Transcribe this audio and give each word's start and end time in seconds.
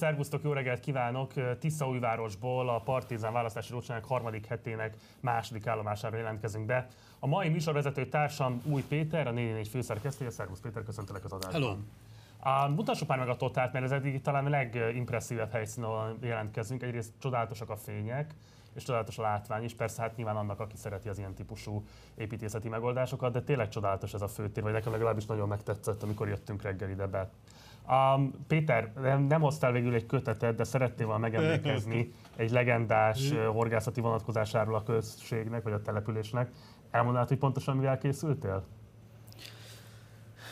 szervusztok, 0.00 0.42
jó 0.42 0.52
reggelt 0.52 0.80
kívánok! 0.80 1.32
Tiszaújvárosból 1.58 2.68
a 2.68 2.80
Partizán 2.80 3.32
választási 3.32 3.72
rocsonyák 3.72 4.04
harmadik 4.04 4.46
hetének 4.46 4.96
második 5.20 5.66
állomására 5.66 6.16
jelentkezünk 6.16 6.66
be. 6.66 6.88
A 7.18 7.26
mai 7.26 7.48
műsorvezető 7.48 8.06
társam 8.06 8.62
Új 8.64 8.84
Péter, 8.88 9.26
a 9.26 9.30
444 9.30 9.68
főszerkesztője. 9.68 10.30
Szervusz 10.30 10.60
Péter, 10.60 10.82
köszöntelek 10.82 11.24
az 11.24 11.32
adásban. 11.32 11.62
Hello. 11.62 11.76
A, 12.64 12.68
mutassuk 12.68 13.08
már 13.08 13.18
meg 13.18 13.28
a 13.28 13.36
totát, 13.36 13.72
mert 13.72 13.84
ez 13.84 13.90
eddig 13.90 14.20
talán 14.22 14.46
a 14.46 14.48
legimpresszívebb 14.48 15.50
helyszínen 15.50 15.90
ahol 15.90 16.16
jelentkezünk. 16.20 16.82
Egyrészt 16.82 17.12
csodálatosak 17.18 17.70
a 17.70 17.76
fények, 17.76 18.34
és 18.74 18.82
csodálatos 18.82 19.18
a 19.18 19.22
látvány 19.22 19.64
is. 19.64 19.74
Persze 19.74 20.02
hát 20.02 20.16
nyilván 20.16 20.36
annak, 20.36 20.60
aki 20.60 20.76
szereti 20.76 21.08
az 21.08 21.18
ilyen 21.18 21.34
típusú 21.34 21.84
építészeti 22.14 22.68
megoldásokat, 22.68 23.32
de 23.32 23.42
tényleg 23.42 23.68
csodálatos 23.68 24.14
ez 24.14 24.22
a 24.22 24.28
főtér, 24.28 24.62
vagy 24.62 24.72
nekem 24.72 24.92
legalábbis 24.92 25.26
nagyon 25.26 25.48
megtetszett, 25.48 26.02
amikor 26.02 26.28
jöttünk 26.28 26.62
reggel 26.62 26.90
ide 26.90 27.06
be. 27.06 27.30
Um, 27.88 28.32
Péter, 28.48 28.92
nem, 29.00 29.22
nem 29.22 29.40
hoztál 29.40 29.72
végül 29.72 29.94
egy 29.94 30.06
kötetet, 30.06 30.54
de 30.54 30.64
szeretnél 30.64 31.06
volna 31.06 31.20
megemlékezni 31.20 32.12
egy 32.36 32.50
legendás 32.50 33.30
uh, 33.30 33.44
horgászati 33.44 34.00
vonatkozásáról 34.00 34.74
a 34.74 34.82
községnek, 34.82 35.62
vagy 35.62 35.72
a 35.72 35.82
településnek. 35.82 36.50
Elmondanád, 36.90 37.28
hogy 37.28 37.38
pontosan 37.38 37.76
mivel 37.76 37.98
készültél? 37.98 38.64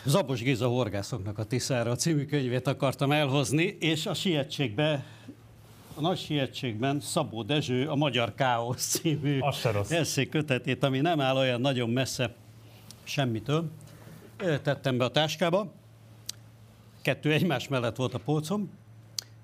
Zabos 0.05 0.43
Géza 0.43 0.69
horgászoknak 0.69 1.39
a 1.39 1.45
Tiszára 1.45 1.95
című 1.95 2.25
könyvét 2.25 2.67
akartam 2.67 3.13
elhozni, 3.13 3.77
és 3.81 4.07
a 4.07 4.15
sietségbe 4.15 5.05
a 5.99 6.01
nagy 6.01 6.19
sietségben 6.19 7.01
Szabó 7.01 7.43
Dezső 7.43 7.89
a 7.89 7.95
Magyar 7.95 8.35
Káosz 8.35 8.87
című 8.87 9.39
eszék 9.89 10.29
kötetét, 10.29 10.85
ami 10.85 11.01
nem 11.01 11.21
áll 11.21 11.37
olyan 11.37 11.61
nagyon 11.61 11.91
messze 11.91 12.35
semmitől, 13.05 13.71
tettem 14.63 14.99
be 14.99 15.05
a 15.05 15.11
táskába. 15.11 15.73
Kettő 17.09 17.33
egymás 17.33 17.69
mellett 17.69 17.97
volt 17.97 18.15
a 18.15 18.19
polcom, 18.19 18.71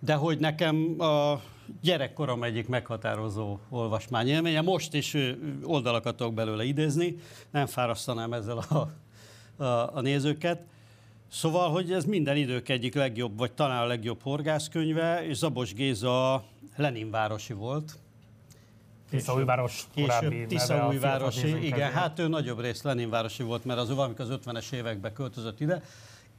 de 0.01 0.15
hogy 0.15 0.39
nekem 0.39 1.01
a 1.01 1.41
gyerekkorom 1.83 2.43
egyik 2.43 2.69
meghatározó 2.69 3.59
olvasmányélménye, 3.69 4.61
most 4.61 4.95
is 4.95 5.17
oldalakat 5.63 6.17
tudok 6.17 6.35
belőle 6.35 6.65
idézni, 6.65 7.17
nem 7.51 7.67
fárasztanám 7.67 8.33
ezzel 8.33 8.59
a, 8.59 8.89
a, 9.63 9.97
a 9.97 10.01
nézőket. 10.01 10.63
Szóval, 11.29 11.71
hogy 11.71 11.93
ez 11.93 12.05
minden 12.05 12.37
idők 12.37 12.69
egyik 12.69 12.95
legjobb, 12.95 13.39
vagy 13.39 13.53
talán 13.53 13.83
a 13.83 13.87
legjobb 13.87 14.23
horgászkönyve, 14.23 15.27
és 15.27 15.37
Zabos 15.37 15.75
Géza 15.75 16.45
Leninvárosi 16.77 17.53
volt. 17.53 17.99
Tiszaújváros 19.11 19.87
korábbi 19.95 20.47
Tiszaújvárosi, 20.47 21.67
igen, 21.67 21.93
hát 21.93 22.19
ő 22.19 22.29
nagyobb 22.29 22.61
rész 22.61 22.83
Leninvárosi 22.83 23.43
volt, 23.43 23.65
mert 23.65 23.79
az 23.79 23.95
valamikor 23.95 24.31
az 24.31 24.39
50-es 24.45 24.73
években 24.73 25.13
költözött 25.13 25.61
ide, 25.61 25.83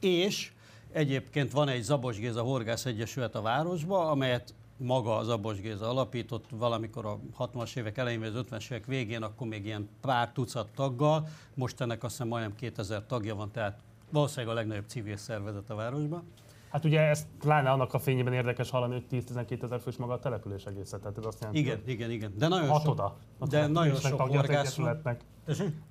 és 0.00 0.50
egyébként 0.96 1.52
van 1.52 1.68
egy 1.68 1.82
Zabos 1.82 2.18
Géza 2.18 2.42
Horgász 2.42 2.86
Egyesület 2.86 3.34
a 3.34 3.42
városba, 3.42 4.10
amelyet 4.10 4.54
maga 4.76 5.16
az 5.16 5.26
Zabos 5.26 5.60
Géza 5.60 5.88
alapított 5.88 6.44
valamikor 6.50 7.06
a 7.06 7.18
60-as 7.38 7.76
évek 7.76 7.98
elején, 7.98 8.20
vagy 8.20 8.28
az 8.28 8.44
50-es 8.50 8.70
évek 8.70 8.86
végén, 8.86 9.22
akkor 9.22 9.46
még 9.46 9.64
ilyen 9.64 9.88
pár 10.00 10.32
tucat 10.32 10.68
taggal, 10.74 11.28
most 11.54 11.80
ennek 11.80 12.02
azt 12.02 12.12
hiszem 12.12 12.28
majdnem 12.28 12.54
2000 12.54 13.06
tagja 13.06 13.34
van, 13.34 13.50
tehát 13.50 13.78
valószínűleg 14.10 14.54
a 14.54 14.58
legnagyobb 14.58 14.86
civil 14.86 15.16
szervezet 15.16 15.70
a 15.70 15.74
városban. 15.74 16.22
Hát 16.70 16.84
ugye 16.84 17.00
ezt 17.00 17.26
pláne 17.38 17.70
annak 17.70 17.94
a 17.94 17.98
fényében 17.98 18.32
érdekes 18.32 18.70
hallani, 18.70 18.92
hogy 18.92 19.22
10-12 19.34 19.62
ezer 19.62 19.80
fős 19.80 19.96
maga 19.96 20.12
a 20.12 20.18
település 20.18 20.64
egészet. 20.64 21.00
Tehát 21.00 21.18
ez 21.18 21.24
azt 21.24 21.40
jelenti, 21.40 21.60
igen, 21.60 21.82
igen, 21.86 22.10
igen. 22.10 22.32
De 22.36 22.48
nagyon 22.48 22.68
hatoda. 22.68 23.16
sok, 23.38 23.48
de 23.48 23.66
nagyon 23.66 23.94
sok 23.94 24.20
horgász 24.20 24.78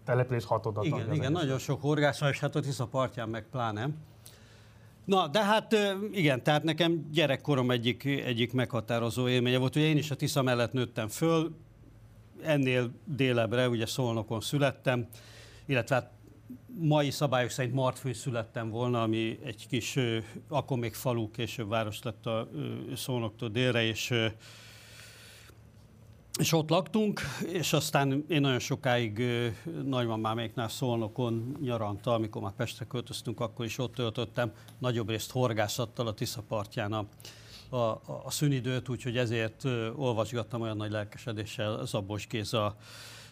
Település 0.05 0.45
hatoda. 0.45 0.83
Igen, 0.83 1.13
igen, 1.13 1.31
nagyon 1.31 1.57
sok 1.57 1.81
horgász 1.81 2.21
és 2.21 2.39
hát 2.39 2.55
a 2.55 2.59
Tisza 2.59 2.85
partján 2.85 3.29
meg 3.29 3.45
pláne. 3.51 3.89
Na, 5.05 5.27
de 5.27 5.43
hát 5.43 5.75
igen, 6.11 6.43
tehát 6.43 6.63
nekem 6.63 7.09
gyerekkorom 7.11 7.71
egyik, 7.71 8.05
egyik 8.05 8.53
meghatározó 8.53 9.27
élménye 9.27 9.57
volt. 9.57 9.75
Ugye 9.75 9.85
én 9.85 9.97
is 9.97 10.11
a 10.11 10.15
Tisza 10.15 10.41
mellett 10.41 10.71
nőttem 10.71 11.07
föl, 11.07 11.55
ennél 12.43 12.91
délebbre, 13.05 13.69
ugye 13.69 13.85
Szolnokon 13.85 14.41
születtem, 14.41 15.07
illetve 15.65 15.95
hát 15.95 16.11
mai 16.79 17.11
szabályok 17.11 17.49
szerint 17.49 17.73
Martfőn 17.73 18.13
születtem 18.13 18.69
volna, 18.69 19.01
ami 19.01 19.39
egy 19.43 19.67
kis, 19.67 19.95
akkor 20.49 20.77
még 20.77 20.93
falu, 20.93 21.31
később 21.31 21.69
város 21.69 22.01
lett 22.03 22.25
a 22.25 22.49
Szolnoktól 22.95 23.49
délre, 23.49 23.83
és 23.83 24.13
és 26.39 26.53
ott 26.53 26.69
laktunk, 26.69 27.21
és 27.51 27.73
aztán 27.73 28.25
én 28.27 28.41
nagyon 28.41 28.59
sokáig 28.59 29.23
nagymamáméknál 29.83 30.67
Szolnokon 30.67 31.57
nyaranta, 31.61 32.13
amikor 32.13 32.41
már 32.41 32.51
Pestre 32.51 32.85
költöztünk, 32.85 33.39
akkor 33.39 33.65
is 33.65 33.77
ott 33.77 33.93
töltöttem, 33.93 34.51
nagyobb 34.79 35.09
részt 35.09 35.31
horgászattal 35.31 36.07
a 36.07 36.13
Tisza 36.13 36.41
partján 36.47 36.93
a, 36.93 37.05
a, 37.69 38.01
a 38.23 38.31
szünidőt, 38.31 38.89
úgyhogy 38.89 39.17
ezért 39.17 39.63
olvasgattam 39.95 40.61
olyan 40.61 40.77
nagy 40.77 40.91
lelkesedéssel 40.91 41.85
Zabos 41.85 42.27
Géza 42.27 42.75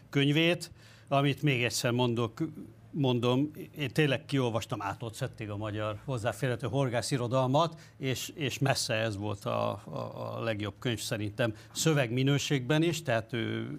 könyvét, 0.10 0.72
amit 1.08 1.42
még 1.42 1.64
egyszer 1.64 1.92
mondok, 1.92 2.42
mondom, 2.94 3.52
én 3.78 3.90
tényleg 3.90 4.26
kiolvastam 4.26 4.82
átott 4.82 5.14
szettig 5.14 5.50
a 5.50 5.58
magyar 5.58 6.00
hozzáférhető 6.06 6.68
horgászirodalmat, 6.68 7.80
és, 7.98 8.32
és 8.36 8.60
messze 8.60 8.94
ez 8.94 9.18
volt 9.18 9.46
a, 9.46 9.70
a, 9.72 10.36
a 10.36 10.44
legjobb 10.44 10.74
könyv 10.80 11.00
szerintem 11.00 11.56
szövegminőségben 11.72 12.84
is, 12.84 13.02
tehát 13.02 13.34
ő, 13.34 13.70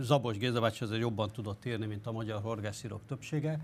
Zabos 0.00 0.36
Géza 0.36 0.60
bácsi 0.60 0.84
jobban 0.98 1.30
tudott 1.30 1.64
írni, 1.64 1.86
mint 1.86 2.06
a 2.06 2.12
magyar 2.12 2.40
horgászírók 2.40 3.06
többsége, 3.06 3.60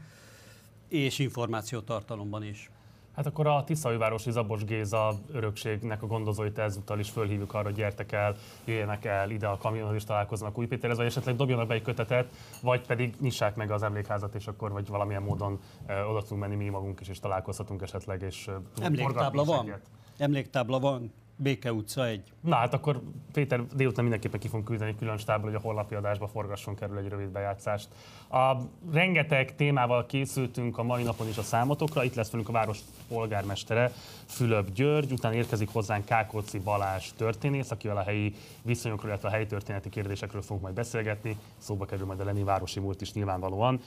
és 0.89 1.19
információtartalomban 1.19 2.45
is. 2.45 2.71
Hát 3.17 3.27
akkor 3.27 3.47
a 3.47 3.65
Tiszaújvárosi 3.65 4.31
Zabos 4.31 4.65
Géza 4.65 5.15
örökségnek 5.33 6.03
a 6.03 6.07
gondozóit 6.07 6.59
ezúttal 6.59 6.99
is 6.99 7.11
fölhívjuk 7.11 7.55
arra, 7.55 7.65
hogy 7.65 7.75
gyertek 7.75 8.13
el, 8.13 8.37
jöjjenek 8.65 9.05
el 9.05 9.31
ide 9.31 9.47
a 9.47 9.57
kamionhoz 9.57 9.95
és 9.95 10.05
találkoznak 10.05 10.59
Új 10.59 10.67
Péterhez, 10.67 10.97
vagy 10.97 11.07
esetleg 11.07 11.37
dobjanak 11.37 11.67
be 11.67 11.75
egy 11.75 11.83
kötetet, 11.83 12.33
vagy 12.63 12.87
pedig 12.87 13.15
nyissák 13.21 13.57
meg 13.57 13.71
az 13.71 13.83
emlékházat, 13.83 14.35
és 14.35 14.47
akkor 14.47 14.73
vagy 14.73 14.89
valamilyen 14.89 15.23
módon 15.23 15.61
uh, 15.89 16.11
oda 16.11 16.23
tudunk 16.23 16.41
menni 16.41 16.55
mi 16.55 16.69
magunk 16.69 17.01
is, 17.01 17.09
és 17.09 17.21
találkozhatunk 17.21 17.83
esetleg, 17.83 18.23
és 18.23 18.51
Emléktábla 18.81 19.45
van? 19.45 19.75
Emléktábla 20.19 20.79
van? 20.79 21.13
Béke 21.37 21.73
utca 21.73 22.07
egy. 22.07 22.33
Na 22.41 22.55
hát 22.55 22.75
akkor 22.75 23.01
Péter 23.33 23.67
délután 23.67 24.03
mindenképpen 24.03 24.41
ki 24.41 24.47
fogunk 24.47 24.65
küldeni 24.65 24.97
külön 24.99 25.17
stábból, 25.17 25.51
hogy 25.51 25.59
a 25.59 25.63
holnapi 25.63 25.95
adásba 25.95 26.29
forgasson 26.29 26.75
kerül 26.75 26.99
egy 26.99 27.09
rövid 27.09 27.29
bejátszást. 27.29 27.89
A 28.31 28.57
rengeteg 28.93 29.55
témával 29.57 30.07
készültünk 30.07 30.79
a 30.79 30.83
mai 30.83 31.03
napon 31.03 31.29
is 31.29 31.37
a 31.37 31.43
számotokra. 31.43 32.05
Itt 32.05 32.15
lesz 32.15 32.31
velünk 32.31 32.49
a 32.49 32.53
város 32.53 32.79
polgármestere, 33.09 33.93
Fülöp 34.27 34.73
György, 34.73 35.13
utána 35.13 35.35
érkezik 35.35 35.69
hozzánk 35.73 36.05
Kákolci 36.05 36.59
Balázs 36.59 37.13
történész, 37.17 37.71
akivel 37.71 37.97
a 37.97 38.03
helyi 38.03 38.35
viszonyokról, 38.63 39.11
illetve 39.11 39.29
a 39.29 39.33
helyi 39.33 39.47
történeti 39.47 39.89
kérdésekről 39.89 40.43
fogunk 40.43 40.63
majd 40.63 40.75
beszélgetni. 40.75 41.37
Szóba 41.59 41.85
kerül 41.85 42.07
majd 42.07 42.21
a 42.21 42.25
Leni 42.25 42.43
városi 42.43 42.81
múlt 42.81 43.01
is 43.01 43.13
nyilvánvalóan 43.13 43.81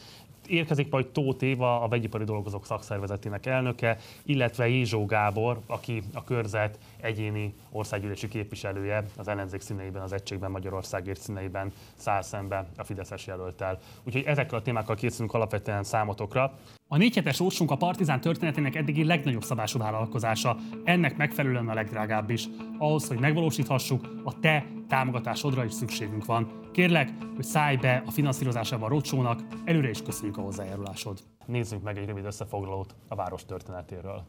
érkezik 0.49 0.89
majd 0.89 1.07
Tóth 1.07 1.43
Éva, 1.43 1.81
a 1.81 1.87
vegyipari 1.87 2.23
dolgozók 2.23 2.65
szakszervezetének 2.65 3.45
elnöke, 3.45 3.97
illetve 4.23 4.67
Jézsó 4.67 5.05
Gábor, 5.05 5.59
aki 5.67 6.03
a 6.13 6.23
körzet 6.23 6.79
egyéni 7.01 7.53
országgyűlési 7.71 8.27
képviselője 8.27 9.03
az 9.17 9.27
ellenzék 9.27 9.61
színeiben, 9.61 10.01
az 10.01 10.13
Egységben 10.13 10.51
Magyarországért 10.51 11.21
színeiben 11.21 11.71
száll 11.95 12.21
szembe 12.21 12.65
a 12.77 12.83
Fideszes 12.83 13.27
jelöltel. 13.27 13.79
Úgyhogy 14.03 14.23
ezekkel 14.23 14.57
a 14.57 14.61
témákkal 14.61 14.95
készülünk 14.95 15.33
alapvetően 15.33 15.83
számotokra. 15.83 16.53
A 16.89 16.97
négy 16.97 17.15
hetes 17.15 17.41
a 17.67 17.75
Partizán 17.75 18.21
történetének 18.21 18.75
eddigi 18.75 19.03
legnagyobb 19.03 19.43
szabású 19.43 19.79
vállalkozása, 19.79 20.57
ennek 20.83 21.17
megfelelően 21.17 21.69
a 21.69 21.73
legdrágább 21.73 22.29
is. 22.29 22.47
Ahhoz, 22.77 23.07
hogy 23.07 23.19
megvalósíthassuk, 23.19 24.21
a 24.23 24.39
te 24.39 24.65
támogatásodra 24.87 25.63
is 25.63 25.73
szükségünk 25.73 26.25
van. 26.25 26.69
Kérlek, 26.71 27.09
hogy 27.35 27.45
szállj 27.45 27.75
be 27.75 28.03
a 28.05 28.11
finanszírozásába 28.11 28.85
a 28.85 28.89
rocsónak, 28.89 29.41
előre 29.65 29.89
is 29.89 30.01
köszönjük 30.01 30.37
a 30.37 30.41
hozzájárulásod. 30.41 31.19
Nézzünk 31.45 31.83
meg 31.83 31.97
egy 31.97 32.05
rövid 32.05 32.25
összefoglalót 32.25 32.95
a 33.07 33.15
város 33.15 33.45
történetéről. 33.45 34.25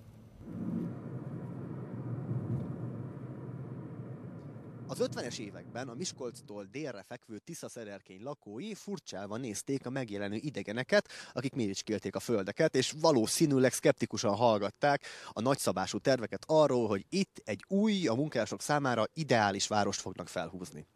Az 4.91 4.99
50-es 5.01 5.39
években 5.39 5.89
a 5.89 5.95
Miskolctól 5.95 6.65
délre 6.71 7.05
fekvő 7.09 7.39
Tisza-szererkény 7.39 8.23
lakói 8.23 8.75
furcsálva 8.75 9.37
nézték 9.37 9.87
a 9.87 9.91
megjelenő 9.91 10.37
idegeneket, 10.37 11.09
akik 11.33 11.55
méricskélték 11.55 12.17
a 12.17 12.21
földeket, 12.21 12.75
és 12.75 12.95
valószínűleg 13.01 13.73
szkeptikusan 13.73 14.35
hallgatták 14.35 15.03
a 15.33 15.41
nagyszabású 15.41 15.99
terveket 15.99 16.43
arról, 16.47 16.89
hogy 16.89 17.07
itt 17.09 17.43
egy 17.45 17.65
új, 17.69 18.07
a 18.07 18.15
munkások 18.15 18.63
számára 18.63 19.05
ideális 19.15 19.67
várost 19.67 20.01
fognak 20.01 20.29
felhúzni. 20.29 20.87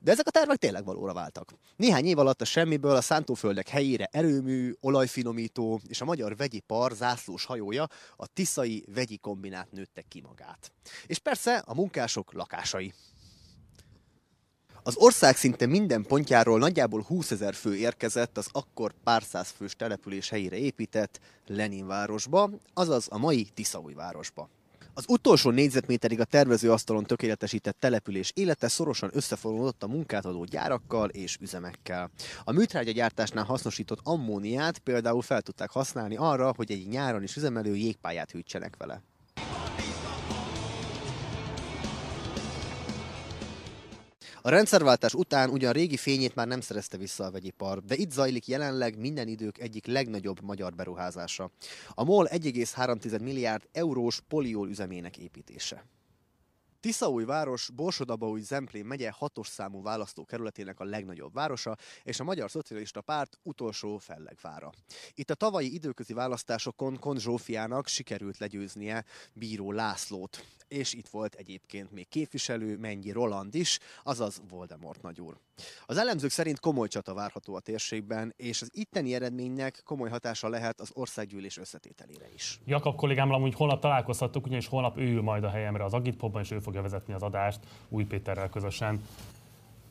De 0.00 0.10
ezek 0.10 0.26
a 0.26 0.30
tervek 0.30 0.56
tényleg 0.56 0.84
valóra 0.84 1.12
váltak. 1.12 1.52
Néhány 1.76 2.06
év 2.06 2.18
alatt 2.18 2.40
a 2.40 2.44
semmiből 2.44 2.96
a 2.96 3.00
szántóföldek 3.00 3.68
helyére 3.68 4.08
erőmű, 4.10 4.72
olajfinomító 4.80 5.80
és 5.86 6.00
a 6.00 6.04
magyar 6.04 6.36
vegyi 6.36 6.60
par 6.60 6.92
zászlós 6.92 7.44
hajója, 7.44 7.88
a 8.16 8.26
tiszai 8.26 8.84
vegyi 8.94 9.18
kombinát 9.18 9.72
nőttek 9.72 10.08
ki 10.08 10.20
magát. 10.20 10.72
És 11.06 11.18
persze 11.18 11.56
a 11.56 11.74
munkások 11.74 12.32
lakásai. 12.32 12.92
Az 14.84 14.96
ország 14.96 15.36
szinte 15.36 15.66
minden 15.66 16.02
pontjáról 16.02 16.58
nagyjából 16.58 17.02
20 17.02 17.30
ezer 17.30 17.54
fő 17.54 17.76
érkezett 17.76 18.38
az 18.38 18.48
akkor 18.52 18.92
pár 19.04 19.22
száz 19.22 19.48
fős 19.56 19.76
település 19.76 20.28
helyére 20.28 20.56
épített 20.56 21.20
Leninvárosba, 21.46 22.50
azaz 22.74 23.06
a 23.10 23.18
mai 23.18 23.48
Tiszaújvárosba. 23.54 24.48
Az 24.94 25.04
utolsó 25.08 25.50
négyzetméterig 25.50 26.20
a 26.20 26.24
tervezőasztalon 26.24 27.04
tökéletesített 27.04 27.76
település 27.80 28.32
élete 28.34 28.68
szorosan 28.68 29.10
összefonódott 29.12 29.82
a 29.82 29.88
munkátadó 29.88 30.44
gyárakkal 30.44 31.08
és 31.08 31.36
üzemekkel. 31.40 32.10
A 32.44 32.52
műtrágya 32.52 32.92
gyártásnál 32.92 33.44
hasznosított 33.44 34.00
ammóniát 34.02 34.78
például 34.78 35.22
fel 35.22 35.42
tudták 35.42 35.70
használni 35.70 36.16
arra, 36.16 36.52
hogy 36.56 36.70
egy 36.70 36.88
nyáron 36.88 37.22
is 37.22 37.36
üzemelő 37.36 37.76
jégpályát 37.76 38.30
hűtsenek 38.30 38.76
vele. 38.76 39.02
A 44.44 44.50
rendszerváltás 44.50 45.14
után 45.14 45.50
ugyan 45.50 45.72
régi 45.72 45.96
fényét 45.96 46.34
már 46.34 46.46
nem 46.46 46.60
szerezte 46.60 46.96
vissza 46.96 47.24
a 47.24 47.30
vegyipar, 47.30 47.82
de 47.82 47.94
itt 47.94 48.10
zajlik 48.10 48.46
jelenleg 48.46 48.98
minden 48.98 49.28
idők 49.28 49.58
egyik 49.58 49.86
legnagyobb 49.86 50.42
magyar 50.42 50.74
beruházása. 50.74 51.50
A 51.88 52.04
MOL 52.04 52.28
1,3 52.30 53.20
milliárd 53.22 53.62
eurós 53.72 54.20
poliól 54.28 54.68
üzemének 54.68 55.16
építése. 55.18 55.84
Tiszaújváros 56.82 57.70
Borsod-Abaúj 57.74 58.40
Zemplén 58.40 58.84
megye 58.84 59.10
hatos 59.10 59.48
számú 59.48 59.82
választókerületének 59.82 60.80
a 60.80 60.84
legnagyobb 60.84 61.34
városa, 61.34 61.76
és 62.02 62.20
a 62.20 62.24
Magyar 62.24 62.50
Szocialista 62.50 63.00
Párt 63.00 63.38
utolsó 63.42 63.98
fellegvára. 63.98 64.70
Itt 65.14 65.30
a 65.30 65.34
tavalyi 65.34 65.74
időközi 65.74 66.12
választásokon 66.12 66.98
Kon 66.98 67.18
Zsófiának 67.18 67.86
sikerült 67.86 68.38
legyőznie 68.38 69.04
Bíró 69.32 69.72
Lászlót 69.72 70.44
és 70.72 70.92
itt 70.92 71.08
volt 71.08 71.34
egyébként 71.34 71.92
még 71.92 72.08
képviselő 72.08 72.78
Mennyi 72.78 73.10
Roland 73.10 73.54
is, 73.54 73.78
azaz 74.02 74.42
Voldemort 74.48 75.02
nagyúr. 75.02 75.36
Az 75.86 75.98
elemzők 75.98 76.30
szerint 76.30 76.60
komoly 76.60 76.88
csata 76.88 77.14
várható 77.14 77.54
a 77.54 77.60
térségben, 77.60 78.34
és 78.36 78.62
az 78.62 78.70
itteni 78.72 79.14
eredménynek 79.14 79.82
komoly 79.84 80.10
hatása 80.10 80.48
lehet 80.48 80.80
az 80.80 80.90
országgyűlés 80.94 81.58
összetételére 81.58 82.26
is. 82.34 82.60
Jakab 82.64 82.96
kollégámmal 82.96 83.34
amúgy 83.34 83.54
holnap 83.54 83.80
találkozhattuk, 83.80 84.46
ugyanis 84.46 84.66
holnap 84.66 84.98
ő 84.98 85.12
ül 85.12 85.22
majd 85.22 85.44
a 85.44 85.50
helyemre 85.50 85.84
az 85.84 85.92
Agitpopban, 85.92 86.42
és 86.42 86.50
ő 86.50 86.60
fogja 86.72 86.90
vezetni 86.90 87.14
az 87.14 87.22
adást 87.22 87.60
Új 87.88 88.04
Péterrel 88.04 88.48
közösen. 88.48 89.02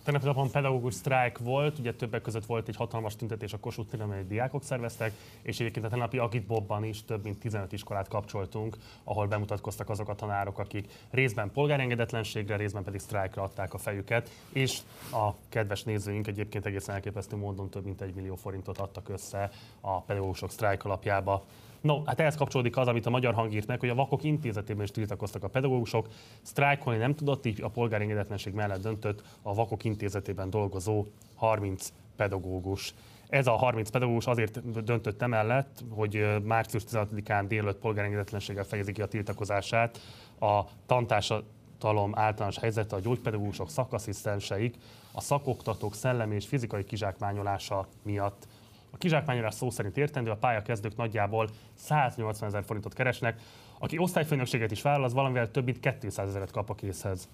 Tegnap 0.04 0.24
napon 0.24 0.52
pedagógus 0.52 0.94
sztrájk 0.94 1.38
volt, 1.38 1.80
ugye 1.80 1.94
többek 1.94 2.22
között 2.22 2.46
volt 2.46 2.68
egy 2.68 2.76
hatalmas 2.76 3.16
tüntetés 3.16 3.54
a 3.54 3.60
Kossuth 3.60 3.90
téren, 3.90 4.06
amelyet 4.06 4.28
diákok 4.28 4.64
szerveztek, 4.64 5.14
és 5.42 5.60
egyébként 5.60 5.86
a 5.86 5.90
tegnapi 5.90 6.18
Agitbobban 6.18 6.84
is 6.84 7.06
több 7.06 7.24
mint 7.24 7.40
15 7.40 7.72
iskolát 7.72 8.08
kapcsoltunk, 8.08 8.78
ahol 9.04 9.28
bemutatkoztak 9.28 9.90
azok 9.90 10.10
a 10.10 10.16
tanárok, 10.16 10.60
akik 10.60 10.92
részben 11.12 11.52
polgárengedetlenségre, 11.52 12.56
részben 12.56 12.84
pedig 12.84 13.00
sztrájkra 13.00 13.44
adták 13.44 13.74
a 13.74 13.78
fejüket, 13.78 14.30
és 14.54 14.80
a 15.12 15.32
kedves 15.50 15.84
nézőink 15.84 16.28
egyébként 16.28 16.66
egészen 16.66 16.96
elképesztő 16.96 17.36
módon 17.36 17.70
több 17.70 17.86
mint 17.86 18.02
egy 18.02 18.14
millió 18.14 18.36
forintot 18.36 18.78
adtak 18.78 19.10
össze 19.10 19.52
a 19.82 20.02
pedagógusok 20.02 20.52
sztrájk 20.52 20.86
alapjába. 20.86 21.46
No, 21.82 22.04
hát 22.06 22.20
ehhez 22.20 22.36
kapcsolódik 22.36 22.78
az, 22.78 22.88
amit 22.88 23.06
a 23.06 23.10
Magyar 23.10 23.34
Hang 23.34 23.54
írt 23.54 23.68
meg, 23.68 23.80
hogy 23.80 23.90
a 23.90 23.96
Vakok 23.96 24.24
Intézetében 24.24 24.84
is 24.84 24.92
tiltakoztak 24.92 25.44
a 25.44 25.48
pedagógusok. 25.48 26.08
Sztrájkolni 26.42 27.00
nem 27.00 27.16
tudott, 27.16 27.46
így 27.46 27.62
a 27.62 27.70
polgári 27.70 28.04
engedetlenség 28.04 28.54
mellett 28.54 28.82
döntött 28.82 29.24
a 29.42 29.54
Vakok 29.54 29.84
Intézetében 29.84 30.50
dolgozó 30.50 31.06
30 31.36 31.94
pedagógus. 32.16 32.94
Ez 33.30 33.48
a 33.48 33.52
30 33.52 33.90
pedagógus 33.90 34.28
azért 34.28 34.84
döntött 34.84 35.22
emellett, 35.22 35.84
hogy 35.90 36.26
március 36.44 36.84
16-án 36.90 37.46
délőtt 37.48 37.80
polgárengedetlenséggel 37.80 38.64
fejezi 38.64 38.92
ki 38.92 39.02
a 39.02 39.08
tiltakozását 39.08 40.00
a 40.40 40.62
tantársadalom 40.86 42.12
általános 42.14 42.58
helyzete 42.58 42.96
a 42.96 43.00
gyógypedagógusok, 43.00 43.70
szakasszisztenseik, 43.70 44.76
a 45.12 45.22
szakoktatók 45.22 45.96
szellemi 45.96 46.36
és 46.36 46.48
fizikai 46.48 46.84
kizsákmányolása 46.84 47.88
miatt 48.04 48.48
a 48.92 48.98
kizsákmányolás 48.98 49.54
szó 49.54 49.70
szerint 49.70 49.98
értendő, 49.98 50.30
a 50.30 50.36
pályakezdők 50.36 50.96
nagyjából 50.96 51.50
180 51.74 52.50
ezer 52.50 52.64
forintot 52.64 52.94
keresnek, 52.94 53.42
aki 53.80 53.98
osztályfőnökséget 53.98 54.72
is 54.72 54.82
vállal, 54.82 55.04
az 55.04 55.14
valamivel 55.14 55.52
több 55.52 55.66
mint 55.66 55.80
200 56.00 56.28
ezeret 56.28 56.52
kap 56.52 56.70
a 56.70 56.76
készhez. 56.76 57.30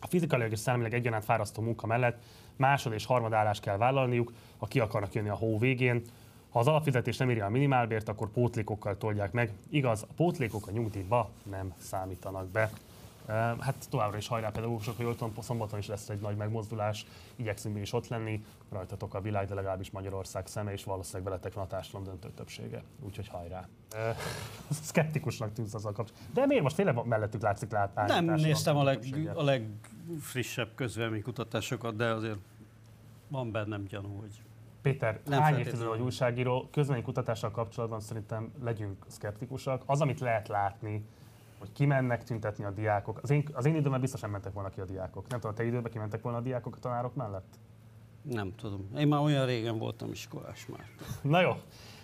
A 0.00 0.06
fizikailag 0.06 0.52
és 0.52 0.58
szellemileg 0.58 0.94
egyaránt 0.94 1.24
fárasztó 1.24 1.62
munka 1.62 1.86
mellett 1.86 2.22
másod 2.60 2.92
és 2.92 3.06
harmad 3.06 3.32
állást 3.32 3.62
kell 3.62 3.76
vállalniuk, 3.76 4.32
ha 4.56 4.66
ki 4.66 4.80
akarnak 4.80 5.14
jönni 5.14 5.28
a 5.28 5.34
hó 5.34 5.58
végén. 5.58 6.02
Ha 6.50 6.58
az 6.58 6.66
alapfizetés 6.66 7.16
nem 7.16 7.30
írja 7.30 7.44
a 7.44 7.50
minimálbért, 7.50 8.08
akkor 8.08 8.30
pótlékokkal 8.30 8.96
toldják 8.96 9.32
meg. 9.32 9.52
Igaz, 9.70 10.02
a 10.02 10.12
pótlékok 10.16 10.66
a 10.66 10.70
nyugdíjba 10.70 11.30
nem 11.50 11.74
számítanak 11.78 12.48
be. 12.48 12.70
Hát 13.60 13.86
továbbra 13.90 14.16
is 14.16 14.28
hajrá 14.28 14.50
pedagógusok, 14.50 14.96
hogy 14.96 15.16
tudom, 15.16 15.32
szombaton 15.40 15.78
is 15.78 15.86
lesz 15.86 16.08
egy 16.08 16.20
nagy 16.20 16.36
megmozdulás, 16.36 17.06
igyekszünk 17.36 17.74
mi 17.74 17.80
is 17.80 17.92
ott 17.92 18.08
lenni, 18.08 18.44
rajtatok 18.70 19.14
a 19.14 19.20
világ, 19.20 19.46
de 19.46 19.54
legalábbis 19.54 19.90
Magyarország 19.90 20.46
szeme, 20.46 20.72
és 20.72 20.84
valószínűleg 20.84 21.24
veletek 21.24 21.52
van 21.52 21.64
a 21.64 21.66
társadalom 21.66 22.06
döntő 22.06 22.30
többsége. 22.30 22.82
Úgyhogy 23.00 23.28
hajrá. 23.28 23.68
Szkeptikusnak 24.70 25.52
tűnsz 25.52 25.74
az 25.74 25.84
a 25.84 25.92
kapcsolatban. 25.92 26.30
De 26.34 26.46
miért 26.46 26.62
most 26.62 26.76
tényleg 26.76 27.04
mellettük 27.04 27.42
látszik 27.42 27.70
látni? 27.70 28.02
Nem 28.06 28.24
néztem 28.34 28.76
a, 28.76 28.82
leg, 28.82 29.04
a 29.34 29.42
legfrissebb 29.42 30.68
közvéleménykutatásokat, 30.74 31.96
de 31.96 32.06
azért 32.12 32.38
van 33.28 33.50
bennem 33.50 33.84
gyanú, 33.84 34.18
hogy 34.20 34.42
Péter, 34.82 35.20
nem 35.24 35.40
hány 35.40 35.58
évtized 35.58 35.86
vagy 35.86 36.00
újságíró, 36.00 36.68
közvéleménykutatással 36.72 37.50
kapcsolatban 37.50 38.00
szerintem 38.00 38.52
legyünk 38.62 39.04
szkeptikusak. 39.06 39.82
Az, 39.86 40.00
amit 40.00 40.20
lehet 40.20 40.48
látni, 40.48 41.04
hogy 41.60 41.72
kimennek 41.72 42.24
tüntetni 42.24 42.64
a 42.64 42.70
diákok. 42.70 43.18
Az 43.22 43.30
én, 43.30 43.48
az 43.52 43.66
én 43.66 43.74
időmben 43.74 44.00
biztosan 44.00 44.30
mentek 44.30 44.52
volna 44.52 44.68
ki 44.68 44.80
a 44.80 44.84
diákok. 44.84 45.28
Nem 45.28 45.40
tudom, 45.40 45.54
a 45.54 45.58
te 45.58 45.64
időben 45.64 45.92
kimentek 45.92 46.22
volna 46.22 46.38
a 46.38 46.40
diákok 46.40 46.76
a 46.76 46.78
tanárok 46.78 47.14
mellett? 47.14 47.58
Nem 48.22 48.54
tudom. 48.54 48.88
Én 48.96 49.08
már 49.08 49.20
olyan 49.20 49.46
régen 49.46 49.78
voltam 49.78 50.10
iskolás 50.10 50.66
már. 50.66 50.86
Na 51.22 51.40
jó. 51.40 51.52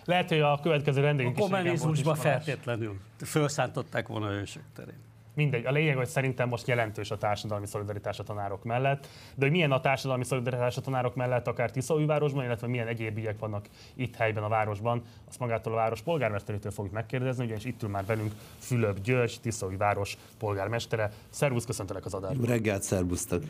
Lehet, 0.05 0.29
hogy 0.29 0.39
a 0.39 0.59
következő 0.61 1.01
rendőrünk 1.01 1.37
A 1.37 1.39
kommunizmusban 1.39 2.15
feltétlenül. 2.15 2.99
Felszántották 3.17 4.07
volna 4.07 4.31
ősök 4.31 4.63
terén. 4.75 5.06
Mindegy, 5.37 5.65
a 5.65 5.71
lényeg, 5.71 5.95
hogy 5.95 6.07
szerintem 6.07 6.49
most 6.49 6.67
jelentős 6.67 7.11
a 7.11 7.17
társadalmi 7.17 7.65
szolidaritás 7.65 8.19
a 8.19 8.23
tanárok 8.23 8.63
mellett, 8.63 9.07
de 9.35 9.45
hogy 9.45 9.51
milyen 9.51 9.71
a 9.71 9.79
társadalmi 9.79 10.23
szolidaritás 10.23 10.77
a 10.77 10.81
tanárok 10.81 11.15
mellett, 11.15 11.47
akár 11.47 11.71
Tiszaújvárosban, 11.71 12.43
illetve 12.43 12.67
milyen 12.67 12.87
egyéb 12.87 13.17
ügyek 13.17 13.39
vannak 13.39 13.65
itt 13.95 14.15
helyben 14.15 14.43
a 14.43 14.47
városban, 14.47 15.01
azt 15.27 15.39
magától 15.39 15.73
a 15.73 15.75
város 15.75 16.01
polgármesterétől 16.01 16.71
fogjuk 16.71 16.93
megkérdezni, 16.93 17.45
ugyanis 17.45 17.65
itt 17.65 17.83
ül 17.83 17.89
már 17.89 18.05
velünk 18.05 18.31
Fülöp 18.57 19.01
György, 19.01 19.37
Tiszaújváros 19.41 20.17
polgármestere. 20.39 21.11
Szervusz, 21.29 21.65
köszöntelek 21.65 22.05
az 22.05 22.13
adásban. 22.13 22.45
Jó 22.45 22.53
reggelt, 22.53 22.81
szervusztok! 22.81 23.43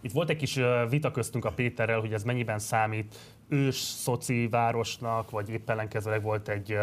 Itt 0.00 0.12
volt 0.12 0.30
egy 0.30 0.36
kis 0.36 0.60
vita 0.88 1.10
köztünk 1.10 1.44
a 1.44 1.50
Péterrel, 1.50 2.00
hogy 2.00 2.12
ez 2.12 2.22
mennyiben 2.22 2.58
számít 2.58 3.16
ős 3.48 3.76
szoci 3.76 4.48
városnak, 4.48 5.30
vagy 5.30 5.48
épp 5.48 5.70
ellenkezőleg 5.70 6.22
volt 6.22 6.48
egy 6.48 6.78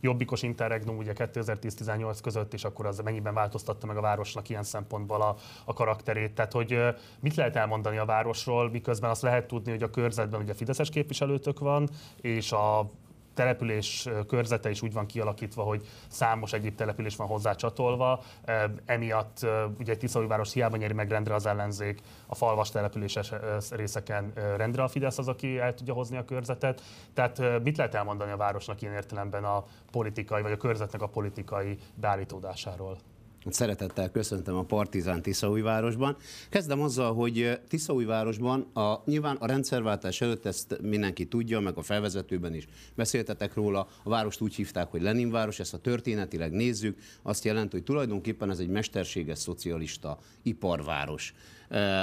jobbikos 0.00 0.42
interregnum 0.42 0.96
ugye 0.96 1.12
2010-18 1.14 2.18
között, 2.22 2.54
és 2.54 2.64
akkor 2.64 2.86
az 2.86 2.98
mennyiben 2.98 3.34
változtatta 3.34 3.86
meg 3.86 3.96
a 3.96 4.00
városnak 4.00 4.48
ilyen 4.48 4.62
szempontból 4.62 5.22
a, 5.22 5.36
a 5.64 5.72
karakterét. 5.72 6.34
Tehát, 6.34 6.52
hogy 6.52 6.78
mit 7.20 7.34
lehet 7.34 7.56
elmondani 7.56 7.96
a 7.98 8.04
városról, 8.04 8.70
miközben 8.70 9.10
azt 9.10 9.22
lehet 9.22 9.46
tudni, 9.46 9.70
hogy 9.70 9.82
a 9.82 9.90
körzetben 9.90 10.40
ugye 10.40 10.54
Fideszes 10.54 10.90
képviselőtök 10.90 11.58
van, 11.58 11.88
és 12.20 12.52
a 12.52 12.90
település 13.34 14.08
körzete 14.26 14.70
is 14.70 14.82
úgy 14.82 14.92
van 14.92 15.06
kialakítva, 15.06 15.62
hogy 15.62 15.86
számos 16.08 16.52
egyéb 16.52 16.74
település 16.74 17.16
van 17.16 17.26
hozzá 17.26 17.52
csatolva. 17.52 18.22
Emiatt 18.84 19.46
ugye 19.78 19.96
Tiszaújváros 19.96 20.52
hiába 20.52 20.76
nyeri 20.76 20.92
meg 20.92 21.10
rendre 21.10 21.34
az 21.34 21.46
ellenzék, 21.46 22.00
a 22.26 22.34
falvas 22.34 22.70
településes 22.70 23.32
részeken 23.70 24.32
rendre 24.56 24.82
a 24.82 24.88
Fidesz 24.88 25.18
az, 25.18 25.28
aki 25.28 25.58
el 25.58 25.74
tudja 25.74 25.94
hozni 25.94 26.16
a 26.16 26.24
körzetet. 26.24 26.82
Tehát 27.14 27.62
mit 27.62 27.76
lehet 27.76 27.94
elmondani 27.94 28.30
a 28.30 28.36
városnak 28.36 28.82
ilyen 28.82 28.94
értelemben 28.94 29.44
a 29.44 29.64
politikai, 29.90 30.42
vagy 30.42 30.52
a 30.52 30.56
körzetnek 30.56 31.02
a 31.02 31.08
politikai 31.08 31.78
beállítódásáról? 31.94 32.98
Szeretettel 33.46 34.10
köszöntöm 34.10 34.56
a 34.56 34.62
Partizán 34.62 35.22
Tiszaújvárosban. 35.22 36.16
Kezdem 36.48 36.80
azzal, 36.80 37.14
hogy 37.14 37.60
Tiszaújvárosban 37.68 38.60
a, 38.60 39.02
nyilván 39.04 39.36
a 39.36 39.46
rendszerváltás 39.46 40.20
előtt 40.20 40.46
ezt 40.46 40.78
mindenki 40.82 41.26
tudja, 41.26 41.60
meg 41.60 41.76
a 41.76 41.82
felvezetőben 41.82 42.54
is 42.54 42.66
beszéltetek 42.94 43.54
róla. 43.54 43.88
A 44.02 44.08
várost 44.08 44.40
úgy 44.40 44.54
hívták, 44.54 44.90
hogy 44.90 45.02
Leninváros, 45.02 45.58
ezt 45.58 45.74
a 45.74 45.78
történetileg 45.78 46.52
nézzük, 46.52 46.98
azt 47.22 47.44
jelenti, 47.44 47.76
hogy 47.76 47.84
tulajdonképpen 47.84 48.50
ez 48.50 48.58
egy 48.58 48.68
mesterséges 48.68 49.38
szocialista 49.38 50.18
iparváros. 50.42 51.34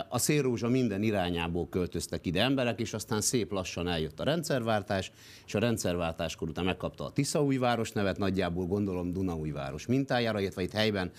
A 0.09 0.17
szélrózsa 0.17 0.67
minden 0.67 1.03
irányából 1.03 1.69
költöztek 1.69 2.25
ide 2.25 2.41
emberek, 2.41 2.79
és 2.79 2.93
aztán 2.93 3.21
szép 3.21 3.51
lassan 3.51 3.87
eljött 3.87 4.19
a 4.19 4.23
rendszerváltás, 4.23 5.11
és 5.45 5.55
a 5.55 5.59
rendszerváltáskor 5.59 6.49
után 6.49 6.65
megkapta 6.65 7.05
a 7.05 7.11
Tiszaújváros 7.11 7.91
nevet, 7.91 8.17
nagyjából 8.17 8.65
gondolom 8.65 9.13
Dunaújváros 9.13 9.85
mintájára, 9.85 10.39
illetve 10.39 10.61
itt 10.61 10.71
helyben 10.71 11.11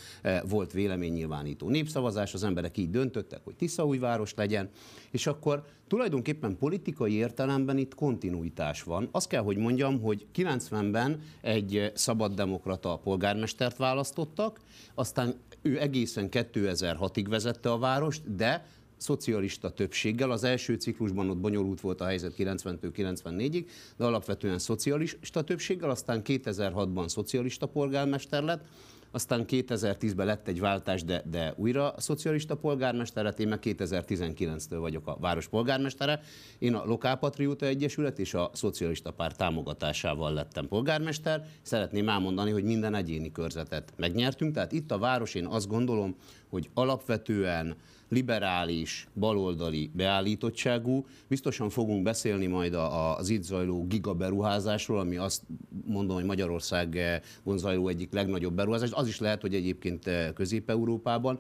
volt 0.49 0.73
véleménynyilvánító 0.73 1.69
népszavazás, 1.69 2.35
az 2.35 2.45
emberek 2.45 2.76
így 2.76 2.90
döntöttek, 2.90 3.40
hogy 3.45 3.55
Tiszaújváros 3.55 4.35
legyen, 4.35 4.69
és 5.11 5.26
akkor 5.26 5.64
tulajdonképpen 5.88 6.57
politikai 6.57 7.12
értelemben 7.12 7.78
itt 7.78 7.95
kontinuitás 7.95 8.83
van. 8.83 9.09
Azt 9.12 9.28
kell, 9.28 9.43
hogy 9.43 9.57
mondjam, 9.57 10.00
hogy 10.00 10.26
90-ben 10.35 11.21
egy 11.40 11.93
szabaddemokrata 11.95 12.97
polgármestert 12.97 13.76
választottak, 13.76 14.61
aztán 14.95 15.35
ő 15.62 15.81
egészen 15.81 16.28
2006-ig 16.31 17.26
vezette 17.28 17.71
a 17.71 17.78
várost, 17.78 18.35
de 18.38 18.64
szocialista 18.97 19.71
többséggel. 19.71 20.30
Az 20.30 20.45
első 20.45 20.75
ciklusban 20.75 21.30
ott 21.30 21.38
bonyolult 21.38 21.80
volt 21.80 22.00
a 22.00 22.04
helyzet 22.04 22.35
90-től 22.38 22.90
94-ig, 22.97 23.66
de 23.97 24.04
alapvetően 24.04 24.59
szocialista 24.59 25.42
többséggel, 25.42 25.90
aztán 25.90 26.23
2006-ban 26.25 27.09
szocialista 27.09 27.66
polgármester 27.66 28.42
lett, 28.42 28.64
aztán 29.11 29.45
2010-ben 29.49 30.26
lett 30.26 30.49
egy 30.49 30.61
váltás, 30.61 31.04
de, 31.04 31.23
de 31.30 31.54
újra 31.57 31.90
a 31.90 32.00
szocialista 32.00 32.54
polgármester 32.57 33.25
lett, 33.25 33.38
én 33.38 33.49
meg 33.49 33.59
2019-től 33.62 34.76
vagyok 34.80 35.07
a 35.07 35.16
város 35.21 35.49
polgármestere. 35.49 36.21
Én 36.59 36.75
a 36.75 36.85
Lokálpatrióta 36.85 37.66
Egyesület 37.66 38.18
és 38.18 38.35
a 38.35 38.50
Szocialista 38.52 39.11
Párt 39.11 39.37
támogatásával 39.37 40.33
lettem 40.33 40.68
polgármester. 40.68 41.47
Szeretném 41.62 42.09
elmondani, 42.09 42.50
hogy 42.50 42.64
minden 42.64 42.95
egyéni 42.95 43.33
körzetet 43.33 43.92
megnyertünk, 43.97 44.54
tehát 44.54 44.73
itt 44.73 44.90
a 44.90 44.99
város 44.99 45.35
én 45.35 45.47
azt 45.47 45.68
gondolom, 45.68 46.16
hogy 46.50 46.71
alapvetően 46.75 47.76
liberális, 48.09 49.09
baloldali 49.14 49.90
beállítottságú. 49.95 51.07
Biztosan 51.28 51.71
fogunk 51.71 52.02
beszélni 52.02 52.47
majd 52.47 52.75
az 53.19 53.28
itt 53.28 53.43
zajló 53.43 53.87
gigaberuházásról, 53.87 54.99
ami 54.99 55.17
azt 55.17 55.43
mondom, 55.87 56.17
hogy 56.17 56.25
Magyarország 56.25 57.21
zajló 57.57 57.88
egyik 57.88 58.12
legnagyobb 58.12 58.55
beruházás. 58.55 58.90
Az 58.93 59.09
is 59.09 59.21
lehet, 59.21 59.40
hogy 59.40 59.55
egyébként 59.55 60.07
eh, 60.07 60.31
Közép-Európában. 60.35 61.38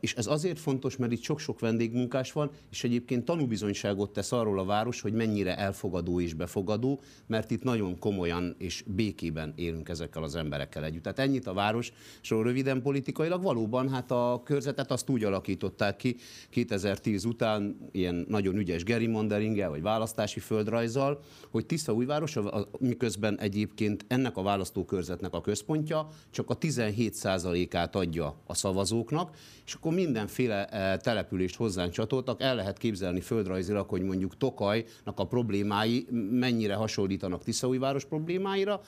És 0.00 0.14
ez 0.14 0.26
azért 0.26 0.58
fontos, 0.58 0.96
mert 0.96 1.12
itt 1.12 1.22
sok-sok 1.22 1.60
vendégmunkás 1.60 2.32
van, 2.32 2.50
és 2.70 2.84
egyébként 2.84 3.24
tanúbizonyságot 3.24 4.12
tesz 4.12 4.32
arról 4.32 4.58
a 4.58 4.64
város, 4.64 5.00
hogy 5.00 5.12
mennyire 5.12 5.56
elfogadó 5.56 6.20
és 6.20 6.34
befogadó, 6.34 7.00
mert 7.26 7.50
itt 7.50 7.62
nagyon 7.62 7.98
komolyan 7.98 8.54
és 8.58 8.84
békében 8.86 9.52
élünk 9.56 9.88
ezekkel 9.88 10.22
az 10.22 10.36
emberekkel 10.36 10.84
együtt. 10.84 11.02
Tehát 11.02 11.18
ennyit 11.18 11.46
a 11.46 11.52
város, 11.52 11.92
és 12.22 12.30
röviden 12.30 12.82
politikailag 12.82 13.42
valóban 13.42 13.88
hát 13.88 14.10
a 14.10 14.42
körzetet 14.44 14.90
azt 14.90 15.08
úgy 15.08 15.24
alakították 15.24 15.96
ki 15.96 16.16
2010 16.50 17.24
után 17.24 17.88
ilyen 17.92 18.24
nagyon 18.28 18.56
ügyes 18.56 18.84
gerrymanderinggel, 18.84 19.70
vagy 19.70 19.82
választási 19.82 20.40
földrajzzal, 20.40 21.20
hogy 21.50 21.66
Tiszaújváros, 21.66 22.38
miközben 22.78 23.38
egyébként 23.38 24.04
ennek 24.08 24.36
a 24.36 24.42
választókörzetnek 24.42 25.34
a 25.34 25.40
központja 25.40 26.08
csak 26.30 26.50
a 26.50 26.58
17%-át 26.58 27.96
adja 27.96 28.42
a 28.46 28.54
szavazóknak, 28.54 29.36
és 29.66 29.74
akkor 29.74 29.92
mindenféle 29.92 30.66
eh, 30.66 30.96
települést 30.96 31.56
hozzánk 31.56 31.92
csatoltak. 31.92 32.42
El 32.42 32.54
lehet 32.54 32.78
képzelni 32.78 33.20
földrajzilag, 33.20 33.88
hogy 33.88 34.02
mondjuk 34.02 34.36
Tokajnak 34.36 35.14
a 35.18 35.26
problémái 35.26 36.06
mennyire 36.30 36.74
hasonlítanak 36.74 37.44
Tiszaújváros 37.44 38.04
problémáira, 38.04 38.80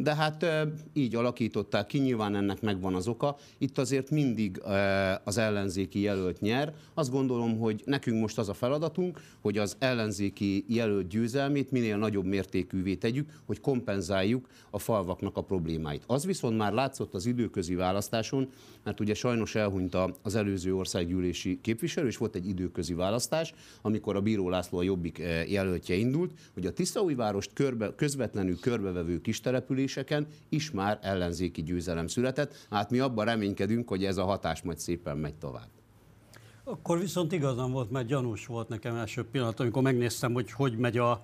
de 0.00 0.14
hát 0.14 0.46
így 0.92 1.14
alakították 1.14 1.86
ki, 1.86 1.98
nyilván 1.98 2.36
ennek 2.36 2.60
megvan 2.60 2.94
az 2.94 3.08
oka. 3.08 3.36
Itt 3.58 3.78
azért 3.78 4.10
mindig 4.10 4.62
az 5.24 5.38
ellenzéki 5.38 6.00
jelölt 6.00 6.40
nyer. 6.40 6.74
Azt 6.94 7.10
gondolom, 7.10 7.58
hogy 7.58 7.82
nekünk 7.84 8.20
most 8.20 8.38
az 8.38 8.48
a 8.48 8.54
feladatunk, 8.54 9.20
hogy 9.40 9.58
az 9.58 9.76
ellenzéki 9.78 10.64
jelölt 10.68 11.08
győzelmét 11.08 11.70
minél 11.70 11.96
nagyobb 11.96 12.24
mértékűvé 12.24 12.94
tegyük, 12.94 13.30
hogy 13.46 13.60
kompenzáljuk 13.60 14.48
a 14.70 14.78
falvaknak 14.78 15.36
a 15.36 15.42
problémáit. 15.42 16.04
Az 16.06 16.26
viszont 16.26 16.56
már 16.56 16.72
látszott 16.72 17.14
az 17.14 17.26
időközi 17.26 17.74
választáson, 17.74 18.48
mert 18.84 19.00
ugye 19.00 19.14
sajnos 19.14 19.54
elhunyt 19.54 19.96
az 20.22 20.34
előző 20.34 20.74
országgyűlési 20.74 21.58
képviselő, 21.60 22.06
és 22.06 22.16
volt 22.16 22.34
egy 22.34 22.48
időközi 22.48 22.94
választás, 22.94 23.54
amikor 23.82 24.16
a 24.16 24.20
Bíró 24.20 24.48
László 24.48 24.78
a 24.78 24.82
Jobbik 24.82 25.18
jelöltje 25.48 25.94
indult, 25.94 26.32
hogy 26.54 26.66
a 26.66 26.72
Tiszaújvárost 26.72 27.52
körbe, 27.52 27.94
közvetlenül 27.96 28.58
körbevevő 28.60 29.20
kistelepülés 29.20 29.68
településeken 29.70 30.26
is 30.48 30.70
már 30.70 30.98
ellenzéki 31.02 31.62
győzelem 31.62 32.06
született. 32.06 32.66
Hát 32.70 32.90
mi 32.90 32.98
abban 32.98 33.24
reménykedünk, 33.24 33.88
hogy 33.88 34.04
ez 34.04 34.16
a 34.16 34.24
hatás 34.24 34.62
majd 34.62 34.78
szépen 34.78 35.16
megy 35.16 35.34
tovább. 35.34 35.68
Akkor 36.64 36.98
viszont 36.98 37.32
igazam 37.32 37.72
volt, 37.72 37.90
mert 37.90 38.06
gyanús 38.06 38.46
volt 38.46 38.68
nekem 38.68 38.94
első 38.94 39.24
pillanat, 39.24 39.60
amikor 39.60 39.82
megnéztem, 39.82 40.32
hogy 40.32 40.50
hogy 40.50 40.76
megy 40.76 40.98
a 40.98 41.20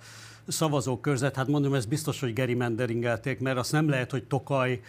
szavazókörzet. 0.47 1.37
Hát 1.37 1.47
mondom, 1.47 1.75
ez 1.75 1.87
biztos, 1.87 2.21
hogy 2.21 2.33
gerrymanderingelték, 2.33 3.41
mert 3.41 3.59
azt 3.59 3.73
nem 3.73 3.89
lehet, 3.89 4.11
hogy 4.11 4.25
Tokaj 4.25 4.81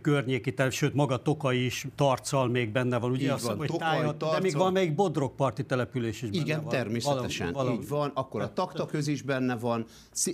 környéki, 0.00 0.54
sőt 0.70 0.94
maga 0.94 1.22
Tokaj 1.22 1.56
is 1.56 1.86
tarccal 1.94 2.48
még 2.48 2.70
benne 2.70 2.98
van, 2.98 3.10
ugye? 3.10 3.34
Így 3.34 3.42
van, 3.42 3.56
hogy 3.56 3.66
Tokaj, 3.66 3.96
tájat, 3.96 4.16
de 4.16 4.40
még 4.40 4.54
van 4.54 4.72
még 4.72 4.94
Bodrogparti 4.94 5.64
település 5.64 6.22
is 6.22 6.28
Igen, 6.32 6.60
van. 6.60 6.68
természetesen, 6.68 7.52
valami, 7.52 7.68
valami. 7.68 7.82
így 7.82 7.88
van, 7.88 8.10
akkor 8.14 8.42
a 8.42 8.52
Takta 8.52 8.86
köz 8.86 9.06
is 9.06 9.22
benne 9.22 9.56
van, 9.56 9.86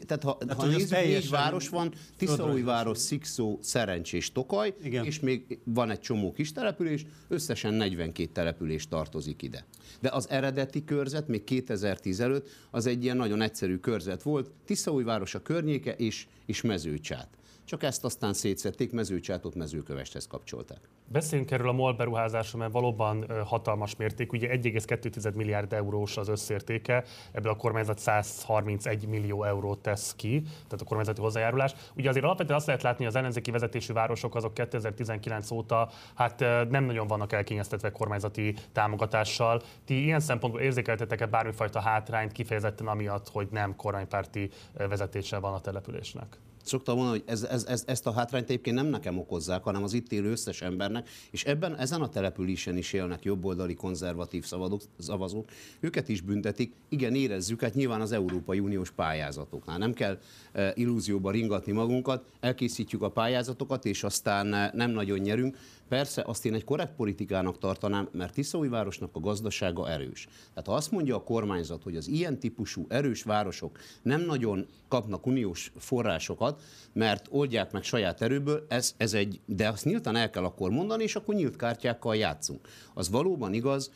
tehát 0.07 0.23
ha, 0.23 0.37
tehát, 0.39 0.63
ha 0.63 0.67
nézzük, 0.67 0.91
négy 0.91 1.31
város 1.31 1.69
van, 1.69 1.93
Tiszaújváros, 2.17 2.99
Szikszó, 2.99 3.59
Szerencsés, 3.63 4.33
Tokaj, 4.33 4.75
Igen. 4.83 5.05
és 5.05 5.21
még 5.21 5.59
van 5.65 5.91
egy 5.91 6.01
csomó 6.01 6.33
kis 6.33 6.53
település, 6.53 7.07
összesen 7.29 7.75
42 7.75 8.31
település 8.33 8.89
tartozik 8.89 9.43
ide. 9.43 9.65
De 10.01 10.09
az 10.09 10.31
eredeti 10.31 10.85
körzet, 10.85 11.29
még 11.29 11.45
2010 11.45 12.21
előtt, 12.21 12.49
az 12.71 12.87
egy 12.87 13.05
ilyen 13.05 13.17
nagyon 13.17 13.41
egyszerű 13.41 13.77
körzet 13.77 14.23
volt, 14.23 14.51
Tiszaújváros 14.65 15.35
a 15.35 15.43
környéke 15.43 15.93
és, 15.93 16.27
és 16.47 16.61
mezőcsát 16.61 17.29
csak 17.73 17.83
ezt 17.83 18.05
aztán 18.05 18.33
szétszették, 18.33 18.93
mezőcsátot 18.93 19.55
mezőkövesthez 19.55 20.27
kapcsolták. 20.27 20.89
Beszéljünk 21.07 21.51
erről 21.51 21.69
a 21.69 21.73
MOL 21.73 21.93
beruházásról, 21.93 22.61
mert 22.61 22.73
valóban 22.73 23.27
hatalmas 23.45 23.97
mérték. 23.97 24.33
Ugye 24.33 24.49
1,2 24.49 25.35
milliárd 25.35 25.73
eurós 25.73 26.17
az 26.17 26.29
összértéke, 26.29 27.05
ebből 27.33 27.53
a 27.53 27.57
kormányzat 27.57 27.99
131 27.99 29.07
millió 29.07 29.45
eurót 29.45 29.79
tesz 29.79 30.15
ki, 30.15 30.43
tehát 30.43 30.81
a 30.81 30.85
kormányzati 30.85 31.21
hozzájárulás. 31.21 31.75
Ugye 31.97 32.09
azért 32.09 32.25
alapvetően 32.25 32.59
azt 32.59 32.67
lehet 32.67 32.83
látni, 32.83 33.07
az 33.07 33.17
ellenzéki 33.17 33.51
vezetésű 33.51 33.93
városok 33.93 34.35
azok 34.35 34.55
2019 34.55 35.51
óta 35.51 35.91
hát 36.15 36.41
nem 36.69 36.85
nagyon 36.85 37.07
vannak 37.07 37.33
elkényeztetve 37.33 37.91
kormányzati 37.91 38.55
támogatással. 38.73 39.63
Ti 39.85 40.03
ilyen 40.03 40.21
szempontból 40.21 40.63
érzékeltetek-e 40.63 41.27
bármifajta 41.27 41.81
hátrányt 41.81 42.33
kifejezetten 42.33 42.87
amiatt, 42.87 43.29
hogy 43.29 43.49
nem 43.51 43.77
kormánypárti 43.77 44.51
vezetése 44.73 45.39
van 45.39 45.55
a 45.55 45.61
településnek? 45.61 46.39
Szoktam 46.63 46.97
mondani, 46.97 47.19
hogy 47.19 47.29
ez, 47.29 47.43
ez, 47.43 47.65
ez, 47.65 47.83
ezt 47.87 48.07
a 48.07 48.13
hátrányt 48.13 48.49
egyébként 48.49 48.77
nem 48.77 48.87
nekem 48.87 49.19
okozzák, 49.19 49.63
hanem 49.63 49.83
az 49.83 49.93
itt 49.93 50.13
élő 50.13 50.31
összes 50.31 50.63
embernek, 50.63 51.09
és 51.31 51.45
ebben 51.45 51.77
ezen 51.79 52.01
a 52.01 52.09
településen 52.09 52.77
is 52.77 52.93
élnek 52.93 53.23
jobboldali 53.23 53.75
konzervatív 53.75 54.45
szavazók, 54.99 55.49
őket 55.81 56.09
is 56.09 56.21
büntetik. 56.21 56.73
Igen, 56.89 57.15
érezzük, 57.15 57.61
hát 57.61 57.75
nyilván 57.75 58.01
az 58.01 58.13
Európai 58.13 58.59
Uniós 58.59 58.91
pályázatoknál. 58.91 59.79
Nem 59.79 59.93
kell 59.93 60.19
e, 60.53 60.73
illúzióba 60.75 61.31
ringatni 61.31 61.73
magunkat, 61.73 62.25
elkészítjük 62.41 63.03
a 63.03 63.11
pályázatokat, 63.11 63.85
és 63.85 64.03
aztán 64.03 64.55
e, 64.55 64.71
nem 64.75 64.91
nagyon 64.91 65.19
nyerünk. 65.19 65.57
Persze 65.89 66.23
azt 66.27 66.45
én 66.45 66.55
egy 66.55 66.65
korrekt 66.65 66.95
politikának 66.97 67.59
tartanám, 67.59 68.09
mert 68.13 68.35
Tiszaújvárosnak 68.35 69.11
a 69.13 69.21
gazdasága 69.21 69.91
erős. 69.91 70.29
Tehát 70.49 70.67
ha 70.67 70.75
azt 70.75 70.91
mondja 70.91 71.17
a 71.17 71.23
kormányzat, 71.23 71.83
hogy 71.83 71.97
az 71.97 72.09
ilyen 72.09 72.39
típusú 72.39 72.87
erős 72.89 73.23
városok 73.23 73.79
nem 74.03 74.21
nagyon 74.21 74.67
kapnak 74.89 75.27
uniós 75.27 75.73
forrásokat, 75.77 76.52
mert 76.93 77.27
oldják 77.31 77.73
meg 77.73 77.83
saját 77.83 78.23
erőből, 78.23 78.67
ez, 78.69 78.95
ez 78.97 79.15
egy, 79.15 79.41
de 79.47 79.69
azt 79.69 79.85
nyíltan 79.85 80.17
el 80.17 80.31
kell 80.31 80.45
akkor 80.45 80.71
mondani, 80.71 81.03
és 81.03 81.17
akkor 81.17 81.35
nyílt 81.35 81.57
kártyákkal 81.57 82.17
játszunk. 82.17 82.69
Az 82.95 83.11
valóban 83.11 83.53
igaz, 83.53 83.91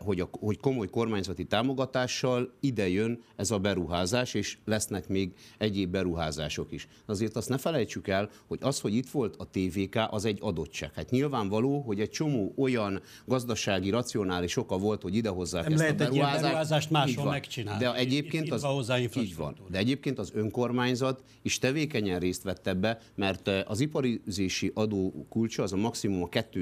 hogy, 0.00 0.20
a, 0.20 0.28
hogy 0.40 0.60
komoly 0.60 0.86
kormányzati 0.86 1.44
támogatással 1.44 2.52
ide 2.60 2.88
jön 2.88 3.22
ez 3.36 3.50
a 3.50 3.58
beruházás, 3.58 4.34
és 4.34 4.58
lesznek 4.64 5.08
még 5.08 5.32
egyéb 5.58 5.90
beruházások 5.90 6.72
is. 6.72 6.88
Azért 7.06 7.36
azt 7.36 7.48
ne 7.48 7.58
felejtsük 7.58 8.08
el, 8.08 8.30
hogy 8.46 8.58
az, 8.62 8.80
hogy 8.80 8.94
itt 8.94 9.10
volt 9.10 9.36
a 9.38 9.48
TVK, 9.50 10.06
az 10.10 10.24
egy 10.24 10.38
adottság. 10.40 10.94
Hát 10.94 11.10
nyilvánvaló, 11.10 11.80
hogy 11.80 12.00
egy 12.00 12.10
csomó 12.10 12.54
olyan 12.56 13.02
gazdasági, 13.24 13.90
racionális 13.90 14.56
oka 14.56 14.78
volt, 14.78 15.02
hogy 15.02 15.14
idehozzák 15.14 15.62
Nem 15.62 15.72
ezt 15.72 15.80
lehet 15.80 16.00
a 16.00 16.04
beruházást. 16.04 16.36
egy 16.36 16.42
beruházást 16.42 16.90
máshol 16.90 17.30
megcsinálni. 17.30 17.84
De 17.84 17.94
egyébként 17.94 18.52
az, 18.52 18.92
így 19.16 19.36
van. 19.36 19.56
De 19.70 19.78
egyébként 19.78 20.18
az 20.18 20.30
önkormányzat 20.34 21.22
is 21.42 21.58
tevékenyen 21.70 22.18
részt 22.18 22.42
vett 22.42 22.66
ebbe, 22.66 22.98
mert 23.14 23.50
az 23.66 23.80
iparizési 23.80 24.70
adó 24.74 25.26
kulcsa 25.28 25.62
az 25.62 25.72
a 25.72 25.76
maximum 25.76 26.22
a 26.22 26.28
2 26.28 26.60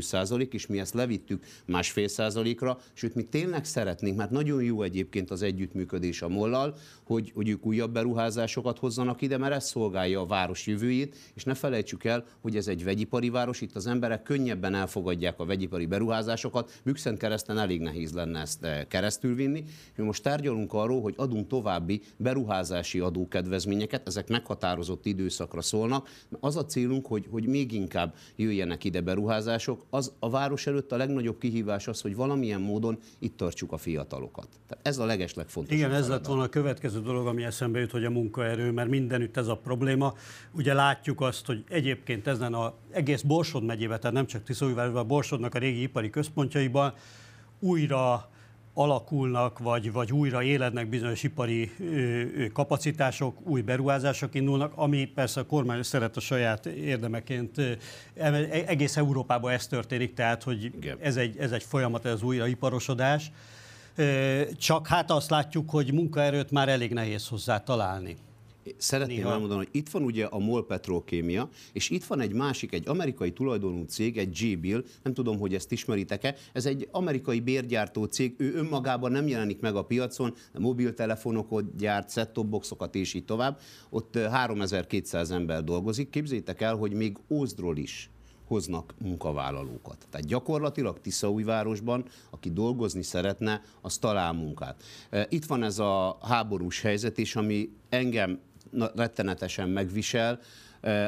és 0.51 0.67
mi 0.67 0.79
ezt 0.79 0.95
levittük 0.95 1.45
másfél 1.67 2.09
százalékra, 2.09 2.79
sőt 2.93 3.15
mi 3.15 3.23
tényleg 3.23 3.65
szeretnénk, 3.65 4.17
mert 4.17 4.31
nagyon 4.31 4.63
jó 4.63 4.83
egyébként 4.83 5.31
az 5.31 5.43
együttműködés 5.43 6.23
a 6.23 6.29
mollal, 6.29 6.77
hogy, 7.05 7.33
hogy 7.35 7.49
ők 7.49 7.67
újabb 7.67 7.93
beruházásokat 7.93 8.79
hozzanak 8.79 9.23
ide, 9.23 9.39
mert 9.39 9.55
ez 9.55 9.69
szolgálja 9.69 10.21
a 10.21 10.27
város 10.27 10.67
jövőjét, 10.67 11.17
és 11.35 11.45
ne 11.45 11.55
felejtsük 11.55 12.05
el, 12.05 12.25
hogy 12.41 12.57
ez 12.57 12.69
egy 12.69 12.85
vegyipari 12.85 13.31
város, 13.31 13.61
itt 13.61 13.77
az 13.77 13.87
emberek 13.87 14.23
könnyebben 14.23 14.75
elfogadják 14.75 15.41
a 15.41 15.45
vegyipari 15.45 15.87
beruházásokat, 15.87 16.81
Bükszent 16.85 17.19
kereszten 17.19 17.59
elég 17.59 17.81
nehéz 17.81 18.13
lenne 18.13 18.41
ezt 18.41 18.67
keresztülvinni. 18.89 19.65
Mi 19.97 20.05
most 20.05 20.23
tárgyalunk 20.23 20.73
arról, 20.73 21.01
hogy 21.01 21.15
adunk 21.17 21.47
további 21.47 22.03
beruházási 22.17 22.99
adókedvezményeket, 22.99 24.07
ezek 24.07 24.29
meghatározott 24.29 24.98
időszakra 25.07 25.63
szólnak. 25.63 26.09
Az 26.41 26.57
a 26.57 26.65
célunk, 26.65 27.07
hogy, 27.07 27.27
hogy 27.31 27.47
még 27.47 27.73
inkább 27.73 28.15
jöjjenek 28.37 28.85
ide 28.85 29.01
beruházások. 29.01 29.85
Az 29.91 30.13
a 30.19 30.31
város 30.31 30.67
előtt 30.67 30.93
a 30.93 30.97
legnagyobb 30.97 31.39
kihívás 31.39 31.89
az, 31.89 32.01
hogy 32.01 32.17
valamilyen 32.17 32.61
módon 32.61 32.99
itt 33.19 33.37
tartsuk 33.37 33.73
a 33.73 33.77
fiatalokat. 33.77 34.49
Tehát 34.67 34.87
ez 34.87 34.99
a 34.99 35.05
legeslegfontosabb. 35.05 35.79
Igen, 35.79 35.93
ez 35.93 36.09
lett 36.09 36.27
volna 36.27 36.43
a 36.43 36.49
következő 36.49 37.01
dolog, 37.01 37.27
ami 37.27 37.45
eszembe 37.45 37.81
jut, 37.81 37.91
hogy 37.91 38.05
a 38.05 38.11
munkaerő, 38.11 38.71
mert 38.71 38.89
mindenütt 38.89 39.37
ez 39.37 39.47
a 39.47 39.57
probléma. 39.57 40.15
Ugye 40.53 40.75
látjuk 40.75 41.21
azt, 41.21 41.47
hogy 41.47 41.65
egyébként 41.69 42.27
ezen 42.27 42.55
a 42.55 42.75
egész 42.91 43.23
Borsod 43.23 43.65
megyében, 43.65 44.01
tehát 44.01 44.17
nem 44.17 44.27
csak 44.27 44.43
Tiszaújvárosban, 44.43 45.07
Borsodnak 45.07 45.55
a 45.55 45.59
régi 45.59 45.83
ipari 45.83 46.11
központjaiban 46.11 46.95
újra 47.61 48.31
alakulnak, 48.79 49.59
vagy, 49.59 49.93
vagy 49.93 50.13
újra 50.13 50.43
élednek 50.43 50.89
bizonyos 50.89 51.23
ipari 51.23 51.71
kapacitások, 52.53 53.37
új 53.47 53.61
beruházások 53.61 54.35
indulnak, 54.35 54.73
ami 54.75 55.05
persze 55.05 55.41
a 55.41 55.47
kormány 55.47 55.83
szeret 55.83 56.17
a 56.17 56.21
saját 56.21 56.67
érdemeként. 56.67 57.59
E, 58.15 58.33
egész 58.67 58.97
Európában 58.97 59.53
ez 59.53 59.67
történik, 59.67 60.15
tehát 60.15 60.43
hogy 60.43 60.73
ez 61.01 61.17
egy, 61.17 61.39
ez 61.39 61.53
egy 61.53 61.63
folyamat, 61.63 62.05
ez 62.05 62.13
az 62.13 62.23
újraiparosodás. 62.23 63.31
Csak 64.59 64.87
hát 64.87 65.11
azt 65.11 65.31
látjuk, 65.31 65.71
hogy 65.71 65.93
munkaerőt 65.93 66.51
már 66.51 66.69
elég 66.69 66.93
nehéz 66.93 67.29
hozzá 67.29 67.59
találni. 67.63 68.17
Szeretném 68.77 69.17
Néha. 69.17 69.31
elmondani, 69.31 69.59
hogy 69.59 69.69
itt 69.71 69.89
van 69.89 70.03
ugye 70.03 70.25
a 70.25 70.39
MOL 70.39 70.67
Petrokémia, 70.67 71.49
és 71.73 71.91
itt 71.91 72.05
van 72.05 72.21
egy 72.21 72.33
másik, 72.33 72.73
egy 72.73 72.89
amerikai 72.89 73.33
tulajdonú 73.33 73.85
cég, 73.85 74.19
egy 74.19 74.31
G-Bill, 74.31 74.85
nem 75.03 75.15
tudom, 75.15 75.39
hogy 75.39 75.55
ezt 75.55 75.73
ismeritek-e, 75.73 76.35
ez 76.53 76.67
egy 76.67 76.89
amerikai 76.91 77.41
bérgyártó 77.41 78.05
cég, 78.05 78.35
ő 78.39 78.55
önmagában 78.55 79.13
nem 79.13 79.29
jelenik 79.29 79.61
meg 79.61 79.77
a 79.77 79.85
piacon, 79.85 80.35
mobiltelefonokat 80.59 81.77
gyárt, 81.77 82.11
set 82.11 82.47
boxokat 82.49 82.95
és 82.95 83.15
így 83.15 83.25
tovább. 83.25 83.59
Ott 83.91 84.19
3200 84.19 85.31
ember 85.31 85.65
dolgozik. 85.65 86.11
Képzétek 86.11 86.61
el, 86.61 86.77
hogy 86.77 86.93
még 86.93 87.17
Ózdról 87.29 87.77
is 87.77 88.11
hoznak 88.45 88.95
munkavállalókat. 88.99 90.07
Tehát 90.11 90.27
gyakorlatilag 90.27 91.01
Tiszaújvárosban, 91.01 92.05
aki 92.31 92.51
dolgozni 92.51 93.03
szeretne, 93.03 93.63
az 93.81 93.99
talál 93.99 94.33
munkát. 94.33 94.83
Itt 95.29 95.45
van 95.45 95.63
ez 95.63 95.79
a 95.79 96.19
háborús 96.23 96.81
helyzet 96.81 97.19
is, 97.19 97.37
ami 97.37 97.71
engem 97.89 98.41
rettenetesen 98.95 99.69
megvisel, 99.69 100.41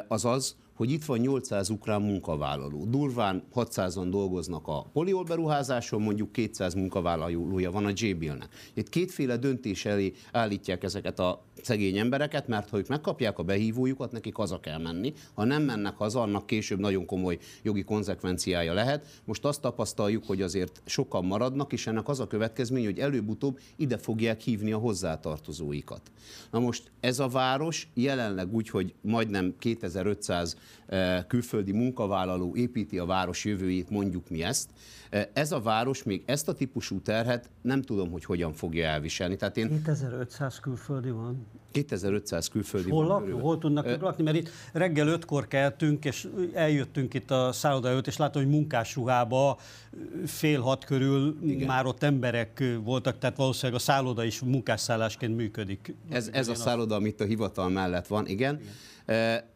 az 0.08 0.24
az, 0.24 0.56
hogy 0.80 0.90
itt 0.90 1.04
van 1.04 1.18
800 1.18 1.70
ukrán 1.70 2.02
munkavállaló. 2.02 2.84
Durván 2.84 3.42
600-an 3.54 4.06
dolgoznak 4.10 4.66
a 4.66 4.82
poliol 4.92 5.25
beruházáson, 5.25 6.02
mondjuk 6.02 6.32
200 6.32 6.75
munkavállalója 6.75 7.70
van 7.70 7.84
a 7.84 7.90
JBL-nek. 7.94 8.49
Itt 8.75 8.88
kétféle 8.88 9.37
döntés 9.37 9.84
elé 9.84 10.12
állítják 10.32 10.82
ezeket 10.82 11.18
a 11.18 11.44
szegény 11.62 11.99
embereket, 11.99 12.49
mert 12.49 12.68
ha 12.68 12.78
ők 12.78 12.88
megkapják 12.88 13.38
a 13.38 13.42
behívójukat, 13.42 14.12
nekik 14.12 14.34
haza 14.34 14.60
kell 14.60 14.78
menni. 14.78 15.12
Ha 15.34 15.44
nem 15.44 15.62
mennek 15.62 15.96
haza, 15.96 16.22
annak 16.22 16.46
később 16.46 16.78
nagyon 16.78 17.06
komoly 17.06 17.38
jogi 17.62 17.82
konzekvenciája 17.82 18.72
lehet. 18.72 19.20
Most 19.25 19.44
azt 19.44 19.60
tapasztaljuk, 19.60 20.25
hogy 20.26 20.42
azért 20.42 20.82
sokan 20.84 21.25
maradnak, 21.25 21.72
és 21.72 21.87
ennek 21.87 22.08
az 22.08 22.20
a 22.20 22.26
következmény, 22.26 22.84
hogy 22.84 22.99
előbb-utóbb 22.99 23.58
ide 23.76 23.99
fogják 23.99 24.40
hívni 24.40 24.72
a 24.72 24.78
hozzátartozóikat. 24.78 26.00
Na 26.50 26.58
most 26.58 26.90
ez 27.00 27.18
a 27.18 27.28
város 27.28 27.88
jelenleg 27.94 28.54
úgy, 28.54 28.68
hogy 28.68 28.94
majdnem 29.00 29.54
2500 29.58 30.54
eh, 30.54 30.60
külföldi 31.26 31.72
munkavállaló 31.72 32.56
építi 32.56 32.98
a 32.98 33.04
város 33.04 33.44
jövőjét, 33.44 33.90
mondjuk 33.90 34.28
mi 34.28 34.42
ezt, 34.42 34.70
ez 35.32 35.52
a 35.52 35.60
város 35.60 36.02
még 36.02 36.22
ezt 36.26 36.48
a 36.48 36.54
típusú 36.54 37.00
terhet 37.00 37.50
nem 37.62 37.82
tudom, 37.82 38.10
hogy 38.10 38.24
hogyan 38.24 38.52
fogja 38.52 38.86
elviselni. 38.86 39.36
Tehát 39.36 39.56
én 39.56 39.68
2500 39.68 40.60
külföldi 40.60 41.10
van. 41.10 41.46
2500 41.72 42.48
külföldi 42.48 42.90
hol 42.90 43.06
van. 43.06 43.28
Lak, 43.28 43.40
hol 43.40 43.58
tudnak 43.58 43.86
uh, 43.86 44.00
lakni? 44.00 44.24
Mert 44.24 44.36
itt 44.36 44.50
reggel 44.72 45.08
ötkor 45.08 45.48
keltünk, 45.48 46.04
és 46.04 46.28
eljöttünk 46.54 47.14
itt 47.14 47.30
a 47.30 47.52
szálloda 47.52 47.88
előtt, 47.88 48.06
és 48.06 48.16
látom, 48.16 48.42
hogy 48.42 48.50
munkásruhába 48.50 49.58
fél 50.26 50.60
hat 50.60 50.84
körül 50.84 51.36
Igen. 51.42 51.66
már 51.66 51.86
ott 51.86 52.02
emberek 52.02 52.64
voltak, 52.84 53.18
tehát 53.18 53.36
valószínűleg 53.36 53.80
a 53.80 53.82
szálloda 53.84 54.24
is 54.24 54.40
munkásszállásként 54.40 55.36
működik. 55.36 55.94
Ez, 56.10 56.28
ez 56.32 56.48
a 56.48 56.54
szálloda, 56.54 56.94
amit 56.94 57.20
a 57.20 57.24
hivatal 57.24 57.68
mellett 57.68 58.06
van, 58.06 58.26
igen. 58.26 58.60
igen 59.06 59.48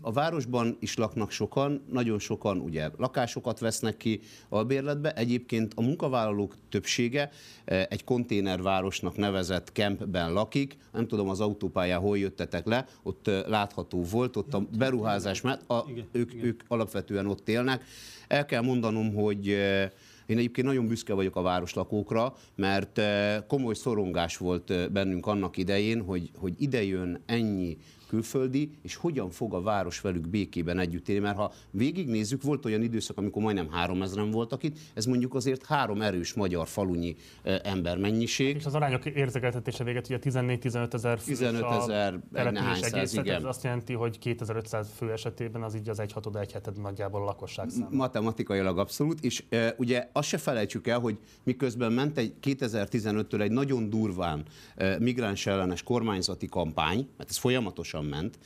a 0.00 0.12
városban 0.12 0.76
is 0.80 0.96
laknak 0.96 1.30
sokan, 1.30 1.82
nagyon 1.90 2.18
sokan 2.18 2.58
ugye 2.58 2.90
lakásokat 2.96 3.58
vesznek 3.58 3.96
ki 3.96 4.20
a 4.48 4.64
bérletbe. 4.64 5.12
Egyébként 5.12 5.72
a 5.76 5.82
munkavállalók 5.82 6.54
többsége 6.68 7.30
e, 7.64 7.86
egy 7.90 8.04
konténervárosnak 8.04 9.16
nevezett 9.16 9.72
kempben 9.72 10.32
lakik. 10.32 10.76
Nem 10.92 11.06
tudom, 11.06 11.28
az 11.28 11.40
autópályán 11.40 12.00
hol 12.00 12.18
jöttetek 12.18 12.66
le, 12.66 12.86
ott 13.02 13.26
e, 13.26 13.48
látható 13.48 14.02
volt, 14.02 14.36
ott 14.36 14.54
a 14.54 14.66
beruházás 14.78 15.40
mert 15.40 15.70
a, 15.70 15.84
ők, 16.12 16.34
ők 16.34 16.62
alapvetően 16.68 17.26
ott 17.26 17.48
élnek. 17.48 17.84
El 18.28 18.46
kell 18.46 18.62
mondanom, 18.62 19.14
hogy 19.14 19.48
e, 19.48 19.92
én 20.26 20.36
egyébként 20.36 20.66
nagyon 20.66 20.86
büszke 20.86 21.14
vagyok 21.14 21.36
a 21.36 21.42
városlakókra, 21.42 22.34
mert 22.54 23.00
komoly 23.46 23.74
szorongás 23.74 24.36
volt 24.36 24.92
bennünk 24.92 25.26
annak 25.26 25.56
idején, 25.56 26.02
hogy, 26.02 26.30
hogy 26.36 26.54
ide 26.58 26.84
jön 26.84 27.22
ennyi 27.26 27.76
külföldi, 28.08 28.70
és 28.82 28.94
hogyan 28.94 29.30
fog 29.30 29.54
a 29.54 29.60
város 29.60 30.00
velük 30.00 30.28
békében 30.28 30.78
együtt 30.78 31.08
élni. 31.08 31.22
Mert 31.22 31.36
ha 31.36 31.52
végignézzük, 31.70 32.42
volt 32.42 32.64
olyan 32.64 32.82
időszak, 32.82 33.18
amikor 33.18 33.42
majdnem 33.42 33.70
három 33.70 34.02
ezeren 34.02 34.30
voltak 34.30 34.62
itt, 34.62 34.76
ez 34.94 35.04
mondjuk 35.04 35.34
azért 35.34 35.66
három 35.66 36.02
erős 36.02 36.34
magyar 36.34 36.68
falunyi 36.68 37.16
embermennyiség. 37.62 38.56
És 38.56 38.66
az 38.66 38.74
arányok 38.74 39.06
érzékeltetése 39.06 39.84
véget, 39.84 40.06
ugye 40.06 40.18
14-15 40.22 40.94
ezer 40.94 41.20
15 41.20 41.64
ezer, 41.70 42.20
nehány 42.30 42.82
száz, 42.82 43.14
igen. 43.14 43.36
Ez 43.36 43.44
azt 43.44 43.62
jelenti, 43.62 43.92
hogy 43.92 44.18
2500 44.18 44.88
fő 44.96 45.12
esetében 45.12 45.62
az 45.62 45.74
így 45.74 45.88
az 45.88 46.00
egy 46.00 46.12
hatod, 46.12 46.36
egy 46.36 46.52
heted 46.52 46.80
nagyjából 46.80 47.22
a 47.22 47.24
lakosság 47.24 47.68
száma. 47.68 47.88
Matematikailag 47.90 48.78
abszolút, 48.78 49.24
és 49.24 49.44
e, 49.48 49.74
ugye 49.78 50.08
azt 50.12 50.28
se 50.28 50.38
felejtsük 50.38 50.86
el, 50.86 50.98
hogy 50.98 51.18
miközben 51.42 51.92
ment 51.92 52.18
egy 52.18 52.34
2015-től 52.42 53.40
egy 53.40 53.50
nagyon 53.50 53.90
durván 53.90 54.44
e, 54.76 54.98
migráns 54.98 55.46
ellenes 55.46 55.82
kormányzati 55.82 56.46
kampány, 56.46 57.08
mert 57.16 57.30
ez 57.30 57.36
folyamatosan 57.36 57.97
gyorsan 57.98 58.04
ment. 58.04 58.38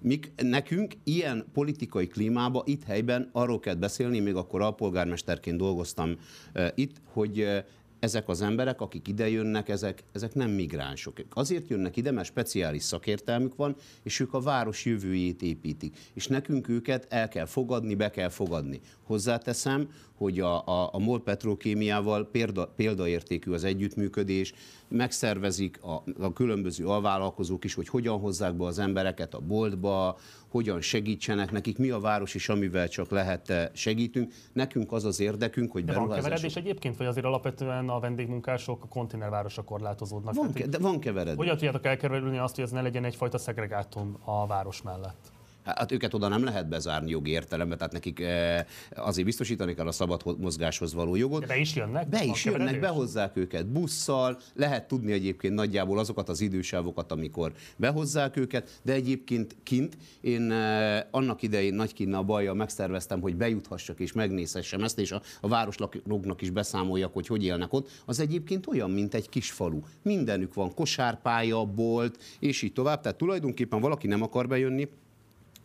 Mik, 0.00 0.32
nekünk 0.36 0.94
ilyen 1.04 1.44
politikai 1.52 2.06
klímába 2.06 2.62
itt 2.66 2.84
helyben 2.84 3.28
arról 3.32 3.60
kell 3.60 3.74
beszélni, 3.74 4.20
még 4.20 4.34
akkor 4.34 4.62
alpolgármesterként 4.62 5.56
dolgoztam 5.56 6.16
itt, 6.74 6.96
hogy 7.04 7.64
ezek 7.98 8.28
az 8.28 8.42
emberek, 8.42 8.80
akik 8.80 9.08
ide 9.08 9.28
jönnek, 9.28 9.68
ezek, 9.68 10.04
ezek 10.12 10.34
nem 10.34 10.50
migránsok. 10.50 11.20
Azért 11.30 11.68
jönnek 11.68 11.96
ide, 11.96 12.10
mert 12.10 12.28
speciális 12.28 12.82
szakértelmük 12.82 13.56
van, 13.56 13.76
és 14.02 14.20
ők 14.20 14.34
a 14.34 14.40
város 14.40 14.84
jövőjét 14.84 15.42
építik. 15.42 15.96
És 16.14 16.26
nekünk 16.26 16.68
őket 16.68 17.06
el 17.08 17.28
kell 17.28 17.46
fogadni, 17.46 17.94
be 17.94 18.10
kell 18.10 18.28
fogadni. 18.28 18.80
Hozzáteszem, 19.02 19.88
hogy 20.16 20.40
a, 20.40 20.66
a, 20.66 20.88
a 20.92 20.98
MOL 20.98 21.22
Petrokémiával 21.22 22.28
példa, 22.30 22.66
példaértékű 22.76 23.52
az 23.52 23.64
együttműködés, 23.64 24.52
megszervezik 24.88 25.82
a, 25.82 26.02
a 26.18 26.32
különböző 26.32 26.86
alvállalkozók 26.86 27.64
is, 27.64 27.74
hogy 27.74 27.88
hogyan 27.88 28.18
hozzák 28.18 28.54
be 28.54 28.64
az 28.64 28.78
embereket 28.78 29.34
a 29.34 29.40
boltba, 29.40 30.18
hogyan 30.48 30.80
segítsenek 30.80 31.52
nekik, 31.52 31.78
mi 31.78 31.90
a 31.90 32.00
város 32.00 32.34
is, 32.34 32.48
amivel 32.48 32.88
csak 32.88 33.10
lehet 33.10 33.50
eh, 33.50 33.68
segítünk. 33.72 34.32
Nekünk 34.52 34.92
az 34.92 35.04
az 35.04 35.20
érdekünk, 35.20 35.72
hogy 35.72 35.84
beruházások... 35.84 36.14
Van 36.20 36.22
keveredés 36.22 36.56
egyébként, 36.56 36.96
vagy 36.96 37.06
azért 37.06 37.26
alapvetően 37.26 37.88
a 37.88 38.00
vendégmunkások 38.00 38.84
a 38.84 38.88
konténervárosra 38.88 39.62
korlátozódnak? 39.62 40.34
Van, 40.34 40.52
ke- 40.52 40.68
de 40.68 40.78
van 40.78 41.00
keveredés. 41.00 41.36
Hogyan 41.36 41.56
tudjátok 41.56 41.86
elkerülni 41.86 42.38
azt, 42.38 42.54
hogy 42.54 42.64
ez 42.64 42.70
ne 42.70 42.80
legyen 42.80 43.04
egyfajta 43.04 43.38
szegregátum 43.38 44.16
a 44.24 44.46
város 44.46 44.82
mellett? 44.82 45.34
Hát 45.66 45.92
őket 45.92 46.14
oda 46.14 46.28
nem 46.28 46.44
lehet 46.44 46.68
bezárni 46.68 47.10
jogi 47.10 47.30
értelemben, 47.30 47.78
tehát 47.78 47.92
nekik 47.92 48.20
eh, 48.20 48.64
azért 48.94 49.26
biztosítani 49.26 49.74
kell 49.74 49.86
a 49.86 49.92
szabad 49.92 50.38
mozgáshoz 50.38 50.94
való 50.94 51.16
jogot. 51.16 51.40
De 51.40 51.46
be 51.46 51.58
is 51.58 51.74
jönnek? 51.74 52.08
Be 52.08 52.24
is 52.24 52.44
jönnek, 52.44 52.80
behozzák 52.80 53.36
őket 53.36 53.66
busszal, 53.66 54.38
lehet 54.54 54.88
tudni 54.88 55.12
egyébként 55.12 55.54
nagyjából 55.54 55.98
azokat 55.98 56.28
az 56.28 56.40
idősávokat, 56.40 57.12
amikor 57.12 57.52
behozzák 57.76 58.36
őket, 58.36 58.80
de 58.82 58.92
egyébként 58.92 59.56
kint 59.62 59.96
én 60.20 60.50
eh, 60.50 61.02
annak 61.10 61.42
idején 61.42 61.74
nagy 61.74 61.94
a 62.12 62.22
bajjal 62.22 62.54
megszerveztem, 62.54 63.20
hogy 63.20 63.36
bejuthassak 63.36 64.00
és 64.00 64.12
megnézhessem 64.12 64.82
ezt, 64.82 64.98
és 64.98 65.12
a, 65.12 65.22
a 65.40 65.48
városlakóknak 65.48 66.42
is 66.42 66.50
beszámoljak, 66.50 67.12
hogy 67.12 67.26
hogy 67.26 67.44
élnek 67.44 67.72
ott. 67.72 67.90
Az 68.06 68.20
egyébként 68.20 68.66
olyan, 68.66 68.90
mint 68.90 69.14
egy 69.14 69.28
kis 69.28 69.50
falu. 69.50 69.80
Mindenük 70.02 70.54
van, 70.54 70.74
kosárpálya, 70.74 71.64
bolt, 71.64 72.18
és 72.38 72.62
így 72.62 72.72
tovább. 72.72 73.00
Tehát 73.00 73.18
tulajdonképpen 73.18 73.80
valaki 73.80 74.06
nem 74.06 74.22
akar 74.22 74.48
bejönni, 74.48 74.88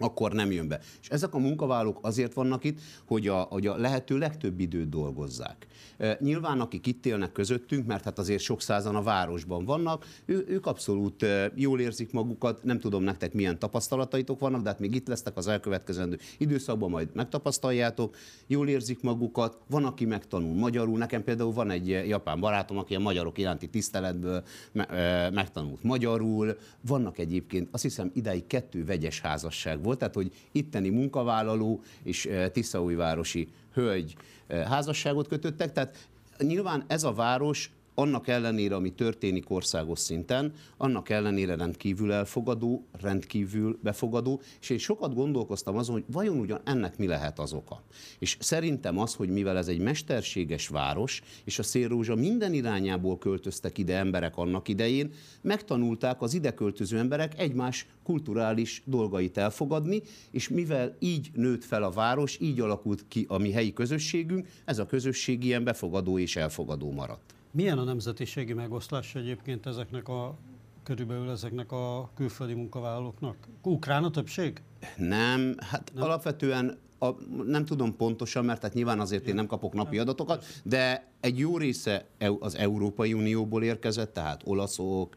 akkor 0.01 0.31
nem 0.31 0.51
jön 0.51 0.67
be. 0.67 0.79
És 1.01 1.09
ezek 1.09 1.33
a 1.33 1.37
munkavállalók 1.37 1.99
azért 2.01 2.33
vannak 2.33 2.63
itt, 2.63 2.79
hogy 3.05 3.27
a, 3.27 3.39
hogy 3.39 3.67
a 3.67 3.77
lehető 3.77 4.17
legtöbb 4.17 4.59
időt 4.59 4.89
dolgozzák. 4.89 5.67
E, 5.97 6.17
nyilván, 6.19 6.59
akik 6.59 6.87
itt 6.87 7.05
élnek 7.05 7.31
közöttünk, 7.31 7.85
mert 7.85 8.03
hát 8.03 8.19
azért 8.19 8.41
sok 8.41 8.61
százan 8.61 8.95
a 8.95 9.01
városban 9.01 9.65
vannak, 9.65 10.05
ő, 10.25 10.45
ők 10.47 10.65
abszolút 10.65 11.23
e, 11.23 11.51
jól 11.55 11.79
érzik 11.79 12.11
magukat, 12.11 12.63
nem 12.63 12.79
tudom 12.79 13.03
nektek 13.03 13.33
milyen 13.33 13.59
tapasztalataitok 13.59 14.39
vannak, 14.39 14.61
de 14.61 14.69
hát 14.69 14.79
még 14.79 14.95
itt 14.95 15.07
lesznek 15.07 15.37
az 15.37 15.47
elkövetkezendő 15.47 16.17
időszakban, 16.37 16.89
majd 16.89 17.09
megtapasztaljátok, 17.13 18.15
jól 18.47 18.67
érzik 18.67 19.01
magukat, 19.01 19.57
van, 19.69 19.85
aki 19.85 20.05
megtanul 20.05 20.55
magyarul, 20.55 20.97
nekem 20.97 21.23
például 21.23 21.51
van 21.53 21.69
egy 21.69 21.87
japán 21.87 22.39
barátom, 22.39 22.77
aki 22.77 22.95
a 22.95 22.99
magyarok 22.99 23.37
iránti 23.37 23.69
tiszteletből 23.69 24.43
me, 24.71 24.85
e, 24.85 25.29
megtanult 25.29 25.83
magyarul, 25.83 26.57
vannak 26.81 27.17
egyébként, 27.17 27.67
azt 27.71 27.83
hiszem, 27.83 28.11
idáig 28.13 28.47
kettő 28.47 28.85
vegyes 28.85 29.19
házasság 29.21 29.83
volt, 29.83 29.90
volt, 29.91 29.99
tehát 29.99 30.15
hogy 30.15 30.31
itteni 30.51 30.89
munkavállaló 30.89 31.81
és 32.03 32.25
eh, 32.25 32.49
Tiszaújvárosi 32.49 33.47
hölgy 33.73 34.15
eh, 34.47 34.67
házasságot 34.67 35.27
kötöttek, 35.27 35.71
tehát 35.71 36.07
nyilván 36.37 36.83
ez 36.87 37.03
a 37.03 37.13
város 37.13 37.71
annak 37.95 38.27
ellenére, 38.27 38.75
ami 38.75 38.93
történik 38.93 39.49
országos 39.49 39.99
szinten, 39.99 40.53
annak 40.77 41.09
ellenére 41.09 41.55
rendkívül 41.55 42.11
elfogadó, 42.11 42.85
rendkívül 43.01 43.79
befogadó, 43.83 44.41
és 44.61 44.69
én 44.69 44.77
sokat 44.77 45.13
gondolkoztam 45.13 45.77
azon, 45.77 45.95
hogy 45.95 46.03
vajon 46.07 46.37
ugyan 46.37 46.61
ennek 46.63 46.97
mi 46.97 47.07
lehet 47.07 47.39
az 47.39 47.53
oka. 47.53 47.83
És 48.19 48.37
szerintem 48.39 48.99
az, 48.99 49.13
hogy 49.13 49.29
mivel 49.29 49.57
ez 49.57 49.67
egy 49.67 49.79
mesterséges 49.79 50.67
város, 50.67 51.21
és 51.43 51.59
a 51.59 51.63
Szélrózsa 51.63 52.15
minden 52.15 52.53
irányából 52.53 53.17
költöztek 53.17 53.77
ide 53.77 53.97
emberek 53.97 54.37
annak 54.37 54.67
idején, 54.67 55.13
megtanulták 55.41 56.21
az 56.21 56.33
ide 56.33 56.53
költöző 56.53 56.97
emberek 56.97 57.39
egymás 57.39 57.85
kulturális 58.03 58.81
dolgait 58.85 59.37
elfogadni, 59.37 60.01
és 60.31 60.49
mivel 60.49 60.95
így 60.99 61.29
nőtt 61.33 61.63
fel 61.63 61.83
a 61.83 61.89
város, 61.89 62.37
így 62.39 62.59
alakult 62.59 63.05
ki 63.07 63.25
a 63.27 63.37
mi 63.37 63.51
helyi 63.51 63.73
közösségünk, 63.73 64.47
ez 64.65 64.79
a 64.79 64.85
közösség 64.85 65.43
ilyen 65.43 65.63
befogadó 65.63 66.19
és 66.19 66.35
elfogadó 66.35 66.91
maradt. 66.91 67.33
Milyen 67.51 67.77
a 67.77 67.83
nemzetiségi 67.83 68.53
megoszlás 68.53 69.15
egyébként 69.15 69.65
ezeknek 69.65 70.07
a 70.07 70.37
körülbelül 70.83 71.29
ezeknek 71.29 71.71
a 71.71 72.11
külföldi 72.15 72.53
munkavállalóknak? 72.53 73.35
Ukrán 73.63 74.03
a 74.03 74.11
többség? 74.11 74.61
Nem, 74.97 75.55
hát 75.59 75.91
nem. 75.93 76.03
alapvetően 76.03 76.77
a, 76.99 77.09
nem 77.45 77.65
tudom 77.65 77.95
pontosan, 77.95 78.45
mert 78.45 78.61
hát 78.61 78.73
nyilván 78.73 78.99
azért 78.99 79.27
én 79.27 79.35
nem 79.35 79.47
kapok 79.47 79.73
napi 79.73 79.97
adatokat, 79.97 80.45
de 80.63 81.11
egy 81.19 81.37
jó 81.39 81.57
része 81.57 82.05
az 82.39 82.55
Európai 82.55 83.13
Unióból 83.13 83.63
érkezett, 83.63 84.13
tehát 84.13 84.41
olaszok, 84.45 85.15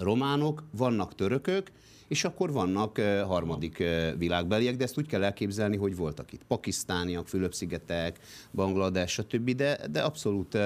románok, 0.00 0.64
vannak 0.70 1.14
törökök, 1.14 1.72
és 2.12 2.24
akkor 2.24 2.52
vannak 2.52 2.98
harmadik 3.26 3.84
világbeliek, 4.18 4.76
de 4.76 4.84
ezt 4.84 4.98
úgy 4.98 5.06
kell 5.06 5.24
elképzelni, 5.24 5.76
hogy 5.76 5.96
voltak 5.96 6.32
itt 6.32 6.42
pakisztániak, 6.44 7.28
Fülöp-szigetek, 7.28 8.18
Banglades, 8.54 9.12
stb., 9.12 9.50
de, 9.50 9.78
de 9.90 10.00
abszolút 10.00 10.58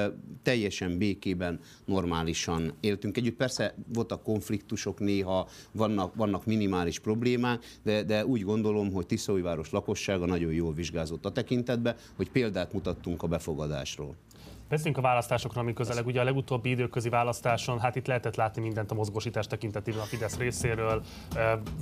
teljesen 0.43 0.99
békében, 0.99 1.61
normálisan 1.85 2.73
éltünk 2.81 3.17
együtt. 3.17 3.37
Persze 3.37 3.75
voltak 3.93 4.23
konfliktusok 4.23 4.99
néha, 4.99 5.49
vannak, 5.73 6.15
vannak 6.15 6.47
minimális 6.47 6.99
problémák, 6.99 7.65
de, 7.83 8.03
de 8.03 8.27
úgy 8.27 8.43
gondolom, 8.43 8.93
hogy 8.93 9.07
Tiszaújváros 9.07 9.71
lakossága 9.71 10.27
nagyon 10.27 10.53
jól 10.53 10.73
vizsgázott 10.73 11.25
a 11.25 11.33
tekintetbe, 11.33 11.97
hogy 12.17 12.31
példát 12.31 12.73
mutattunk 12.73 13.23
a 13.23 13.27
befogadásról. 13.27 14.15
Beszéljünk 14.69 14.99
a 14.99 15.09
választásokról, 15.09 15.63
ami 15.63 15.73
közeleg. 15.73 16.07
Ugye 16.07 16.21
a 16.21 16.25
legutóbbi 16.25 16.71
időközi 16.71 17.09
választáson, 17.09 17.81
hát 17.81 17.97
itt 17.97 18.07
lehetett 18.07 18.37
látni 18.37 18.63
mindent 18.63 18.91
a 18.91 18.95
mozgósítás 18.95 19.47
tekintetében 19.47 20.01
a 20.01 20.05
Fidesz 20.05 20.37
részéről. 20.37 21.03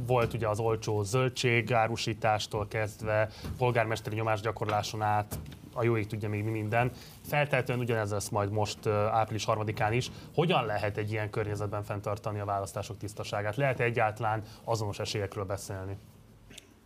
Volt 0.07 0.35
ugye 0.35 0.49
az 0.49 0.59
olcsó 0.59 1.03
zöldség 1.03 1.73
árusítástól 1.73 2.68
kezdve, 2.68 3.29
polgármesteri 3.59 4.16
nyomásgyakorláson 4.16 5.03
át, 5.03 5.38
a 5.73 5.85
jó 5.85 5.97
ég 5.97 6.07
tudja 6.07 6.29
még 6.29 6.44
mi 6.44 6.51
minden. 6.51 6.90
Feltehetően 7.27 7.79
ugyanez 7.79 8.11
lesz 8.11 8.29
majd 8.29 8.51
most 8.51 8.87
április 8.87 9.44
harmadikán 9.44 9.92
is. 9.92 10.11
Hogyan 10.35 10.66
lehet 10.66 10.97
egy 10.97 11.11
ilyen 11.11 11.31
környezetben 11.31 11.83
fenntartani 11.83 12.38
a 12.38 12.44
választások 12.44 12.97
tisztaságát? 12.97 13.57
Lehet 13.57 13.81
egyáltalán 13.81 14.42
azonos 14.64 14.99
esélyekről 14.99 15.44
beszélni? 15.44 15.97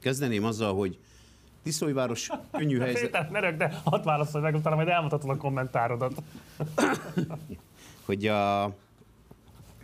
Kezdeném 0.01 0.45
azzal, 0.45 0.75
hogy 0.75 0.99
Tiszólyváros 1.69 2.29
könnyű 2.59 2.79
helyzet. 2.79 3.03
Péter, 3.03 3.31
ne 3.31 3.53
de 3.53 3.81
hadd 3.85 4.05
válaszolj 4.05 4.45
meg, 4.45 4.55
utána 4.55 4.77
majd 4.77 4.89
elmutatod 4.89 5.31
a 5.31 5.37
kommentárodat. 5.37 6.23
hogy, 8.07 8.27
a, 8.27 8.75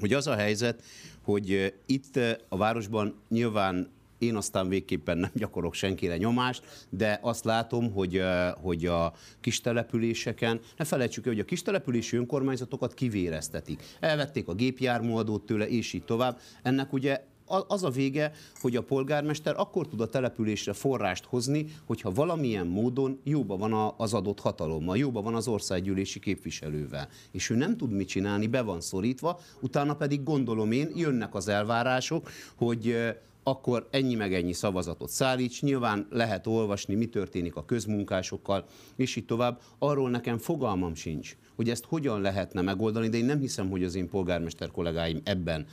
hogy 0.00 0.12
az 0.12 0.26
a 0.26 0.34
helyzet, 0.34 0.82
hogy 1.22 1.74
itt 1.86 2.18
a 2.48 2.56
városban 2.56 3.20
nyilván 3.28 3.92
én 4.18 4.36
aztán 4.36 4.68
végképpen 4.68 5.18
nem 5.18 5.30
gyakorok 5.34 5.74
senkire 5.74 6.16
nyomást, 6.16 6.86
de 6.88 7.18
azt 7.22 7.44
látom, 7.44 7.92
hogy, 7.92 8.22
hogy 8.62 8.86
a 8.86 9.12
kis 9.40 9.60
településeken, 9.60 10.60
ne 10.76 10.84
felejtsük 10.84 11.26
el, 11.26 11.32
hogy 11.32 11.40
a 11.40 11.44
kis 11.44 11.62
települési 11.62 12.16
önkormányzatokat 12.16 12.94
kivéreztetik. 12.94 13.82
Elvették 14.00 14.48
a 14.48 14.54
gépjárműadót 14.54 15.46
tőle, 15.46 15.68
és 15.68 15.92
így 15.92 16.04
tovább. 16.04 16.38
Ennek 16.62 16.92
ugye 16.92 17.24
az 17.68 17.84
a 17.84 17.90
vége, 17.90 18.32
hogy 18.60 18.76
a 18.76 18.82
polgármester 18.82 19.54
akkor 19.56 19.88
tud 19.88 20.00
a 20.00 20.08
településre 20.08 20.72
forrást 20.72 21.24
hozni, 21.24 21.66
hogyha 21.86 22.12
valamilyen 22.12 22.66
módon 22.66 23.20
jóba 23.24 23.56
van 23.56 23.94
az 23.96 24.14
adott 24.14 24.40
hatalommal, 24.40 24.96
jóba 24.96 25.22
van 25.22 25.34
az 25.34 25.48
országgyűlési 25.48 26.20
képviselővel. 26.20 27.08
És 27.30 27.50
ő 27.50 27.54
nem 27.54 27.76
tud 27.76 27.90
mit 27.90 28.08
csinálni, 28.08 28.46
be 28.46 28.62
van 28.62 28.80
szorítva, 28.80 29.40
utána 29.60 29.94
pedig 29.94 30.22
gondolom 30.22 30.72
én, 30.72 30.90
jönnek 30.94 31.34
az 31.34 31.48
elvárások, 31.48 32.30
hogy 32.56 32.96
akkor 33.44 33.88
ennyi 33.90 34.14
meg 34.14 34.34
ennyi 34.34 34.52
szavazatot 34.52 35.08
szállíts. 35.08 35.62
Nyilván 35.62 36.06
lehet 36.10 36.46
olvasni, 36.46 36.94
mi 36.94 37.06
történik 37.06 37.56
a 37.56 37.64
közmunkásokkal, 37.64 38.64
és 38.96 39.16
így 39.16 39.26
tovább. 39.26 39.60
Arról 39.78 40.10
nekem 40.10 40.38
fogalmam 40.38 40.94
sincs, 40.94 41.36
hogy 41.56 41.70
ezt 41.70 41.84
hogyan 41.84 42.20
lehetne 42.20 42.60
megoldani, 42.60 43.08
de 43.08 43.16
én 43.16 43.24
nem 43.24 43.38
hiszem, 43.38 43.70
hogy 43.70 43.84
az 43.84 43.94
én 43.94 44.08
polgármester 44.08 44.70
kollégáim 44.70 45.20
ebben 45.24 45.66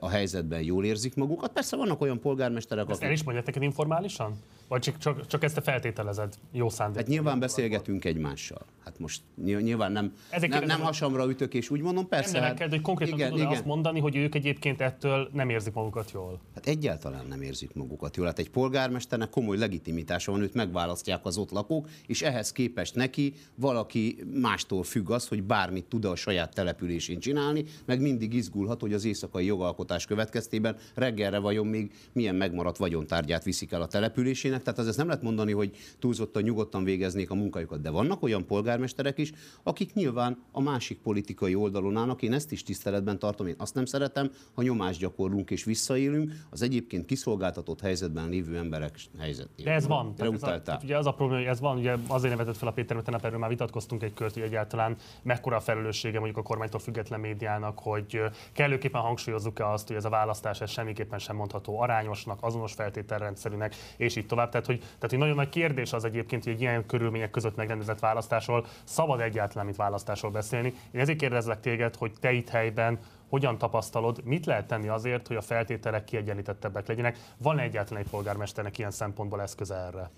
a 0.00 0.08
helyzetben 0.08 0.62
jól 0.62 0.84
érzik 0.84 1.14
magukat. 1.14 1.52
Persze 1.52 1.76
vannak 1.76 2.00
olyan 2.00 2.20
polgármesterek, 2.20 2.84
Ezt 2.84 2.96
akik... 2.96 3.06
el 3.06 3.12
is 3.12 3.22
mondják 3.22 3.46
neked 3.46 3.62
informálisan? 3.62 4.34
Vagy 4.68 4.80
csak, 4.80 5.26
csak, 5.26 5.44
ezt 5.44 5.56
a 5.56 5.60
feltételezed 5.60 6.34
jó 6.52 6.68
szándék? 6.68 6.96
Hát 6.96 7.06
nyilván 7.06 7.38
beszélgetünk 7.38 8.04
egymással. 8.04 8.66
Hát 8.84 8.98
most 8.98 9.22
nyilván 9.44 9.92
nem, 9.92 10.12
nem, 10.40 10.64
nem 10.64 10.80
hasamra 10.80 11.30
ütök, 11.30 11.54
és 11.54 11.70
úgy 11.70 11.80
mondom, 11.80 12.08
persze. 12.08 12.40
Nem 12.40 12.56
hát, 12.56 12.68
hogy 12.68 12.80
konkrétan 12.80 13.14
igen, 13.14 13.28
tudod 13.28 13.44
igen. 13.44 13.52
azt 13.52 13.64
mondani, 13.64 14.00
hogy 14.00 14.16
ők 14.16 14.34
egyébként 14.34 14.80
ettől 14.80 15.30
nem 15.32 15.48
érzik 15.48 15.72
magukat 15.72 16.10
jól? 16.10 16.40
Hát 16.54 16.66
egyáltalán 16.66 17.26
nem 17.26 17.42
érzik 17.42 17.74
magukat 17.74 18.16
jól. 18.16 18.26
Hát 18.26 18.38
egy 18.38 18.50
polgármesternek 18.50 19.30
komoly 19.30 19.56
legitimitása 19.56 20.32
van, 20.32 20.40
őt 20.40 20.54
megválasztják 20.54 21.26
az 21.26 21.38
ott 21.38 21.50
lakók, 21.50 21.88
és 22.06 22.22
ehhez 22.22 22.52
képest 22.52 22.94
neki 22.94 23.34
valaki 23.54 24.16
mástól 24.40 24.82
függ 24.82 25.10
az, 25.10 25.28
hogy 25.28 25.42
bármit 25.42 25.84
tud 25.84 26.04
a 26.04 26.16
saját 26.16 26.54
településén 26.54 27.18
csinálni, 27.18 27.64
meg 27.84 28.00
mindig 28.00 28.34
izgulhat, 28.34 28.80
hogy 28.80 28.92
az 28.92 29.04
éjszakai 29.04 29.44
jogalkotás 29.44 30.06
következtében 30.06 30.76
reggelre 30.94 31.38
vajon 31.38 31.66
még 31.66 31.92
milyen 32.12 32.34
megmaradt 32.34 32.76
vagyontárgyát 32.76 33.44
viszik 33.44 33.72
el 33.72 33.82
a 33.82 33.86
településén, 33.86 34.52
lennének, 34.54 34.62
tehát 34.62 34.78
az 34.78 34.86
ezt 34.86 34.96
nem 34.96 35.06
lehet 35.06 35.22
mondani, 35.22 35.52
hogy 35.52 35.76
túlzottan 35.98 36.42
nyugodtan 36.42 36.84
végeznék 36.84 37.30
a 37.30 37.34
munkájukat, 37.34 37.80
de 37.80 37.90
vannak 37.90 38.22
olyan 38.22 38.46
polgármesterek 38.46 39.18
is, 39.18 39.32
akik 39.62 39.94
nyilván 39.94 40.42
a 40.52 40.60
másik 40.60 40.98
politikai 40.98 41.54
oldalon 41.54 41.96
állnak, 41.96 42.22
én 42.22 42.32
ezt 42.32 42.52
is 42.52 42.62
tiszteletben 42.62 43.18
tartom, 43.18 43.46
én 43.46 43.54
azt 43.58 43.74
nem 43.74 43.84
szeretem, 43.84 44.30
ha 44.54 44.62
nyomást 44.62 45.00
gyakorlunk 45.00 45.50
és 45.50 45.64
visszaélünk 45.64 46.32
az 46.50 46.62
egyébként 46.62 47.06
kiszolgáltatott 47.06 47.80
helyzetben 47.80 48.28
lévő 48.28 48.56
emberek 48.56 48.98
helyzetében. 49.18 49.64
De 49.64 49.72
ez 49.72 49.86
van. 49.86 50.14
Ez 50.16 50.42
a, 50.42 50.78
ugye 50.82 50.96
az 50.98 51.06
a 51.06 51.12
probléma, 51.12 51.40
hogy 51.40 51.50
ez 51.50 51.60
van, 51.60 51.78
ugye 51.78 51.96
azért 52.06 52.36
nevetett 52.36 52.56
fel 52.56 52.68
a 52.68 52.72
Péter, 52.72 52.96
mert 52.96 53.24
erről 53.24 53.38
már 53.38 53.48
vitatkoztunk 53.48 54.02
egy 54.02 54.14
kört, 54.14 54.34
hogy 54.34 54.42
egyáltalán 54.42 54.96
mekkora 55.22 55.56
a 55.56 55.60
felelőssége 55.60 56.18
mondjuk 56.18 56.38
a 56.38 56.42
kormánytól 56.42 56.80
független 56.80 57.20
médiának, 57.20 57.78
hogy 57.78 58.20
kellőképpen 58.52 59.00
hangsúlyozzuk-e 59.00 59.68
azt, 59.68 59.86
hogy 59.86 59.96
ez 59.96 60.04
a 60.04 60.08
választás 60.08 60.60
ez 60.60 60.70
semmiképpen 60.70 61.18
sem 61.18 61.36
mondható 61.36 61.80
arányosnak, 61.80 62.38
azonos 62.40 62.72
feltételrendszerűnek, 62.72 63.74
és 63.96 64.16
így 64.16 64.26
tovább. 64.26 64.43
Tehát, 64.50 64.66
hogy, 64.66 64.78
tehát 64.78 65.12
egy 65.12 65.18
nagyon 65.18 65.34
nagy 65.34 65.48
kérdés 65.48 65.92
az 65.92 66.04
egyébként, 66.04 66.44
hogy 66.44 66.52
egy 66.52 66.60
ilyen 66.60 66.86
körülmények 66.86 67.30
között 67.30 67.56
megrendezett 67.56 67.98
választásról 67.98 68.66
szabad 68.84 69.20
egyáltalán, 69.20 69.64
mint 69.64 69.76
választásról 69.76 70.30
beszélni. 70.30 70.74
Én 70.90 71.00
ezért 71.00 71.18
kérdezlek 71.18 71.60
téged, 71.60 71.96
hogy 71.96 72.12
te 72.20 72.32
itt 72.32 72.48
helyben 72.48 72.98
hogyan 73.28 73.58
tapasztalod, 73.58 74.24
mit 74.24 74.46
lehet 74.46 74.66
tenni 74.66 74.88
azért, 74.88 75.26
hogy 75.26 75.36
a 75.36 75.40
feltételek 75.40 76.04
kiegyenlítettebbek 76.04 76.86
legyenek? 76.86 77.18
Van-e 77.38 77.62
egyáltalán 77.62 78.02
egy 78.02 78.10
polgármesternek 78.10 78.78
ilyen 78.78 78.90
szempontból 78.90 79.42
eszköze 79.42 79.74
erre? 79.74 80.10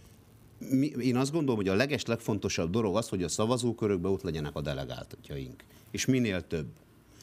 Mi, 0.58 0.86
én 0.86 1.16
azt 1.16 1.32
gondolom, 1.32 1.56
hogy 1.56 1.68
a 1.68 1.74
leges 1.74 2.04
legfontosabb 2.04 2.70
dolog 2.70 2.96
az, 2.96 3.08
hogy 3.08 3.22
a 3.22 3.28
szavazókörökben 3.28 4.12
ott 4.12 4.22
legyenek 4.22 4.54
a 4.54 4.60
delegáltjaink. 4.60 5.64
És 5.90 6.04
minél 6.04 6.46
több. 6.46 6.66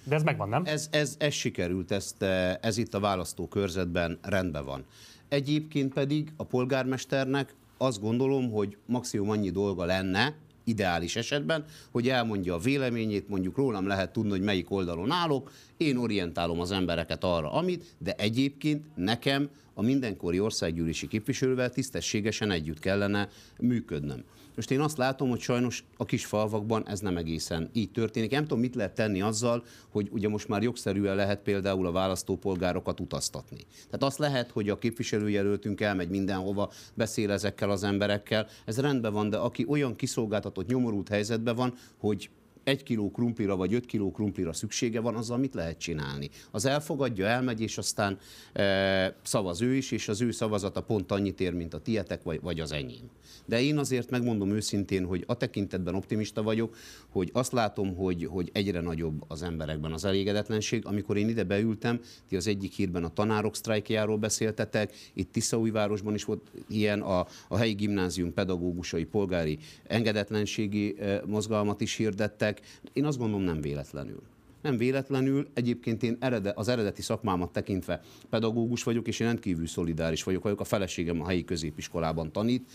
De 0.04 0.16
ez 0.16 0.24
megvan, 0.24 0.50
nem? 0.50 0.64
Ez, 0.66 0.88
ez, 0.92 1.16
ez 1.20 1.34
sikerült, 1.34 1.92
ezt, 1.92 2.22
ez 2.62 2.78
itt 2.78 2.94
a 2.94 3.00
választókörzetben 3.00 4.20
rendben 4.22 4.66
van. 4.66 4.86
Egyébként 5.34 5.94
pedig 5.94 6.32
a 6.38 6.44
polgármesternek 6.44 7.56
azt 7.78 8.02
gondolom, 8.02 8.52
hogy 8.52 8.78
maximum 8.86 9.30
annyi 9.30 9.50
dolga 9.50 9.86
lenne, 9.86 10.36
ideális 10.64 11.16
esetben, 11.16 11.66
hogy 11.92 12.10
elmondja 12.10 12.54
a 12.54 12.60
véleményét, 12.60 13.30
mondjuk 13.30 13.58
rólam 13.58 13.88
lehet 13.88 14.14
tudni, 14.14 14.30
hogy 14.30 14.42
melyik 14.42 14.72
oldalon 14.72 15.12
állok, 15.12 15.52
én 15.78 15.98
orientálom 15.98 16.60
az 16.60 16.72
embereket 16.72 17.24
arra, 17.24 17.52
amit, 17.52 17.96
de 17.98 18.14
egyébként 18.18 18.86
nekem 18.96 19.50
a 19.74 19.82
mindenkori 19.82 20.40
országgyűlési 20.40 21.08
képviselővel 21.08 21.70
tisztességesen 21.70 22.52
együtt 22.52 22.80
kellene 22.80 23.30
működnöm. 23.60 24.24
Most 24.56 24.72
én 24.72 24.80
azt 24.80 24.98
látom, 24.98 25.30
hogy 25.30 25.40
sajnos 25.40 25.84
a 25.98 26.06
kis 26.06 26.26
falvakban 26.26 26.88
ez 26.88 27.00
nem 27.00 27.18
egészen 27.18 27.70
így 27.74 27.92
történik. 27.92 28.32
Nem 28.32 28.42
tudom, 28.42 28.60
mit 28.60 28.76
lehet 28.76 28.96
tenni 28.96 29.22
azzal, 29.22 29.64
hogy 29.90 30.10
ugye 30.12 30.30
most 30.30 30.48
már 30.48 30.62
jogszerűen 30.64 31.16
lehet 31.16 31.42
például 31.42 31.86
a 31.86 31.92
választópolgárokat 31.92 33.00
utaztatni. 33.00 33.60
Tehát 33.86 34.04
azt 34.04 34.18
lehet, 34.18 34.52
hogy 34.52 34.70
a 34.70 34.78
képviselőjelöltünk 34.78 35.82
elmegy 35.82 36.10
mindenhova, 36.10 36.72
beszél 36.94 37.32
ezekkel 37.32 37.70
az 37.70 37.84
emberekkel, 37.84 38.48
ez 38.66 38.80
rendben 38.80 39.14
van, 39.14 39.30
de 39.30 39.38
aki 39.38 39.66
olyan 39.68 39.96
kiszolgáltatott, 39.96 40.68
nyomorult 40.68 41.10
helyzetben 41.10 41.56
van, 41.56 41.74
hogy 41.98 42.30
egy 42.64 42.84
kiló 42.84 43.12
krumplira 43.12 43.56
vagy 43.56 43.74
öt 43.74 43.86
kiló 43.86 44.12
krumplira 44.12 44.54
szüksége 44.54 45.00
van, 45.00 45.16
azzal 45.16 45.38
mit 45.38 45.54
lehet 45.54 45.78
csinálni? 45.78 46.30
Az 46.52 46.66
elfogadja, 46.66 47.26
elmegy, 47.26 47.62
és 47.62 47.78
aztán 47.78 48.20
e, 48.54 49.16
szavaz 49.24 49.62
ő 49.62 49.76
is, 49.76 49.92
és 49.92 50.08
az 50.08 50.22
ő 50.22 50.32
szavazata 50.32 50.82
pont 50.82 51.12
annyit 51.12 51.40
ér, 51.40 51.54
mint 51.54 51.74
a 51.74 51.80
tietek 51.80 52.24
vagy, 52.24 52.42
vagy 52.42 52.60
az 52.60 52.72
enyém. 52.72 53.10
De 53.46 53.62
én 53.62 53.78
azért 53.78 54.10
megmondom 54.10 54.52
őszintén, 54.52 55.06
hogy 55.06 55.24
a 55.28 55.38
tekintetben 55.38 55.96
optimista 55.96 56.44
vagyok, 56.44 56.76
hogy 57.10 57.30
azt 57.34 57.52
látom, 57.52 57.96
hogy, 57.96 58.26
hogy 58.26 58.50
egyre 58.54 58.82
nagyobb 58.82 59.24
az 59.28 59.44
emberekben 59.44 59.92
az 59.92 60.06
elégedetlenség. 60.06 60.86
Amikor 60.86 61.18
én 61.18 61.30
ide 61.30 61.44
beültem, 61.44 62.00
ti 62.28 62.36
az 62.36 62.48
egyik 62.48 62.74
hírben 62.74 63.04
a 63.04 63.14
tanárok 63.14 63.56
sztrájkjáról 63.56 64.18
beszéltetek, 64.18 64.94
itt 65.14 65.32
Tiszaújvárosban 65.32 66.14
is 66.14 66.24
volt 66.24 66.52
ilyen, 66.68 67.02
a, 67.02 67.28
a 67.48 67.58
helyi 67.58 67.74
gimnázium 67.74 68.34
pedagógusai 68.34 69.04
polgári 69.04 69.58
engedetlenségi 69.88 70.96
e, 71.00 71.22
mozgalmat 71.26 71.82
is 71.82 71.96
hirdettek. 71.96 72.53
Én 72.94 73.06
azt 73.06 73.18
gondolom 73.18 73.44
nem 73.44 73.62
véletlenül. 73.62 74.22
Nem 74.62 74.78
véletlenül, 74.78 75.48
egyébként 75.54 76.04
én 76.04 76.18
erede, 76.20 76.52
az 76.56 76.68
eredeti 76.68 77.02
szakmámat 77.02 77.52
tekintve 77.52 78.02
pedagógus 78.30 78.84
vagyok, 78.84 79.08
és 79.08 79.20
én 79.20 79.28
rendkívül 79.28 79.68
szolidáris 79.68 80.24
vagyok, 80.24 80.44
vagyok 80.44 80.60
a 80.60 80.64
feleségem 80.64 81.22
a 81.22 81.28
helyi 81.28 81.44
középiskolában 81.44 82.32
tanít. 82.32 82.72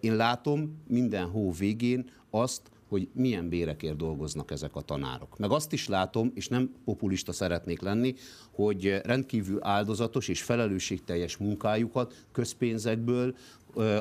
Én 0.00 0.16
látom 0.16 0.82
minden 0.86 1.26
hó 1.26 1.52
végén 1.52 2.10
azt, 2.30 2.70
hogy 2.88 3.08
milyen 3.12 3.48
bérekért 3.48 3.96
dolgoznak 3.96 4.50
ezek 4.50 4.76
a 4.76 4.80
tanárok. 4.80 5.38
Meg 5.38 5.50
azt 5.50 5.72
is 5.72 5.88
látom, 5.88 6.30
és 6.34 6.48
nem 6.48 6.74
populista 6.84 7.32
szeretnék 7.32 7.80
lenni, 7.80 8.14
hogy 8.50 9.00
rendkívül 9.04 9.58
áldozatos 9.62 10.28
és 10.28 10.42
felelősségteljes 10.42 11.36
munkájukat 11.36 12.26
közpénzekből 12.32 13.36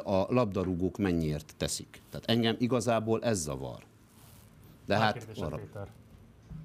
a 0.04 0.34
labdarúgók 0.34 0.98
mennyiért 0.98 1.54
teszik. 1.58 2.02
Tehát 2.10 2.30
engem 2.30 2.56
igazából 2.60 3.24
ez 3.24 3.42
zavar. 3.42 3.86
De 4.88 4.98
hát 4.98 5.28
arra... 5.36 5.56
Péter. 5.56 5.88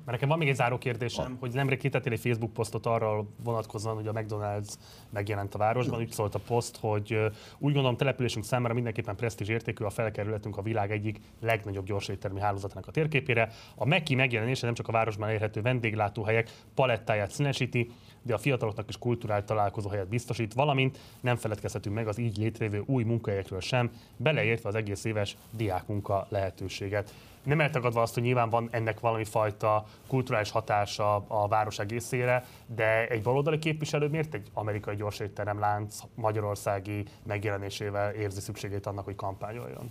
Mert 0.05 0.21
nekem 0.21 0.29
van 0.29 0.39
még 0.39 0.49
egy 0.49 0.55
záró 0.55 0.79
kérdésem, 0.79 1.33
a. 1.33 1.37
hogy 1.41 1.53
nemrég 1.53 1.79
kitettél 1.79 2.13
egy 2.13 2.21
Facebook 2.21 2.53
posztot 2.53 2.87
arra 2.87 3.25
vonatkozóan, 3.45 3.95
hogy 3.95 4.07
a 4.07 4.13
McDonald's 4.13 4.73
megjelent 5.11 5.55
a 5.55 5.59
városban. 5.59 6.01
Úgy 6.01 6.11
szólt 6.11 6.35
a 6.35 6.39
poszt, 6.39 6.77
hogy 6.81 7.13
úgy 7.59 7.73
gondolom 7.73 7.97
településünk 7.97 8.45
számára 8.45 8.75
mindenképpen 8.75 9.17
presztízs 9.17 9.49
értékű, 9.49 9.85
a 9.85 9.91
felkerületünk 9.91 10.57
a 10.57 10.63
világ 10.63 10.91
egyik 10.91 11.21
legnagyobb 11.41 11.87
gyorséttermi 11.87 12.41
hálózatának 12.41 12.87
a 12.87 12.91
térképére. 12.91 13.51
A 13.75 13.85
Meki 13.85 14.15
megjelenése 14.15 14.65
nem 14.65 14.75
csak 14.75 14.89
a 14.89 14.93
városban 14.93 15.29
elérhető 15.29 15.63
vendéglátóhelyek 15.63 16.51
palettáját 16.75 17.31
színesíti, 17.31 17.91
de 18.23 18.35
a 18.35 18.39
fiataloknak 18.39 18.89
is 18.89 18.99
kulturált 18.99 19.45
találkozó 19.45 19.89
helyet 19.89 20.09
biztosít, 20.09 20.55
valamint 20.55 20.99
nem 21.21 21.37
feledkezhetünk 21.37 21.95
meg 21.95 22.09
az 22.09 22.19
így 22.19 22.37
létrejövő 22.37 22.83
új 22.87 23.05
munkahelyekről 23.05 23.61
sem, 23.61 23.91
beleértve 24.17 24.69
az 24.69 24.75
egész 24.75 25.05
éves 25.05 25.37
diákmunka 25.51 26.27
lehetőséget 26.29 27.13
nem 27.43 27.61
eltagadva 27.61 28.03
azt, 28.03 28.15
hogy 28.15 28.23
nyilván 28.23 28.51
van 28.51 28.69
ennek 28.71 29.01
valami 29.01 29.25
fajta 29.25 29.85
kulturális 30.07 30.51
hatása 30.51 31.15
a 31.15 31.49
város 31.49 31.79
egészére, 31.79 32.45
de 32.67 33.07
egy 33.09 33.23
baloldali 33.23 33.59
képviselő 33.59 34.09
miért 34.09 34.35
egy 34.35 34.51
amerikai 34.53 34.97
gyorsétterem 34.97 35.59
lánc 35.59 35.99
magyarországi 36.15 37.05
megjelenésével 37.27 38.15
érzi 38.15 38.41
szükségét 38.41 38.87
annak, 38.87 39.05
hogy 39.05 39.17
kampányoljon? 39.17 39.91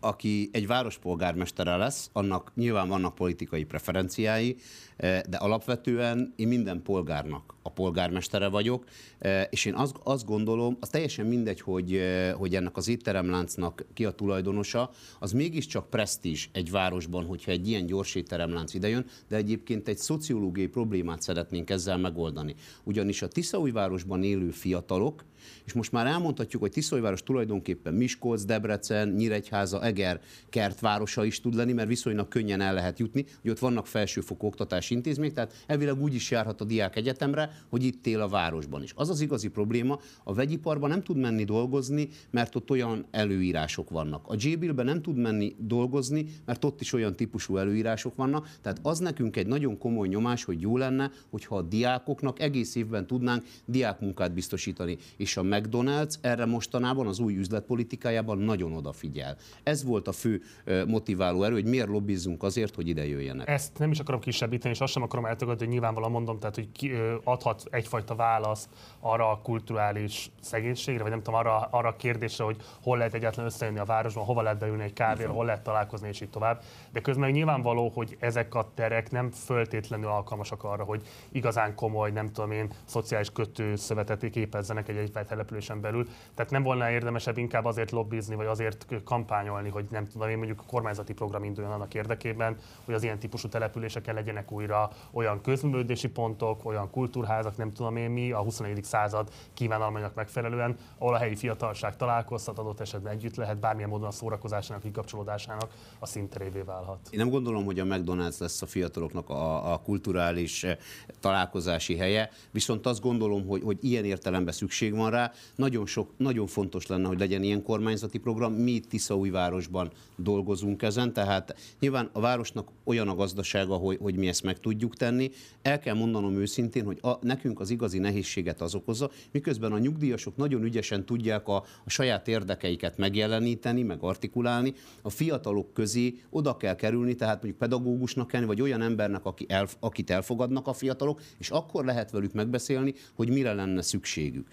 aki 0.00 0.48
egy 0.52 0.66
várospolgármestere 0.66 1.76
lesz, 1.76 2.10
annak 2.12 2.52
nyilván 2.54 2.88
vannak 2.88 3.14
politikai 3.14 3.64
preferenciái, 3.64 4.56
eh, 4.96 5.20
de 5.28 5.36
alapvetően 5.36 6.32
én 6.36 6.48
minden 6.48 6.82
polgárnak 6.82 7.54
a 7.68 7.70
polgármestere 7.70 8.48
vagyok, 8.48 8.84
eh, 9.18 9.46
és 9.50 9.64
én 9.64 9.74
azt, 9.74 9.96
azt 10.02 10.24
gondolom, 10.24 10.76
az 10.80 10.88
teljesen 10.88 11.26
mindegy, 11.26 11.60
hogy, 11.60 11.94
eh, 11.94 12.32
hogy 12.32 12.54
ennek 12.54 12.76
az 12.76 12.88
étteremláncnak 12.88 13.86
ki 13.94 14.04
a 14.04 14.10
tulajdonosa, 14.10 14.90
az 15.18 15.32
mégiscsak 15.32 15.90
presztízs 15.90 16.48
egy 16.52 16.70
városban, 16.70 17.24
hogyha 17.24 17.50
egy 17.50 17.68
ilyen 17.68 17.86
gyors 17.86 18.14
étteremlánc 18.14 18.74
idejön, 18.74 19.06
de 19.28 19.36
egyébként 19.36 19.88
egy 19.88 19.98
szociológiai 19.98 20.66
problémát 20.66 21.22
szeretnénk 21.22 21.70
ezzel 21.70 21.98
megoldani. 21.98 22.54
Ugyanis 22.84 23.22
a 23.22 23.28
Tiszaújvárosban 23.28 24.22
élő 24.22 24.50
fiatalok, 24.50 25.24
és 25.64 25.72
most 25.72 25.92
már 25.92 26.06
elmondhatjuk, 26.06 26.62
hogy 26.62 26.70
Tiszaújváros 26.70 27.22
tulajdonképpen 27.22 27.94
Miskolc, 27.94 28.44
Debrecen, 28.44 29.08
Nyíregyháza, 29.08 29.84
Eger 29.84 30.20
kertvárosa 30.48 31.24
is 31.24 31.40
tud 31.40 31.54
lenni, 31.54 31.72
mert 31.72 31.88
viszonylag 31.88 32.28
könnyen 32.28 32.60
el 32.60 32.74
lehet 32.74 32.98
jutni, 32.98 33.24
hogy 33.42 33.50
ott 33.50 33.58
vannak 33.58 33.86
felsőfokú 33.86 34.46
oktatási 34.46 34.94
intézmények, 34.94 35.34
tehát 35.34 35.64
elvileg 35.66 36.02
úgy 36.02 36.14
is 36.14 36.30
járhat 36.30 36.60
a 36.60 36.64
diák 36.64 36.96
egyetemre, 36.96 37.57
hogy 37.68 37.84
itt 37.84 38.06
él 38.06 38.20
a 38.20 38.28
városban 38.28 38.82
is. 38.82 38.92
Az 38.96 39.08
az 39.08 39.20
igazi 39.20 39.48
probléma, 39.48 39.98
a 40.24 40.34
vegyiparban 40.34 40.88
nem 40.88 41.02
tud 41.02 41.16
menni 41.16 41.44
dolgozni, 41.44 42.08
mert 42.30 42.54
ott 42.54 42.70
olyan 42.70 43.06
előírások 43.10 43.90
vannak. 43.90 44.24
A 44.28 44.34
J-Billben 44.38 44.84
nem 44.84 45.02
tud 45.02 45.16
menni 45.16 45.54
dolgozni, 45.58 46.26
mert 46.44 46.64
ott 46.64 46.80
is 46.80 46.92
olyan 46.92 47.16
típusú 47.16 47.56
előírások 47.56 48.16
vannak. 48.16 48.50
Tehát 48.62 48.78
az 48.82 48.98
nekünk 48.98 49.36
egy 49.36 49.46
nagyon 49.46 49.78
komoly 49.78 50.08
nyomás, 50.08 50.44
hogy 50.44 50.60
jó 50.60 50.76
lenne, 50.76 51.10
hogyha 51.30 51.56
a 51.56 51.62
diákoknak 51.62 52.40
egész 52.40 52.74
évben 52.74 53.06
tudnánk 53.06 53.44
diákmunkát 53.64 54.32
biztosítani. 54.32 54.96
És 55.16 55.36
a 55.36 55.42
McDonald's 55.42 56.14
erre 56.20 56.44
mostanában 56.44 57.06
az 57.06 57.18
új 57.18 57.36
üzletpolitikájában 57.36 58.38
nagyon 58.38 58.72
odafigyel. 58.72 59.36
Ez 59.62 59.84
volt 59.84 60.08
a 60.08 60.12
fő 60.12 60.42
motiváló 60.86 61.42
erő, 61.42 61.54
hogy 61.54 61.64
miért 61.64 61.88
lobbizzunk 61.88 62.42
azért, 62.42 62.74
hogy 62.74 62.88
ide 62.88 63.06
jöjjenek. 63.06 63.48
Ezt 63.48 63.78
nem 63.78 63.90
is 63.90 63.98
akarom 63.98 64.20
kisebbíteni, 64.20 64.74
és 64.74 64.80
azt 64.80 64.92
sem 64.92 65.02
akarom 65.02 65.24
eltagadni, 65.24 65.64
hogy 65.64 65.72
nyilvánvalóan 65.72 66.12
mondom, 66.12 66.38
tehát 66.38 66.54
hogy 66.54 66.72
ki, 66.72 66.90
adhat 67.24 67.47
egyfajta 67.70 68.14
válasz 68.14 68.68
arra 69.00 69.30
a 69.30 69.40
kulturális 69.42 70.30
szegénységre, 70.40 71.02
vagy 71.02 71.10
nem 71.10 71.22
tudom, 71.22 71.40
arra, 71.40 71.68
arra 71.70 71.88
a 71.88 71.96
kérdésre, 71.96 72.44
hogy 72.44 72.56
hol 72.82 72.96
lehet 72.98 73.14
egyáltalán 73.14 73.46
összejönni 73.46 73.78
a 73.78 73.84
városban, 73.84 74.24
hova 74.24 74.42
lehet 74.42 74.58
beülni 74.58 74.82
egy 74.82 74.92
kávéra, 74.92 75.32
hol 75.32 75.44
lehet 75.44 75.62
találkozni, 75.62 76.08
és 76.08 76.20
így 76.20 76.30
tovább. 76.30 76.62
De 76.92 77.00
közben 77.00 77.30
nyilvánvaló, 77.30 77.88
hogy 77.88 78.16
ezek 78.20 78.54
a 78.54 78.70
terek 78.74 79.10
nem 79.10 79.30
föltétlenül 79.30 80.08
alkalmasak 80.08 80.64
arra, 80.64 80.84
hogy 80.84 81.02
igazán 81.32 81.74
komoly, 81.74 82.10
nem 82.10 82.32
tudom 82.32 82.50
én, 82.50 82.72
szociális 82.84 83.30
kötőszövetet 83.30 84.30
képezzenek 84.30 84.88
egy, 84.88 84.96
egy 84.96 85.12
településen 85.26 85.80
belül. 85.80 86.08
Tehát 86.34 86.50
nem 86.50 86.62
volna 86.62 86.90
érdemesebb 86.90 87.38
inkább 87.38 87.64
azért 87.64 87.90
lobbizni, 87.90 88.34
vagy 88.34 88.46
azért 88.46 88.86
kampányolni, 89.04 89.68
hogy 89.68 89.86
nem 89.90 90.06
tudom 90.06 90.28
én 90.28 90.36
mondjuk 90.36 90.60
a 90.60 90.70
kormányzati 90.70 91.12
program 91.12 91.44
induljon 91.44 91.72
annak 91.72 91.94
érdekében, 91.94 92.56
hogy 92.84 92.94
az 92.94 93.02
ilyen 93.02 93.18
típusú 93.18 93.48
településeken 93.48 94.14
legyenek 94.14 94.52
újra 94.52 94.90
olyan 95.10 95.40
közműlődési 95.40 96.08
pontok, 96.08 96.64
olyan 96.64 96.90
kultúrházak, 96.90 97.36
nem 97.56 97.72
tudom 97.72 97.96
én 97.96 98.10
mi, 98.10 98.32
a 98.32 98.38
21. 98.38 98.84
század 98.84 99.28
kívánalmainak 99.54 100.14
megfelelően, 100.14 100.76
ahol 100.98 101.14
a 101.14 101.18
helyi 101.18 101.36
fiatalság 101.36 101.96
találkozhat, 101.96 102.58
adott 102.58 102.80
esetben 102.80 103.12
együtt 103.12 103.34
lehet, 103.34 103.58
bármilyen 103.58 103.88
módon 103.88 104.06
a 104.06 104.10
szórakozásának, 104.10 104.82
kikapcsolódásának 104.82 105.70
a 105.98 106.06
szinterévé 106.06 106.60
válhat. 106.60 106.98
Én 107.10 107.18
nem 107.18 107.28
gondolom, 107.28 107.64
hogy 107.64 107.78
a 107.78 107.84
McDonald's 107.84 108.38
lesz 108.38 108.62
a 108.62 108.66
fiataloknak 108.66 109.30
a, 109.30 109.72
a 109.72 109.78
kulturális 109.78 110.64
eh, 110.64 110.76
találkozási 111.20 111.96
helye, 111.96 112.30
viszont 112.50 112.86
azt 112.86 113.00
gondolom, 113.00 113.46
hogy, 113.46 113.62
hogy 113.62 113.78
ilyen 113.80 114.04
értelemben 114.04 114.52
szükség 114.52 114.96
van 114.96 115.10
rá, 115.10 115.32
nagyon, 115.54 115.86
sok, 115.86 116.10
nagyon 116.16 116.46
fontos 116.46 116.86
lenne, 116.86 117.08
hogy 117.08 117.18
legyen 117.18 117.42
ilyen 117.42 117.62
kormányzati 117.62 118.18
program. 118.18 118.52
Mi 118.52 118.70
itt 118.70 118.88
Tiszaújvárosban 118.88 119.90
dolgozunk 120.16 120.82
ezen, 120.82 121.12
tehát 121.12 121.56
nyilván 121.80 122.10
a 122.12 122.20
városnak 122.20 122.68
olyan 122.84 123.08
a 123.08 123.14
gazdasága, 123.14 123.76
hogy, 123.76 123.98
hogy 124.02 124.16
mi 124.16 124.28
ezt 124.28 124.42
meg 124.42 124.60
tudjuk 124.60 124.96
tenni. 124.96 125.30
El 125.62 125.78
kell 125.78 125.94
mondanom 125.94 126.36
őszintén, 126.36 126.84
hogy 126.84 126.98
a, 127.02 127.17
nekünk 127.22 127.60
az 127.60 127.70
igazi 127.70 127.98
nehézséget 127.98 128.60
az 128.60 128.74
okozza, 128.74 129.10
miközben 129.32 129.72
a 129.72 129.78
nyugdíjasok 129.78 130.36
nagyon 130.36 130.62
ügyesen 130.62 131.04
tudják 131.04 131.48
a, 131.48 131.56
a 131.84 131.90
saját 131.90 132.28
érdekeiket 132.28 132.96
megjeleníteni, 132.96 133.82
meg 133.82 134.02
artikulálni, 134.02 134.74
a 135.02 135.10
fiatalok 135.10 135.72
közé 135.72 136.20
oda 136.30 136.56
kell 136.56 136.74
kerülni, 136.74 137.14
tehát 137.14 137.34
mondjuk 137.34 137.56
pedagógusnak 137.56 138.26
kell, 138.26 138.44
vagy 138.44 138.60
olyan 138.60 138.82
embernek, 138.82 139.24
aki 139.24 139.46
el, 139.48 139.66
akit 139.80 140.10
elfogadnak 140.10 140.66
a 140.66 140.72
fiatalok, 140.72 141.20
és 141.38 141.50
akkor 141.50 141.84
lehet 141.84 142.10
velük 142.10 142.32
megbeszélni, 142.32 142.94
hogy 143.14 143.28
mire 143.28 143.52
lenne 143.52 143.82
szükségük. 143.82 144.46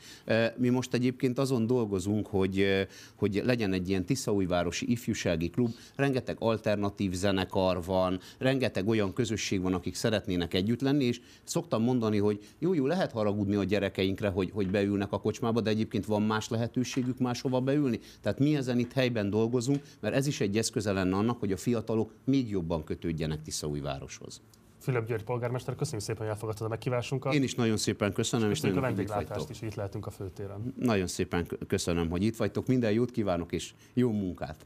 Mi 0.58 0.69
most 0.69 0.93
egyébként 0.93 1.39
azon 1.39 1.67
dolgozunk, 1.67 2.28
hogy, 2.28 2.88
hogy 3.15 3.41
legyen 3.45 3.73
egy 3.73 3.89
ilyen 3.89 4.06
Tiszaújvárosi 4.06 4.91
ifjúsági 4.91 5.49
klub, 5.49 5.73
rengeteg 5.95 6.36
alternatív 6.39 7.13
zenekar 7.13 7.84
van, 7.84 8.19
rengeteg 8.38 8.88
olyan 8.88 9.13
közösség 9.13 9.62
van, 9.62 9.73
akik 9.73 9.95
szeretnének 9.95 10.54
együtt 10.54 10.82
lenni, 10.82 11.04
és 11.04 11.21
szoktam 11.43 11.84
mondani, 11.84 12.17
hogy 12.17 12.39
jó, 12.59 12.73
jó, 12.73 12.85
lehet 12.85 13.11
haragudni 13.11 13.55
a 13.55 13.63
gyerekeinkre, 13.63 14.29
hogy, 14.29 14.51
hogy 14.53 14.69
beülnek 14.69 15.11
a 15.11 15.19
kocsmába, 15.19 15.61
de 15.61 15.69
egyébként 15.69 16.05
van 16.05 16.21
más 16.21 16.49
lehetőségük 16.49 17.19
máshova 17.19 17.61
beülni. 17.61 17.99
Tehát 18.21 18.39
mi 18.39 18.55
ezen 18.55 18.79
itt 18.79 18.93
helyben 18.93 19.29
dolgozunk, 19.29 19.83
mert 19.99 20.15
ez 20.15 20.27
is 20.27 20.41
egy 20.41 20.57
eszköze 20.57 20.91
lenne 20.91 21.15
annak, 21.15 21.39
hogy 21.39 21.51
a 21.51 21.57
fiatalok 21.57 22.13
még 22.23 22.49
jobban 22.49 22.83
kötődjenek 22.83 23.41
Tiszaújvároshoz. 23.41 24.41
Fülöp 24.79 25.07
György 25.07 25.23
polgármester, 25.23 25.75
köszönjük 25.75 26.03
szépen, 26.03 26.21
hogy 26.21 26.31
elfogadtad 26.31 26.65
a 26.65 26.69
megkívásunkat. 26.69 27.33
Én 27.33 27.43
is 27.43 27.55
nagyon 27.55 27.77
szépen 27.77 28.13
köszönöm. 28.13 28.49
És, 28.49 28.57
és 28.57 28.61
nagyon 28.61 28.77
a 28.77 28.81
vendéglátást 28.81 29.49
is 29.49 29.61
itt 29.61 29.75
lehetünk 29.75 30.05
a 30.05 30.09
főtéren. 30.09 30.73
Nagyon 30.79 31.07
szépen 31.07 31.47
köszönöm, 31.67 32.09
hogy 32.09 32.23
itt 32.23 32.35
vagytok. 32.35 32.67
Minden 32.67 32.91
jót 32.91 33.11
kívánok, 33.11 33.51
és 33.51 33.73
jó 33.93 34.11
munkát! 34.11 34.65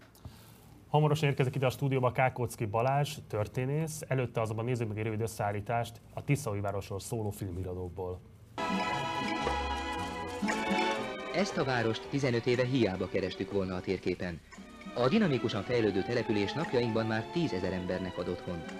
Hamarosan 0.90 1.30
érkezik 1.30 1.56
ide 1.56 1.66
a 1.66 1.70
stúdióba 1.70 2.12
Kákocki 2.12 2.66
Balázs, 2.66 3.18
történész, 3.28 4.02
előtte 4.08 4.42
azonban 4.42 4.66
nézzük 4.66 4.88
meg 4.88 4.98
egy 4.98 5.04
rövid 5.04 5.22
összeállítást 5.22 6.02
a 6.14 6.24
Tiszaújvárosról 6.24 7.00
szóló 7.00 7.30
filmiradókból. 7.30 8.20
Ezt 11.36 11.58
a 11.58 11.64
várost 11.64 12.08
15 12.10 12.46
éve 12.46 12.66
hiába 12.66 13.08
kerestük 13.08 13.52
volna 13.52 13.76
a 13.76 13.82
térképen. 13.82 14.40
A 14.96 15.08
dinamikusan 15.08 15.64
fejlődő 15.64 16.02
település 16.02 16.54
napjainkban 16.54 17.06
már 17.06 17.24
tízezer 17.24 17.74
embernek 17.74 18.18
ad 18.18 18.28
otthont. 18.28 18.74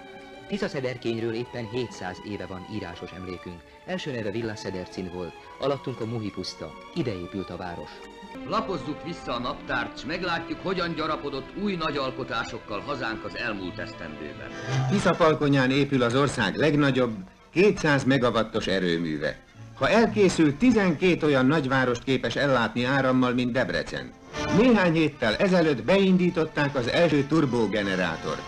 Tiszaszederkényről 0.48 1.34
éppen 1.34 1.68
700 1.68 2.20
éve 2.28 2.46
van 2.46 2.66
írásos 2.72 3.12
emlékünk. 3.12 3.62
Első 3.86 4.12
neve 4.12 4.30
Villa 4.30 4.56
Szedercin 4.56 5.10
volt, 5.14 5.32
alattunk 5.60 6.00
a 6.00 6.06
Muhi 6.06 6.30
puszta. 6.30 6.70
Ide 6.94 7.12
épült 7.12 7.50
a 7.50 7.56
város. 7.56 8.09
Lapozzuk 8.48 9.04
vissza 9.04 9.34
a 9.34 9.38
naptárt, 9.38 9.98
s 9.98 10.04
meglátjuk, 10.04 10.58
hogyan 10.62 10.94
gyarapodott 10.94 11.48
új 11.62 11.76
nagy 11.76 11.96
alkotásokkal 11.96 12.80
hazánk 12.80 13.24
az 13.24 13.36
elmúlt 13.36 13.78
esztendőben. 13.78 14.48
Tiszapalkonyán 14.90 15.70
épül 15.70 16.02
az 16.02 16.14
ország 16.14 16.56
legnagyobb, 16.56 17.12
200 17.52 18.04
megawattos 18.04 18.66
erőműve. 18.66 19.38
Ha 19.78 19.88
elkészül, 19.88 20.56
12 20.56 21.26
olyan 21.26 21.46
nagyvárost 21.46 22.04
képes 22.04 22.36
ellátni 22.36 22.84
árammal, 22.84 23.32
mint 23.32 23.52
Debrecen. 23.52 24.12
Néhány 24.56 24.92
héttel 24.92 25.36
ezelőtt 25.36 25.82
beindították 25.82 26.74
az 26.74 26.88
első 26.88 27.24
turbogenerátort. 27.24 28.42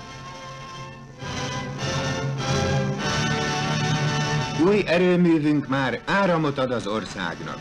Új 4.67 4.83
erőművünk 4.87 5.69
már 5.69 6.01
áramot 6.05 6.59
ad 6.59 6.71
az 6.71 6.87
országnak. 6.87 7.59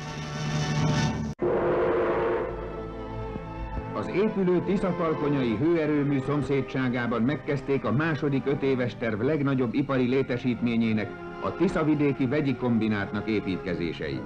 Épülő 4.15 4.61
Tiszapalkonyai 4.65 5.55
hőerőmű 5.57 6.19
szomszédságában 6.25 7.21
megkezdték 7.21 7.85
a 7.85 7.91
második 7.91 8.45
öt 8.45 8.63
éves 8.63 8.95
terv 8.97 9.21
legnagyobb 9.21 9.73
ipari 9.73 10.07
létesítményének, 10.07 11.11
a 11.43 11.55
Tiszavidéki 11.55 12.25
vegyi 12.25 12.55
kombinátnak 12.55 13.29
építkezései. 13.29 14.19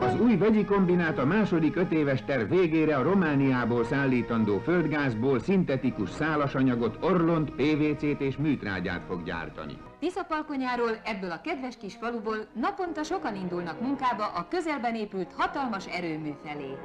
Az 0.00 0.20
új 0.20 0.36
vegyi 0.36 0.64
kombinát 0.64 1.18
a 1.18 1.24
második 1.24 1.76
öt 1.76 1.92
éves 1.92 2.24
terv 2.24 2.50
végére 2.50 2.96
a 2.96 3.02
Romániából 3.02 3.84
szállítandó 3.84 4.58
földgázból 4.58 5.40
szintetikus 5.40 6.10
szálasanyagot, 6.10 6.98
orlont, 7.00 7.50
PVC-t 7.50 8.20
és 8.20 8.36
műtrágyát 8.36 9.02
fog 9.08 9.24
gyártani. 9.24 9.76
Tiszapalkonyáról, 9.98 11.00
ebből 11.04 11.30
a 11.30 11.40
kedves 11.40 11.76
kis 11.76 11.94
faluból 11.94 12.36
naponta 12.60 13.02
sokan 13.02 13.36
indulnak 13.36 13.80
munkába 13.80 14.26
a 14.26 14.46
közelben 14.50 14.94
épült 14.94 15.32
hatalmas 15.36 15.86
erőmű 15.86 16.30
felé. 16.44 16.76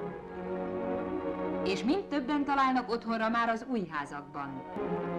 És 1.69 1.83
mind 1.83 2.03
többen 2.03 2.45
találnak 2.45 2.89
otthonra 2.89 3.29
már 3.29 3.49
az 3.49 3.65
új 3.69 3.87
házakban. 3.91 4.63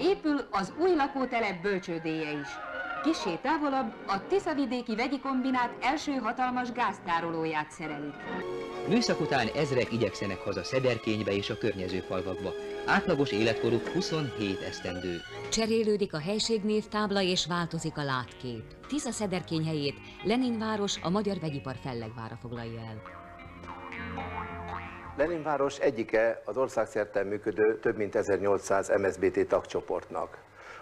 Épül 0.01 0.41
az 0.51 0.73
új 0.81 0.95
lakótelep 0.95 1.63
bölcsődéje 1.63 2.31
is. 2.31 2.49
Kissé 3.03 3.35
távolabb 3.43 3.93
a 4.07 4.27
Tiszavidéki 4.27 4.95
vegyi 4.95 5.21
kombinát 5.21 5.71
első 5.81 6.13
hatalmas 6.13 6.73
gáztárolóját 6.73 7.71
szerelik. 7.71 8.15
Műszak 8.89 9.21
után 9.21 9.47
ezrek 9.57 9.93
igyekszenek 9.93 10.39
haza 10.39 10.65
Szederkénybe 10.65 11.33
és 11.33 11.51
a 11.51 11.59
környező 11.59 11.99
falvakba. 12.01 12.53
Átlagos 12.87 13.31
életkoruk 13.31 13.89
27 13.89 14.61
esztendő. 14.61 15.21
Cserélődik 15.51 16.15
a 16.15 16.21
helységnév 16.21 16.87
tábla 16.87 17.21
és 17.21 17.47
változik 17.47 17.99
a 17.99 18.05
látkép. 18.05 18.63
Tisza 18.89 19.11
Szederkény 19.11 19.65
helyét 19.67 19.97
Lenin 20.25 20.59
város 20.59 20.99
a 21.03 21.11
magyar 21.11 21.39
vegyipar 21.41 21.77
fellegvára 21.83 22.39
foglalja 22.41 22.81
el. 22.81 23.03
Leninváros 25.21 25.79
egyike 25.79 26.43
az 26.45 26.57
országszerte 26.57 27.23
működő 27.23 27.79
több 27.79 27.97
mint 27.97 28.15
1800 28.15 28.89
MSBT 28.89 29.49
tagcsoportnak. 29.49 30.39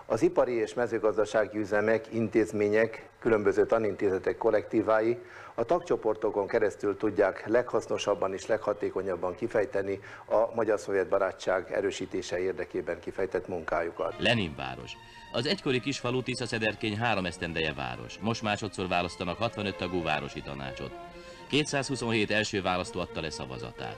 Az 0.07 0.23
ipari 0.23 0.53
és 0.53 0.75
mezőgazdasági 0.75 1.59
üzemek, 1.59 2.07
intézmények, 2.13 3.09
különböző 3.19 3.67
tanintézetek 3.67 4.37
kollektívái 4.37 5.19
a 5.55 5.65
tagcsoportokon 5.65 6.47
keresztül 6.47 6.97
tudják 6.97 7.47
leghasznosabban 7.47 8.33
és 8.33 8.47
leghatékonyabban 8.47 9.35
kifejteni 9.35 10.01
a 10.27 10.55
magyar-szovjet 10.55 11.09
barátság 11.09 11.73
erősítése 11.73 12.39
érdekében 12.39 13.01
kifejtett 13.01 13.49
munkájukat. 13.49 14.15
Leninváros. 14.19 14.93
Az 15.33 15.47
egykori 15.47 15.81
kisfalu 15.81 16.23
Tisza-Szederkény 16.23 16.97
három 16.97 17.27
esztendeje 17.27 17.73
város. 17.73 18.19
Most 18.21 18.43
másodszor 18.43 18.89
választanak 18.89 19.39
65 19.39 19.77
tagú 19.77 20.03
városi 20.03 20.43
tanácsot. 20.43 21.08
227 21.49 22.31
első 22.31 22.63
választó 22.63 23.01
adta 23.01 23.21
le 23.21 23.31
szavazatát. 23.31 23.97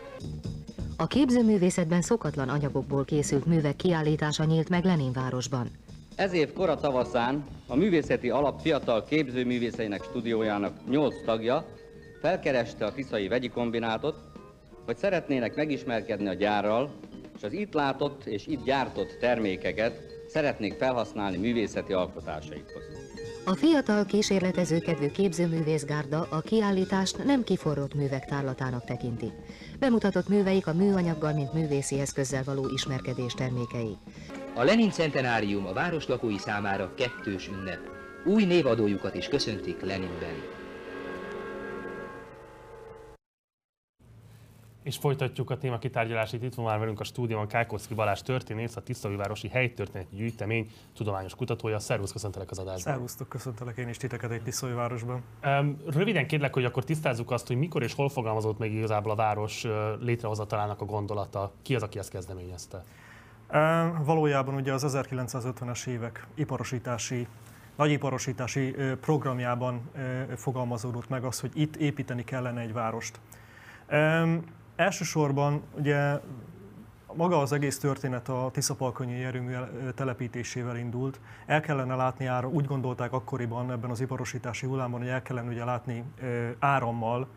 A 0.97 1.07
képzőművészetben 1.07 2.03
szokatlan 2.03 2.49
anyagokból 2.49 3.05
készült 3.05 3.47
művek 3.47 3.77
kiállítása 3.77 4.45
nyílt 4.45 4.69
meg 4.69 4.85
Leninvárosban. 4.85 5.71
Ez 6.15 6.33
év 6.33 6.53
kora 6.53 6.77
tavaszán 6.77 7.45
a 7.67 7.75
Művészeti 7.75 8.31
Alap 8.31 8.61
fiatal 8.61 9.05
képzőművészeinek 9.05 10.05
stúdiójának 10.05 10.89
8 10.89 11.25
tagja 11.25 11.67
felkereste 12.21 12.85
a 12.85 12.93
Tiszai 12.93 13.29
Vegyi 13.29 13.49
Kombinátot, 13.49 14.17
hogy 14.85 14.97
szeretnének 14.97 15.55
megismerkedni 15.55 16.29
a 16.29 16.35
gyárral, 16.35 16.91
és 17.37 17.43
az 17.43 17.53
itt 17.53 17.73
látott 17.73 18.25
és 18.25 18.47
itt 18.47 18.65
gyártott 18.65 19.17
termékeket 19.21 20.01
szeretnék 20.29 20.73
felhasználni 20.73 21.37
művészeti 21.37 21.93
alkotásaikhoz. 21.93 23.00
A 23.45 23.55
fiatal 23.55 24.05
kísérletező 24.05 24.79
kedvű 24.79 25.11
képzőművészgárda 25.11 26.27
a 26.31 26.41
kiállítást 26.41 27.25
nem 27.25 27.45
kiforrott 27.45 27.95
művek 27.95 28.25
tárlatának 28.25 28.85
tekinti. 28.85 29.33
Bemutatott 29.79 30.29
műveik 30.29 30.67
a 30.67 30.75
műanyaggal, 30.75 31.33
mint 31.33 31.53
művészi 31.53 32.01
eszközzel 32.01 32.45
való 32.45 32.69
ismerkedés 32.75 33.33
termékei. 33.33 33.97
A 34.55 34.65
Lenin 34.65 34.91
centenárium 34.91 35.67
a 35.67 35.73
város 35.73 36.07
lakói 36.07 36.39
számára 36.39 36.95
kettős 36.95 37.49
ünnep. 37.49 37.81
Új 38.25 38.45
névadójukat 38.45 39.15
is 39.15 39.29
köszöntik 39.29 39.81
Leninben. 39.81 40.60
És 44.91 44.97
folytatjuk 44.97 45.51
a 45.51 45.59
téma 45.59 45.79
kitárgyalását. 45.79 46.43
Itt 46.43 46.55
van 46.55 46.65
már 46.65 46.79
velünk 46.79 47.01
a 47.01 47.05
stúdióban 47.05 47.47
Kákoszki 47.47 47.95
Balázs 47.95 48.23
történész, 48.23 48.77
a 48.77 48.83
Tisztaújvárosi 48.83 49.49
Helytörténeti 49.49 50.17
Gyűjtemény 50.17 50.71
tudományos 50.97 51.35
kutatója. 51.35 51.79
Szervusz, 51.79 52.13
köszöntelek 52.13 52.51
az 52.51 52.59
adásban. 52.59 52.93
Szervusztok, 52.93 53.29
köszöntelek 53.29 53.77
én 53.77 53.89
is 53.89 53.97
titeket 53.97 54.31
egy 54.31 54.43
Tisztaújvárosban. 54.43 55.23
Röviden 55.87 56.27
kérlek, 56.27 56.55
hogy 56.55 56.65
akkor 56.65 56.85
tisztázzuk 56.85 57.31
azt, 57.31 57.47
hogy 57.47 57.57
mikor 57.57 57.83
és 57.83 57.95
hol 57.95 58.09
fogalmazott 58.09 58.59
meg 58.59 58.73
igazából 58.73 59.13
a 59.13 59.15
város 59.15 59.67
létrehozatalának 60.01 60.81
a 60.81 60.85
gondolata. 60.85 61.53
Ki 61.63 61.75
az, 61.75 61.83
aki 61.83 61.99
ezt 61.99 62.11
kezdeményezte? 62.11 62.85
Valójában 64.05 64.55
ugye 64.55 64.73
az 64.73 64.97
1950-es 64.97 65.87
évek 65.87 66.27
iparosítási 66.35 67.27
nagyiparosítási 67.77 68.75
programjában 69.01 69.91
fogalmazódott 70.37 71.09
meg 71.09 71.25
az, 71.25 71.41
hogy 71.41 71.51
itt 71.55 71.77
építeni 71.77 72.25
kellene 72.25 72.61
egy 72.61 72.73
várost. 72.73 73.21
Elsősorban 74.81 75.63
ugye 75.79 76.19
maga 77.15 77.39
az 77.41 77.53
egész 77.53 77.79
történet 77.79 78.29
a 78.29 78.51
Tiszapalkonyi 78.53 79.25
erőmű 79.25 79.53
telepítésével 79.95 80.77
indult. 80.77 81.21
El 81.47 81.61
kellene 81.61 81.95
látni 81.95 82.27
ára, 82.27 82.49
úgy 82.49 82.65
gondolták 82.65 83.13
akkoriban 83.13 83.71
ebben 83.73 83.91
az 83.91 84.01
iparosítási 84.01 84.67
hullámban, 84.67 85.01
hogy 85.01 85.09
el 85.09 85.23
kellene 85.23 85.49
ugye 85.51 85.65
látni 85.65 86.05
árammal 86.59 87.29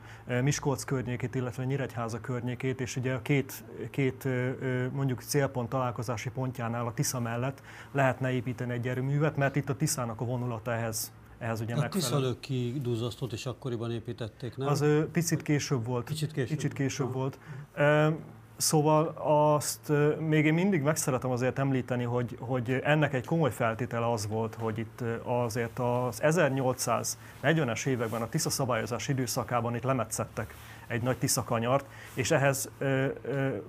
Miskolc 0.42 0.84
környékét, 0.84 1.36
illetve 1.36 1.64
Nyíregyháza 1.64 2.22
környékét, 2.22 2.82
és 2.82 2.96
ugye 2.96 3.14
a 3.14 3.22
két, 3.22 3.64
két 3.90 4.28
mondjuk 4.92 5.22
célpont 5.22 5.70
találkozási 5.70 6.30
pontjánál 6.30 6.86
a 6.86 6.94
Tisza 6.94 7.20
mellett 7.20 7.62
lehetne 7.92 8.32
építeni 8.32 8.72
egy 8.72 8.88
erőművet, 8.88 9.38
mert 9.38 9.56
itt 9.56 9.70
a 9.70 9.76
Tiszának 9.76 10.22
a 10.22 10.26
vonulata 10.26 10.74
ehhez 10.74 11.12
ehhez 11.44 11.62
ugye 11.62 11.76
a 11.76 11.90
Tiszalők 11.90 12.40
kidúzasztott 12.40 13.34
és 13.34 13.46
akkoriban 13.46 13.92
építették, 13.92 14.58
nem? 14.58 14.68
Az 14.68 14.82
ö, 14.82 15.06
picit 15.12 15.42
később 15.42 15.86
volt. 15.86 16.06
Kicsit 16.06 16.32
később. 16.32 16.58
Kicsit 16.58 16.74
később 16.74 17.14
volt. 17.14 17.40
E, 17.74 18.16
Szóval 18.58 19.08
azt 19.58 19.92
még 20.20 20.46
én 20.46 20.54
mindig 20.54 20.82
meg 20.82 20.96
szeretem 20.96 21.32
azért 21.32 21.60
említeni, 21.60 22.04
hogy, 22.04 22.38
hogy 22.40 22.80
ennek 22.84 23.14
egy 23.14 23.26
komoly 23.26 23.52
feltétele 23.52 24.12
az 24.12 24.28
volt, 24.28 24.56
hogy 24.56 24.78
itt 24.78 25.04
azért 25.24 25.80
az 25.80 26.22
1840-es 26.24 27.86
években 27.86 28.22
a 28.22 28.30
Tisza 28.30 28.50
szabályozás 28.50 29.08
időszakában 29.08 29.76
itt 29.76 29.84
lemetszettek 29.84 30.56
egy 30.88 31.02
nagy 31.02 31.18
Tisza 31.18 31.44
kanyart, 31.44 31.86
és, 32.14 32.32
ehhez, 32.32 32.70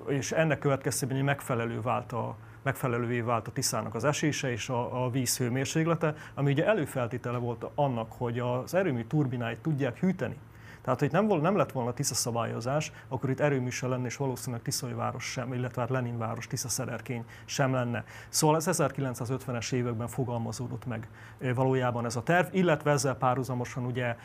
és 0.08 0.32
ennek 0.32 0.58
következtében 0.58 1.24
megfelelő 1.24 1.80
vált 1.80 2.12
a, 2.12 2.36
megfelelővé 2.64 3.20
vált 3.20 3.48
a 3.48 3.52
Tiszának 3.52 3.94
az 3.94 4.04
esése 4.04 4.50
és 4.50 4.68
a, 4.68 5.04
a 5.04 5.10
víz 5.10 5.36
hőmérséklete, 5.36 6.14
ami 6.34 6.50
ugye 6.50 6.66
előfeltétele 6.66 7.38
volt 7.38 7.66
annak, 7.74 8.12
hogy 8.12 8.38
az 8.38 8.74
erőmű 8.74 9.04
turbináit 9.04 9.58
tudják 9.58 9.98
hűteni. 9.98 10.36
Tehát, 10.84 11.00
hogy 11.00 11.12
nem, 11.12 11.26
nem 11.26 11.56
lett 11.56 11.72
volna 11.72 11.92
Tisza 11.92 12.14
szabályozás, 12.14 12.92
akkor 13.08 13.30
itt 13.30 13.40
erőmű 13.40 13.68
sem 13.68 13.90
lenne, 13.90 14.06
és 14.06 14.16
valószínűleg 14.16 14.62
Tiszai 14.62 14.92
város 14.92 15.24
sem, 15.24 15.52
illetve 15.52 15.80
hát 15.80 15.90
Lenin 15.90 16.18
város, 16.18 16.46
Tisza 16.46 16.68
Szederkény 16.68 17.24
sem 17.44 17.72
lenne. 17.72 18.04
Szóval 18.28 18.56
az 18.56 18.68
1950-es 18.72 19.72
években 19.72 20.08
fogalmazódott 20.08 20.86
meg 20.86 21.08
valójában 21.54 22.04
ez 22.04 22.16
a 22.16 22.22
terv, 22.22 22.46
illetve 22.54 22.90
ezzel 22.90 23.14
párhuzamosan 23.14 23.84
ugye 23.84 24.16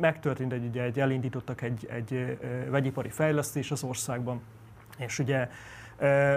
megtörtént 0.00 0.52
egy, 0.52 0.66
ugye 0.66 0.82
egy 0.82 1.00
elindítottak 1.00 1.62
egy, 1.62 1.86
egy 1.90 2.38
vegyipari 2.70 3.10
fejlesztés 3.10 3.70
az 3.70 3.82
országban, 3.82 4.40
és 4.98 5.18
ugye 5.18 5.48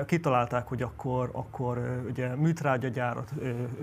Kitalálták, 0.05 0.67
hogy 0.67 0.81
akkor, 0.81 1.29
akkor 1.33 2.03
ugye 2.09 2.35
műtrágyagyárat, 2.35 3.31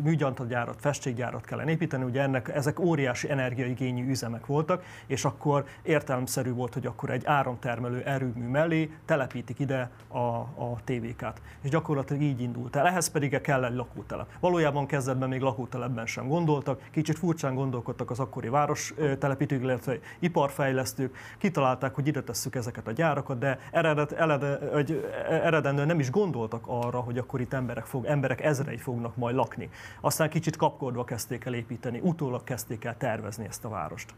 műgyantagyárat, 0.02 0.76
festséggyárat 0.80 1.44
kellene 1.44 1.70
építeni, 1.70 2.04
ugye 2.04 2.22
ennek, 2.22 2.48
ezek 2.48 2.80
óriási 2.80 3.30
energiaigényű 3.30 4.08
üzemek 4.08 4.46
voltak, 4.46 4.84
és 5.06 5.24
akkor 5.24 5.64
értelemszerű 5.82 6.52
volt, 6.52 6.74
hogy 6.74 6.86
akkor 6.86 7.10
egy 7.10 7.22
áramtermelő 7.26 8.02
erőmű 8.02 8.46
mellé 8.46 8.90
telepítik 9.04 9.58
ide 9.58 9.90
a, 10.08 10.18
a 10.18 10.78
TVK-t. 10.84 11.40
És 11.62 11.70
gyakorlatilag 11.70 12.22
így 12.22 12.40
indult 12.40 12.76
el. 12.76 12.86
Ehhez 12.86 13.08
pedig 13.08 13.40
kell 13.40 13.64
egy 13.64 13.74
lakótelep. 13.74 14.26
Valójában 14.40 14.86
kezdetben 14.86 15.28
még 15.28 15.40
lakótelepben 15.40 16.06
sem 16.06 16.28
gondoltak, 16.28 16.80
kicsit 16.90 17.18
furcsán 17.18 17.54
gondolkodtak 17.54 18.10
az 18.10 18.20
akkori 18.20 18.48
város 18.48 18.94
telepítők, 19.18 19.62
illetve 19.62 19.98
iparfejlesztők, 20.18 21.16
kitalálták, 21.38 21.94
hogy 21.94 22.06
ide 22.06 22.22
tesszük 22.22 22.54
ezeket 22.54 22.86
a 22.86 22.92
gyárakat, 22.92 23.38
de 23.38 23.58
eredet, 23.70 24.12
eredet, 24.12 25.63
eredendően 25.64 25.96
nem 25.96 26.06
is 26.06 26.10
gondoltak 26.10 26.64
arra, 26.66 27.00
hogy 27.00 27.18
akkor 27.18 27.40
itt 27.40 27.52
emberek, 27.52 27.84
fog, 27.84 28.04
emberek 28.04 28.40
ezrei 28.40 28.76
fognak 28.76 29.16
majd 29.16 29.34
lakni. 29.34 29.68
Aztán 30.00 30.28
kicsit 30.30 30.56
kapkodva 30.56 31.04
kezdték 31.04 31.44
el 31.44 31.54
építeni, 31.54 32.00
utólag 32.02 32.44
kezdték 32.44 32.84
el 32.84 32.96
tervezni 32.96 33.44
ezt 33.44 33.64
a 33.64 33.68
várost. 33.68 34.14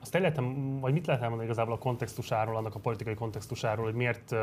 Azt 0.00 0.14
el 0.14 0.20
lehetem, 0.20 0.78
vagy 0.80 0.92
mit 0.92 1.06
lehet 1.06 1.22
elmondani 1.22 1.50
igazából 1.50 1.74
a 1.74 1.78
kontextusáról, 1.78 2.56
annak 2.56 2.74
a 2.74 2.78
politikai 2.78 3.14
kontextusáról, 3.14 3.84
hogy 3.84 3.94
miért 3.94 4.34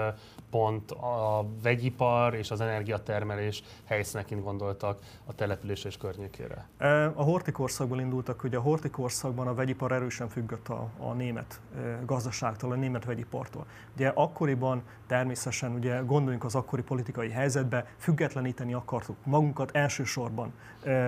pont 0.49 0.91
a 0.91 1.45
vegyipar 1.63 2.33
és 2.33 2.51
az 2.51 2.61
energiatermelés 2.61 3.63
helyszíneként 3.85 4.43
gondoltak 4.43 4.99
a 5.25 5.35
település 5.35 5.83
és 5.83 5.97
környékére? 5.97 6.67
A 7.13 7.23
hortikorszakból 7.23 7.99
indultak, 7.99 8.39
hogy 8.39 8.55
a 8.55 8.61
hortikorszakban 8.61 9.47
a 9.47 9.53
vegyipar 9.53 9.91
erősen 9.91 10.29
függött 10.29 10.67
a, 10.67 10.89
a 10.97 11.13
német 11.13 11.61
gazdaságtól, 12.05 12.71
a 12.71 12.75
német 12.75 13.05
vegyipartól. 13.05 13.65
Ugye 13.93 14.11
akkoriban 14.15 14.83
természetesen, 15.07 15.73
ugye 15.73 15.99
gondoljunk 15.99 16.43
az 16.43 16.55
akkori 16.55 16.81
politikai 16.81 17.29
helyzetbe, 17.29 17.85
függetleníteni 17.97 18.73
akartuk 18.73 19.15
magunkat 19.23 19.75
elsősorban 19.75 20.53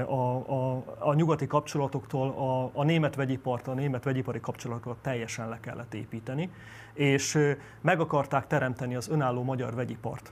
a, 0.08 0.52
a, 0.52 0.84
a 1.00 1.14
nyugati 1.14 1.48
kapcsolatoktól, 1.48 2.30
a, 2.30 2.80
a 2.80 2.84
német 2.84 3.16
vegyipart, 3.16 3.68
a 3.68 3.74
német 3.74 4.04
vegyipari 4.04 4.37
ipari 4.38 4.40
kapcsolatokat 4.40 4.98
teljesen 5.02 5.50
le 5.50 5.60
kellett 5.60 5.94
építeni, 5.94 6.50
és 6.94 7.38
meg 7.82 8.00
akarták 8.00 8.48
teremteni 8.48 8.96
az 8.96 9.10
önálló 9.10 9.44
magyar 9.44 9.76
vegyipart. 9.76 10.32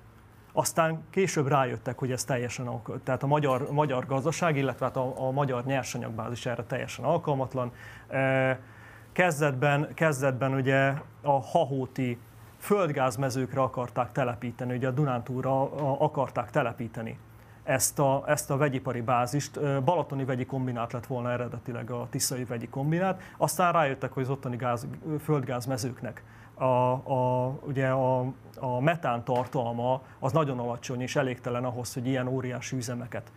Aztán 0.54 1.04
később 1.10 1.48
rájöttek, 1.48 1.98
hogy 1.98 2.12
ez 2.12 2.24
teljesen, 2.24 2.82
tehát 3.04 3.24
a 3.24 3.28
magyar, 3.28 3.72
magyar 3.72 4.06
gazdaság, 4.06 4.58
illetve 4.58 4.86
hát 4.86 4.98
a, 4.98 5.28
a 5.28 5.32
magyar 5.32 5.66
nyersanyagbázis 5.66 6.46
erre 6.46 6.64
teljesen 6.64 7.06
alkalmatlan. 7.06 7.72
Kezdetben, 9.12 9.94
kezdetben 9.94 10.54
ugye 10.54 10.94
a 11.22 11.42
hahóti 11.42 12.18
földgázmezőkre 12.58 13.62
akarták 13.62 14.12
telepíteni, 14.12 14.76
ugye 14.76 14.88
a 14.88 14.92
Dunántúra 14.92 15.72
akarták 16.00 16.50
telepíteni 16.50 17.18
ezt 17.66 18.00
a, 18.00 18.24
ezt 18.28 18.52
a 18.52 18.58
vegyipari 18.58 19.02
bázist. 19.02 19.84
Balatoni 19.84 20.26
vegyi 20.26 20.46
kombinát 20.46 20.94
lett 20.94 21.06
volna 21.06 21.32
eredetileg 21.32 21.92
a 21.92 22.08
Tiszai 22.10 22.44
vegyi 22.44 22.68
kombinát, 22.68 23.22
aztán 23.38 23.72
rájöttek, 23.72 24.12
hogy 24.12 24.24
az 24.24 24.30
ottani 24.30 24.56
gáz, 24.56 24.88
földgázmezőknek 25.24 26.24
a, 26.56 26.92
a, 27.14 27.48
ugye 27.62 27.88
a, 27.88 28.34
a 28.60 28.80
metán 28.80 29.24
tartalma 29.24 30.02
az 30.20 30.32
nagyon 30.32 30.60
alacsony 30.60 31.02
és 31.02 31.16
elégtelen 31.16 31.64
ahhoz, 31.64 31.94
hogy 31.94 32.08
ilyen 32.08 32.28
óriási 32.28 32.76
üzemeket 32.76 33.32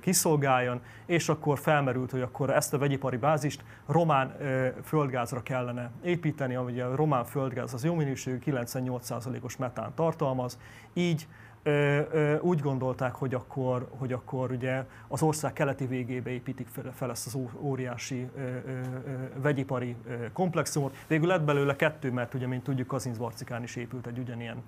kiszolgáljon, 0.00 0.80
és 1.06 1.28
akkor 1.28 1.58
felmerült, 1.58 2.10
hogy 2.10 2.20
akkor 2.20 2.50
ezt 2.50 2.74
a 2.74 2.78
vegyipari 2.78 3.16
bázist 3.16 3.64
román 3.86 4.36
földgázra 4.84 5.42
kellene 5.42 5.90
építeni, 6.02 6.54
ami 6.54 6.80
a 6.80 6.94
román 6.94 7.24
földgáz 7.24 7.74
az 7.74 7.84
jó 7.84 7.94
minőségű 7.94 8.38
98%-os 8.46 9.56
metán 9.56 9.92
tartalmaz, 9.94 10.58
így 10.92 11.26
úgy 12.40 12.60
gondolták, 12.60 13.14
hogy 13.14 13.34
akkor, 13.34 13.88
hogy 13.98 14.12
akkor 14.12 14.50
ugye 14.50 14.84
az 15.08 15.22
ország 15.22 15.52
keleti 15.52 15.86
végébe 15.86 16.30
építik 16.30 16.68
fel, 16.94 17.10
ezt 17.10 17.26
az 17.26 17.38
óriási 17.60 18.28
vegyipari 19.42 19.96
komplexumot. 20.32 20.96
Végül 21.06 21.26
lett 21.26 21.42
belőle 21.42 21.76
kettő, 21.76 22.12
mert 22.12 22.34
ugye, 22.34 22.46
mint 22.46 22.62
tudjuk, 22.62 22.86
Kazincbarcikán 22.86 23.62
is 23.62 23.76
épült 23.76 24.06
egy 24.06 24.18
ugyanilyen 24.18 24.62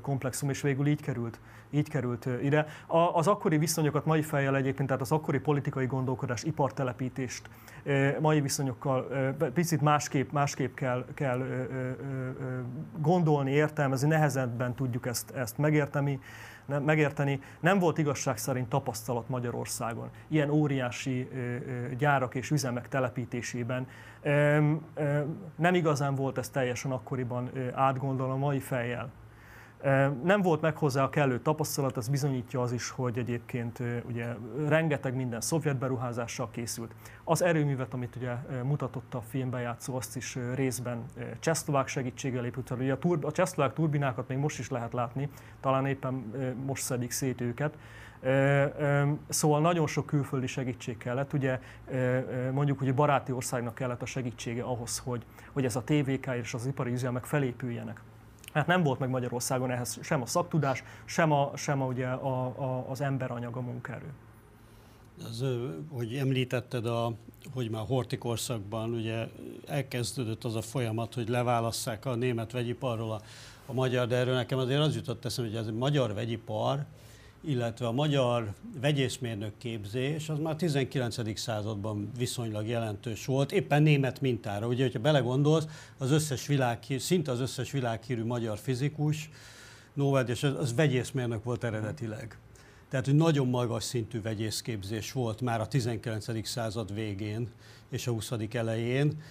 komplexum, 0.00 0.48
és 0.48 0.60
végül 0.60 0.86
így 0.86 1.02
került, 1.02 1.40
így 1.70 1.88
került 1.88 2.28
ide. 2.42 2.66
Az 3.12 3.26
akkori 3.26 3.58
viszonyokat 3.58 4.04
mai 4.04 4.22
fejjel 4.22 4.56
egyébként, 4.56 4.88
tehát 4.88 5.02
az 5.02 5.12
akkori 5.12 5.38
politikai 5.38 5.86
gondolkodás, 5.86 6.42
ipartelepítést 6.42 7.50
mai 8.20 8.40
viszonyokkal 8.40 9.08
picit 9.54 9.80
másképp, 9.80 10.32
másképp 10.32 10.74
kell, 10.74 11.04
kell 11.14 11.46
gondolni, 12.98 13.50
értelmezni, 13.50 14.08
nehezebben 14.08 14.74
tudjuk 14.74 15.06
ezt, 15.06 15.30
ezt 15.30 15.58
megérteni 15.58 16.20
megérteni. 16.84 17.40
Nem 17.60 17.78
volt 17.78 17.98
igazság 17.98 18.36
szerint 18.36 18.68
tapasztalat 18.68 19.28
Magyarországon 19.28 20.08
ilyen 20.28 20.50
óriási 20.50 21.28
gyárak 21.98 22.34
és 22.34 22.50
üzemek 22.50 22.88
telepítésében. 22.88 23.86
Nem 25.56 25.74
igazán 25.74 26.14
volt 26.14 26.38
ez 26.38 26.48
teljesen 26.48 26.90
akkoriban 26.90 27.50
átgondolva 27.74 28.36
mai 28.36 28.58
fejjel. 28.58 29.10
Nem 30.22 30.42
volt 30.42 30.60
meg 30.60 30.76
hozzá 30.76 31.02
a 31.02 31.08
kellő 31.08 31.40
tapasztalat, 31.40 31.96
ez 31.96 32.08
bizonyítja 32.08 32.60
az 32.60 32.72
is, 32.72 32.90
hogy 32.90 33.18
egyébként 33.18 33.82
ugye 34.06 34.34
rengeteg 34.66 35.14
minden 35.14 35.40
szovjet 35.40 35.76
beruházással 35.76 36.50
készült. 36.50 36.94
Az 37.24 37.42
erőművet, 37.42 37.94
amit 37.94 38.16
ugye 38.16 38.32
mutatott 38.62 39.14
a 39.14 39.20
filmben 39.20 39.60
játszó, 39.60 39.96
azt 39.96 40.16
is 40.16 40.38
részben 40.54 41.04
csehszlovák 41.40 41.88
segítséggel 41.88 42.44
épült 42.44 42.70
Ugye 42.70 42.92
a, 42.92 42.98
tur- 42.98 43.24
a 43.24 43.32
csehszlovák 43.32 43.72
turbinákat 43.72 44.28
még 44.28 44.38
most 44.38 44.58
is 44.58 44.70
lehet 44.70 44.92
látni, 44.92 45.28
talán 45.60 45.86
éppen 45.86 46.32
most 46.66 46.82
szedik 46.82 47.10
szét 47.10 47.40
őket. 47.40 47.74
Szóval 49.28 49.60
nagyon 49.60 49.86
sok 49.86 50.06
külföldi 50.06 50.46
segítség 50.46 50.96
kellett. 50.96 51.32
Ugye 51.32 51.60
mondjuk, 52.52 52.78
hogy 52.78 52.94
baráti 52.94 53.32
országnak 53.32 53.74
kellett 53.74 54.02
a 54.02 54.06
segítsége 54.06 54.62
ahhoz, 54.62 54.98
hogy, 54.98 55.24
hogy 55.52 55.64
ez 55.64 55.76
a 55.76 55.82
TVK 55.84 56.26
és 56.40 56.54
az 56.54 56.66
ipari 56.66 56.92
üzemek 56.92 57.24
felépüljenek. 57.24 58.00
Hát 58.58 58.66
nem 58.66 58.82
volt 58.82 58.98
meg 58.98 59.08
Magyarországon 59.08 59.70
ehhez 59.70 59.98
sem 60.02 60.22
a 60.22 60.26
szaktudás, 60.26 60.84
sem, 61.04 61.32
a, 61.32 61.56
sem 61.56 61.82
a, 61.82 61.86
ugye 61.86 62.06
a, 62.06 62.44
a, 62.46 62.90
az 62.90 63.00
emberanyag, 63.00 63.56
a 63.56 63.60
munkaerő. 63.60 64.12
Az, 65.24 65.44
hogy 65.90 66.14
említetted, 66.14 66.86
a, 66.86 67.12
hogy 67.54 67.70
már 67.70 67.84
hortikorszakban 67.86 68.90
ugye 68.90 69.28
elkezdődött 69.66 70.44
az 70.44 70.54
a 70.54 70.62
folyamat, 70.62 71.14
hogy 71.14 71.28
leválasszák 71.28 72.06
a 72.06 72.14
német 72.14 72.52
vegyiparról 72.52 73.12
a, 73.12 73.20
a 73.66 73.72
magyar, 73.72 74.06
de 74.06 74.16
erről 74.16 74.34
nekem 74.34 74.58
azért 74.58 74.80
az 74.80 74.94
jutott 74.94 75.24
eszembe, 75.24 75.50
hogy 75.50 75.60
ez 75.60 75.66
a 75.66 75.72
magyar 75.72 76.14
vegyipar, 76.14 76.84
illetve 77.40 77.86
a 77.86 77.92
magyar 77.92 78.54
vegyészmérnök 78.80 79.52
képzés 79.58 80.28
az 80.28 80.38
már 80.38 80.56
19. 80.56 81.38
században 81.38 82.10
viszonylag 82.16 82.66
jelentős 82.66 83.24
volt, 83.24 83.52
éppen 83.52 83.82
német 83.82 84.20
mintára. 84.20 84.66
Ugye, 84.66 84.82
hogyha 84.82 85.00
belegondolsz, 85.00 85.66
az 85.98 86.10
összes 86.10 86.46
világ, 86.46 86.78
szinte 86.98 87.30
az 87.30 87.40
összes 87.40 87.70
világhírű 87.70 88.24
magyar 88.24 88.58
fizikus, 88.58 89.30
Nobel, 89.92 90.28
és 90.28 90.42
az, 90.42 90.54
az 90.58 90.74
vegyészmérnök 90.74 91.44
volt 91.44 91.64
eredetileg. 91.64 92.38
Tehát, 92.88 93.06
hogy 93.06 93.14
nagyon 93.14 93.48
magas 93.48 93.84
szintű 93.84 94.22
vegyészképzés 94.22 95.12
volt 95.12 95.40
már 95.40 95.60
a 95.60 95.66
19. 95.66 96.48
század 96.48 96.94
végén 96.94 97.48
és 97.90 98.06
a 98.06 98.10
20. 98.10 98.32
elején, 98.52 99.22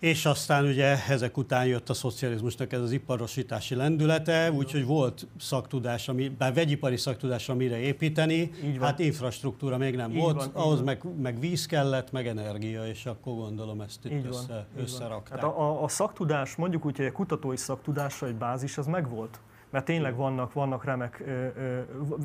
és 0.00 0.26
aztán 0.26 0.64
ugye 0.64 0.96
ezek 1.08 1.36
után 1.36 1.66
jött 1.66 1.88
a 1.88 1.94
szocializmusnak 1.94 2.72
ez 2.72 2.80
az 2.80 2.92
iparosítási 2.92 3.74
lendülete, 3.74 4.52
úgyhogy 4.52 4.86
volt 4.86 5.26
szaktudás, 5.38 6.08
ami, 6.08 6.28
bár 6.28 6.54
vegyipari 6.54 6.96
szaktudás, 6.96 7.48
amire 7.48 7.78
építeni, 7.78 8.50
hát 8.80 8.98
infrastruktúra 8.98 9.76
még 9.76 9.96
nem 9.96 10.10
Így 10.10 10.18
volt, 10.18 10.36
van, 10.36 10.50
ahhoz 10.64 10.80
meg, 10.80 11.02
meg 11.22 11.40
víz 11.40 11.66
kellett, 11.66 12.12
meg 12.12 12.26
energia, 12.26 12.86
és 12.86 13.06
akkor 13.06 13.34
gondolom 13.34 13.80
ezt 13.80 14.04
itt 14.04 14.12
Így 14.12 14.26
össze, 14.26 14.66
van, 14.74 14.82
összerakták. 14.82 15.40
Hát 15.40 15.50
a, 15.50 15.82
a, 15.82 15.88
szaktudás, 15.88 16.56
mondjuk 16.56 16.84
úgy, 16.84 16.96
hogy 16.96 17.06
a 17.06 17.12
kutatói 17.12 17.56
szaktudás, 17.56 18.22
egy 18.22 18.34
bázis, 18.34 18.78
az 18.78 18.86
megvolt? 18.86 19.40
Mert 19.70 19.84
tényleg 19.84 20.16
vannak, 20.16 20.52
vannak 20.52 20.84
remek, 20.84 21.24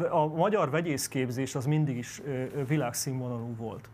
a 0.10 0.26
magyar 0.26 0.70
vegyészképzés 0.70 1.56
az 1.56 1.66
mindig 1.66 1.98
is 1.98 2.22
világszínvonalú 2.68 3.56
volt. 3.56 3.90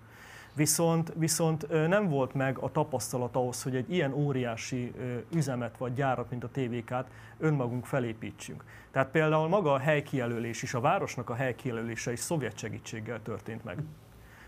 Viszont, 0.54 1.14
viszont 1.16 1.88
nem 1.88 2.10
volt 2.10 2.34
meg 2.34 2.58
a 2.58 2.72
tapasztalat 2.72 3.36
ahhoz, 3.36 3.64
hogy 3.64 3.76
egy 3.76 3.94
ilyen 3.94 4.14
óriási 4.14 4.94
üzemet 5.34 5.78
vagy 5.78 5.94
gyárat, 5.94 6.30
mint 6.30 6.44
a 6.44 6.50
TVK-t 6.52 7.06
önmagunk 7.40 7.86
felépítsünk. 7.86 8.64
Tehát 8.92 9.10
például 9.10 9.48
maga 9.48 9.74
a 9.74 9.80
helykijelölés 9.80 10.62
is, 10.62 10.74
a 10.74 10.80
városnak 10.80 11.30
a 11.30 11.36
helykijelölése 11.36 12.12
is 12.12 12.20
szovjet 12.20 12.58
segítséggel 12.58 13.22
történt 13.22 13.64
meg 13.64 13.78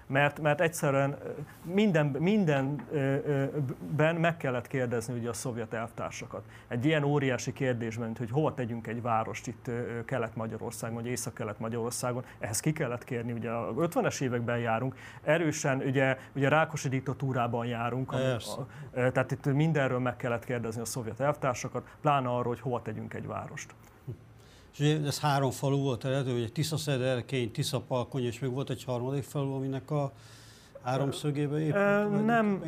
mert, 0.07 0.39
mert 0.39 0.61
egyszerűen 0.61 1.17
minden, 1.63 2.05
mindenben 2.05 4.15
meg 4.15 4.37
kellett 4.37 4.67
kérdezni 4.67 5.19
ugye 5.19 5.29
a 5.29 5.33
szovjet 5.33 5.73
elvtársakat. 5.73 6.43
Egy 6.67 6.85
ilyen 6.85 7.03
óriási 7.03 7.53
kérdésben, 7.53 8.05
mint 8.05 8.17
hogy 8.17 8.31
hova 8.31 8.53
tegyünk 8.53 8.87
egy 8.87 9.01
várost 9.01 9.47
itt 9.47 9.69
Kelet-Magyarországon, 10.05 10.95
vagy 10.95 11.07
Észak-Kelet-Magyarországon, 11.07 12.23
ehhez 12.39 12.59
ki 12.59 12.71
kellett 12.71 13.03
kérni, 13.03 13.31
ugye 13.31 13.49
a 13.49 13.73
50-es 13.73 14.21
években 14.21 14.57
járunk, 14.57 14.95
erősen 15.23 15.77
ugye, 15.77 16.17
ugye 16.35 16.49
Rákosi 16.49 16.89
diktatúrában 16.89 17.65
járunk, 17.65 18.11
ami, 18.11 18.23
a, 18.23 18.67
tehát 18.91 19.31
itt 19.31 19.45
mindenről 19.45 19.99
meg 19.99 20.15
kellett 20.15 20.45
kérdezni 20.45 20.81
a 20.81 20.85
szovjet 20.85 21.19
elvtársakat, 21.19 21.87
pláne 22.01 22.27
arról, 22.27 22.43
hogy 22.43 22.59
hova 22.59 22.81
tegyünk 22.81 23.13
egy 23.13 23.27
várost. 23.27 23.73
És 24.77 24.99
ez 25.05 25.19
három 25.19 25.51
falu 25.51 25.77
volt 25.77 26.05
eredető, 26.05 26.35
ugye 26.35 26.49
Tiszaszederkény, 26.49 27.51
Tiszapalkony, 27.51 28.23
és 28.23 28.39
még 28.39 28.51
volt 28.51 28.69
egy 28.69 28.83
harmadik 28.83 29.23
falu, 29.23 29.53
aminek 29.53 29.91
a 29.91 30.13
háromszögébe 30.83 31.59
épült? 31.59 32.25
Nem, 32.25 32.63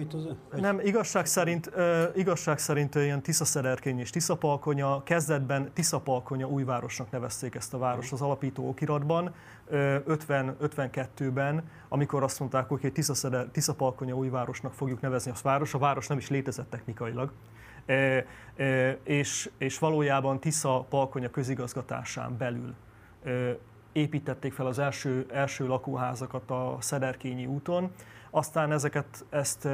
nem 0.51 0.79
igazság, 0.83 1.25
szerint, 1.25 1.71
igazság 2.15 2.57
szerint 2.57 2.95
ilyen 2.95 3.21
Tiszaszederkény 3.21 3.99
és 3.99 4.09
Tiszapalkonya, 4.09 5.03
kezdetben 5.03 5.71
Tiszapalkonya 5.73 6.47
újvárosnak 6.47 7.11
nevezték 7.11 7.55
ezt 7.55 7.73
a 7.73 7.77
város 7.77 8.11
az 8.11 8.21
alapító 8.21 8.67
okiratban, 8.67 9.33
50, 9.69 10.55
52-ben, 10.61 11.63
amikor 11.89 12.23
azt 12.23 12.39
mondták, 12.39 12.67
hogy 12.67 12.91
Tiszaszeder, 12.91 13.47
Tiszapalkonya 13.51 14.15
újvárosnak 14.15 14.73
fogjuk 14.73 15.01
nevezni 15.01 15.31
a 15.31 15.35
város, 15.43 15.73
a 15.73 15.77
város 15.77 16.07
nem 16.07 16.17
is 16.17 16.29
létezett 16.29 16.69
technikailag. 16.69 17.31
E, 17.85 17.93
e, 18.55 18.97
és, 19.03 19.49
és 19.57 19.79
valójában 19.79 20.39
Tisza 20.39 20.85
Palkonya 20.89 21.29
közigazgatásán 21.29 22.37
belül 22.37 22.75
építették 23.95 24.53
fel 24.53 24.65
az 24.65 24.79
első, 24.79 25.25
első 25.31 25.67
lakóházakat 25.67 26.51
a 26.51 26.77
Szederkényi 26.79 27.45
úton, 27.45 27.91
aztán 28.29 28.71
ezeket, 28.71 29.25
ezt, 29.29 29.67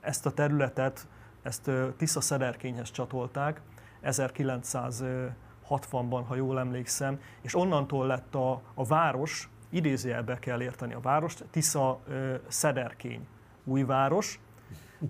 ezt 0.00 0.26
a 0.26 0.30
területet, 0.30 1.08
ezt 1.42 1.70
Tisza 1.96 2.20
Szederkényhez 2.20 2.90
csatolták 2.90 3.60
1960-ban, 4.02 6.22
ha 6.26 6.34
jól 6.34 6.58
emlékszem, 6.58 7.20
és 7.40 7.54
onnantól 7.54 8.06
lett 8.06 8.34
a, 8.34 8.62
a 8.74 8.84
város, 8.84 9.48
idézőjelbe 9.70 10.38
kell 10.38 10.62
érteni 10.62 10.94
a 10.94 11.00
várost, 11.00 11.44
Tisza 11.50 12.00
Szederkény 12.48 13.26
újváros, 13.64 14.40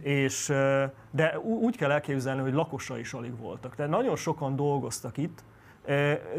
és, 0.01 0.53
de 1.11 1.39
úgy 1.39 1.77
kell 1.77 1.91
elképzelni, 1.91 2.41
hogy 2.41 2.53
lakosai 2.53 3.01
is 3.01 3.13
alig 3.13 3.37
voltak. 3.37 3.75
Tehát 3.75 3.91
nagyon 3.91 4.17
sokan 4.17 4.57
dolgoztak 4.57 5.17
itt, 5.17 5.45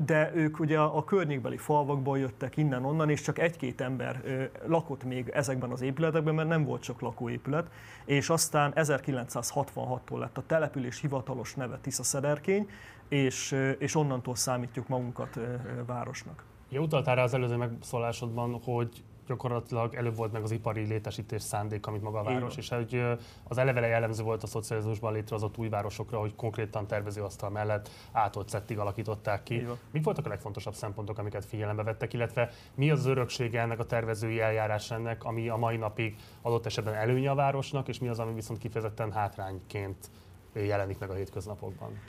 de 0.06 0.32
ők 0.34 0.60
ugye 0.60 0.80
a 0.80 1.04
környékbeli 1.04 1.58
falvakból 1.58 2.20
jöttek 2.20 2.58
innen-onnan, 2.58 3.10
és 3.10 3.22
csak 3.22 3.40
egy-két 3.40 3.82
ember 3.82 4.22
lakott 4.68 5.04
még 5.04 5.30
ezekben 5.30 5.72
az 5.72 5.82
épületekben, 5.82 6.36
mert 6.36 6.48
nem 6.48 6.66
volt 6.66 6.82
csak 6.82 7.02
lakóépület, 7.02 7.70
és 8.06 8.30
aztán 8.30 8.74
1966-tól 8.76 10.18
lett 10.20 10.38
a 10.38 10.44
település 10.46 11.00
hivatalos 11.00 11.56
neve 11.56 11.80
Tisza-Szederkény, 11.82 12.70
és, 13.08 13.56
és 13.80 13.96
onnantól 13.96 14.36
számítjuk 14.36 14.88
magunkat 14.88 15.40
városnak. 15.86 16.44
Ja, 16.70 16.82
utaltál 16.82 17.16
rá 17.16 17.24
az 17.24 17.34
előző 17.34 17.56
megszólásodban, 17.56 18.62
hogy 18.64 19.04
gyakorlatilag 19.32 19.96
előbb 19.96 20.16
volt 20.16 20.32
meg 20.32 20.44
az 20.44 20.52
ipari 20.52 20.86
létesítés 20.86 21.42
szándék, 21.42 21.88
amit 21.88 22.02
maga 22.02 22.20
a 22.20 22.24
város, 22.24 22.58
és 22.58 22.70
hogy 22.70 23.04
az 23.44 23.58
elevele 23.58 23.88
jellemző 23.88 24.24
volt 24.24 24.44
a 24.44 24.48
szocializmusban 24.48 25.14
létrehozott 25.14 25.58
új 25.58 25.70
városokra, 25.70 26.20
hogy 26.20 26.36
konkrétan 26.36 26.88
tervezőasztal 26.88 27.50
mellett 27.50 27.90
átolt 28.12 28.50
szettig 28.50 28.80
alakították 28.80 29.44
ki. 29.44 29.68
Mik 29.92 30.04
voltak 30.04 30.26
a 30.26 30.30
legfontosabb 30.30 30.74
szempontok, 30.74 31.18
amiket 31.18 31.46
figyelembe 31.46 31.84
vettek, 31.84 32.14
illetve 32.14 32.50
mi 32.76 32.92
az 32.92 33.06
öröksége 33.06 33.62
ennek 33.62 33.80
a 33.80 33.86
tervezői 33.86 34.40
eljárás 34.40 34.92
ennek, 34.92 35.24
ami 35.24 35.50
a 35.50 35.58
mai 35.58 35.78
napig 35.78 36.16
adott 36.42 36.66
esetben 36.66 36.94
előnye 36.94 37.30
a 37.30 37.36
városnak, 37.36 37.88
és 37.88 38.00
mi 38.00 38.08
az, 38.08 38.20
ami 38.20 38.34
viszont 38.34 38.60
kifejezetten 38.60 39.12
hátrányként 39.12 40.10
jelenik 40.54 41.00
meg 41.00 41.10
a 41.10 41.14
hétköznapokban? 41.14 42.00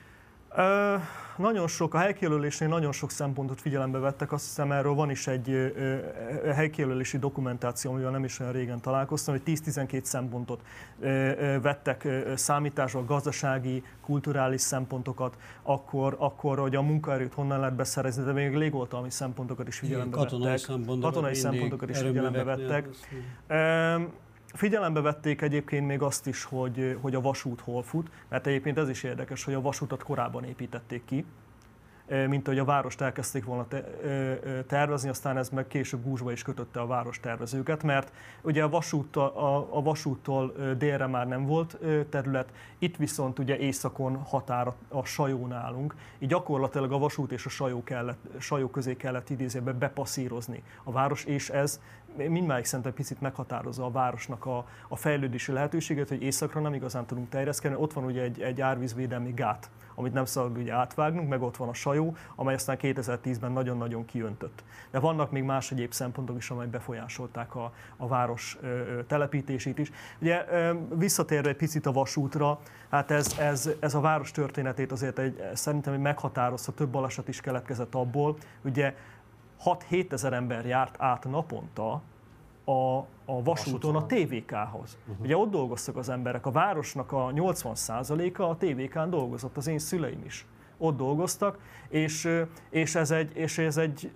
Ö, 0.56 0.94
nagyon 1.36 1.68
sok, 1.68 1.94
a 1.94 1.98
helykijelölésnél 1.98 2.68
nagyon 2.68 2.92
sok 2.92 3.10
szempontot 3.10 3.60
figyelembe 3.60 3.98
vettek, 3.98 4.32
azt 4.32 4.44
hiszem 4.44 4.72
erről 4.72 4.94
van 4.94 5.10
is 5.10 5.26
egy 5.26 5.50
ö, 5.50 5.66
ö, 5.74 6.52
helykijelölési 6.52 7.18
dokumentáció, 7.18 7.90
amivel 7.90 8.10
nem 8.10 8.24
is 8.24 8.40
olyan 8.40 8.52
régen 8.52 8.80
találkoztam, 8.80 9.34
hogy 9.34 9.58
10-12 9.64 10.02
szempontot 10.02 10.60
ö, 11.00 11.06
ö, 11.06 11.60
vettek 11.60 12.04
ö, 12.04 12.32
számításba, 12.36 13.04
gazdasági, 13.04 13.82
kulturális 14.00 14.60
szempontokat, 14.60 15.36
akkor, 15.62 16.16
akkor 16.18 16.58
hogy 16.58 16.76
a 16.76 16.82
munkaerőt 16.82 17.34
honnan 17.34 17.58
lehet 17.60 17.74
beszerezni, 17.74 18.24
de 18.24 18.32
még 18.32 18.54
légoltalmi 18.54 19.10
szempontokat 19.10 19.68
is 19.68 19.78
figyelembe 19.78 20.16
katonai 20.16 20.44
vettek. 20.44 20.58
Szempontokat, 20.58 21.12
katonai 21.12 21.34
szempontokat 21.34 21.90
is 21.90 21.98
figyelembe 21.98 22.44
vettek. 22.44 22.88
Ö, 23.46 23.94
Figyelembe 24.52 25.00
vették 25.00 25.40
egyébként 25.40 25.86
még 25.86 26.02
azt 26.02 26.26
is, 26.26 26.44
hogy, 26.44 26.98
hogy 27.00 27.14
a 27.14 27.20
vasút 27.20 27.60
hol 27.60 27.82
fut, 27.82 28.10
mert 28.28 28.46
egyébként 28.46 28.78
ez 28.78 28.88
is 28.88 29.02
érdekes, 29.02 29.44
hogy 29.44 29.54
a 29.54 29.60
vasútat 29.60 30.02
korábban 30.02 30.44
építették 30.44 31.04
ki, 31.04 31.24
mint 32.28 32.46
hogy 32.46 32.58
a 32.58 32.64
várost 32.64 33.00
elkezdték 33.00 33.44
volna 33.44 33.66
tervezni, 34.66 35.08
aztán 35.08 35.36
ez 35.36 35.48
meg 35.48 35.66
később 35.66 36.04
gúzsba 36.04 36.32
is 36.32 36.42
kötötte 36.42 36.80
a 36.80 36.86
város 36.86 37.20
tervezőket, 37.20 37.82
mert 37.82 38.12
ugye 38.42 38.62
a, 38.62 38.68
vasút, 38.68 39.16
a, 39.16 39.76
a 39.76 39.82
vasúttól 39.82 40.54
délre 40.78 41.06
már 41.06 41.28
nem 41.28 41.46
volt 41.46 41.78
terület, 42.08 42.52
itt 42.78 42.96
viszont 42.96 43.38
ugye 43.38 43.58
északon 43.58 44.16
határ 44.16 44.72
a 44.88 45.04
sajó 45.04 45.46
nálunk, 45.46 45.94
így 46.18 46.28
gyakorlatilag 46.28 46.92
a 46.92 46.98
vasút 46.98 47.32
és 47.32 47.46
a 47.46 47.48
sajó, 47.48 47.84
kellett, 47.84 48.20
sajó 48.38 48.68
közé 48.68 48.96
kellett 48.96 49.30
idézőben 49.30 49.78
bepasszírozni 49.78 50.62
a 50.84 50.92
város, 50.92 51.24
és 51.24 51.50
ez 51.50 51.80
mindmáig 52.16 52.64
szerintem 52.64 52.94
picit 52.94 53.20
meghatározza 53.20 53.84
a 53.84 53.90
városnak 53.90 54.46
a, 54.46 54.66
a 54.88 54.96
fejlődési 54.96 55.52
lehetőséget, 55.52 56.08
hogy 56.08 56.22
északra 56.22 56.60
nem 56.60 56.74
igazán 56.74 57.06
tudunk 57.06 57.28
terjeszkedni. 57.28 57.76
Ott 57.80 57.92
van 57.92 58.04
ugye 58.04 58.22
egy, 58.22 58.40
egy 58.40 58.60
árvízvédelmi 58.60 59.32
gát, 59.32 59.70
amit 59.94 60.12
nem 60.12 60.24
szabad 60.24 60.56
ugye 60.56 60.72
átvágnunk, 60.72 61.28
meg 61.28 61.42
ott 61.42 61.56
van 61.56 61.68
a 61.68 61.74
sajó, 61.74 62.16
amely 62.34 62.54
aztán 62.54 62.76
2010-ben 62.80 63.52
nagyon-nagyon 63.52 64.04
kiöntött. 64.04 64.62
De 64.90 64.98
vannak 64.98 65.30
még 65.30 65.42
más 65.42 65.72
egyéb 65.72 65.92
szempontok 65.92 66.36
is, 66.36 66.50
amelyek 66.50 66.70
befolyásolták 66.70 67.54
a, 67.54 67.72
a 67.96 68.06
város 68.06 68.58
ö, 68.60 68.66
ö, 68.66 69.02
telepítését 69.04 69.78
is. 69.78 69.90
Ugye 70.20 70.44
ö, 70.50 70.74
visszatérve 70.94 71.48
egy 71.48 71.56
picit 71.56 71.86
a 71.86 71.92
vasútra, 71.92 72.60
hát 72.90 73.10
ez, 73.10 73.38
ez, 73.38 73.70
ez 73.80 73.94
a 73.94 74.00
város 74.00 74.30
történetét 74.30 74.92
azért 74.92 75.18
egy, 75.18 75.42
szerintem 75.54 75.92
egy 75.92 76.00
meghatározta, 76.00 76.72
több 76.72 76.88
baleset 76.88 77.28
is 77.28 77.40
keletkezett 77.40 77.94
abból, 77.94 78.36
ugye 78.64 78.94
6-7 79.64 80.12
ezer 80.12 80.32
ember 80.32 80.66
járt 80.66 80.94
át 80.98 81.24
naponta 81.24 82.02
a, 82.64 82.96
a 83.24 83.42
vasúton 83.42 83.96
a 83.96 84.06
TVK-hoz. 84.06 84.98
Uh-huh. 85.06 85.24
Ugye 85.24 85.36
ott 85.36 85.50
dolgoztak 85.50 85.96
az 85.96 86.08
emberek, 86.08 86.46
a 86.46 86.50
városnak 86.50 87.12
a 87.12 87.32
80%-a 87.34 88.42
a 88.42 88.56
TVK-n 88.56 89.10
dolgozott, 89.10 89.56
az 89.56 89.66
én 89.66 89.78
szüleim 89.78 90.22
is 90.24 90.46
ott 90.82 90.96
dolgoztak, 90.96 91.58
és, 91.88 92.28
és, 92.70 92.94
ez, 92.94 93.10
egy, 93.10 93.36
és 93.36 93.58
ez, 93.58 93.76
egy, 93.76 94.12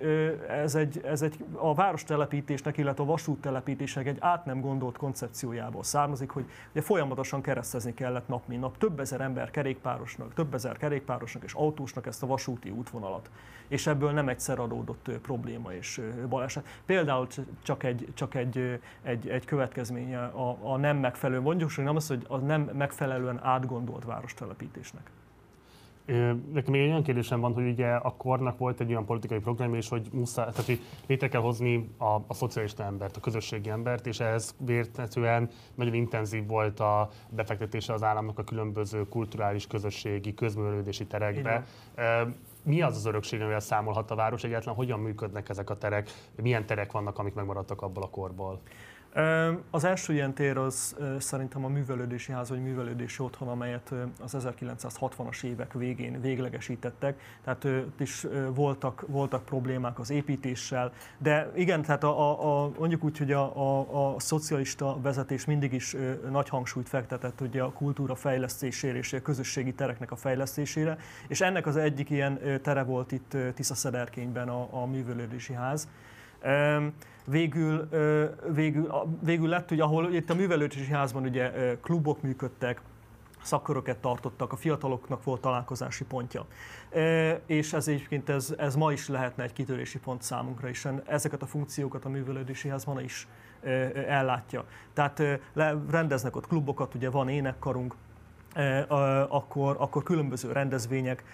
ez, 0.48 0.74
egy, 0.74 1.00
ez 1.04 1.22
egy 1.22 1.44
a 1.52 1.74
várostelepítésnek, 1.74 2.76
illetve 2.76 3.02
a 3.02 3.06
vasúttelepítésnek 3.06 4.06
egy 4.06 4.16
át 4.20 4.44
nem 4.44 4.60
gondolt 4.60 4.96
koncepciójából 4.96 5.82
származik, 5.82 6.30
hogy 6.30 6.44
ugye 6.70 6.82
folyamatosan 6.82 7.42
keresztezni 7.42 7.94
kellett 7.94 8.28
nap 8.28 8.46
mint 8.46 8.60
nap 8.60 8.78
több 8.78 9.00
ezer 9.00 9.20
ember 9.20 9.50
kerékpárosnak, 9.50 10.34
több 10.34 10.54
ezer 10.54 10.76
kerékpárosnak 10.76 11.42
és 11.44 11.52
autósnak 11.52 12.06
ezt 12.06 12.22
a 12.22 12.26
vasúti 12.26 12.70
útvonalat. 12.70 13.30
És 13.68 13.86
ebből 13.86 14.10
nem 14.10 14.28
egyszer 14.28 14.58
adódott 14.58 15.10
probléma 15.22 15.72
és 15.72 16.00
baleset. 16.28 16.66
Például 16.86 17.26
csak 17.62 17.82
egy, 17.82 18.08
csak 18.14 18.34
egy, 18.34 18.80
egy, 19.02 19.28
egy 19.28 19.44
következménye 19.44 20.24
a, 20.24 20.58
a 20.62 20.76
nem 20.76 20.96
megfelelő, 20.96 21.40
mondjuk, 21.40 21.70
hogy 21.72 21.84
nem 21.84 21.96
az, 21.96 22.08
hogy 22.08 22.24
a 22.28 22.36
nem 22.36 22.60
megfelelően 22.60 23.40
átgondolt 23.42 24.04
várostelepítésnek. 24.04 25.10
Nekem 26.52 26.72
még 26.72 26.80
egy 26.80 26.88
olyan 26.88 27.02
kérdésem 27.02 27.40
van, 27.40 27.52
hogy 27.52 27.68
ugye 27.68 27.86
a 27.86 28.14
kornak 28.16 28.58
volt 28.58 28.80
egy 28.80 28.90
olyan 28.90 29.04
politikai 29.04 29.38
programja 29.38 29.76
és 29.76 29.88
hogy 29.88 30.08
muszáj, 30.12 30.50
tehát 30.50 30.66
hogy 30.66 30.80
létre 31.06 31.28
kell 31.28 31.40
hozni 31.40 31.88
a, 31.98 32.04
a 32.04 32.34
szocialista 32.34 32.84
embert, 32.84 33.16
a 33.16 33.20
közösségi 33.20 33.68
embert, 33.68 34.06
és 34.06 34.20
ehhez 34.20 34.54
vértetően 34.58 35.48
nagyon 35.74 35.94
intenzív 35.94 36.46
volt 36.46 36.80
a 36.80 37.10
befektetése 37.30 37.92
az 37.92 38.02
államnak 38.02 38.38
a 38.38 38.44
különböző 38.44 39.08
kulturális, 39.08 39.66
közösségi, 39.66 40.34
közművelődési 40.34 41.06
terekbe. 41.06 41.64
Mi 42.62 42.82
az 42.82 42.96
az 42.96 43.06
örökség, 43.06 43.40
amivel 43.40 43.60
számolhat 43.60 44.10
a 44.10 44.14
város 44.14 44.44
egyáltalán? 44.44 44.76
Hogyan 44.76 45.00
működnek 45.00 45.48
ezek 45.48 45.70
a 45.70 45.76
terek? 45.76 46.10
Milyen 46.42 46.66
terek 46.66 46.92
vannak, 46.92 47.18
amik 47.18 47.34
megmaradtak 47.34 47.82
abból 47.82 48.02
a 48.02 48.10
korból? 48.10 48.60
Az 49.70 49.84
első 49.84 50.12
ilyen 50.12 50.34
tér 50.34 50.56
az 50.56 50.96
szerintem 51.18 51.64
a 51.64 51.68
művelődési 51.68 52.32
ház, 52.32 52.48
vagy 52.48 52.62
művelődési 52.62 53.22
otthon, 53.22 53.48
amelyet 53.48 53.94
az 54.20 54.36
1960-as 54.38 55.42
évek 55.42 55.72
végén 55.72 56.20
véglegesítettek. 56.20 57.20
Tehát 57.44 57.64
itt 57.64 58.00
is 58.00 58.26
voltak, 58.54 59.04
voltak 59.06 59.44
problémák 59.44 59.98
az 59.98 60.10
építéssel, 60.10 60.92
de 61.18 61.50
igen, 61.54 61.82
tehát 61.82 62.04
a, 62.04 62.64
a, 62.64 62.70
mondjuk 62.78 63.04
úgy, 63.04 63.18
hogy 63.18 63.32
a, 63.32 63.56
a, 63.56 64.14
a 64.14 64.20
szocialista 64.20 65.00
vezetés 65.00 65.44
mindig 65.44 65.72
is 65.72 65.96
nagy 66.30 66.48
hangsúlyt 66.48 66.88
fektetett 66.88 67.40
ugye 67.40 67.62
a 67.62 67.72
kultúra 67.72 68.14
fejlesztésére 68.14 68.98
és 68.98 69.12
a 69.12 69.22
közösségi 69.22 69.72
tereknek 69.72 70.10
a 70.10 70.16
fejlesztésére, 70.16 70.98
és 71.28 71.40
ennek 71.40 71.66
az 71.66 71.76
egyik 71.76 72.10
ilyen 72.10 72.40
tere 72.62 72.82
volt 72.82 73.12
itt 73.12 73.36
Tisza-Szederkényben 73.54 74.48
a, 74.48 74.68
a 74.70 74.86
művelődési 74.86 75.52
ház 75.52 75.88
végül, 77.24 77.88
végül, 78.52 78.92
végül 79.22 79.48
lett, 79.48 79.68
hogy 79.68 79.80
ahol 79.80 80.12
itt 80.12 80.30
a 80.30 80.34
művelődési 80.34 80.92
házban 80.92 81.22
ugye 81.22 81.76
klubok 81.82 82.22
működtek, 82.22 82.80
szakköröket 83.42 83.98
tartottak, 83.98 84.52
a 84.52 84.56
fiataloknak 84.56 85.24
volt 85.24 85.40
találkozási 85.40 86.04
pontja. 86.04 86.46
És 87.46 87.72
ez 87.72 87.88
egyébként 87.88 88.28
ez, 88.28 88.54
ez 88.58 88.74
ma 88.74 88.92
is 88.92 89.08
lehetne 89.08 89.42
egy 89.42 89.52
kitörési 89.52 89.98
pont 89.98 90.22
számunkra, 90.22 90.68
és 90.68 90.88
ezeket 91.06 91.42
a 91.42 91.46
funkciókat 91.46 92.04
a 92.04 92.08
művelődési 92.08 92.68
ház 92.68 92.86
is 92.98 93.28
ellátja. 94.06 94.64
Tehát 94.92 95.22
rendeznek 95.90 96.36
ott 96.36 96.46
klubokat, 96.46 96.94
ugye 96.94 97.10
van 97.10 97.28
énekkarunk, 97.28 97.94
akkor, 99.28 99.76
akkor 99.78 100.02
különböző 100.02 100.52
rendezvények, 100.52 101.24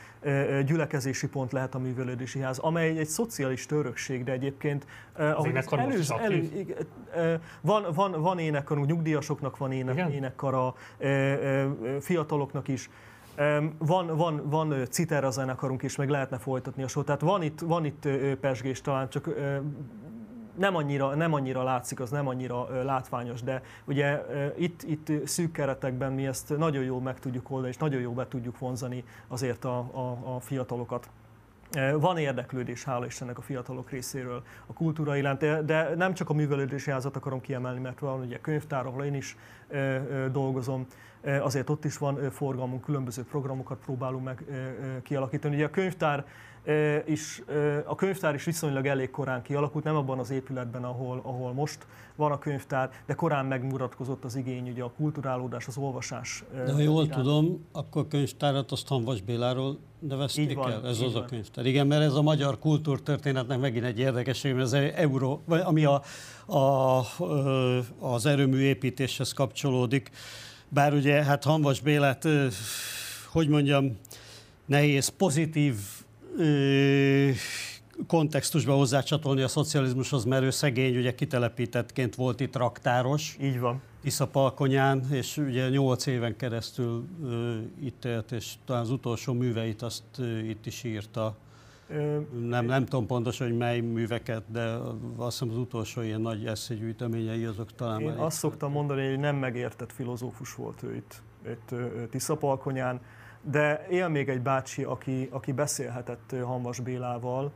gyülekezési 0.66 1.28
pont 1.28 1.52
lehet 1.52 1.74
a 1.74 1.78
művelődési 1.78 2.40
ház, 2.40 2.58
amely 2.58 2.98
egy 2.98 3.06
szociális 3.06 3.66
örökség, 3.70 4.24
de 4.24 4.32
egyébként 4.32 4.86
ahogy 5.16 5.56
az 5.56 5.72
előz, 5.72 6.10
elő, 6.10 6.68
van, 7.60 7.86
van, 7.94 8.20
van 8.20 8.38
énekkarunk, 8.38 8.86
nyugdíjasoknak 8.86 9.56
van 9.56 9.72
ének, 9.72 10.12
énekkara, 10.12 10.74
fiataloknak 12.00 12.68
is. 12.68 12.90
Van, 13.78 14.16
van, 14.16 14.42
van 14.44 14.74
citer 14.90 15.24
a 15.24 15.30
zenekarunk 15.30 15.82
is, 15.82 15.96
meg 15.96 16.08
lehetne 16.08 16.38
folytatni 16.38 16.82
a 16.82 16.88
sót. 16.88 17.04
Tehát 17.04 17.20
van 17.20 17.42
itt, 17.42 17.60
van 17.60 17.84
itt 17.84 18.08
pesgés, 18.40 18.80
talán 18.80 19.08
csak 19.08 19.28
nem 20.54 20.76
annyira, 20.76 21.14
nem 21.14 21.32
annyira 21.32 21.62
látszik, 21.62 22.00
az 22.00 22.10
nem 22.10 22.28
annyira 22.28 22.82
látványos, 22.82 23.42
de 23.42 23.62
ugye 23.84 24.22
itt, 24.56 24.82
itt 24.82 25.26
szűk 25.26 25.52
keretekben 25.52 26.12
mi 26.12 26.26
ezt 26.26 26.58
nagyon 26.58 26.84
jól 26.84 27.00
meg 27.00 27.18
tudjuk 27.18 27.50
oldani, 27.50 27.68
és 27.68 27.76
nagyon 27.76 28.00
jól 28.00 28.14
be 28.14 28.28
tudjuk 28.28 28.58
vonzani 28.58 29.04
azért 29.28 29.64
a, 29.64 29.78
a, 29.78 30.34
a 30.34 30.40
fiatalokat. 30.40 31.10
Van 31.98 32.18
érdeklődés, 32.18 32.84
hála 32.84 33.06
Istennek 33.06 33.38
a 33.38 33.42
fiatalok 33.42 33.90
részéről 33.90 34.42
a 34.66 34.72
kultúra 34.72 35.16
iránt, 35.16 35.64
de 35.64 35.94
nem 35.94 36.14
csak 36.14 36.30
a 36.30 36.32
művelődési 36.32 36.90
házat 36.90 37.16
akarom 37.16 37.40
kiemelni, 37.40 37.80
mert 37.80 37.98
van 37.98 38.20
ugye 38.20 38.40
könyvtár, 38.40 38.86
ahol 38.86 39.04
én 39.04 39.14
is 39.14 39.36
dolgozom, 40.32 40.86
azért 41.40 41.70
ott 41.70 41.84
is 41.84 41.98
van 41.98 42.30
forgalmunk, 42.30 42.84
különböző 42.84 43.24
programokat 43.24 43.78
próbálunk 43.78 44.24
meg 44.24 44.44
kialakítani. 45.02 45.54
Ugye 45.54 45.64
a 45.64 45.70
könyvtár 45.70 46.24
is, 47.06 47.42
a 47.84 47.94
könyvtár 47.94 48.34
is 48.34 48.44
viszonylag 48.44 48.86
elég 48.86 49.10
korán 49.10 49.42
kialakult, 49.42 49.84
nem 49.84 49.96
abban 49.96 50.18
az 50.18 50.30
épületben, 50.30 50.84
ahol, 50.84 51.20
ahol 51.22 51.52
most 51.52 51.86
van 52.16 52.32
a 52.32 52.38
könyvtár, 52.38 52.90
de 53.06 53.14
korán 53.14 53.46
megmutatkozott 53.46 54.24
az 54.24 54.36
igény, 54.36 54.70
ugye 54.70 54.82
a 54.82 54.92
kulturálódás, 54.96 55.66
az 55.66 55.76
olvasás. 55.76 56.44
De 56.54 56.72
ha 56.72 56.78
jól 56.78 57.04
iránt. 57.04 57.22
tudom, 57.22 57.66
akkor 57.72 58.02
a 58.02 58.08
könyvtárat 58.08 58.72
azt 58.72 58.88
Hanvas 58.88 59.20
Béláról 59.20 59.78
nevezték 59.98 60.54
van, 60.54 60.70
el? 60.70 60.86
Ez 60.86 61.00
az 61.00 61.12
van. 61.12 61.22
a 61.22 61.24
könyvtár. 61.24 61.66
Igen, 61.66 61.86
mert 61.86 62.02
ez 62.02 62.14
a 62.14 62.22
magyar 62.22 62.58
kultúrtörténetnek 62.58 63.60
megint 63.60 63.84
egy 63.84 63.98
érdekesség, 63.98 64.52
mert 64.52 64.64
az 64.64 64.72
euró, 64.94 65.42
ami 65.46 65.84
a, 65.84 66.02
a, 66.46 67.00
az 67.98 68.26
erőmű 68.26 68.58
építéshez 68.58 69.32
kapcsolódik. 69.32 70.10
Bár 70.68 70.92
ugye, 70.92 71.24
hát 71.24 71.44
Hanvas 71.44 71.80
Bélát, 71.80 72.28
hogy 73.32 73.48
mondjam, 73.48 73.98
nehéz 74.66 75.08
pozitív 75.08 75.74
kontextusba 78.06 78.74
hozzácsatolni 78.74 79.42
a 79.42 79.48
szocializmushoz, 79.48 80.24
mert 80.24 80.42
ő 80.42 80.50
szegény, 80.50 80.96
ugye 80.96 81.14
kitelepítettként 81.14 82.14
volt 82.14 82.40
itt 82.40 82.56
raktáros. 82.56 83.36
Így 83.40 83.60
van. 83.60 83.80
Iszapalkonyán, 84.00 85.06
és 85.10 85.36
ugye 85.36 85.68
nyolc 85.68 86.06
éven 86.06 86.36
keresztül 86.36 87.04
ö, 87.24 87.56
itt 87.80 88.04
élt, 88.04 88.32
és 88.32 88.52
talán 88.64 88.82
az 88.82 88.90
utolsó 88.90 89.32
műveit 89.32 89.82
azt 89.82 90.02
ö, 90.18 90.38
itt 90.38 90.66
is 90.66 90.84
írta. 90.84 91.36
Ö, 91.88 92.18
nem, 92.48 92.64
nem 92.64 92.84
tudom 92.84 93.06
pontosan, 93.06 93.48
hogy 93.48 93.56
mely 93.56 93.80
műveket, 93.80 94.42
de 94.46 94.62
azt 95.16 95.38
hiszem 95.38 95.54
az 95.54 95.60
utolsó 95.60 96.00
ilyen 96.00 96.20
nagy 96.20 96.46
eszégyűjteményei 96.46 97.44
azok 97.44 97.74
talán 97.74 98.00
Én 98.00 98.08
azt 98.08 98.38
szoktam 98.38 98.72
mondani, 98.72 99.08
hogy 99.08 99.18
nem 99.18 99.36
megértett 99.36 99.92
filozófus 99.92 100.54
volt 100.54 100.82
ő 100.82 100.94
itt, 100.94 101.22
itt 101.46 101.74
Tiszapalkonyán 102.10 103.00
de 103.42 103.86
él 103.90 104.08
még 104.08 104.28
egy 104.28 104.40
bácsi, 104.40 104.82
aki, 104.82 105.28
aki 105.30 105.52
beszélhetett 105.52 106.34
Hanvas 106.44 106.80
Bélával, 106.80 107.52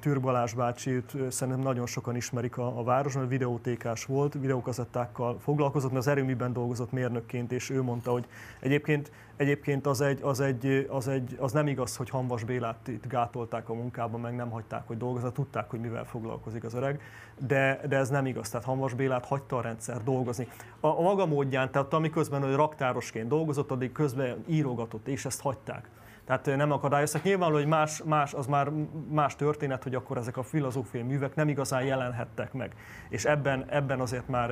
Tűr 0.00 0.20
Balázs 0.20 0.54
bácsit 0.54 1.16
szerintem 1.28 1.62
nagyon 1.62 1.86
sokan 1.86 2.16
ismerik 2.16 2.56
a, 2.58 2.78
a 2.78 2.82
városban, 2.82 3.28
videótékás 3.28 4.04
volt, 4.04 4.34
videókazettákkal 4.34 5.38
foglalkozott, 5.38 5.90
mert 5.90 6.06
az 6.06 6.10
erőműben 6.10 6.52
dolgozott 6.52 6.92
mérnökként, 6.92 7.52
és 7.52 7.70
ő 7.70 7.82
mondta, 7.82 8.10
hogy 8.10 8.26
egyébként, 8.60 9.10
egyébként 9.36 9.86
az, 9.86 10.00
egy, 10.00 10.22
az, 10.22 10.40
egy, 10.40 10.86
az, 10.90 11.08
egy, 11.08 11.36
az 11.40 11.52
nem 11.52 11.66
igaz, 11.66 11.96
hogy 11.96 12.10
Hanvas 12.10 12.44
Bélát 12.44 12.88
itt 12.88 13.06
gátolták 13.06 13.68
a 13.68 13.74
munkában, 13.74 14.20
meg 14.20 14.34
nem 14.34 14.50
hagyták, 14.50 14.86
hogy 14.86 14.96
dolgozni, 14.96 15.32
tudták, 15.32 15.70
hogy 15.70 15.80
mivel 15.80 16.04
foglalkozik 16.04 16.64
az 16.64 16.74
öreg, 16.74 17.00
de, 17.38 17.80
de 17.88 17.96
ez 17.96 18.08
nem 18.08 18.26
igaz, 18.26 18.48
tehát 18.48 18.66
Hanvas 18.66 18.94
Bélát 18.94 19.24
hagyta 19.24 19.56
a 19.56 19.60
rendszer 19.60 20.02
dolgozni. 20.02 20.48
A, 20.80 20.86
a 20.86 21.00
maga 21.00 21.26
módján, 21.26 21.70
tehát 21.70 21.94
amiközben 21.94 22.42
hogy 22.42 22.54
raktárosként 22.54 23.28
dolgozott, 23.28 23.70
addig 23.70 23.92
közben 23.92 24.44
írogatott, 24.46 25.08
és 25.08 25.24
ezt 25.24 25.40
hagyták 25.40 25.88
tehát 26.28 26.56
nem 26.56 26.70
akadályoztak. 26.72 27.22
Nyilvánvaló, 27.22 27.60
hogy 27.60 27.70
más, 27.70 28.02
más, 28.04 28.34
az 28.34 28.46
már 28.46 28.70
más 29.10 29.36
történet, 29.36 29.82
hogy 29.82 29.94
akkor 29.94 30.16
ezek 30.16 30.36
a 30.36 30.42
filozófiai 30.42 31.02
művek 31.02 31.34
nem 31.34 31.48
igazán 31.48 31.82
jelenhettek 31.82 32.52
meg. 32.52 32.74
És 33.08 33.24
ebben, 33.24 33.64
ebben 33.68 34.00
azért 34.00 34.28
már 34.28 34.50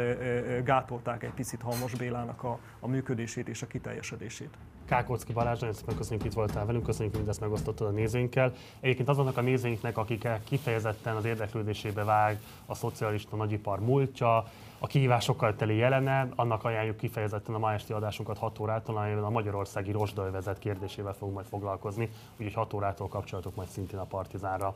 gátolták 0.64 1.22
egy 1.22 1.32
picit 1.34 1.62
Halmos 1.62 1.94
Bélának 1.94 2.42
a, 2.42 2.58
a 2.80 2.88
működését 2.88 3.48
és 3.48 3.62
a 3.62 3.66
kiteljesedését. 3.66 4.50
Kákocki 4.86 5.32
Balázs, 5.32 5.60
nagyon 5.60 5.74
szépen 5.74 5.96
köszönjük, 5.96 6.26
itt 6.26 6.32
voltál 6.32 6.66
velünk, 6.66 6.84
köszönjük, 6.84 7.10
hogy 7.10 7.22
mindezt 7.22 7.40
megosztottad 7.40 7.86
a 7.86 7.90
nézőinkkel. 7.90 8.52
Egyébként 8.80 9.08
azoknak 9.08 9.36
a 9.36 9.40
nézőinknek, 9.40 9.98
akik 9.98 10.28
kifejezetten 10.44 11.16
az 11.16 11.24
érdeklődésébe 11.24 12.04
vág 12.04 12.40
a 12.66 12.74
szocialista 12.74 13.36
nagyipar 13.36 13.80
múltja, 13.80 14.44
a 14.78 14.86
kihívásokkal 14.86 15.56
teli 15.56 15.76
jelene, 15.76 16.28
annak 16.34 16.64
ajánljuk 16.64 16.96
kifejezetten 16.96 17.54
a 17.54 17.58
ma 17.58 17.72
esti 17.72 17.92
adásunkat 17.92 18.38
6 18.38 18.58
órától, 18.58 18.96
amelyben 18.96 19.24
a 19.24 19.30
magyarországi 19.30 19.92
rozsdajvezet 19.92 20.58
kérdésével 20.58 21.12
fogunk 21.12 21.34
majd 21.34 21.46
foglalkozni, 21.46 22.10
úgyhogy 22.32 22.54
6 22.54 22.72
órától 22.72 23.08
kapcsolatok 23.08 23.54
majd 23.54 23.68
szintén 23.68 23.98
a 23.98 24.04
Partizánra. 24.04 24.74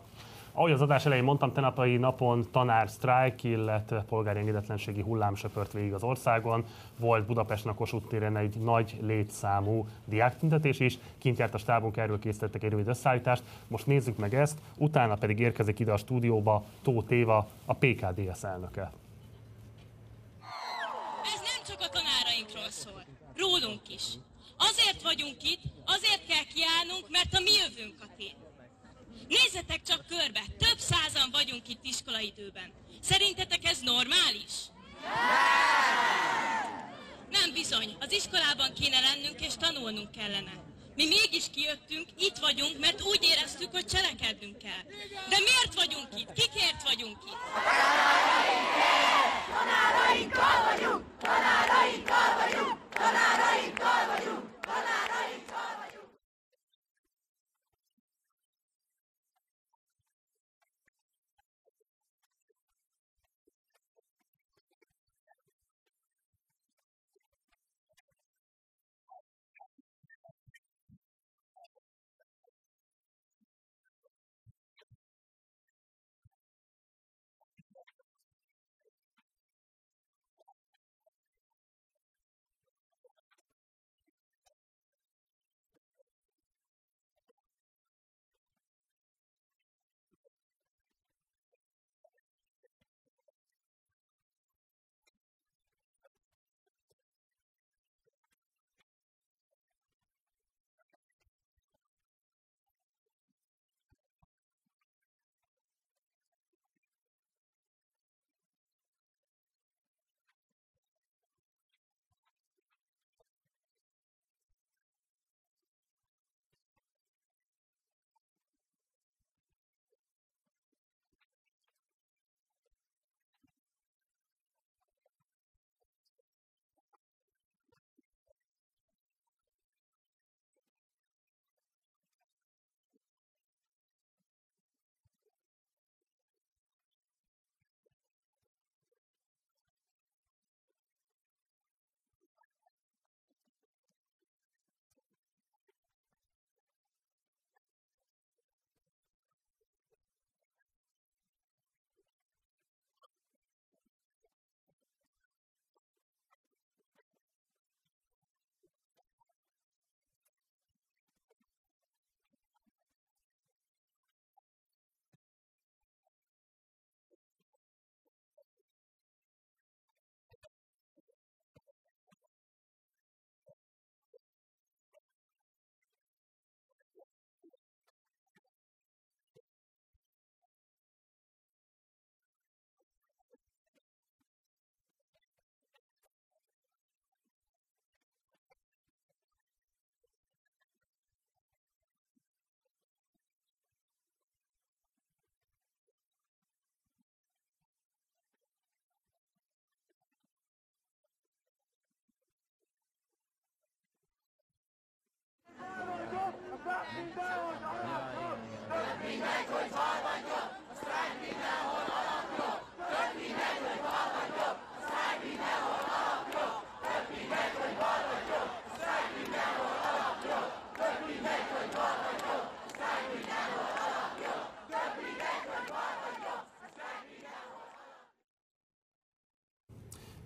Ahogy 0.60 0.72
az 0.72 0.80
adás 0.80 1.06
elején 1.06 1.24
mondtam, 1.24 1.52
tenapai 1.52 1.96
napon 1.96 2.46
tanár 2.50 2.88
sztrájk, 2.90 3.42
illetve 3.42 4.04
polgári 4.08 4.38
engedetlenségi 4.38 5.00
hullám 5.00 5.34
söpört 5.34 5.72
végig 5.72 5.92
az 5.92 6.02
országon. 6.02 6.64
Volt 6.96 7.26
Budapestnek 7.26 7.74
Kossuth 7.74 8.08
téren 8.08 8.36
egy 8.36 8.56
nagy 8.56 8.98
létszámú 9.00 9.86
diáktüntetés 10.04 10.80
is. 10.80 10.98
Kint 11.18 11.38
járt 11.38 11.54
a 11.54 11.58
stábunk, 11.58 11.96
erről 11.96 12.18
készítettek 12.18 12.62
egy 12.62 12.70
rövid 12.70 12.88
összeállítást. 12.88 13.42
Most 13.68 13.86
nézzük 13.86 14.16
meg 14.16 14.34
ezt, 14.34 14.58
utána 14.76 15.14
pedig 15.14 15.38
érkezik 15.38 15.78
ide 15.78 15.92
a 15.92 15.96
stúdióba 15.96 16.64
Tóth 16.82 17.12
Éva, 17.12 17.48
a 17.64 17.74
PKDS 17.74 18.42
elnöke. 18.42 18.92
rólunk 23.36 23.88
is. 23.88 24.04
Azért 24.56 25.02
vagyunk 25.02 25.36
itt, 25.42 25.62
azért 25.84 26.26
kell 26.28 26.44
kiállnunk, 26.54 27.10
mert 27.10 27.34
a 27.34 27.40
mi 27.40 27.50
jövőnk 27.50 27.94
a 28.00 28.06
tét. 28.16 28.49
Nézzetek 29.30 29.82
csak 29.82 30.06
körbe, 30.08 30.42
több 30.58 30.78
százan 30.78 31.28
vagyunk 31.32 31.68
itt 31.68 31.84
iskolaidőben. 31.84 32.72
Szerintetek 33.02 33.64
ez 33.64 33.78
normális? 33.80 34.52
Nem 37.30 37.52
bizony, 37.52 37.96
az 38.00 38.12
iskolában 38.12 38.72
kéne 38.72 39.00
lennünk 39.00 39.40
és 39.40 39.54
tanulnunk 39.58 40.10
kellene. 40.10 40.52
Mi 40.96 41.06
mégis 41.06 41.44
kijöttünk, 41.54 42.08
itt 42.18 42.36
vagyunk, 42.36 42.78
mert 42.78 43.02
úgy 43.02 43.22
éreztük, 43.22 43.70
hogy 43.70 43.86
cselekednünk 43.86 44.58
kell. 44.58 44.84
De 45.28 45.38
miért 45.38 45.74
vagyunk 45.74 46.08
itt? 46.20 46.32
Kikért 46.32 46.82
vagyunk 46.82 47.18
itt? 47.26 47.42
Tanárainkkal 49.54 50.58
vagyunk! 50.68 51.04
Tanárainkkal 51.20 52.28
vagyunk! 52.40 52.76
Tanárainkkal 52.90 54.06
vagyunk! 54.06 54.60
Tanárainkkal 54.60 55.66
vagyunk! 55.76 55.79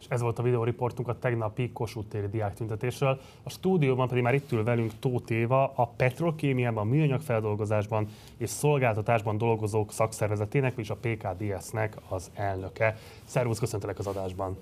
És 0.05 0.11
ez 0.11 0.21
volt 0.21 0.39
a 0.39 0.43
videóriportunk 0.43 1.09
a 1.09 1.19
tegnapi 1.19 1.71
Kossuth 1.73 2.09
téri 2.09 2.27
diáktüntetésről. 2.27 3.21
A 3.43 3.51
stúdióban 3.51 4.09
pedig 4.09 4.23
már 4.23 4.35
itt 4.35 4.53
ül 4.53 4.65
velünk 4.65 4.93
Tóth 4.99 5.33
Éva, 5.33 5.73
a 5.75 5.87
petrolkémiában, 5.87 6.87
műanyagfeldolgozásban 6.87 8.09
és 8.37 8.51
szolgáltatásban 8.51 9.39
dolgozók 9.39 9.93
szakszervezetének, 9.93 10.73
és 10.77 10.91
a 10.91 10.97
PKDS-nek 10.97 11.97
az 12.09 12.31
elnöke. 12.35 12.97
Szervusz, 13.25 13.59
köszöntelek 13.59 13.99
az 13.99 14.07
adásban! 14.07 14.57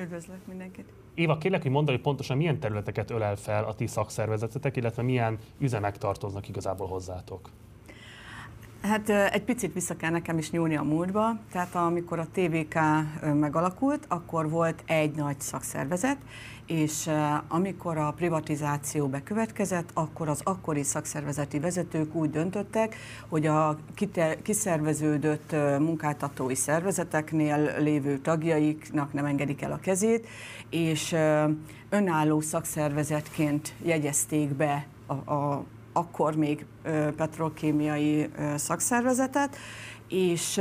Üdvözlök 0.00 0.46
mindenkit! 0.46 0.92
Éva, 1.14 1.38
kérlek, 1.38 1.62
hogy 1.62 1.70
mondd, 1.70 1.86
hogy 1.86 2.00
pontosan 2.00 2.36
milyen 2.36 2.58
területeket 2.58 3.10
ölel 3.10 3.36
fel 3.36 3.64
a 3.64 3.74
ti 3.74 3.86
szakszervezetetek, 3.86 4.76
illetve 4.76 5.02
milyen 5.02 5.38
üzemek 5.58 5.98
tartoznak 5.98 6.48
igazából 6.48 6.86
hozzátok? 6.86 7.50
Hát 8.82 9.08
egy 9.08 9.42
picit 9.42 9.72
vissza 9.72 9.96
kell 9.96 10.10
nekem 10.10 10.38
is 10.38 10.50
nyúlni 10.50 10.76
a 10.76 10.82
múltba. 10.82 11.38
Tehát 11.52 11.74
amikor 11.74 12.18
a 12.18 12.26
TVK 12.32 12.74
megalakult, 13.34 14.04
akkor 14.08 14.50
volt 14.50 14.82
egy 14.86 15.14
nagy 15.14 15.40
szakszervezet, 15.40 16.16
és 16.66 17.10
amikor 17.48 17.96
a 17.96 18.12
privatizáció 18.16 19.06
bekövetkezett, 19.06 19.90
akkor 19.94 20.28
az 20.28 20.40
akkori 20.44 20.82
szakszervezeti 20.82 21.58
vezetők 21.58 22.14
úgy 22.14 22.30
döntöttek, 22.30 22.96
hogy 23.28 23.46
a 23.46 23.78
kiszerveződött 24.42 25.52
munkáltatói 25.78 26.54
szervezeteknél 26.54 27.74
lévő 27.78 28.18
tagjaiknak 28.18 29.12
nem 29.12 29.24
engedik 29.24 29.62
el 29.62 29.72
a 29.72 29.78
kezét, 29.78 30.26
és 30.70 31.16
önálló 31.88 32.40
szakszervezetként 32.40 33.74
jegyezték 33.82 34.48
be 34.48 34.86
a, 35.06 35.32
a 35.32 35.64
akkor 35.92 36.36
még 36.36 36.66
petrolkémiai 37.16 38.28
szakszervezetet, 38.56 39.56
és 40.08 40.60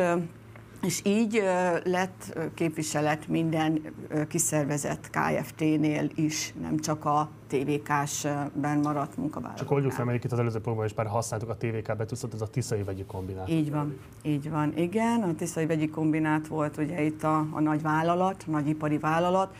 és 0.81 1.01
így 1.05 1.43
lett 1.83 2.39
képviselet 2.53 3.27
minden 3.27 3.81
kiszervezett 4.27 5.09
KFT-nél 5.09 6.09
is, 6.15 6.53
nem 6.61 6.77
csak 6.77 7.05
a 7.05 7.29
TVK-sben 7.47 8.79
maradt 8.83 9.17
munkavállalók. 9.17 9.59
Csak 9.59 9.71
oldjuk 9.71 9.91
fel, 9.91 10.05
mert 10.05 10.23
itt 10.23 10.31
az 10.31 10.39
előző 10.39 10.59
programban 10.59 10.85
is 10.85 10.93
már 10.93 11.07
használtuk 11.07 11.49
a 11.49 11.55
TVK 11.55 11.97
betűszot, 11.97 12.33
ez 12.33 12.41
a 12.41 12.47
Tiszai 12.47 12.83
Vegyi 12.83 13.05
Kombinát. 13.05 13.49
Így 13.49 13.71
van, 13.71 13.97
így 14.23 14.49
van, 14.49 14.77
igen. 14.77 15.21
A 15.21 15.35
Tiszai 15.35 15.65
Vegyi 15.65 15.89
Kombinát 15.89 16.47
volt 16.47 16.77
ugye 16.77 17.01
itt 17.01 17.23
a, 17.23 17.47
a 17.51 17.59
nagy 17.59 17.81
vállalat, 17.81 18.43
a 18.47 18.51
nagy 18.51 18.67
ipari 18.67 18.97
vállalat, 18.97 19.55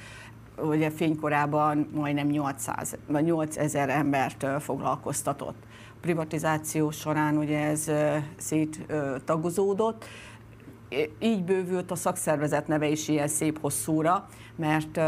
ugye 0.63 0.89
fénykorában 0.89 1.89
majdnem 1.93 2.27
800, 2.27 2.97
vagy 3.07 3.23
8000 3.23 3.89
embert 3.89 4.45
foglalkoztatott. 4.59 5.63
A 5.89 5.99
privatizáció 6.01 6.91
során 6.91 7.37
ugye 7.37 7.59
ez 7.59 7.91
széttagozódott, 8.37 10.05
így 11.19 11.43
bővült 11.43 11.91
a 11.91 11.95
szakszervezet 11.95 12.67
neve 12.67 12.87
is 12.87 13.07
ilyen 13.07 13.27
szép 13.27 13.59
hosszúra, 13.61 14.27
mert 14.55 14.99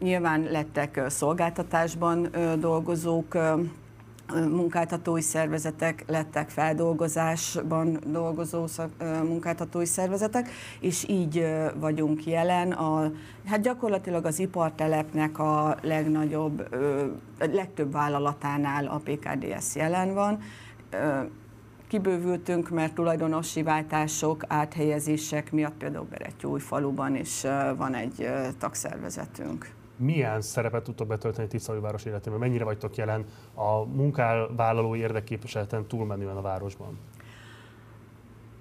nyilván 0.00 0.42
lettek 0.42 1.00
szolgáltatásban 1.08 2.28
dolgozók, 2.58 3.38
munkáltatói 4.50 5.20
szervezetek 5.20 6.04
lettek 6.06 6.50
feldolgozásban 6.50 7.98
dolgozó 8.06 8.66
munkáltatói 9.22 9.86
szervezetek, 9.86 10.50
és 10.80 11.08
így 11.08 11.46
vagyunk 11.80 12.26
jelen. 12.26 12.72
A, 12.72 13.12
hát 13.46 13.60
gyakorlatilag 13.60 14.24
az 14.24 14.38
ipartelepnek 14.38 15.38
a 15.38 15.76
legnagyobb, 15.82 16.76
legtöbb 17.38 17.92
vállalatánál 17.92 18.86
a 18.86 19.00
PKDS 19.04 19.74
jelen 19.74 20.14
van. 20.14 20.38
Kibővültünk, 21.88 22.70
mert 22.70 22.94
tulajdonosi 22.94 23.62
váltások, 23.62 24.44
áthelyezések 24.48 25.52
miatt 25.52 25.74
például 25.74 26.58
faluban 26.58 27.16
is 27.16 27.42
van 27.76 27.94
egy 27.94 28.28
tagszervezetünk 28.58 29.80
milyen 30.02 30.40
szerepet 30.40 30.82
tudtok 30.82 31.06
betölteni 31.08 31.48
Tiszaújváros 31.48 32.04
életében? 32.04 32.38
Mennyire 32.38 32.64
vagytok 32.64 32.96
jelen 32.96 33.24
a 33.54 33.84
munkálvállalói 33.84 34.98
érdekképviseleten 34.98 35.86
túlmenően 35.86 36.36
a 36.36 36.40
városban? 36.40 36.98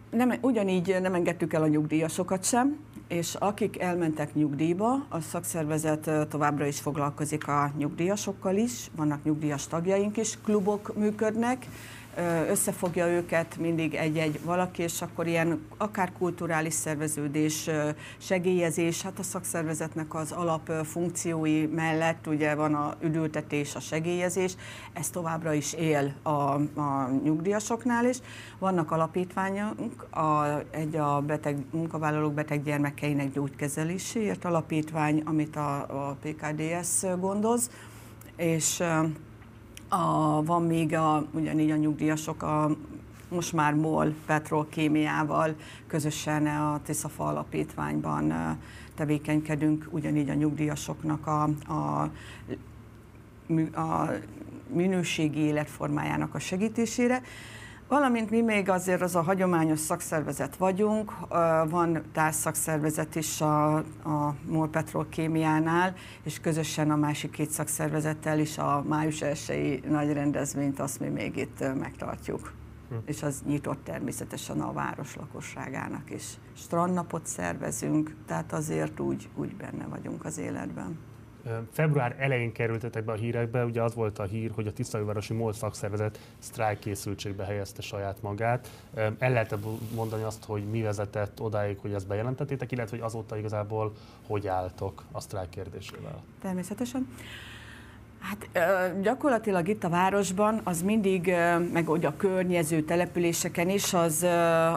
Nem, 0.09 0.33
ugyanígy 0.41 0.97
nem 1.01 1.13
engedtük 1.13 1.53
el 1.53 1.61
a 1.61 1.67
nyugdíjasokat 1.67 2.43
sem, 2.43 2.79
és 3.07 3.35
akik 3.35 3.79
elmentek 3.79 4.33
nyugdíjba, 4.33 5.05
a 5.09 5.19
szakszervezet 5.19 6.11
továbbra 6.29 6.65
is 6.65 6.79
foglalkozik 6.79 7.47
a 7.47 7.71
nyugdíjasokkal 7.77 8.55
is, 8.55 8.91
vannak 8.95 9.23
nyugdíjas 9.23 9.67
tagjaink 9.67 10.17
is, 10.17 10.37
klubok 10.43 10.95
működnek, 10.95 11.67
összefogja 12.49 13.07
őket 13.07 13.57
mindig 13.57 13.93
egy-egy 13.93 14.39
valaki, 14.43 14.81
és 14.81 15.01
akkor 15.01 15.27
ilyen 15.27 15.61
akár 15.77 16.11
kulturális 16.17 16.73
szerveződés, 16.73 17.69
segélyezés, 18.17 19.01
hát 19.01 19.19
a 19.19 19.23
szakszervezetnek 19.23 20.15
az 20.15 20.31
alap 20.31 20.71
funkciói 20.83 21.65
mellett 21.65 22.27
ugye 22.27 22.55
van 22.55 22.73
a 22.73 22.95
üdültetés, 23.01 23.75
a 23.75 23.79
segélyezés, 23.79 24.55
ez 24.93 25.09
továbbra 25.09 25.53
is 25.53 25.73
él 25.73 26.13
a, 26.21 26.29
a 26.79 27.09
nyugdíjasoknál 27.23 28.05
is. 28.05 28.17
Vannak 28.59 28.91
alapítványok, 28.91 30.07
a, 30.11 30.45
egy 30.71 30.95
a 30.95 31.21
beteg, 31.21 31.57
munkavállalók 31.71 32.33
beteg 32.33 32.63
gyermekeinek 32.63 33.31
gyógykezeléséért 33.31 34.45
alapítvány, 34.45 35.21
amit 35.25 35.55
a, 35.55 36.07
a 36.07 36.17
PKDS 36.21 37.05
gondoz, 37.19 37.69
és 38.35 38.83
a, 39.93 40.43
van 40.43 40.63
még 40.63 40.93
a, 40.95 41.25
ugyanígy 41.31 41.71
a 41.71 41.75
nyugdíjasok 41.75 42.43
a 42.43 42.75
most 43.29 43.53
már 43.53 43.73
MOL 43.73 44.13
petrolkémiával 44.25 45.55
közösen 45.87 46.47
a 46.47 46.79
Tiszafa 46.83 47.25
alapítványban 47.25 48.57
tevékenykedünk, 48.95 49.87
ugyanígy 49.89 50.29
a 50.29 50.33
nyugdíjasoknak 50.33 51.27
a, 51.27 51.43
a, 51.67 52.09
a 53.79 54.09
minőségi 54.67 55.39
életformájának 55.39 56.35
a 56.35 56.39
segítésére. 56.39 57.21
Valamint 57.91 58.29
mi 58.29 58.41
még 58.41 58.69
azért 58.69 59.01
az 59.01 59.15
a 59.15 59.21
hagyományos 59.21 59.79
szakszervezet 59.79 60.55
vagyunk, 60.55 61.13
van 61.69 62.01
társszakszervezet 62.13 63.15
is 63.15 63.41
a, 63.41 63.75
a 63.75 64.35
MOL 64.47 64.69
Petrolkémiánál, 64.69 65.93
és 66.23 66.39
közösen 66.39 66.91
a 66.91 66.95
másik 66.95 67.31
két 67.31 67.49
szakszervezettel 67.49 68.39
is 68.39 68.57
a 68.57 68.83
május 68.87 69.21
1 69.21 69.83
nagy 69.89 70.13
rendezvényt 70.13 70.79
azt 70.79 70.99
mi 70.99 71.07
még 71.07 71.37
itt 71.37 71.59
megtartjuk. 71.79 72.53
Hm. 72.89 72.95
És 73.05 73.23
az 73.23 73.41
nyitott 73.45 73.83
természetesen 73.83 74.61
a 74.61 74.73
város 74.73 75.15
lakosságának 75.15 76.11
is. 76.11 76.25
Strandnapot 76.53 77.25
szervezünk, 77.25 78.15
tehát 78.25 78.53
azért 78.53 78.99
úgy, 78.99 79.29
úgy 79.35 79.55
benne 79.55 79.85
vagyunk 79.85 80.25
az 80.25 80.37
életben. 80.37 81.10
Február 81.71 82.15
elején 82.19 82.51
kerültetek 82.51 83.03
be 83.05 83.11
a 83.11 83.15
hírekbe, 83.15 83.65
ugye 83.65 83.81
az 83.81 83.93
volt 83.93 84.19
a 84.19 84.23
hír, 84.23 84.51
hogy 84.55 84.67
a 84.67 84.73
Tisztaújvárosi 84.73 85.33
MOL 85.33 85.53
szakszervezet 85.53 86.19
sztrájk 86.39 86.79
készültségbe 86.79 87.45
helyezte 87.45 87.81
saját 87.81 88.21
magát. 88.21 88.69
El 88.93 89.31
lehet 89.31 89.57
mondani 89.95 90.23
azt, 90.23 90.43
hogy 90.43 90.63
mi 90.63 90.81
vezetett 90.81 91.41
odáig, 91.41 91.77
hogy 91.77 91.93
ezt 91.93 92.07
bejelentettétek, 92.07 92.71
illetve 92.71 92.97
hogy 92.97 93.05
azóta 93.05 93.37
igazából 93.37 93.93
hogy 94.27 94.47
álltok 94.47 95.03
a 95.11 95.19
sztrájk 95.19 95.49
kérdésével? 95.49 96.23
Természetesen. 96.41 97.07
Hát 98.21 98.49
gyakorlatilag 99.01 99.67
itt 99.67 99.83
a 99.83 99.89
városban 99.89 100.61
az 100.63 100.81
mindig, 100.81 101.33
meg 101.73 101.85
hogy 101.85 102.05
a 102.05 102.15
környező 102.17 102.81
településeken 102.81 103.69
is, 103.69 103.93
az, 103.93 104.25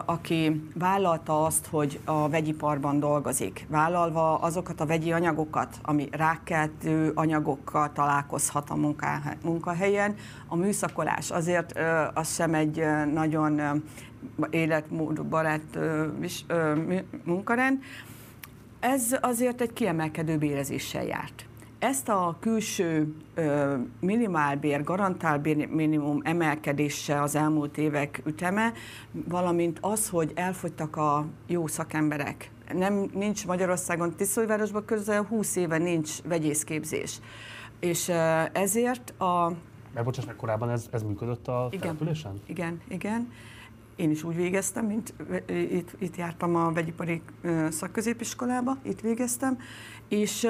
aki 0.05 0.69
vállalta 0.73 1.45
azt, 1.45 1.67
hogy 1.67 1.99
a 2.05 2.29
vegyiparban 2.29 2.99
dolgozik, 2.99 3.65
vállalva 3.69 4.35
azokat 4.35 4.81
a 4.81 4.85
vegyi 4.85 5.11
anyagokat, 5.11 5.75
ami 5.81 6.07
rákkeltő 6.11 7.11
anyagokkal 7.15 7.91
találkozhat 7.91 8.69
a 8.69 8.95
munkahelyen, 9.41 10.15
a 10.47 10.55
műszakolás 10.55 11.31
azért 11.31 11.79
az 12.13 12.33
sem 12.33 12.53
egy 12.53 12.83
nagyon 13.13 13.83
életmódbarát 14.49 15.79
munkarend, 17.23 17.83
ez 18.79 19.17
azért 19.21 19.61
egy 19.61 19.73
kiemelkedő 19.73 20.37
bérezéssel 20.37 21.03
járt. 21.03 21.45
Ezt 21.85 22.09
a 22.09 22.37
külső 22.39 23.15
ö, 23.33 23.75
minimálbér, 23.99 24.83
garantálbér 24.83 25.67
minimum 25.67 26.21
emelkedése 26.23 27.21
az 27.21 27.35
elmúlt 27.35 27.77
évek 27.77 28.21
üteme, 28.25 28.73
valamint 29.11 29.77
az, 29.81 30.09
hogy 30.09 30.31
elfogytak 30.35 30.95
a 30.95 31.25
jó 31.47 31.67
szakemberek. 31.67 32.51
Nem, 32.73 33.09
nincs 33.13 33.45
Magyarországon, 33.47 34.15
Tiszóvárosban 34.15 34.85
közel 34.85 35.23
20 35.23 35.55
éve 35.55 35.77
nincs 35.77 36.21
vegyészképzés. 36.21 37.19
És 37.79 38.07
ö, 38.07 38.41
ezért 38.53 39.19
a... 39.19 39.51
Mert 39.93 40.05
bocsáss 40.05 40.25
meg, 40.25 40.35
korábban 40.35 40.69
ez, 40.69 40.87
ez 40.91 41.03
működött 41.03 41.47
a 41.47 41.67
igen, 41.69 41.81
településen? 41.81 42.33
Igen, 42.45 42.81
igen. 42.87 43.31
Én 43.95 44.09
is 44.09 44.23
úgy 44.23 44.35
végeztem, 44.35 44.85
mint 44.85 45.13
itt, 45.47 45.95
itt 45.99 46.15
jártam 46.15 46.55
a 46.55 46.71
vegyipari 46.71 47.21
szakközépiskolába, 47.69 48.77
itt 48.83 48.99
végeztem, 48.99 49.57
és 50.07 50.47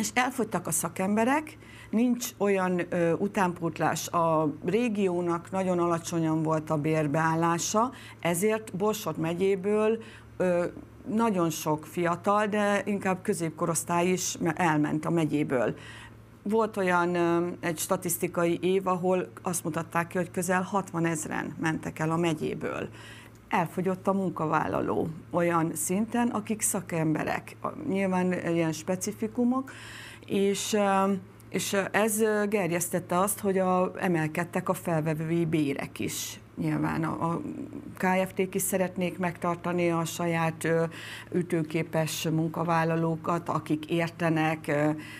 és 0.00 0.10
elfogytak 0.14 0.66
a 0.66 0.70
szakemberek, 0.70 1.58
nincs 1.90 2.28
olyan 2.38 2.80
ö, 2.88 3.12
utánpótlás. 3.12 4.08
A 4.08 4.54
régiónak 4.64 5.50
nagyon 5.50 5.78
alacsonyan 5.78 6.42
volt 6.42 6.70
a 6.70 6.76
bérbeállása, 6.76 7.90
ezért 8.20 8.76
Borsod 8.76 9.18
megyéből 9.18 10.02
ö, 10.36 10.64
nagyon 11.06 11.50
sok 11.50 11.86
fiatal, 11.86 12.46
de 12.46 12.82
inkább 12.84 13.22
középkorosztály 13.22 14.08
is 14.08 14.36
elment 14.54 15.04
a 15.04 15.10
megyéből. 15.10 15.74
Volt 16.42 16.76
olyan 16.76 17.16
egy 17.60 17.78
statisztikai 17.78 18.58
év, 18.62 18.86
ahol 18.86 19.28
azt 19.42 19.64
mutatták 19.64 20.06
ki, 20.06 20.16
hogy 20.16 20.30
közel 20.30 20.62
60 20.62 21.04
ezeren 21.04 21.56
mentek 21.60 21.98
el 21.98 22.10
a 22.10 22.16
megyéből. 22.16 22.88
Elfogyott 23.50 24.06
a 24.06 24.12
munkavállaló 24.12 25.08
olyan 25.30 25.74
szinten, 25.74 26.28
akik 26.28 26.62
szakemberek, 26.62 27.56
nyilván 27.88 28.32
ilyen 28.32 28.72
specifikumok, 28.72 29.72
és 30.26 30.76
és 31.50 31.76
ez 31.90 32.22
gerjesztette 32.48 33.18
azt, 33.18 33.40
hogy 33.40 33.58
a, 33.58 33.92
emelkedtek 33.98 34.68
a 34.68 34.74
felvevői 34.74 35.44
bérek 35.44 35.98
is. 35.98 36.39
Nyilván 36.56 37.04
a, 37.04 37.30
a 37.30 37.40
KFT-k 37.96 38.54
is 38.54 38.62
szeretnék 38.62 39.18
megtartani 39.18 39.90
a 39.90 40.04
saját 40.04 40.68
ütőképes 41.32 42.28
munkavállalókat, 42.28 43.48
akik 43.48 43.90
értenek 43.90 44.72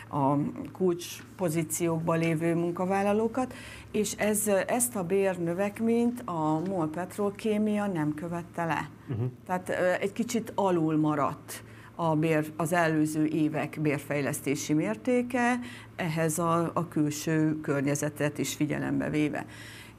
a 0.08 0.34
kulcs 0.72 1.06
pozíciókban 1.36 2.18
lévő 2.18 2.54
munkavállalókat, 2.54 3.54
és 3.90 4.12
ez, 4.12 4.46
ezt 4.66 4.96
a 4.96 5.04
bérnövekményt 5.04 6.22
a 6.24 6.62
MOL 6.68 6.90
Petrolkémia 6.90 7.86
nem 7.86 8.14
követte 8.14 8.64
le. 8.64 8.88
Uh-huh. 9.08 9.30
Tehát 9.46 9.68
egy 10.00 10.12
kicsit 10.12 10.52
alul 10.54 10.96
maradt 10.96 11.62
a 11.94 12.16
bér, 12.16 12.52
az 12.56 12.72
előző 12.72 13.26
évek 13.26 13.78
bérfejlesztési 13.80 14.72
mértéke, 14.72 15.58
ehhez 15.96 16.38
a, 16.38 16.70
a 16.74 16.88
külső 16.88 17.60
környezetet 17.60 18.38
is 18.38 18.54
figyelembe 18.54 19.10
véve. 19.10 19.46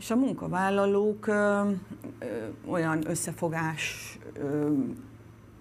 És 0.02 0.12
a 0.12 0.16
munkavállalók 0.16 1.28
ö, 1.28 1.34
ö, 1.34 2.26
olyan 2.70 3.10
összefogás 3.10 4.18
ö, 4.34 4.72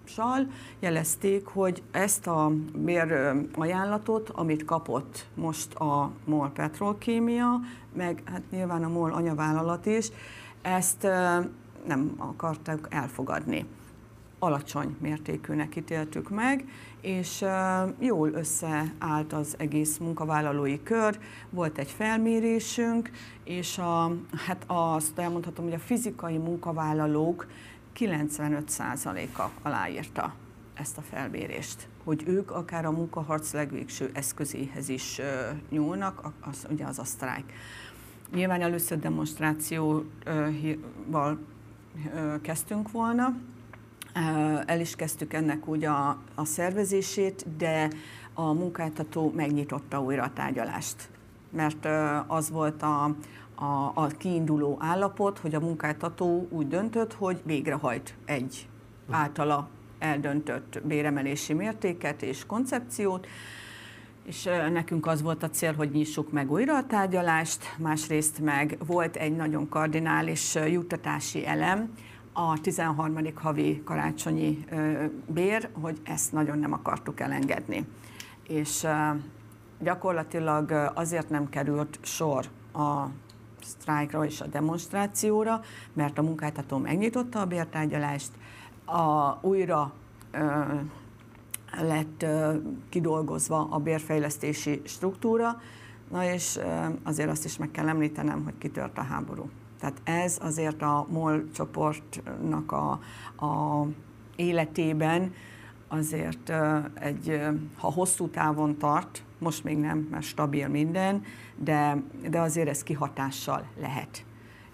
sal 0.03 0.47
jelezték, 0.79 1.45
hogy 1.45 1.83
ezt 1.91 2.27
a 2.27 2.51
bér 2.75 3.33
ajánlatot, 3.55 4.29
amit 4.29 4.65
kapott 4.65 5.25
most 5.35 5.73
a 5.73 6.11
MOL 6.25 6.51
Petrolkémia, 6.51 7.59
meg 7.93 8.21
hát 8.25 8.41
nyilván 8.51 8.83
a 8.83 8.89
MOL 8.89 9.11
anyavállalat 9.11 9.85
is, 9.85 10.09
ezt 10.61 11.07
nem 11.87 12.13
akartak 12.17 12.87
elfogadni. 12.89 13.65
Alacsony 14.39 14.95
mértékűnek 14.99 15.75
ítéltük 15.75 16.29
meg, 16.29 16.65
és 17.01 17.45
jól 17.99 18.33
összeállt 18.33 19.33
az 19.33 19.55
egész 19.57 19.97
munkavállalói 19.97 20.83
kör, 20.83 21.19
volt 21.49 21.77
egy 21.77 21.91
felmérésünk, 21.91 23.09
és 23.43 23.77
a, 23.77 24.15
hát 24.45 24.63
azt 24.67 25.19
elmondhatom, 25.19 25.65
hogy 25.65 25.73
a 25.73 25.79
fizikai 25.79 26.37
munkavállalók 26.37 27.47
95%-a 27.99 29.43
aláírta 29.61 30.33
ezt 30.73 30.97
a 30.97 31.01
felmérést, 31.01 31.87
hogy 32.03 32.23
ők 32.27 32.51
akár 32.51 32.85
a 32.85 32.91
munkaharc 32.91 33.53
legvégső 33.53 34.09
eszközéhez 34.13 34.89
is 34.89 35.21
nyúlnak, 35.69 36.31
az, 36.41 36.67
ugye 36.69 36.85
az 36.85 36.99
a 36.99 37.03
sztrájk. 37.03 37.53
Nyilván 38.33 38.61
először 38.61 38.99
demonstrációval 38.99 41.39
kezdtünk 42.41 42.91
volna, 42.91 43.35
el 44.65 44.79
is 44.79 44.95
kezdtük 44.95 45.33
ennek 45.33 45.67
úgy 45.67 45.85
a, 45.85 46.09
a 46.35 46.45
szervezését, 46.45 47.45
de 47.57 47.89
a 48.33 48.53
munkáltató 48.53 49.31
megnyitotta 49.35 50.01
újra 50.01 50.23
a 50.23 50.33
tárgyalást. 50.33 51.09
Mert 51.49 51.87
az 52.27 52.49
volt 52.49 52.81
a, 52.81 53.03
a, 53.55 53.91
a 53.93 54.07
kiinduló 54.07 54.77
állapot, 54.79 55.37
hogy 55.37 55.55
a 55.55 55.59
munkáltató 55.59 56.47
úgy 56.49 56.67
döntött, 56.67 57.13
hogy 57.13 57.41
végrehajt 57.45 58.15
egy 58.25 58.67
általa 59.09 59.69
eldöntött 59.99 60.81
béremelési 60.83 61.53
mértéket 61.53 62.21
és 62.21 62.45
koncepciót, 62.45 63.27
és 64.25 64.49
nekünk 64.71 65.05
az 65.07 65.21
volt 65.21 65.43
a 65.43 65.49
cél, 65.49 65.73
hogy 65.73 65.91
nyissuk 65.91 66.31
meg 66.31 66.51
újra 66.51 66.75
a 66.75 66.85
tárgyalást, 66.85 67.75
másrészt 67.77 68.39
meg 68.39 68.77
volt 68.85 69.15
egy 69.15 69.35
nagyon 69.35 69.69
kardinális 69.69 70.55
juttatási 70.55 71.45
elem, 71.45 71.93
a 72.33 72.61
13. 72.61 73.17
havi 73.35 73.81
karácsonyi 73.83 74.65
bér, 75.27 75.69
hogy 75.81 76.01
ezt 76.03 76.31
nagyon 76.31 76.59
nem 76.59 76.73
akartuk 76.73 77.19
elengedni. 77.19 77.87
És 78.47 78.87
gyakorlatilag 79.79 80.91
azért 80.93 81.29
nem 81.29 81.49
került 81.49 81.99
sor 82.01 82.45
a 82.73 83.05
sztrájkra 83.63 84.25
és 84.25 84.41
a 84.41 84.47
demonstrációra, 84.47 85.61
mert 85.93 86.17
a 86.17 86.21
munkáltató 86.21 86.77
megnyitotta 86.77 87.39
a 87.39 87.45
bértárgyalást, 87.45 88.31
a, 88.85 89.37
újra 89.41 89.93
ö, 90.31 90.63
lett 91.81 92.23
ö, 92.23 92.55
kidolgozva 92.89 93.67
a 93.69 93.77
bérfejlesztési 93.77 94.81
struktúra, 94.85 95.61
na 96.09 96.23
és 96.23 96.57
ö, 96.57 96.85
azért 97.03 97.29
azt 97.29 97.45
is 97.45 97.57
meg 97.57 97.71
kell 97.71 97.87
említenem, 97.87 98.43
hogy 98.43 98.57
kitört 98.57 98.97
a 98.97 99.03
háború. 99.03 99.49
Tehát 99.81 100.01
ez 100.03 100.37
azért 100.41 100.81
a 100.81 101.05
MOL 101.09 101.43
csoportnak 101.53 102.71
a, 102.71 102.99
a 103.45 103.85
életében 104.35 105.33
azért 105.87 106.53
egy, 106.93 107.41
ha 107.77 107.91
hosszú 107.91 108.27
távon 108.27 108.77
tart, 108.77 109.23
most 109.39 109.63
még 109.63 109.77
nem, 109.77 110.07
mert 110.11 110.23
stabil 110.23 110.67
minden, 110.67 111.23
de, 111.55 112.03
de 112.29 112.39
azért 112.39 112.69
ez 112.69 112.83
kihatással 112.83 113.65
lehet. 113.79 114.25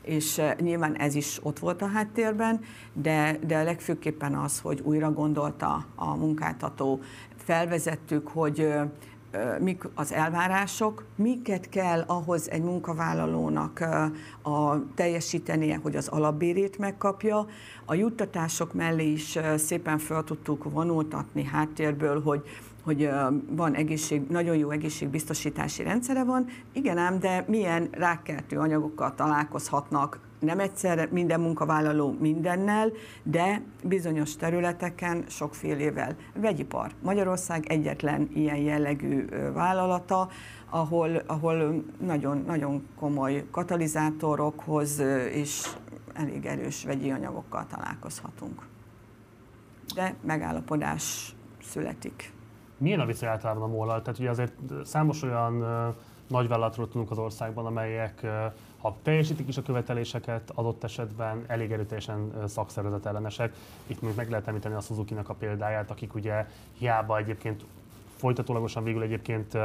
És 0.02 0.42
nyilván 0.60 0.96
ez 0.96 1.16
is 1.16 1.40
ott 1.44 1.60
volt 1.60 1.82
a 1.82 1.88
háttérben, 1.88 2.60
de, 2.94 3.38
de 3.46 3.64
legfőképpen 3.64 4.36
az, 4.36 4.60
hogy 4.60 4.82
újra 4.84 5.12
gondolta 5.12 5.86
a 5.96 6.16
munkáltató, 6.16 7.00
felvezettük, 7.36 8.28
hogy 8.28 8.74
mik 9.60 9.84
az 9.96 10.14
elvárások, 10.14 11.04
miket 11.16 11.70
kell 11.70 12.04
ahhoz 12.08 12.50
egy 12.50 12.62
munkavállalónak 12.62 13.80
a 14.42 14.94
teljesítenie, 14.96 15.80
hogy 15.84 15.96
az 15.96 16.08
alapbérét 16.08 16.78
megkapja. 16.78 17.46
A 17.86 17.94
juttatások 17.94 18.74
mellé 18.74 19.12
is 19.12 19.40
szépen 19.56 19.98
fel 19.98 20.24
tudtuk 20.24 20.72
vonultatni 20.72 21.44
háttérből, 21.44 22.22
hogy 22.22 22.44
hogy 22.84 23.10
van 23.50 23.74
egészség, 23.74 24.28
nagyon 24.30 24.56
jó 24.56 24.70
egészségbiztosítási 24.70 25.84
rendszere 25.84 26.24
van. 26.24 26.46
Igen 26.74 26.98
ám, 26.98 27.20
de 27.20 27.46
milyen 27.48 27.88
rákkeltő 27.92 28.60
anyagokkal 28.60 29.16
találkozhatnak 29.16 30.20
nem 30.40 30.60
egyszer 30.60 31.10
minden 31.12 31.40
munkavállaló 31.40 32.16
mindennel, 32.20 32.92
de 33.24 33.62
bizonyos 33.84 34.36
területeken 34.36 35.24
sokfélével. 35.28 36.16
Vegyipar. 36.34 36.92
Magyarország 37.02 37.66
egyetlen 37.66 38.30
ilyen 38.34 38.58
jellegű 38.58 39.26
vállalata, 39.54 40.30
ahol, 40.70 41.16
ahol 41.16 41.84
nagyon, 42.00 42.44
nagyon 42.48 42.88
komoly 43.00 43.46
katalizátorokhoz 43.52 45.00
és 45.32 45.68
elég 46.14 46.46
erős 46.46 46.84
vegyi 46.84 47.12
anyagokkal 47.12 47.66
találkozhatunk. 47.68 48.68
De 49.96 50.16
megállapodás 50.22 51.36
születik. 51.62 52.34
Milyen 52.78 53.00
a 53.00 53.06
viszony 53.06 53.30
általában 53.30 53.64
a 53.64 53.68
mol 53.68 53.88
Tehát 53.88 54.20
ugye 54.20 54.30
azért 54.30 54.54
számos 54.84 55.24
olyan 55.24 55.64
nagyvállalatról 56.28 56.88
tudunk 56.88 57.12
az 57.12 57.18
országban, 57.18 57.66
amelyek 57.66 58.26
ha 58.82 58.96
teljesítik 59.02 59.48
is 59.48 59.58
a 59.58 59.62
követeléseket, 59.62 60.52
adott 60.56 60.84
esetben 60.84 61.44
elég 61.48 61.72
erőteljesen 61.72 62.32
szakszervezet 62.48 63.06
ellenesek. 63.06 63.54
Itt 63.88 64.02
még 64.02 64.16
meg 64.16 64.30
lehet 64.30 64.48
említeni 64.48 64.76
a 64.76 64.80
suzuki 64.80 65.16
a 65.24 65.34
példáját, 65.34 65.92
akik 65.92 66.14
ugye 66.14 66.46
hiába 66.78 67.18
egyébként 67.18 67.66
folytatólagosan 68.18 68.84
végül 68.84 69.02
egyébként 69.02 69.58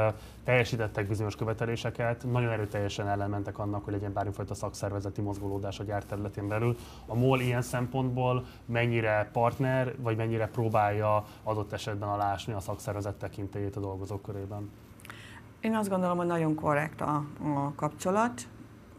teljesítettek 0.43 1.07
bizonyos 1.07 1.35
követeléseket, 1.35 2.25
nagyon 2.31 2.49
erőteljesen 2.49 3.07
ellenmentek 3.07 3.59
annak, 3.59 3.83
hogy 3.83 3.93
legyen 3.93 4.13
bármifajta 4.13 4.53
szakszervezeti 4.53 5.21
mozgolódás 5.21 5.79
a 5.79 5.83
gyárterületén 5.83 6.47
belül. 6.47 6.77
A 7.05 7.15
MOL 7.15 7.39
ilyen 7.39 7.61
szempontból 7.61 8.45
mennyire 8.65 9.29
partner, 9.33 9.95
vagy 9.97 10.17
mennyire 10.17 10.47
próbálja 10.47 11.25
adott 11.43 11.73
esetben 11.73 12.09
alásni 12.09 12.53
a 12.53 12.59
szakszervezet 12.59 13.15
tekintélyét 13.15 13.75
a 13.75 13.79
dolgozók 13.79 14.21
körében? 14.21 14.71
Én 15.59 15.75
azt 15.75 15.89
gondolom, 15.89 16.17
hogy 16.17 16.27
nagyon 16.27 16.55
korrekt 16.55 17.01
a, 17.01 17.23
a 17.55 17.73
kapcsolat 17.75 18.47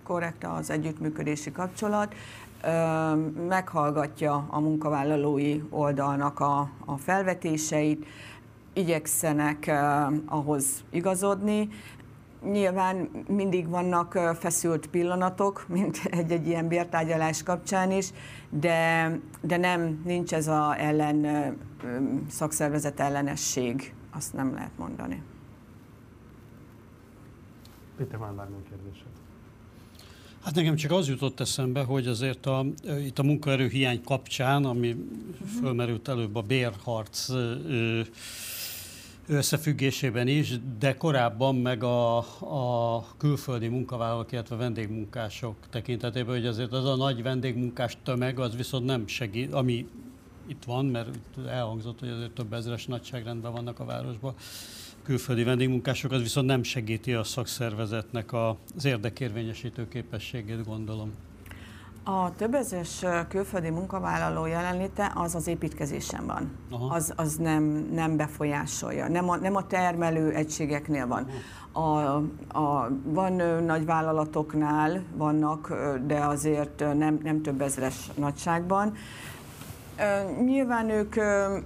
korrekt 0.04 0.44
az 0.44 0.70
együttműködési 0.70 1.52
kapcsolat, 1.52 2.14
meghallgatja 3.48 4.46
a 4.50 4.60
munkavállalói 4.60 5.62
oldalnak 5.70 6.40
a, 6.40 6.70
a 6.84 6.96
felvetéseit, 6.96 8.06
igyekszenek 8.72 9.72
ahhoz 10.26 10.84
igazodni. 10.90 11.68
Nyilván 12.42 13.08
mindig 13.28 13.68
vannak 13.68 14.12
feszült 14.38 14.86
pillanatok, 14.86 15.64
mint 15.76 16.00
egy-egy 16.04 16.46
ilyen 16.46 16.68
bértárgyalás 16.68 17.42
kapcsán 17.42 17.90
is, 17.90 18.10
de, 18.50 19.10
de 19.40 19.56
nem, 19.56 20.02
nincs 20.04 20.34
ez 20.34 20.48
a 20.48 20.74
ellen, 20.78 21.26
szakszervezet 22.30 23.00
ellenesség, 23.00 23.94
azt 24.10 24.32
nem 24.32 24.54
lehet 24.54 24.78
mondani. 24.78 25.22
Péter, 27.96 28.18
van 28.18 28.36
bármilyen 28.36 28.62
kérdésed? 28.68 29.13
Hát 30.44 30.54
nekem 30.54 30.76
csak 30.76 30.90
az 30.90 31.08
jutott 31.08 31.40
eszembe, 31.40 31.82
hogy 31.82 32.06
azért 32.06 32.46
a, 32.46 32.64
itt 33.04 33.18
a 33.18 33.22
munkaerőhiány 33.22 34.02
kapcsán, 34.02 34.64
ami 34.64 34.96
fölmerült 35.60 36.08
előbb 36.08 36.36
a 36.36 36.42
bérharc 36.42 37.28
összefüggésében 39.26 40.28
is, 40.28 40.52
de 40.78 40.96
korábban 40.96 41.56
meg 41.56 41.82
a, 41.82 42.16
a 42.96 43.06
külföldi 43.16 43.68
munkavállalók, 43.68 44.32
illetve 44.32 44.56
vendégmunkások 44.56 45.56
tekintetében, 45.70 46.34
hogy 46.34 46.46
azért 46.46 46.72
az 46.72 46.84
a 46.84 46.96
nagy 46.96 47.22
vendégmunkás 47.22 47.96
tömeg, 48.02 48.38
az 48.38 48.56
viszont 48.56 48.84
nem 48.84 49.06
segít, 49.06 49.52
ami 49.52 49.86
itt 50.46 50.64
van, 50.64 50.86
mert 50.86 51.08
elhangzott, 51.48 51.98
hogy 51.98 52.08
azért 52.08 52.30
több 52.30 52.52
ezeres 52.52 52.86
nagyságrendben 52.86 53.52
vannak 53.52 53.80
a 53.80 53.84
városban, 53.84 54.34
külföldi 55.04 55.44
vendégmunkások, 55.44 56.12
az 56.12 56.20
viszont 56.20 56.46
nem 56.46 56.62
segíti 56.62 57.12
a 57.12 57.24
szakszervezetnek 57.24 58.32
az 58.32 58.84
érdekérvényesítő 58.84 59.88
képességét, 59.88 60.64
gondolom. 60.66 61.12
A 62.06 62.34
többezős 62.36 63.04
külföldi 63.28 63.70
munkavállaló 63.70 64.46
jelenléte 64.46 65.12
az 65.14 65.34
az 65.34 65.46
építkezésen 65.46 66.26
van. 66.26 66.50
Az, 66.88 67.12
az 67.16 67.36
nem, 67.36 67.88
nem 67.92 68.16
befolyásolja. 68.16 69.08
Nem 69.08 69.28
a, 69.28 69.36
nem 69.36 69.56
a 69.56 69.66
termelő 69.66 70.30
egységeknél 70.30 71.06
van. 71.06 71.26
A, 71.72 71.98
a, 72.58 72.90
van 73.04 73.32
nagy 73.64 73.84
vállalatoknál 73.84 75.02
vannak, 75.16 75.74
de 76.06 76.18
azért 76.18 76.78
nem, 76.78 77.20
nem 77.22 77.42
több 77.42 77.60
ezres 77.60 78.10
nagyságban. 78.14 78.94
Nyilván 80.44 80.90
ők, 80.90 81.14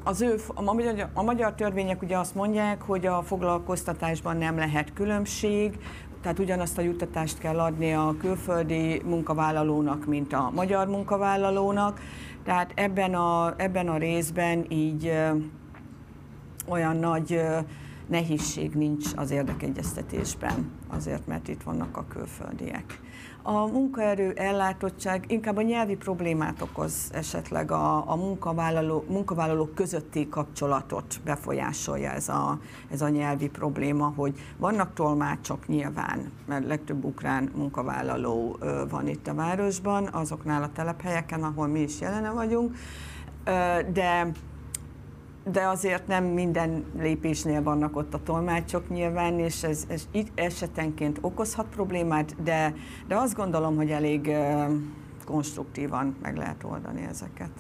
az 0.04 0.20
ő, 0.20 0.34
a 0.54 0.62
magyar, 0.62 1.08
a 1.12 1.22
magyar 1.22 1.54
törvények 1.54 2.02
ugye 2.02 2.18
azt 2.18 2.34
mondják, 2.34 2.82
hogy 2.82 3.06
a 3.06 3.22
foglalkoztatásban 3.22 4.36
nem 4.36 4.56
lehet 4.56 4.92
különbség, 4.92 5.78
tehát 6.22 6.38
ugyanazt 6.38 6.78
a 6.78 6.82
juttatást 6.82 7.38
kell 7.38 7.60
adni 7.60 7.92
a 7.92 8.14
külföldi 8.20 9.02
munkavállalónak, 9.04 10.06
mint 10.06 10.32
a 10.32 10.50
magyar 10.54 10.86
munkavállalónak. 10.86 12.00
Tehát 12.44 12.72
ebben 12.74 13.14
a, 13.14 13.54
ebben 13.56 13.88
a 13.88 13.96
részben 13.96 14.66
így 14.68 15.12
olyan 16.68 16.96
nagy 16.96 17.40
nehézség 18.06 18.74
nincs 18.74 19.06
az 19.16 19.30
érdekegyeztetésben, 19.30 20.70
azért 20.88 21.26
mert 21.26 21.48
itt 21.48 21.62
vannak 21.62 21.96
a 21.96 22.04
külföldiek 22.08 23.00
a 23.48 23.66
munkaerő 23.66 24.32
ellátottság 24.36 25.24
inkább 25.28 25.56
a 25.56 25.62
nyelvi 25.62 25.96
problémát 25.96 26.62
okoz 26.62 27.10
esetleg 27.12 27.70
a, 27.70 28.10
a 28.10 28.16
munkavállaló, 28.16 29.04
munkavállalók 29.08 29.74
közötti 29.74 30.28
kapcsolatot 30.28 31.20
befolyásolja 31.24 32.10
ez 32.10 32.28
a, 32.28 32.58
ez 32.90 33.00
a 33.00 33.08
nyelvi 33.08 33.48
probléma, 33.48 34.12
hogy 34.16 34.34
vannak 34.56 34.94
tolmácsok 34.94 35.66
nyilván, 35.66 36.32
mert 36.46 36.66
legtöbb 36.66 37.04
ukrán 37.04 37.50
munkavállaló 37.54 38.58
van 38.90 39.08
itt 39.08 39.28
a 39.28 39.34
városban, 39.34 40.06
azoknál 40.12 40.62
a 40.62 40.72
telephelyeken, 40.72 41.42
ahol 41.42 41.66
mi 41.66 41.80
is 41.80 42.00
jelene 42.00 42.30
vagyunk, 42.30 42.76
de 43.92 44.30
de 45.52 45.66
azért 45.66 46.06
nem 46.06 46.24
minden 46.24 46.84
lépésnél 46.98 47.62
vannak 47.62 47.96
ott 47.96 48.14
a 48.14 48.22
tolmácsok 48.22 48.88
nyilván, 48.88 49.38
és 49.38 49.62
ez, 49.62 49.84
ez 49.88 50.08
esetenként 50.34 51.18
okozhat 51.20 51.66
problémát, 51.66 52.42
de, 52.42 52.74
de 53.06 53.16
azt 53.16 53.34
gondolom, 53.34 53.76
hogy 53.76 53.90
elég 53.90 54.36
konstruktívan 55.24 56.16
meg 56.22 56.36
lehet 56.36 56.64
oldani 56.64 57.02
ezeket. 57.02 57.50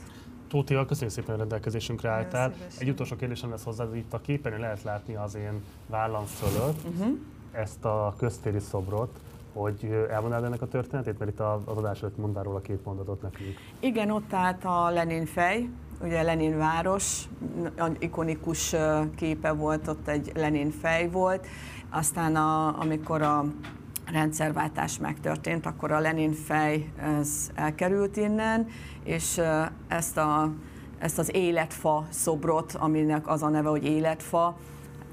Tóti, 0.48 0.74
köszönjük 0.86 1.14
szépen, 1.14 1.30
hogy 1.30 1.38
rendelkezésünkre 1.38 2.08
álltál. 2.08 2.54
Egy 2.78 2.88
utolsó 2.88 3.16
kérdésem 3.16 3.50
lesz 3.50 3.64
hozzá, 3.64 3.84
itt 3.94 4.12
a 4.12 4.20
képen 4.20 4.60
lehet 4.60 4.82
látni 4.82 5.14
az 5.14 5.34
én 5.34 5.62
vállam 5.86 6.24
fölött 6.24 6.78
uh-huh. 6.88 7.18
ezt 7.52 7.84
a 7.84 8.14
köztéri 8.18 8.58
szobrot, 8.58 9.20
hogy 9.52 10.06
elmondád 10.10 10.44
ennek 10.44 10.62
a 10.62 10.66
történetét, 10.66 11.18
mert 11.18 11.30
itt 11.30 11.40
az 11.40 11.62
adás 11.64 12.02
előtt 12.02 12.16
mondtál 12.16 12.42
róla 12.42 12.60
két 12.60 12.84
mondatot 12.84 13.22
nekünk. 13.22 13.56
Igen, 13.80 14.10
ott 14.10 14.32
állt 14.32 14.64
a 14.64 14.90
Lenin 14.90 15.26
fej, 15.26 15.68
ugye 16.00 16.22
Lenin 16.22 16.58
város, 16.58 17.24
ikonikus 17.98 18.74
képe 19.16 19.52
volt, 19.52 19.88
ott 19.88 20.08
egy 20.08 20.32
Lenin 20.34 20.70
fej 20.70 21.10
volt, 21.10 21.46
aztán 21.90 22.36
a, 22.36 22.80
amikor 22.80 23.22
a 23.22 23.44
rendszerváltás 24.12 24.98
megtörtént, 24.98 25.66
akkor 25.66 25.92
a 25.92 25.98
Lenin 25.98 26.32
fej 26.32 26.92
ez 27.20 27.50
elkerült 27.54 28.16
innen, 28.16 28.66
és 29.04 29.40
ezt, 29.88 30.16
a, 30.16 30.52
ezt 30.98 31.18
az 31.18 31.34
életfa 31.34 32.06
szobrot, 32.10 32.72
aminek 32.72 33.28
az 33.28 33.42
a 33.42 33.48
neve, 33.48 33.68
hogy 33.68 33.84
életfa, 33.84 34.56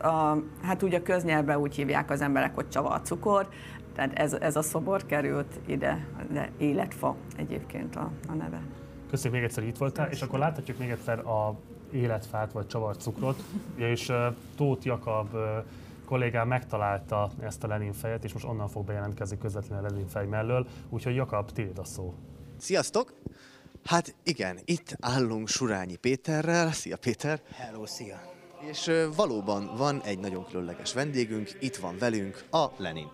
a, 0.01 0.37
hát 0.61 0.83
úgy 0.83 0.93
a 0.93 1.01
köznyelben 1.01 1.57
úgy 1.57 1.75
hívják 1.75 2.11
az 2.11 2.21
emberek, 2.21 2.55
hogy 2.55 2.69
csavarcukor, 2.69 3.47
tehát 3.95 4.13
ez, 4.13 4.33
ez 4.33 4.55
a 4.55 4.61
szobor 4.61 5.05
került 5.05 5.59
ide, 5.65 6.07
de 6.31 6.49
életfa 6.57 7.15
egyébként 7.37 7.95
a, 7.95 8.11
a 8.27 8.33
neve. 8.33 8.61
Köszönjük 9.15 9.39
még 9.39 9.49
egyszer, 9.49 9.63
hogy 9.63 9.71
itt 9.71 9.79
voltál, 9.79 10.11
és 10.11 10.21
akkor 10.21 10.39
láthatjuk 10.39 10.77
még 10.77 10.89
egyszer 10.89 11.19
a 11.19 11.55
életfát 11.91 12.51
vagy 12.51 12.67
csavart 12.67 13.01
cukrot, 13.01 13.43
és 13.75 14.11
Tóth 14.55 14.85
Jakab 14.85 15.35
kollégám 16.05 16.47
megtalálta 16.47 17.31
ezt 17.39 17.63
a 17.63 17.67
Lenin 17.67 17.93
fejet, 17.93 18.23
és 18.23 18.33
most 18.33 18.45
onnan 18.45 18.67
fog 18.67 18.85
bejelentkezni 18.85 19.37
közvetlenül 19.37 19.85
a 19.85 19.89
Lenin 19.89 20.07
fej 20.07 20.25
mellől, 20.25 20.67
úgyhogy 20.89 21.15
Jakab, 21.15 21.51
tiéd 21.51 21.77
a 21.77 21.83
szó. 21.83 22.13
Sziasztok! 22.57 23.13
Hát 23.83 24.15
igen, 24.23 24.59
itt 24.65 24.95
állunk 24.99 25.47
Surányi 25.47 25.95
Péterrel. 25.95 26.71
Szia 26.71 26.97
Péter! 26.97 27.41
Hello, 27.53 27.85
szia! 27.85 28.21
És 28.69 28.91
valóban 29.15 29.69
van 29.77 30.01
egy 30.01 30.19
nagyon 30.19 30.45
különleges 30.45 30.93
vendégünk, 30.93 31.57
itt 31.59 31.75
van 31.75 31.95
velünk 31.99 32.43
a 32.51 32.65
Lenin. 32.77 33.07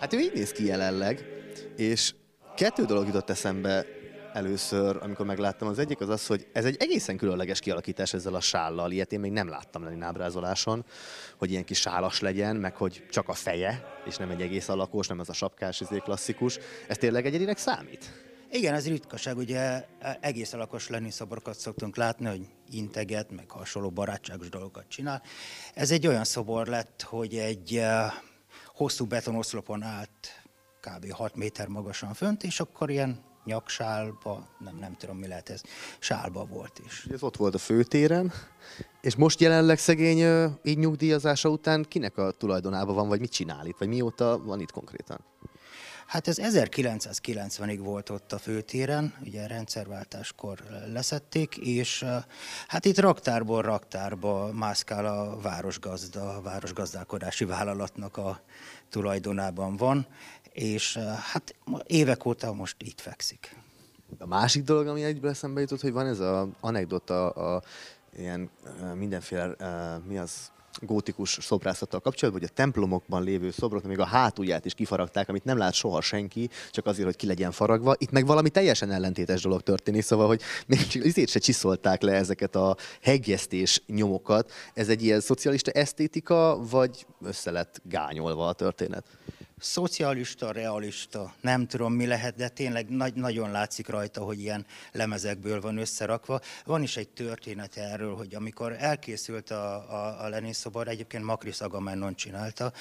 Hát 0.00 0.12
ő 0.12 0.18
így 0.18 0.32
néz 0.34 0.52
ki 0.52 0.66
jelenleg, 0.66 1.31
és 1.76 2.14
kettő 2.56 2.84
dolog 2.84 3.06
jutott 3.06 3.30
eszembe 3.30 3.86
először, 4.32 4.98
amikor 5.00 5.26
megláttam. 5.26 5.68
Az 5.68 5.78
egyik 5.78 6.00
az 6.00 6.08
az, 6.08 6.26
hogy 6.26 6.46
ez 6.52 6.64
egy 6.64 6.76
egészen 6.78 7.16
különleges 7.16 7.60
kialakítás 7.60 8.14
ezzel 8.14 8.34
a 8.34 8.40
sállal. 8.40 8.90
Ilyet 8.90 9.12
én 9.12 9.20
még 9.20 9.32
nem 9.32 9.48
láttam 9.48 9.84
lenni 9.84 10.02
ábrázoláson, 10.02 10.84
hogy 11.36 11.50
ilyen 11.50 11.64
kis 11.64 11.80
sálas 11.80 12.20
legyen, 12.20 12.56
meg 12.56 12.76
hogy 12.76 13.06
csak 13.10 13.28
a 13.28 13.32
feje, 13.32 13.84
és 14.04 14.16
nem 14.16 14.30
egy 14.30 14.40
egész 14.40 14.68
alakos, 14.68 15.06
nem 15.06 15.20
ez 15.20 15.28
a 15.28 15.32
sapkás, 15.32 15.80
izé 15.80 15.98
klasszikus. 15.98 16.58
Ez 16.88 16.98
tényleg 16.98 17.26
egyedinek 17.26 17.58
számít? 17.58 18.10
Igen, 18.50 18.74
ez 18.74 18.88
ritkaság, 18.88 19.36
ugye 19.36 19.84
egész 20.20 20.52
alakos 20.52 20.88
lenni 20.88 21.10
szoborokat 21.10 21.58
szoktunk 21.58 21.96
látni, 21.96 22.26
hogy 22.26 22.46
integet, 22.70 23.30
meg 23.30 23.50
hasonló 23.50 23.90
barátságos 23.90 24.48
dolgokat 24.48 24.88
csinál. 24.88 25.22
Ez 25.74 25.90
egy 25.90 26.06
olyan 26.06 26.24
szobor 26.24 26.66
lett, 26.66 27.02
hogy 27.02 27.36
egy 27.36 27.76
eh, 27.76 28.12
hosszú 28.74 29.06
betonoszlopon 29.06 29.82
állt 29.82 30.41
kb. 30.82 31.12
6 31.12 31.36
méter 31.36 31.68
magasan 31.68 32.14
fönt, 32.14 32.42
és 32.42 32.60
akkor 32.60 32.90
ilyen 32.90 33.20
nyaksálba, 33.44 34.48
nem, 34.58 34.76
nem 34.76 34.96
tudom 34.96 35.16
mi 35.16 35.26
lehet 35.26 35.48
ez, 35.48 35.62
sálba 35.98 36.44
volt 36.44 36.80
is. 36.86 37.06
Ez 37.12 37.22
ott 37.22 37.36
volt 37.36 37.54
a 37.54 37.58
főtéren, 37.58 38.32
és 39.00 39.16
most 39.16 39.40
jelenleg 39.40 39.78
szegény 39.78 40.18
így 40.62 40.78
nyugdíjazása 40.78 41.48
után 41.48 41.84
kinek 41.88 42.16
a 42.16 42.30
tulajdonában 42.30 42.94
van, 42.94 43.08
vagy 43.08 43.20
mit 43.20 43.32
csinál 43.32 43.66
itt, 43.66 43.78
vagy 43.78 43.88
mióta 43.88 44.38
van 44.44 44.60
itt 44.60 44.70
konkrétan? 44.70 45.24
Hát 46.06 46.28
ez 46.28 46.38
1990-ig 46.40 47.78
volt 47.82 48.10
ott 48.10 48.32
a 48.32 48.38
főtéren, 48.38 49.14
ugye 49.24 49.46
rendszerváltáskor 49.46 50.58
leszették, 50.92 51.56
és 51.56 52.04
hát 52.66 52.84
itt 52.84 52.98
raktárból 52.98 53.62
raktárba 53.62 54.52
mászkál 54.52 55.06
a 55.06 55.40
városgazda, 55.40 56.36
a 56.36 56.40
városgazdálkodási 56.40 57.44
vállalatnak 57.44 58.16
a 58.16 58.40
tulajdonában 58.88 59.76
van, 59.76 60.06
és 60.52 60.96
hát 61.32 61.54
évek 61.86 62.24
óta 62.24 62.52
most 62.52 62.76
itt 62.78 63.00
fekszik. 63.00 63.56
A 64.18 64.26
másik 64.26 64.64
dolog, 64.64 64.86
ami 64.86 65.02
egyből 65.02 65.30
eszembe 65.30 65.60
jutott, 65.60 65.80
hogy 65.80 65.92
van 65.92 66.06
ez 66.06 66.20
az 66.20 66.46
anekdota, 66.60 67.30
a, 67.30 67.62
ilyen 68.16 68.50
mindenféle, 68.94 69.56
mi 70.08 70.18
az, 70.18 70.50
gótikus 70.80 71.38
szobrászattal 71.40 72.00
kapcsolatban, 72.00 72.42
hogy 72.42 72.50
a 72.52 72.56
templomokban 72.56 73.22
lévő 73.22 73.50
szobrok, 73.50 73.82
még 73.82 73.98
a 73.98 74.04
hátulját 74.04 74.64
is 74.64 74.74
kifaragták, 74.74 75.28
amit 75.28 75.44
nem 75.44 75.58
lát 75.58 75.72
soha 75.72 76.00
senki, 76.00 76.50
csak 76.70 76.86
azért, 76.86 77.06
hogy 77.06 77.16
ki 77.16 77.26
legyen 77.26 77.50
faragva. 77.50 77.94
Itt 77.98 78.10
meg 78.10 78.26
valami 78.26 78.50
teljesen 78.50 78.90
ellentétes 78.90 79.42
dolog 79.42 79.60
történik, 79.60 80.02
szóval, 80.02 80.26
hogy 80.26 80.40
még 80.66 80.86
csak 80.86 81.28
se 81.28 81.38
csiszolták 81.38 82.02
le 82.02 82.12
ezeket 82.12 82.54
a 82.54 82.76
hegesztés 83.02 83.82
nyomokat. 83.86 84.52
Ez 84.74 84.88
egy 84.88 85.02
ilyen 85.02 85.20
szocialista 85.20 85.70
esztétika, 85.70 86.58
vagy 86.70 87.06
össze 87.22 87.50
lett 87.50 87.80
gányolva 87.84 88.46
a 88.46 88.52
történet? 88.52 89.04
Szocialista, 89.62 90.52
realista, 90.52 91.34
nem 91.40 91.66
tudom 91.66 91.92
mi 91.92 92.06
lehet, 92.06 92.34
de 92.34 92.48
tényleg 92.48 92.88
nagy, 92.88 93.14
nagyon 93.14 93.50
látszik 93.50 93.88
rajta, 93.88 94.20
hogy 94.20 94.40
ilyen 94.40 94.66
lemezekből 94.92 95.60
van 95.60 95.76
összerakva. 95.76 96.40
Van 96.64 96.82
is 96.82 96.96
egy 96.96 97.08
történet 97.08 97.76
erről, 97.76 98.16
hogy 98.16 98.34
amikor 98.34 98.76
elkészült 98.78 99.50
a, 99.50 99.74
a, 99.74 100.24
a 100.24 100.28
Lenin 100.28 100.52
szobor, 100.52 100.88
egyébként 100.88 101.24
Makris 101.24 101.60
Agamennon 101.60 102.14
csinálta, 102.14 102.72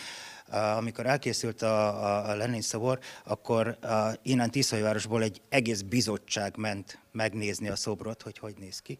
amikor 0.77 1.05
elkészült 1.05 1.61
a, 1.61 2.03
a, 2.03 2.29
a 2.29 2.35
Lenin 2.35 2.61
szobor, 2.61 2.99
akkor 3.23 3.67
a, 3.67 4.11
innen 4.21 4.51
Tiszajvárosból 4.51 5.23
egy 5.23 5.41
egész 5.49 5.81
bizottság 5.81 6.57
ment 6.57 6.99
megnézni 7.11 7.69
a 7.69 7.75
szobrot, 7.75 8.21
hogy 8.21 8.37
hogy 8.37 8.55
néz 8.59 8.79
ki. 8.79 8.97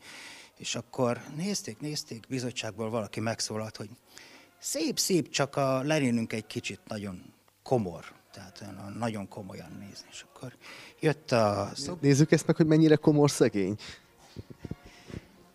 És 0.58 0.76
akkor 0.76 1.22
nézték, 1.36 1.80
nézték, 1.80 2.28
bizottságból 2.28 2.90
valaki 2.90 3.20
megszólalt, 3.20 3.78
hogy 3.78 3.90
Szép, 4.64 5.00
szép, 5.00 5.30
csak 5.30 5.56
a 5.56 5.82
Leninünk 5.84 6.34
egy 6.34 6.48
kicsit 6.48 6.80
nagyon 6.88 7.34
komor, 7.64 8.06
tehát 8.34 8.60
olyan 8.62 8.96
nagyon 8.98 9.28
komolyan 9.28 9.72
nézni. 9.80 10.08
És 10.10 10.26
akkor 10.30 10.56
jött 11.00 11.32
a... 11.32 11.72
Nézzük 12.02 12.32
ezt 12.32 12.48
meg, 12.48 12.56
hogy 12.56 12.66
mennyire 12.66 12.96
komor 12.96 13.32
szegény. 13.32 13.76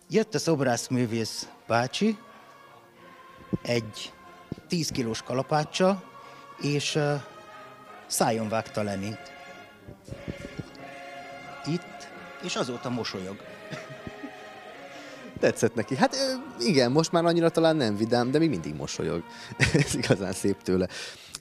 Jött 0.09 0.35
a 0.35 0.39
szobrászművész 0.39 1.49
bácsi, 1.67 2.17
egy 3.61 4.13
10 4.67 4.89
kilós 4.89 5.21
kalapáccsal, 5.21 6.03
és 6.61 6.95
uh, 6.95 7.21
szájon 8.07 8.49
vágta 8.49 8.83
Lenint. 8.83 9.35
Itt, 11.65 12.07
és 12.43 12.55
azóta 12.55 12.89
mosolyog. 12.89 13.35
Tetszett 15.39 15.75
neki. 15.75 15.95
Hát 15.95 16.15
igen, 16.59 16.91
most 16.91 17.11
már 17.11 17.25
annyira 17.25 17.49
talán 17.49 17.75
nem 17.75 17.97
vidám, 17.97 18.31
de 18.31 18.39
még 18.39 18.49
mindig 18.49 18.75
mosolyog. 18.75 19.23
Ez 19.73 19.95
igazán 19.95 20.31
szép 20.31 20.61
tőle. 20.61 20.87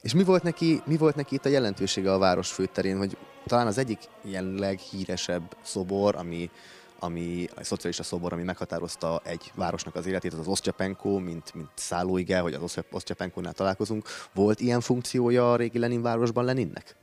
És 0.07 0.15
mi 0.15 0.25
volt 0.25 0.43
neki, 0.43 0.81
mi 0.85 0.97
volt 0.97 1.15
neki 1.15 1.35
itt 1.35 1.45
a 1.45 1.49
jelentősége 1.49 2.13
a 2.13 2.19
város 2.19 2.53
főterén, 2.53 2.99
hogy 2.99 3.17
talán 3.47 3.67
az 3.67 3.79
egyik 3.79 3.99
ilyen 4.25 4.45
leghíresebb 4.45 5.57
szobor, 5.63 6.17
ami, 6.17 6.51
ami 6.99 7.47
a 7.57 7.65
szocialista 7.65 8.03
szobor, 8.03 8.33
ami 8.33 8.43
meghatározta 8.43 9.21
egy 9.25 9.53
városnak 9.55 9.95
az 9.95 10.07
életét, 10.07 10.33
az 10.33 10.39
az 10.39 10.47
Osztyapenko, 10.47 11.19
mint, 11.19 11.55
mint 11.55 11.69
szállóige, 11.75 12.39
hogy 12.39 12.55
az 12.55 12.79
Osztyapenkónál 12.91 13.53
találkozunk. 13.53 14.09
Volt 14.35 14.61
ilyen 14.61 14.81
funkciója 14.81 15.53
a 15.53 15.57
régi 15.57 15.79
Lenin 15.79 16.03
városban 16.03 16.45
Leninnek? 16.45 16.97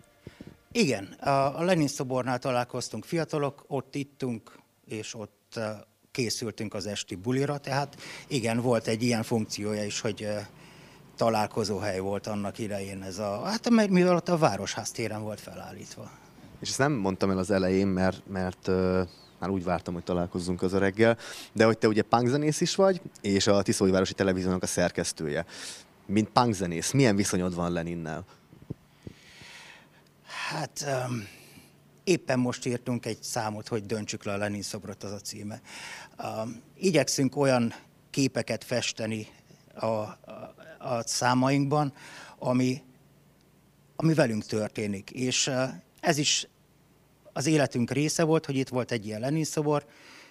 Igen, 0.72 1.06
a 1.06 1.64
Lenin 1.64 1.88
szobornál 1.88 2.40
találkoztunk 2.40 3.06
fiatalok, 3.06 3.64
ott 3.68 3.96
ittunk, 3.96 4.60
és 4.86 5.16
ott 5.16 5.60
készültünk 6.12 6.74
az 6.74 6.86
esti 6.86 7.16
bulira, 7.16 7.58
tehát 7.58 8.02
igen, 8.28 8.62
volt 8.62 8.88
egy 8.88 9.04
ilyen 9.04 9.24
funkciója 9.24 9.84
is, 9.84 10.00
hogy 10.00 10.28
találkozóhely 11.16 12.00
volt 12.00 12.28
annak 12.28 12.60
idején 12.60 13.04
ez 13.04 13.18
a, 13.18 13.42
hát 13.44 13.70
mivel 13.70 14.16
ott 14.16 14.30
a 14.30 14.38
Városház 14.38 14.92
téren 14.92 15.24
volt 15.24 15.40
felállítva. 15.40 16.12
És 16.60 16.70
ezt 16.70 16.78
nem 16.78 16.92
mondtam 16.92 17.30
el 17.30 17.38
az 17.38 17.52
elején, 17.52 17.88
mert, 17.88 18.28
mert 18.28 18.68
már 19.40 19.50
úgy 19.50 19.64
vártam, 19.64 19.94
hogy 19.94 20.04
találkozzunk 20.04 20.62
az 20.62 20.74
öreggel, 20.74 21.18
de 21.52 21.66
hogy 21.66 21.78
te 21.78 21.88
ugye 21.88 22.02
punkzenész 22.02 22.62
is 22.62 22.76
vagy, 22.76 23.02
és 23.22 23.48
a 23.48 23.62
Tiszói 23.62 23.92
Városi 23.92 24.14
Televíziónak 24.14 24.64
a 24.64 24.66
szerkesztője. 24.66 25.46
Mint 26.06 26.30
punkzenész, 26.30 26.92
milyen 26.92 27.16
viszonyod 27.16 27.56
van 27.56 27.72
Leninnel? 27.72 28.26
Hát 30.50 30.86
um, 31.08 31.28
éppen 32.04 32.40
most 32.40 32.66
írtunk 32.66 33.06
egy 33.06 33.24
számot, 33.24 33.68
hogy 33.68 33.86
döntsük 33.86 34.24
le 34.24 34.34
a 34.34 34.38
Lenin 34.38 34.62
szobrot, 34.62 35.04
az 35.04 35.12
a 35.12 35.20
címe. 35.20 35.62
Um, 36.24 36.62
igyekszünk 36.78 37.36
olyan 37.36 37.74
képeket 38.10 38.64
festeni 38.64 39.28
a, 39.74 39.86
a, 39.86 40.18
a 40.84 41.08
számainkban, 41.08 41.94
ami, 42.38 42.82
ami 43.96 44.14
velünk 44.14 44.46
történik. 44.46 45.12
És 45.12 45.52
ez 46.00 46.18
is 46.18 46.48
az 47.34 47.46
életünk 47.46 47.92
része 47.92 48.24
volt, 48.24 48.46
hogy 48.46 48.56
itt 48.56 48.70
volt 48.70 48.92
egy 48.92 49.06
ilyen 49.06 49.20
Lenin 49.20 49.44
szobor, 49.44 49.86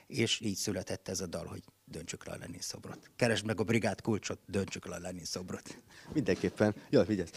és 0.06 0.40
így 0.40 0.56
született 0.56 1.08
ez 1.08 1.20
a 1.20 1.26
dal, 1.26 1.46
hogy 1.46 1.62
döntsük 1.84 2.26
le 2.26 2.32
a 2.32 2.36
Lenin 2.38 2.60
szobrot. 2.60 3.10
Keresd 3.16 3.44
meg 3.44 3.60
a 3.60 3.64
brigád 3.64 4.00
kulcsot, 4.00 4.38
döntsük 4.46 4.86
le 4.86 4.94
a 4.94 4.98
Lenin 4.98 5.24
szobrot. 5.24 5.82
Mindenképpen. 6.12 6.74
Jó, 6.90 7.02
vigyázz. 7.02 7.30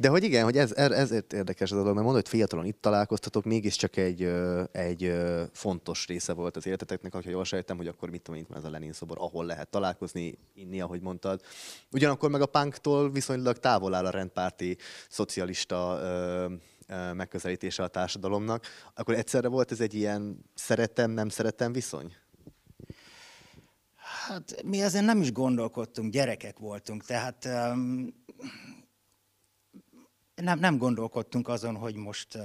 De 0.00 0.08
hogy 0.08 0.24
igen, 0.24 0.44
hogy 0.44 0.56
ez, 0.56 0.72
er, 0.72 0.92
ezért 0.92 1.32
érdekes 1.32 1.70
a 1.70 1.74
dolog, 1.74 1.92
mert 1.92 2.04
mondod, 2.04 2.22
hogy 2.22 2.38
fiatalon 2.38 2.64
itt 2.64 2.80
találkoztatok, 2.80 3.44
mégiscsak 3.44 3.96
egy, 3.96 4.22
egy 4.72 5.12
fontos 5.52 6.06
része 6.06 6.32
volt 6.32 6.56
az 6.56 6.66
életeteknek, 6.66 7.12
ha 7.12 7.20
jól 7.24 7.44
sejtem, 7.44 7.76
hogy 7.76 7.86
akkor 7.86 8.10
mit 8.10 8.22
tudom, 8.22 8.40
itt 8.40 8.56
ez 8.56 8.64
a 8.64 8.70
Lenin 8.70 8.92
szobor, 8.92 9.16
ahol 9.20 9.44
lehet 9.44 9.68
találkozni, 9.68 10.38
inni, 10.54 10.80
ahogy 10.80 11.00
mondtad. 11.00 11.40
Ugyanakkor 11.92 12.30
meg 12.30 12.40
a 12.40 12.46
punktól 12.46 13.10
viszonylag 13.10 13.58
távol 13.58 13.94
áll 13.94 14.06
a 14.06 14.10
rendpárti 14.10 14.76
szocialista 15.08 16.00
megközelítése 17.14 17.82
a 17.82 17.88
társadalomnak, 17.88 18.66
akkor 18.94 19.14
egyszerre 19.14 19.48
volt 19.48 19.72
ez 19.72 19.80
egy 19.80 19.94
ilyen 19.94 20.44
szeretem, 20.54 21.10
nem 21.10 21.28
szeretem 21.28 21.72
viszony? 21.72 22.12
Hát 24.26 24.62
mi 24.64 24.80
ezen 24.80 25.04
nem 25.04 25.20
is 25.20 25.32
gondolkodtunk, 25.32 26.12
gyerekek 26.12 26.58
voltunk, 26.58 27.04
tehát 27.04 27.44
um, 27.44 28.08
nem, 30.40 30.58
nem 30.58 30.78
gondolkodtunk 30.78 31.48
azon, 31.48 31.76
hogy 31.76 31.94
most 31.94 32.38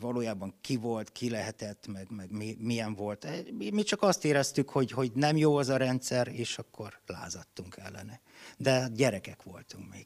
valójában 0.00 0.54
ki 0.60 0.76
volt, 0.76 1.12
ki 1.12 1.30
lehetett, 1.30 1.86
meg, 1.86 2.06
meg 2.10 2.30
mi, 2.30 2.56
milyen 2.60 2.94
volt. 2.94 3.26
Mi, 3.58 3.70
mi 3.70 3.82
csak 3.82 4.02
azt 4.02 4.24
éreztük, 4.24 4.68
hogy, 4.68 4.90
hogy 4.90 5.12
nem 5.14 5.36
jó 5.36 5.56
az 5.56 5.68
a 5.68 5.76
rendszer, 5.76 6.28
és 6.28 6.58
akkor 6.58 6.98
lázadtunk 7.06 7.76
ellene. 7.76 8.20
De 8.56 8.88
gyerekek 8.94 9.42
voltunk 9.42 9.90
még 9.90 10.04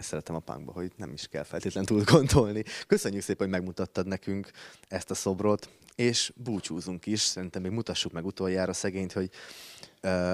ezt 0.00 0.08
szeretem 0.08 0.34
a 0.34 0.38
punkba, 0.38 0.72
hogy 0.72 0.92
nem 0.96 1.12
is 1.12 1.26
kell 1.28 1.42
feltétlenül 1.42 1.88
túl 1.88 2.02
gondolni. 2.04 2.64
Köszönjük 2.86 3.22
szépen, 3.22 3.48
hogy 3.48 3.56
megmutattad 3.56 4.06
nekünk 4.06 4.50
ezt 4.88 5.10
a 5.10 5.14
szobrot, 5.14 5.68
és 5.94 6.32
búcsúzunk 6.36 7.06
is. 7.06 7.20
Szerintem 7.20 7.62
még 7.62 7.70
mutassuk 7.70 8.12
meg 8.12 8.24
utoljára 8.24 8.72
szegényt, 8.72 9.12
hogy 9.12 9.30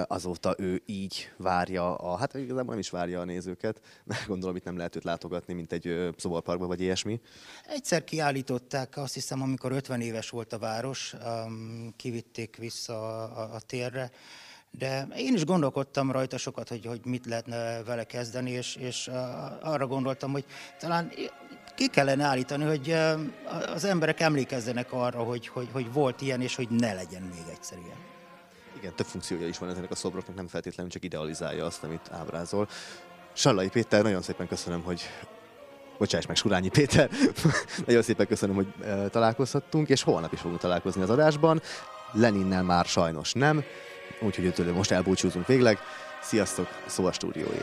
azóta 0.07 0.55
ő 0.57 0.81
így 0.85 1.31
várja, 1.37 1.95
a, 1.95 2.17
hát 2.17 2.33
igazából 2.33 2.69
nem 2.69 2.79
is 2.79 2.89
várja 2.89 3.19
a 3.19 3.25
nézőket, 3.25 3.81
mert 4.03 4.27
gondolom 4.27 4.55
itt 4.55 4.63
nem 4.63 4.77
lehet 4.77 4.95
őt 4.95 5.03
látogatni, 5.03 5.53
mint 5.53 5.71
egy 5.71 6.13
szoborparkba 6.17 6.67
vagy 6.67 6.81
ilyesmi. 6.81 7.21
Egyszer 7.67 8.03
kiállították, 8.03 8.97
azt 8.97 9.13
hiszem, 9.13 9.41
amikor 9.41 9.71
50 9.71 10.01
éves 10.01 10.29
volt 10.29 10.53
a 10.53 10.59
város, 10.59 11.15
kivitték 11.95 12.55
vissza 12.55 13.23
a, 13.23 13.53
a 13.53 13.59
térre, 13.59 14.11
de 14.71 15.07
én 15.15 15.33
is 15.33 15.45
gondolkodtam 15.45 16.11
rajta 16.11 16.37
sokat, 16.37 16.69
hogy, 16.69 16.85
hogy 16.85 17.01
mit 17.03 17.25
lehetne 17.25 17.83
vele 17.83 18.03
kezdeni, 18.03 18.51
és, 18.51 18.75
és 18.75 19.09
arra 19.61 19.87
gondoltam, 19.87 20.31
hogy 20.31 20.45
talán 20.79 21.11
ki 21.75 21.87
kellene 21.87 22.23
állítani, 22.23 22.63
hogy 22.63 22.95
az 23.73 23.83
emberek 23.83 24.19
emlékezzenek 24.19 24.91
arra, 24.91 25.23
hogy, 25.23 25.47
hogy, 25.47 25.69
hogy 25.71 25.93
volt 25.93 26.21
ilyen, 26.21 26.41
és 26.41 26.55
hogy 26.55 26.69
ne 26.69 26.93
legyen 26.93 27.21
még 27.21 27.43
egyszer 27.51 27.77
ilyen. 27.77 28.16
Igen, 28.77 28.95
több 28.95 29.05
funkciója 29.05 29.47
is 29.47 29.57
van 29.57 29.69
ezeknek 29.69 29.91
a 29.91 29.95
szobroknak, 29.95 30.35
nem 30.35 30.47
feltétlenül 30.47 30.91
csak 30.91 31.03
idealizálja 31.03 31.65
azt, 31.65 31.83
amit 31.83 32.09
ábrázol. 32.11 32.67
Sallai 33.33 33.69
Péter, 33.69 34.03
nagyon 34.03 34.21
szépen 34.21 34.47
köszönöm, 34.47 34.81
hogy 34.81 35.01
bocsáss 35.97 36.25
meg, 36.25 36.35
Surányi 36.35 36.69
Péter, 36.69 37.09
nagyon 37.85 38.01
szépen 38.01 38.27
köszönöm, 38.27 38.55
hogy 38.55 38.73
találkozhattunk, 39.11 39.89
és 39.89 40.03
holnap 40.03 40.33
is 40.33 40.39
fogunk 40.39 40.59
találkozni 40.59 41.01
az 41.01 41.09
adásban. 41.09 41.61
Leninnel 42.11 42.63
már 42.63 42.85
sajnos 42.85 43.33
nem, 43.33 43.63
úgyhogy 44.21 44.45
őtől 44.45 44.73
most 44.73 44.91
elbúcsúzunk 44.91 45.47
végleg. 45.47 45.79
Sziasztok, 46.21 46.67
szó 46.85 47.05
a 47.05 47.11
stúdióé. 47.11 47.61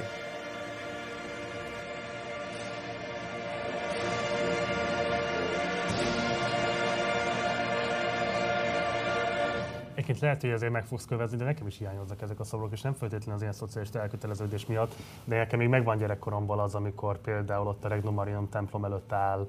Egyébként 10.05 10.25
lehet, 10.25 10.41
hogy 10.41 10.51
ezért 10.51 10.73
meg 10.73 10.85
fogsz 10.85 11.05
kövezni, 11.05 11.37
de 11.37 11.45
nekem 11.45 11.67
is 11.67 11.79
hiányoznak 11.79 12.23
ezek 12.23 12.41
a 12.41 12.45
szobrok, 12.45 12.73
és 12.73 12.81
nem 12.81 12.93
feltétlenül 12.93 13.35
az 13.35 13.41
ilyen 13.41 13.53
szociális 13.53 13.91
elköteleződés 13.91 14.67
miatt, 14.67 14.95
de 15.25 15.37
nekem 15.37 15.59
még 15.59 15.69
megvan 15.69 15.97
gyerekkoromból 15.97 16.61
az, 16.61 16.75
amikor 16.75 17.21
például 17.21 17.67
ott 17.67 17.85
a 17.85 17.89
Regnum 17.89 18.15
Marianum 18.15 18.49
templom 18.49 18.85
előtt 18.85 19.13
áll 19.13 19.49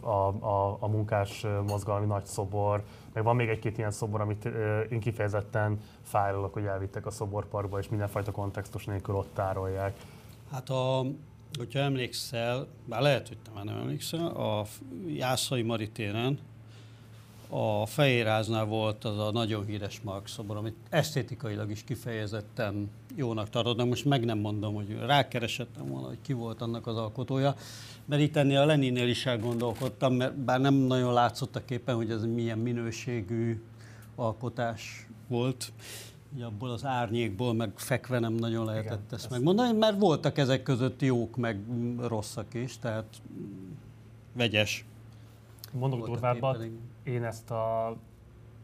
a, 0.00 0.08
a, 0.08 0.76
a 0.80 0.88
munkás 0.88 1.46
mozgalmi 1.66 2.06
nagy 2.06 2.24
szobor, 2.24 2.84
meg 3.12 3.24
van 3.24 3.36
még 3.36 3.48
egy-két 3.48 3.78
ilyen 3.78 3.90
szobor, 3.90 4.20
amit 4.20 4.44
én 4.90 5.00
kifejezetten 5.00 5.80
fájlok, 6.02 6.52
hogy 6.52 6.64
elvittek 6.64 7.06
a 7.06 7.10
szoborparkba, 7.10 7.78
és 7.78 7.88
mindenfajta 7.88 8.30
kontextus 8.30 8.84
nélkül 8.84 9.14
ott 9.14 9.34
tárolják. 9.34 9.96
Hát 10.50 10.70
a, 10.70 11.04
hogyha 11.58 11.78
emlékszel, 11.78 12.66
bár 12.84 13.00
lehet, 13.00 13.28
hogy 13.28 13.38
te 13.38 13.50
már 13.54 13.64
nem 13.64 13.76
emlékszel, 13.76 14.26
a 14.26 14.64
Jászai 15.06 15.62
Maritéren 15.62 16.38
a 17.54 17.86
Fehérháznál 17.86 18.64
volt 18.64 19.04
az 19.04 19.18
a 19.18 19.30
nagyon 19.32 19.66
híres 19.66 20.00
Mark 20.00 20.26
szobor, 20.26 20.56
amit 20.56 20.76
esztétikailag 20.90 21.70
is 21.70 21.84
kifejezetten 21.84 22.90
jónak 23.14 23.50
tartottam. 23.50 23.88
Most 23.88 24.04
meg 24.04 24.24
nem 24.24 24.38
mondom, 24.38 24.74
hogy 24.74 24.98
rákeresettem 25.06 25.88
volna, 25.88 26.06
hogy 26.06 26.18
ki 26.22 26.32
volt 26.32 26.62
annak 26.62 26.86
az 26.86 26.96
alkotója, 26.96 27.54
mert 28.04 28.22
itt 28.22 28.36
ennél 28.36 28.60
a 28.60 28.64
Leninnél 28.64 29.08
is 29.08 29.26
elgondolkodtam, 29.26 30.14
mert 30.14 30.36
bár 30.36 30.60
nem 30.60 30.74
nagyon 30.74 31.12
látszott 31.12 31.56
a 31.56 31.64
képen, 31.64 31.94
hogy 31.94 32.10
ez 32.10 32.24
milyen 32.24 32.58
minőségű 32.58 33.62
alkotás 34.14 35.06
volt. 35.28 35.72
Ugye 36.34 36.44
abból 36.44 36.70
az 36.70 36.84
árnyékból, 36.84 37.54
meg 37.54 37.72
fekve 37.74 38.18
nem 38.18 38.32
nagyon 38.32 38.64
lehetett 38.64 38.92
Igen, 38.92 39.06
ezt 39.10 39.30
megmondani, 39.30 39.78
mert 39.78 39.98
voltak 39.98 40.38
ezek 40.38 40.62
között 40.62 41.02
jók, 41.02 41.36
meg 41.36 41.60
rosszak 42.00 42.54
is, 42.54 42.78
tehát 42.78 43.06
vegyes. 44.32 44.84
Mondok 45.72 46.06
durvábbat, 46.06 46.66
én 47.02 47.24
ezt 47.24 47.50
a 47.50 47.96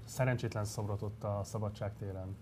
szerencsétlen 0.05 0.65
szobrot 0.65 1.03
ott 1.03 1.25
a 1.25 1.41
Szabadságtéren, 1.45 2.37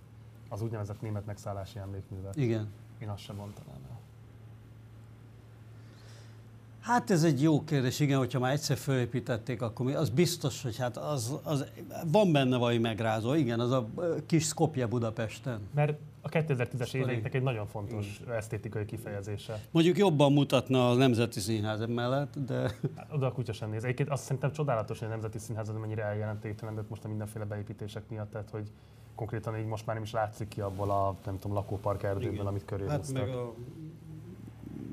az 0.48 0.62
úgynevezett 0.62 1.00
német 1.00 1.26
megszállási 1.26 1.78
emlékművet. 1.78 2.36
Igen. 2.36 2.68
Én 2.98 3.08
azt 3.08 3.22
sem 3.22 3.36
mondanám 3.36 3.80
el. 3.90 4.00
Hát 6.80 7.10
ez 7.10 7.24
egy 7.24 7.42
jó 7.42 7.64
kérdés, 7.64 8.00
igen, 8.00 8.18
hogyha 8.18 8.38
már 8.38 8.52
egyszer 8.52 8.76
fölépítették, 8.76 9.62
akkor 9.62 9.86
mi, 9.86 9.92
az 9.92 10.10
biztos, 10.10 10.62
hogy 10.62 10.76
hát 10.76 10.96
az, 10.96 11.34
az, 11.42 11.64
van 12.06 12.32
benne 12.32 12.56
valami 12.56 12.78
megrázó, 12.78 13.34
igen, 13.34 13.60
az 13.60 13.70
a 13.70 13.86
kis 14.26 14.44
Skopje 14.44 14.86
Budapesten. 14.86 15.60
Mert 15.74 15.98
a 16.26 16.28
2010-es 16.28 16.94
éveknek 16.94 17.34
egy 17.34 17.42
nagyon 17.42 17.66
fontos 17.66 18.20
esztétikai 18.28 18.84
kifejezése. 18.84 19.60
Mondjuk 19.70 19.98
jobban 19.98 20.32
mutatna 20.32 20.90
a 20.90 20.94
Nemzeti 20.94 21.40
Színház 21.40 21.86
mellett, 21.86 22.38
de... 22.46 22.60
Hát, 22.96 23.12
oda 23.12 23.26
a 23.26 23.32
kutya 23.32 23.52
sem 23.52 23.70
néz. 23.70 23.84
Egyébként 23.84 24.08
azt 24.08 24.22
szerintem 24.22 24.52
csodálatos, 24.52 24.98
hogy 24.98 25.08
a 25.08 25.10
Nemzeti 25.10 25.38
Színház 25.38 25.68
az 25.68 25.76
mennyire 25.80 26.02
eljelenték 26.02 26.54
trendet 26.54 26.88
most 26.88 27.04
a 27.04 27.08
mindenféle 27.08 27.44
beépítések 27.44 28.02
miatt, 28.08 28.30
tehát 28.30 28.50
hogy 28.50 28.70
konkrétan 29.14 29.58
így 29.58 29.66
most 29.66 29.86
már 29.86 29.94
nem 29.94 30.04
is 30.04 30.12
látszik 30.12 30.48
ki 30.48 30.60
abból 30.60 30.90
a, 30.90 31.16
nem 31.24 31.38
tudom, 31.38 31.56
lakópark 31.56 32.02
erdőből, 32.02 32.46
amit 32.46 32.64
köré 32.64 32.84
Hát 32.88 33.12
meg 33.12 33.28
a... 33.28 33.54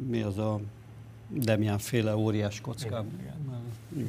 Mi 0.07 0.21
az 0.21 0.37
a 0.37 0.59
Demian 1.27 1.77
féle 1.77 2.15
óriás 2.15 2.61
kockám. 2.61 3.07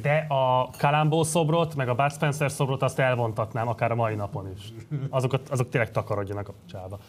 De 0.01 0.25
a 0.29 0.69
Kalambó 0.77 1.23
szobrot, 1.23 1.75
meg 1.75 1.89
a 1.89 1.95
Bud 1.95 2.11
Spencer 2.11 2.51
szobrot 2.51 2.81
azt 2.81 2.99
elvontatnám 2.99 3.67
akár 3.67 3.91
a 3.91 3.95
mai 3.95 4.15
napon 4.15 4.51
is. 4.55 4.73
Azokat, 5.09 5.49
azok 5.49 5.69
tényleg 5.69 5.91
takarodjanak 5.91 6.47
a 6.47 6.53
csába. 6.69 6.99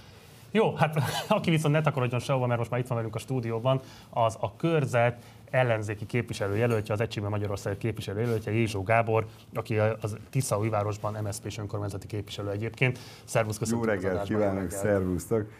Jó, 0.50 0.74
hát 0.74 0.96
aki 1.28 1.50
viszont 1.50 1.74
ne 1.74 1.80
takarodjon 1.80 2.20
sehova, 2.20 2.46
mert 2.46 2.58
most 2.58 2.70
már 2.70 2.80
itt 2.80 2.86
van 2.86 2.96
velünk 2.96 3.14
a 3.14 3.18
stúdióban, 3.18 3.80
az 4.10 4.36
a 4.40 4.56
körzet 4.56 5.22
ellenzéki 5.50 6.06
képviselőjelöltje, 6.06 6.94
az 6.94 7.00
Egységben 7.00 7.30
Magyarország 7.30 7.78
képviselőjelöltje, 7.78 8.52
Jézsó 8.52 8.82
Gábor, 8.82 9.26
aki 9.54 9.78
az 9.78 10.16
Tisza 10.30 10.58
újvárosban 10.58 11.16
MSZP 11.22 11.44
és 11.44 11.58
önkormányzati 11.58 12.06
képviselő 12.06 12.50
egyébként. 12.50 12.98
Szervusz, 13.24 13.58
köszönöm. 13.58 13.80
Jó 13.80 13.88
reggelt 13.88 14.22
kívánok, 14.22 14.70
szervusztok. 14.70 15.50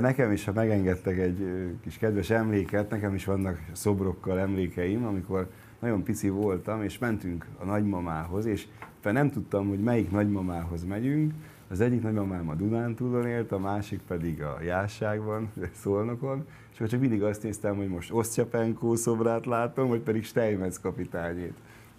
Nekem 0.00 0.32
is, 0.32 0.44
ha 0.44 0.52
megengedtek 0.52 1.18
egy 1.18 1.46
kis 1.82 1.98
kedves 1.98 2.30
emléket, 2.30 2.90
nekem 2.90 3.14
is 3.14 3.24
vannak 3.24 3.60
szobrokkal 3.72 4.38
emlékeim, 4.38 5.06
amikor 5.06 5.48
nagyon 5.84 6.02
pici 6.02 6.28
voltam, 6.28 6.82
és 6.82 6.98
mentünk 6.98 7.46
a 7.58 7.64
nagymamához, 7.64 8.44
és 8.44 8.66
nem 9.02 9.30
tudtam, 9.30 9.68
hogy 9.68 9.78
melyik 9.78 10.10
nagymamához 10.10 10.84
megyünk, 10.84 11.32
az 11.68 11.80
egyik 11.80 12.02
nagymamám 12.02 12.48
a 12.48 12.54
Dunántúlon 12.54 13.26
élt, 13.26 13.52
a 13.52 13.58
másik 13.58 14.00
pedig 14.06 14.42
a 14.42 14.58
Jásságban, 14.62 15.50
Szolnokon, 15.72 16.46
és 16.70 16.76
akkor 16.76 16.88
csak 16.88 17.00
mindig 17.00 17.22
azt 17.22 17.42
néztem, 17.42 17.76
hogy 17.76 17.88
most 17.88 18.12
Osztyapenkó 18.12 18.94
szobrát 18.94 19.46
látom, 19.46 19.88
vagy 19.88 20.00
pedig 20.00 20.24
Steinmetz 20.24 20.80
kapitányét 20.80 21.54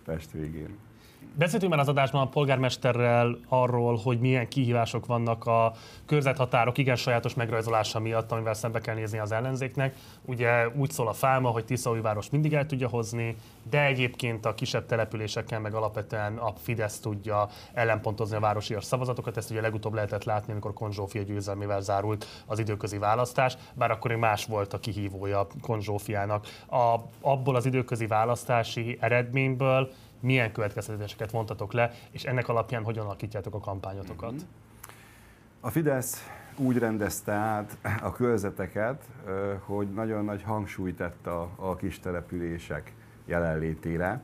Pest 0.06 0.32
végén. 0.32 0.70
Beszéltünk 1.38 1.72
már 1.72 1.82
az 1.82 1.88
adásban 1.88 2.22
a 2.22 2.30
polgármesterrel 2.30 3.38
arról, 3.48 4.00
hogy 4.04 4.20
milyen 4.20 4.48
kihívások 4.48 5.06
vannak 5.06 5.46
a 5.46 5.74
körzethatárok 6.06 6.78
igen 6.78 6.96
sajátos 6.96 7.34
megrajzolása 7.34 8.00
miatt, 8.00 8.32
amivel 8.32 8.54
szembe 8.54 8.80
kell 8.80 8.96
nézni 8.96 9.18
az 9.18 9.32
ellenzéknek. 9.32 9.96
Ugye 10.26 10.68
úgy 10.76 10.92
szól 10.92 11.08
a 11.08 11.14
fálma, 11.14 11.50
hogy 11.50 11.66
Tiszaújváros 11.66 12.30
mindig 12.30 12.54
el 12.54 12.66
tudja 12.66 12.88
hozni, 12.88 13.36
de 13.70 13.86
egyébként 13.86 14.46
a 14.46 14.54
kisebb 14.54 14.86
településekkel 14.86 15.60
meg 15.60 15.74
alapvetően 15.74 16.38
a 16.38 16.54
Fidesz 16.62 17.00
tudja 17.00 17.50
ellenpontozni 17.74 18.36
a 18.36 18.40
városi 18.40 18.76
szavazatokat. 18.80 19.38
Ezt 19.38 19.52
ugye 19.52 19.62
legutóbb 19.62 19.94
lehetett 19.94 20.24
látni, 20.24 20.52
amikor 20.52 20.74
Konzsófia 20.74 21.22
győzelmével 21.22 21.82
zárult 21.82 22.26
az 22.46 22.60
időközi 22.60 22.98
választás, 22.98 23.58
bár 23.74 23.92
akkor 23.92 24.12
más 24.12 24.46
volt 24.46 24.74
a 24.74 24.80
kihívója 24.80 25.48
Konzsófiának. 25.62 26.46
A, 26.70 26.96
abból 27.22 27.56
az 27.56 27.66
időközi 27.66 28.08
választási 28.08 28.98
eredményből 29.00 29.92
milyen 30.26 30.52
következtetéseket 30.52 31.32
vontatok 31.32 31.74
le, 31.74 31.92
és 32.12 32.24
ennek 32.24 32.48
alapján 32.48 32.84
hogyan 32.84 33.06
alakítjátok 33.06 33.54
a 33.54 33.60
kampányotokat? 33.60 34.34
A 35.60 35.70
Fidesz 35.70 36.30
úgy 36.58 36.78
rendezte 36.78 37.32
át 37.32 37.78
a 38.02 38.12
körzeteket, 38.12 39.04
hogy 39.60 39.88
nagyon 39.94 40.26
nagy 40.26 40.44
hangsúlyt 40.44 40.96
tett 40.96 41.28
a, 41.28 41.50
a 41.56 41.76
kis 41.76 42.00
települések 42.00 42.94
jelenlétére. 43.26 44.22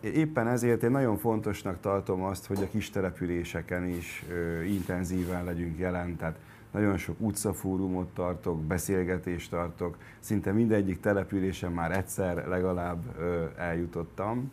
Éppen 0.00 0.48
ezért 0.48 0.82
én 0.82 0.90
nagyon 0.90 1.16
fontosnak 1.16 1.80
tartom 1.80 2.22
azt, 2.22 2.46
hogy 2.46 2.62
a 2.62 2.68
kis 2.70 2.90
településeken 2.90 3.88
is 3.88 4.24
intenzíven 4.66 5.44
legyünk 5.44 5.78
jelen, 5.78 6.16
tehát 6.16 6.38
nagyon 6.70 6.96
sok 6.96 7.16
utcafórumot 7.18 8.08
tartok, 8.14 8.60
beszélgetést 8.62 9.50
tartok, 9.50 9.96
szinte 10.20 10.52
mindegyik 10.52 11.00
településen 11.00 11.72
már 11.72 11.96
egyszer 11.96 12.48
legalább 12.48 13.02
eljutottam 13.58 14.50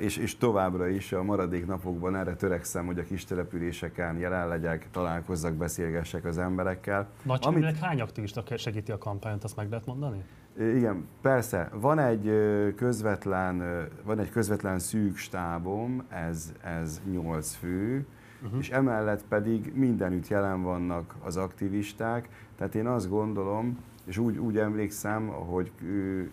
és, 0.00 0.16
és 0.16 0.36
továbbra 0.36 0.88
is 0.88 1.12
a 1.12 1.22
maradék 1.22 1.66
napokban 1.66 2.16
erre 2.16 2.34
törekszem, 2.34 2.86
hogy 2.86 2.98
a 2.98 3.02
kis 3.02 3.24
településeken 3.24 4.18
jelen 4.18 4.48
legyek, 4.48 4.88
találkozzak, 4.90 5.54
beszélgessek 5.54 6.24
az 6.24 6.38
emberekkel. 6.38 7.08
Nagyságrendileg 7.22 7.74
Amit... 7.74 7.84
hány 7.84 8.00
aktivista 8.00 8.42
segíti 8.56 8.92
a 8.92 8.98
kampányt, 8.98 9.44
azt 9.44 9.56
meg 9.56 9.68
lehet 9.70 9.86
mondani? 9.86 10.24
Igen, 10.58 11.08
persze. 11.22 11.70
Van 11.72 11.98
egy 11.98 12.30
közvetlen, 12.76 13.88
van 14.04 14.18
egy 14.18 14.30
közvetlen 14.30 14.78
szűk 14.78 15.16
stábom, 15.16 16.04
ez, 16.08 16.52
ez 16.62 17.00
8 17.10 17.54
fő, 17.54 18.06
uh-huh. 18.42 18.58
és 18.58 18.70
emellett 18.70 19.24
pedig 19.28 19.72
mindenütt 19.74 20.28
jelen 20.28 20.62
vannak 20.62 21.14
az 21.20 21.36
aktivisták, 21.36 22.28
tehát 22.56 22.74
én 22.74 22.86
azt 22.86 23.08
gondolom, 23.08 23.78
és 24.08 24.18
úgy, 24.18 24.38
úgy 24.38 24.58
emlékszem, 24.58 25.26
hogy 25.26 25.70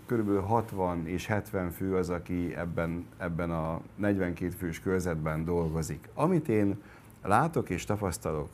kb. 0.05 0.45
60 0.45 1.07
és 1.07 1.25
70 1.25 1.71
fő 1.71 1.95
az, 1.95 2.09
aki 2.09 2.55
ebben, 2.55 3.05
ebben 3.17 3.51
a 3.51 3.81
42 3.95 4.49
fős 4.49 4.79
körzetben 4.79 5.45
dolgozik. 5.45 6.09
Amit 6.13 6.49
én 6.49 6.81
látok 7.23 7.69
és 7.69 7.85
tapasztalok, 7.85 8.49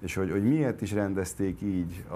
és 0.00 0.14
hogy, 0.14 0.30
hogy 0.30 0.44
miért 0.44 0.80
is 0.80 0.92
rendezték 0.92 1.60
így 1.62 2.04
a, 2.08 2.14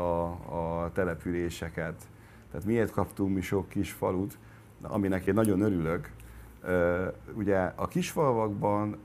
a 0.55 0.91
településeket, 0.93 2.03
tehát 2.51 2.67
miért 2.67 2.91
kaptunk 2.91 3.35
mi 3.35 3.41
sok 3.41 3.69
kis 3.69 3.93
falut, 3.93 4.39
aminek 4.83 5.27
én 5.27 5.35
nagyon 5.35 5.61
örülök, 5.61 6.11
ugye 7.35 7.59
a 7.75 7.89
kisfalvakban 7.89 8.97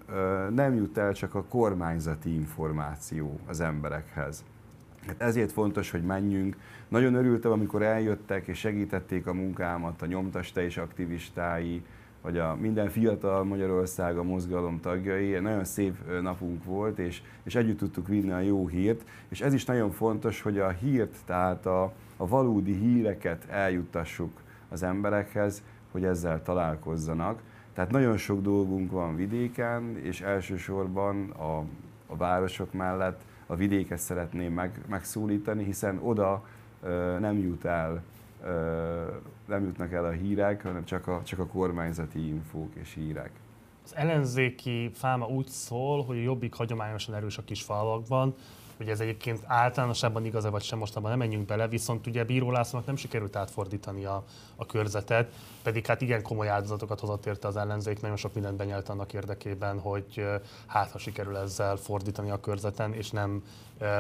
nem 0.50 0.76
jut 0.76 0.98
el 0.98 1.14
csak 1.14 1.36
a 1.36 1.44
kormányzati 1.44 2.34
információ 2.34 3.40
az 3.48 3.60
emberekhez. 3.60 4.44
Hát 5.08 5.22
ezért 5.22 5.52
fontos, 5.52 5.92
hogy 5.92 6.04
menjünk. 6.04 6.56
Nagyon 6.90 7.14
örültem, 7.14 7.52
amikor 7.52 7.82
eljöttek 7.82 8.48
és 8.48 8.58
segítették 8.58 9.28
a 9.28 9.34
munkámat 9.34 10.02
a 10.02 10.06
nyomtaste 10.06 10.64
és 10.64 10.78
aktivistái, 10.78 11.84
vagy 12.22 12.38
a 12.38 12.56
minden 12.56 12.90
fiatal 12.90 13.44
Magyarország 13.44 14.18
a 14.18 14.24
mozgalom 14.24 14.80
tagjai. 14.80 15.40
Nagyon 15.40 15.64
szép 15.64 16.22
napunk 16.22 16.64
volt, 16.64 17.00
és, 17.00 17.22
és 17.44 17.56
együtt 17.56 17.78
tudtuk 17.78 18.08
vinni 18.08 18.32
a 18.32 18.40
jó 18.40 18.68
hírt. 18.68 19.02
És 19.28 19.42
ez 19.42 19.54
is 19.54 19.66
nagyon 19.66 19.92
fontos, 19.92 20.42
hogy 20.42 20.58
a 20.58 20.70
hírt, 20.70 21.16
tehát 21.26 21.66
a, 21.66 21.94
a 22.18 22.28
valódi 22.28 22.74
híreket 22.74 23.46
eljuttassuk 23.50 24.42
az 24.70 24.84
emberekhez, 24.84 25.64
hogy 25.92 26.04
ezzel 26.04 26.42
találkozzanak. 26.44 27.42
Tehát 27.74 27.92
nagyon 27.92 28.18
sok 28.18 28.42
dolgunk 28.42 28.92
van 28.92 29.16
vidéken, 29.16 29.98
és 30.02 30.22
elsősorban 30.22 31.30
a, 31.30 31.58
a 32.08 32.16
városok 32.18 32.74
mellett 32.74 33.22
a 33.46 33.56
vidéket 33.56 33.98
szeretném 33.98 34.54
meg, 34.54 34.82
megszólítani, 34.88 35.64
hiszen 35.64 36.00
oda 36.02 36.44
nem 37.20 37.38
jut 37.38 37.66
el, 37.66 38.04
nem 39.46 39.64
jutnak 39.64 39.92
el 39.92 40.06
a 40.06 40.12
hírek, 40.12 40.64
hanem 40.64 40.86
csak 40.86 41.08
a, 41.08 41.22
csak 41.24 41.40
a 41.40 41.46
kormányzati 41.46 42.28
infók 42.28 42.76
és 42.76 42.94
hírek. 42.94 43.32
Az 43.84 43.96
ellenzéki 43.96 44.92
fáma 44.94 45.28
úgy 45.28 45.48
szól, 45.48 46.04
hogy 46.04 46.18
a 46.18 46.22
jobbik 46.22 46.54
hagyományosan 46.54 47.16
erős 47.16 47.38
a 47.38 47.44
kis 47.44 47.62
falvakban, 47.62 48.36
hogy 48.80 48.90
ez 48.90 49.00
egyébként 49.00 49.44
általánosabban 49.46 50.26
igaz 50.26 50.50
vagy 50.50 50.64
sem, 50.64 50.78
most 50.78 50.96
abban 50.96 51.10
nem 51.10 51.20
menjünk 51.20 51.46
bele, 51.46 51.68
viszont 51.68 52.08
ugye 52.08 52.24
Bíró 52.24 52.52
Lászlónak 52.52 52.88
nem 52.88 52.96
sikerült 52.96 53.36
átfordítani 53.36 54.06
a, 54.06 54.24
a 54.56 54.66
körzetet, 54.66 55.32
pedig 55.64 55.86
hát 55.86 56.02
igen 56.02 56.22
komoly 56.22 56.50
áldozatokat 56.50 57.00
hozott 57.00 57.26
érte 57.26 57.48
az 57.48 57.56
ellenzék, 57.56 58.02
nagyon 58.02 58.18
sok 58.18 58.34
mindent 58.34 58.58
benyelt 58.58 58.90
annak 58.90 59.14
érdekében, 59.14 59.80
hogy 59.80 60.26
hát 60.66 60.92
ha 60.92 60.98
sikerül 60.98 61.38
ezzel 61.38 61.76
fordítani 61.76 62.30
a 62.30 62.40
körzeten, 62.40 62.94
és 62.94 63.10
nem 63.10 63.44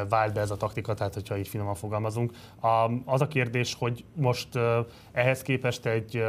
vált 0.10 0.34
be 0.34 0.42
ez 0.42 0.52
a 0.52 0.58
taktika, 0.58 0.94
tehát 0.94 1.14
hogyha 1.14 1.38
így 1.38 1.48
finoman 1.48 1.76
fogalmazunk. 1.76 2.32
A, 2.60 2.92
az 3.06 3.22
a 3.22 3.28
kérdés, 3.28 3.74
hogy 3.74 4.04
most 4.14 4.50
ehhez 5.12 5.42
képest 5.42 5.86
egy 5.86 6.24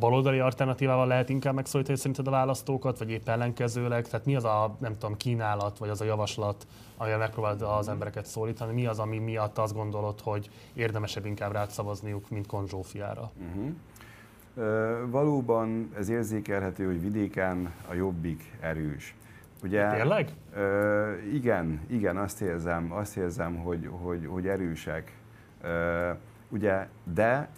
baloldali 0.00 0.38
alternatívával 0.38 1.06
lehet 1.06 1.28
inkább 1.28 1.54
megszólítani 1.54 1.96
szerinted 1.96 2.26
a 2.26 2.30
választókat, 2.30 2.98
vagy 2.98 3.10
épp 3.10 3.28
ellenkezőleg? 3.28 4.08
Tehát 4.08 4.26
mi 4.26 4.36
az 4.36 4.44
a, 4.44 4.76
nem 4.78 4.92
tudom, 4.92 5.16
kínálat, 5.16 5.78
vagy 5.78 5.88
az 5.88 6.00
a 6.00 6.04
javaslat, 6.04 6.66
amivel 6.96 7.18
megpróbálod 7.18 7.62
az 7.62 7.88
embereket 7.88 8.26
szólítani? 8.26 8.72
Mi 8.72 8.86
az, 8.86 8.98
ami 8.98 9.18
miatt 9.18 9.58
azt 9.58 9.74
gondolod, 9.74 10.20
hogy 10.20 10.50
érdemesebb 10.74 11.26
inkább 11.26 11.52
rád 11.52 11.70
szavazniuk, 11.70 12.30
mint 12.30 12.46
Konzsófiára? 12.46 13.30
Uh-huh. 13.48 15.10
valóban 15.10 15.90
ez 15.98 16.08
érzékelhető, 16.08 16.86
hogy 16.86 17.00
vidéken 17.00 17.72
a 17.90 17.94
jobbik 17.94 18.56
erős. 18.60 19.14
Ugye, 19.62 19.90
Tényleg? 19.90 20.32
Ö, 20.54 21.12
igen, 21.32 21.80
igen, 21.86 22.16
azt 22.16 22.40
érzem, 22.40 22.92
azt 22.92 23.16
érzem, 23.16 23.56
hogy, 23.56 23.88
hogy, 23.90 24.26
hogy 24.26 24.46
erősek. 24.46 25.16
Ö, 25.62 26.10
ugye, 26.48 26.88
de 27.14 27.48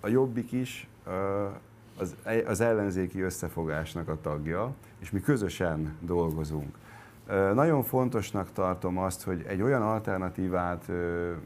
a 0.00 0.08
jobbik 0.08 0.52
is 0.52 0.88
ö, 1.06 1.46
az, 2.00 2.16
az 2.46 2.60
ellenzéki 2.60 3.20
összefogásnak 3.20 4.08
a 4.08 4.20
tagja, 4.20 4.74
és 4.98 5.10
mi 5.10 5.20
közösen 5.20 5.96
dolgozunk. 6.00 6.78
Nagyon 7.54 7.82
fontosnak 7.82 8.52
tartom 8.52 8.98
azt, 8.98 9.22
hogy 9.22 9.44
egy 9.48 9.62
olyan 9.62 9.82
alternatívát 9.82 10.90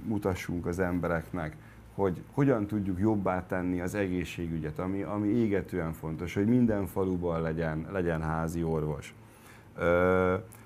mutassunk 0.04 0.66
az 0.66 0.78
embereknek, 0.78 1.56
hogy 1.94 2.22
hogyan 2.32 2.66
tudjuk 2.66 2.98
jobbá 2.98 3.46
tenni 3.46 3.80
az 3.80 3.94
egészségügyet, 3.94 4.78
ami, 4.78 5.02
ami 5.02 5.28
égetően 5.28 5.92
fontos, 5.92 6.34
hogy 6.34 6.46
minden 6.46 6.86
faluban 6.86 7.42
legyen, 7.42 7.86
legyen 7.92 8.22
házi 8.22 8.62
orvos. 8.62 9.14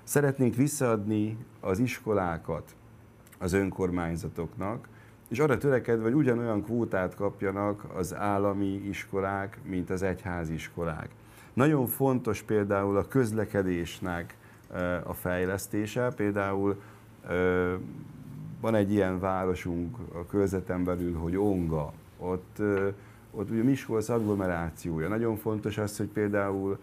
Szeretnénk 0.03 0.55
visszaadni 0.55 1.37
az 1.61 1.79
iskolákat 1.79 2.75
az 3.39 3.53
önkormányzatoknak, 3.53 4.89
és 5.29 5.39
arra 5.39 5.59
törekedve, 5.59 6.03
hogy 6.03 6.15
ugyanolyan 6.15 6.63
kvótát 6.63 7.15
kapjanak 7.15 7.85
az 7.95 8.15
állami 8.15 8.83
iskolák, 8.89 9.59
mint 9.65 9.91
az 9.91 10.03
egyházi 10.03 10.53
iskolák. 10.55 11.09
Nagyon 11.53 11.87
fontos 11.87 12.43
például 12.43 12.97
a 12.97 13.09
közlekedésnek 13.09 14.37
a 15.03 15.13
fejlesztése, 15.13 16.13
például 16.17 16.81
van 18.61 18.75
egy 18.75 18.93
ilyen 18.93 19.21
városunk 19.21 19.97
a 20.13 20.27
körzeten 20.27 20.85
belül, 20.85 21.15
hogy 21.15 21.37
Onga, 21.37 21.93
ott, 22.19 22.63
ott 23.31 23.51
ugye 23.51 23.63
Miskolc 23.63 24.09
agglomerációja. 24.09 25.09
Nagyon 25.09 25.37
fontos 25.37 25.79
az, 25.79 25.97
hogy 25.97 26.07
például 26.07 26.79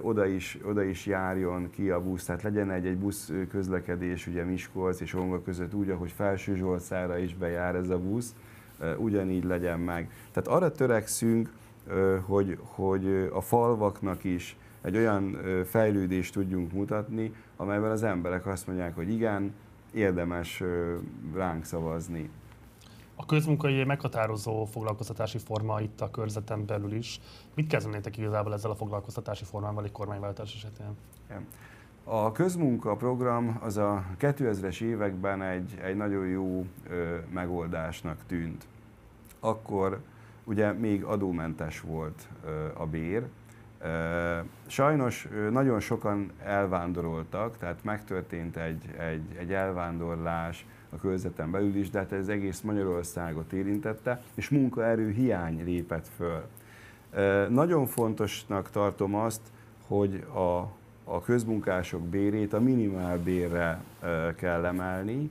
oda 0.00 0.26
is, 0.26 0.58
oda 0.64 0.82
is 0.82 1.06
járjon 1.06 1.70
ki 1.70 1.90
a 1.90 2.02
busz, 2.02 2.24
tehát 2.24 2.42
legyen 2.42 2.70
egy, 2.70 2.86
egy 2.86 2.96
busz 2.96 3.32
közlekedés 3.50 4.26
ugye 4.26 4.44
Miskolc 4.44 5.00
és 5.00 5.14
Onga 5.14 5.42
között 5.42 5.74
úgy, 5.74 5.90
ahogy 5.90 6.10
Felső 6.10 6.56
Zsolcára 6.56 7.18
is 7.18 7.34
bejár 7.34 7.74
ez 7.74 7.88
a 7.88 7.98
busz, 7.98 8.34
ugyanígy 8.96 9.44
legyen 9.44 9.80
meg. 9.80 10.10
Tehát 10.32 10.48
arra 10.48 10.72
törekszünk, 10.72 11.52
hogy, 12.26 12.58
hogy 12.60 13.30
a 13.32 13.40
falvaknak 13.40 14.24
is 14.24 14.56
egy 14.80 14.96
olyan 14.96 15.38
fejlődést 15.64 16.32
tudjunk 16.32 16.72
mutatni, 16.72 17.32
amelyben 17.56 17.90
az 17.90 18.02
emberek 18.02 18.46
azt 18.46 18.66
mondják, 18.66 18.94
hogy 18.94 19.10
igen, 19.10 19.54
érdemes 19.92 20.62
ránk 21.34 21.64
szavazni. 21.64 22.30
A 23.20 23.26
közmunkai 23.26 23.84
meghatározó 23.84 24.64
foglalkoztatási 24.64 25.38
forma 25.38 25.80
itt 25.80 26.00
a 26.00 26.10
körzeten 26.10 26.66
belül 26.66 26.92
is. 26.92 27.20
Mit 27.54 27.66
kezdenétek 27.66 28.16
igazából 28.16 28.52
ezzel 28.52 28.70
a 28.70 28.74
foglalkoztatási 28.74 29.44
formával 29.44 29.84
egy 29.84 29.92
kormányváltás 29.92 30.54
esetén? 30.54 30.96
A 32.04 32.32
közmunka 32.32 32.96
program 32.96 33.58
az 33.62 33.76
a 33.76 34.04
2000-es 34.20 34.80
években 34.80 35.42
egy, 35.42 35.78
egy 35.82 35.96
nagyon 35.96 36.26
jó 36.26 36.66
ö, 36.88 37.16
megoldásnak 37.32 38.18
tűnt. 38.26 38.66
Akkor 39.40 40.00
ugye 40.44 40.72
még 40.72 41.04
adómentes 41.04 41.80
volt 41.80 42.28
ö, 42.44 42.66
a 42.74 42.86
bér, 42.86 43.26
Sajnos 44.66 45.28
nagyon 45.50 45.80
sokan 45.80 46.32
elvándoroltak, 46.42 47.56
tehát 47.58 47.84
megtörtént 47.84 48.56
egy, 48.56 48.94
egy, 48.98 49.36
egy 49.38 49.52
elvándorlás 49.52 50.66
a 50.90 50.96
körzeten 50.96 51.50
belül 51.50 51.76
is, 51.76 51.90
de 51.90 51.98
hát 51.98 52.12
ez 52.12 52.28
egész 52.28 52.60
Magyarországot 52.60 53.52
érintette, 53.52 54.22
és 54.34 54.48
munkaerő 54.48 55.10
hiány 55.10 55.64
lépett 55.64 56.06
föl. 56.16 56.44
Nagyon 57.48 57.86
fontosnak 57.86 58.70
tartom 58.70 59.14
azt, 59.14 59.40
hogy 59.86 60.24
a, 60.34 60.70
a 61.04 61.22
közmunkások 61.24 62.02
bérét 62.02 62.52
a 62.52 62.60
minimálbérre 62.60 63.80
kell 64.36 64.64
emelni, 64.64 65.30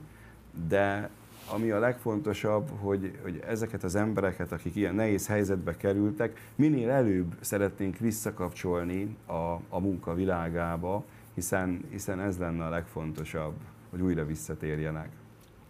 de 0.68 1.10
ami 1.50 1.70
a 1.70 1.78
legfontosabb, 1.78 2.68
hogy, 2.80 3.18
hogy 3.22 3.42
ezeket 3.46 3.84
az 3.84 3.94
embereket, 3.94 4.52
akik 4.52 4.76
ilyen 4.76 4.94
nehéz 4.94 5.26
helyzetbe 5.26 5.76
kerültek, 5.76 6.52
minél 6.54 6.90
előbb 6.90 7.34
szeretnénk 7.40 7.98
visszakapcsolni 7.98 9.16
a, 9.26 9.52
a 9.68 9.78
munka 9.80 10.14
világába, 10.14 11.04
hiszen, 11.34 11.84
hiszen 11.90 12.20
ez 12.20 12.38
lenne 12.38 12.64
a 12.64 12.68
legfontosabb, 12.68 13.54
hogy 13.90 14.00
újra 14.00 14.26
visszatérjenek. 14.26 15.08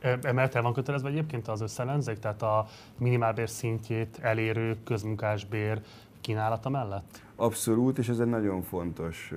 Emellett 0.01 0.55
el 0.55 0.63
van 0.63 0.73
kötelezve 0.73 1.09
egyébként 1.09 1.49
az 1.49 1.61
összellenzék, 1.61 2.19
tehát 2.19 2.43
a 2.43 2.67
minimálbér 2.99 3.49
szintjét 3.49 4.19
elérő 4.21 4.77
közmunkásbér 4.85 5.81
kínálata 6.21 6.69
mellett? 6.69 7.23
Abszolút, 7.37 7.99
és 7.99 8.09
ez 8.09 8.19
egy 8.19 8.27
nagyon 8.27 8.63
fontos 8.63 9.33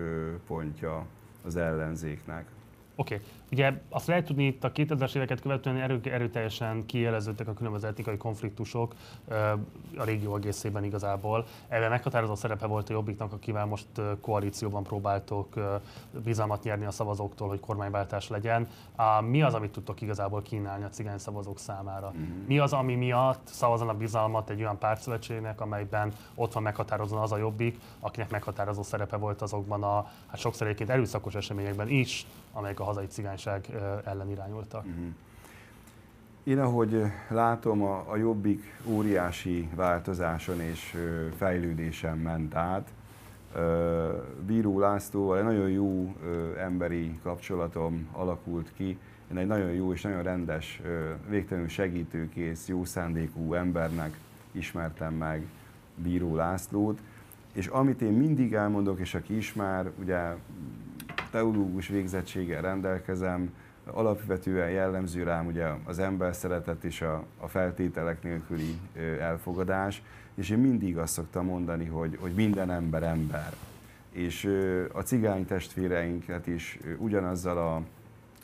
pontja 0.47 1.05
az 1.45 1.55
ellenzéknek. 1.55 2.45
Oké. 3.01 3.15
Okay. 3.15 3.27
Ugye 3.51 3.73
azt 3.89 4.07
lehet 4.07 4.25
tudni, 4.25 4.45
itt 4.45 4.63
a 4.63 4.71
2000-es 4.71 5.15
éveket 5.15 5.41
követően 5.41 5.77
erő, 5.77 5.99
erőteljesen 6.03 6.85
kijeleződtek 6.85 7.47
a 7.47 7.53
különböző 7.53 7.87
etnikai 7.87 8.17
konfliktusok 8.17 8.95
a 9.97 10.03
régió 10.03 10.35
egészében 10.35 10.83
igazából. 10.83 11.45
Ebben 11.67 11.89
meghatározó 11.89 12.35
szerepe 12.35 12.65
volt 12.65 12.89
a 12.89 12.93
Jobbiknak, 12.93 13.33
akivel 13.33 13.65
most 13.65 13.87
koalícióban 14.21 14.83
próbáltok 14.83 15.53
bizalmat 16.23 16.63
nyerni 16.63 16.85
a 16.85 16.91
szavazóktól, 16.91 17.47
hogy 17.47 17.59
kormányváltás 17.59 18.29
legyen. 18.29 18.67
Mi 19.29 19.41
az, 19.41 19.53
amit 19.53 19.71
tudtok 19.71 20.01
igazából 20.01 20.41
kínálni 20.41 20.83
a 20.83 20.89
cigány 20.89 21.17
szavazók 21.17 21.59
számára? 21.59 22.07
Uh-huh. 22.07 22.27
Mi 22.47 22.59
az, 22.59 22.73
ami 22.73 22.95
miatt 22.95 23.47
szavazanak 23.47 23.97
bizalmat 23.97 24.49
egy 24.49 24.59
olyan 24.59 24.77
pártszövetségnek, 24.77 25.61
amelyben 25.61 26.13
ott 26.35 26.53
van 26.53 26.63
meghatározóan 26.63 27.21
az 27.21 27.31
a 27.31 27.37
Jobbik, 27.37 27.79
akinek 27.99 28.29
meghatározó 28.29 28.83
szerepe 28.83 29.17
volt 29.17 29.41
azokban 29.41 29.83
a 29.83 30.07
hát 30.27 30.39
sokszor 30.39 30.67
egyébként 30.67 30.89
erőszakos 30.89 31.35
eseményekben 31.35 31.89
is, 31.89 32.25
amelyek 32.53 32.79
a 32.79 32.83
hazai 32.83 33.05
cigányság 33.05 33.69
ellen 34.05 34.29
irányultak. 34.29 34.85
Uh-huh. 34.85 35.05
Én 36.43 36.59
ahogy 36.59 37.03
látom, 37.29 37.83
a, 37.83 38.05
a 38.07 38.15
Jobbik 38.15 38.79
óriási 38.85 39.69
változáson 39.75 40.61
és 40.61 40.97
fejlődésen 41.37 42.17
ment 42.17 42.55
át. 42.55 42.89
Bíró 44.45 44.79
Lászlóval 44.79 45.37
egy 45.37 45.43
nagyon 45.43 45.69
jó 45.69 46.15
emberi 46.57 47.19
kapcsolatom 47.23 48.07
alakult 48.11 48.71
ki. 48.75 48.97
Én 49.31 49.37
egy 49.37 49.47
nagyon 49.47 49.71
jó 49.71 49.93
és 49.93 50.01
nagyon 50.01 50.23
rendes, 50.23 50.81
végtelenül 51.29 51.69
segítőkész, 51.69 52.67
jó 52.67 52.85
szándékú 52.85 53.53
embernek 53.53 54.17
ismertem 54.51 55.13
meg 55.13 55.45
Bíró 55.95 56.35
Lászlót. 56.35 56.99
És 57.53 57.67
amit 57.67 58.01
én 58.01 58.13
mindig 58.13 58.53
elmondok, 58.53 58.99
és 58.99 59.13
aki 59.13 59.37
ismer, 59.37 59.91
ugye 59.99 60.35
teológus 61.31 61.87
végzettséggel 61.87 62.61
rendelkezem, 62.61 63.53
alapvetően 63.85 64.69
jellemző 64.69 65.23
rám 65.23 65.45
ugye 65.45 65.67
az 65.83 65.99
ember 65.99 66.35
szeretet 66.35 66.83
és 66.83 67.01
a, 67.01 67.23
a 67.37 67.47
feltételek 67.47 68.23
nélküli 68.23 68.79
elfogadás, 69.19 70.01
és 70.35 70.49
én 70.49 70.57
mindig 70.57 70.97
azt 70.97 71.13
szoktam 71.13 71.45
mondani, 71.45 71.85
hogy, 71.85 72.17
hogy 72.21 72.31
minden 72.31 72.71
ember 72.71 73.03
ember. 73.03 73.53
És 74.11 74.49
a 74.91 75.01
cigány 75.01 75.45
testvéreinket 75.45 76.47
is 76.47 76.79
ugyanazzal 76.97 77.57
a 77.57 77.81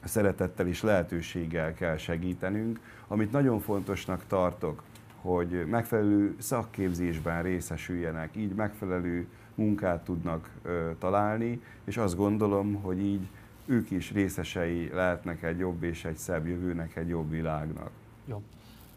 szeretettel 0.07 0.67
és 0.67 0.81
lehetőséggel 0.81 1.73
kell 1.73 1.97
segítenünk, 1.97 2.79
amit 3.07 3.31
nagyon 3.31 3.59
fontosnak 3.59 4.23
tartok, 4.27 4.83
hogy 5.27 5.65
megfelelő 5.65 6.35
szakképzésben 6.37 7.43
részesüljenek, 7.43 8.35
így 8.35 8.55
megfelelő 8.55 9.27
munkát 9.55 10.03
tudnak 10.03 10.49
ö, 10.61 10.91
találni, 10.99 11.61
és 11.83 11.97
azt 11.97 12.15
gondolom, 12.15 12.73
hogy 12.81 12.99
így 12.99 13.27
ők 13.65 13.91
is 13.91 14.11
részesei 14.11 14.89
lehetnek 14.93 15.43
egy 15.43 15.57
jobb 15.57 15.83
és 15.83 16.05
egy 16.05 16.17
szebb 16.17 16.47
jövőnek, 16.47 16.95
egy 16.95 17.07
jobb 17.07 17.29
világnak. 17.29 17.89
Jó. 18.25 18.41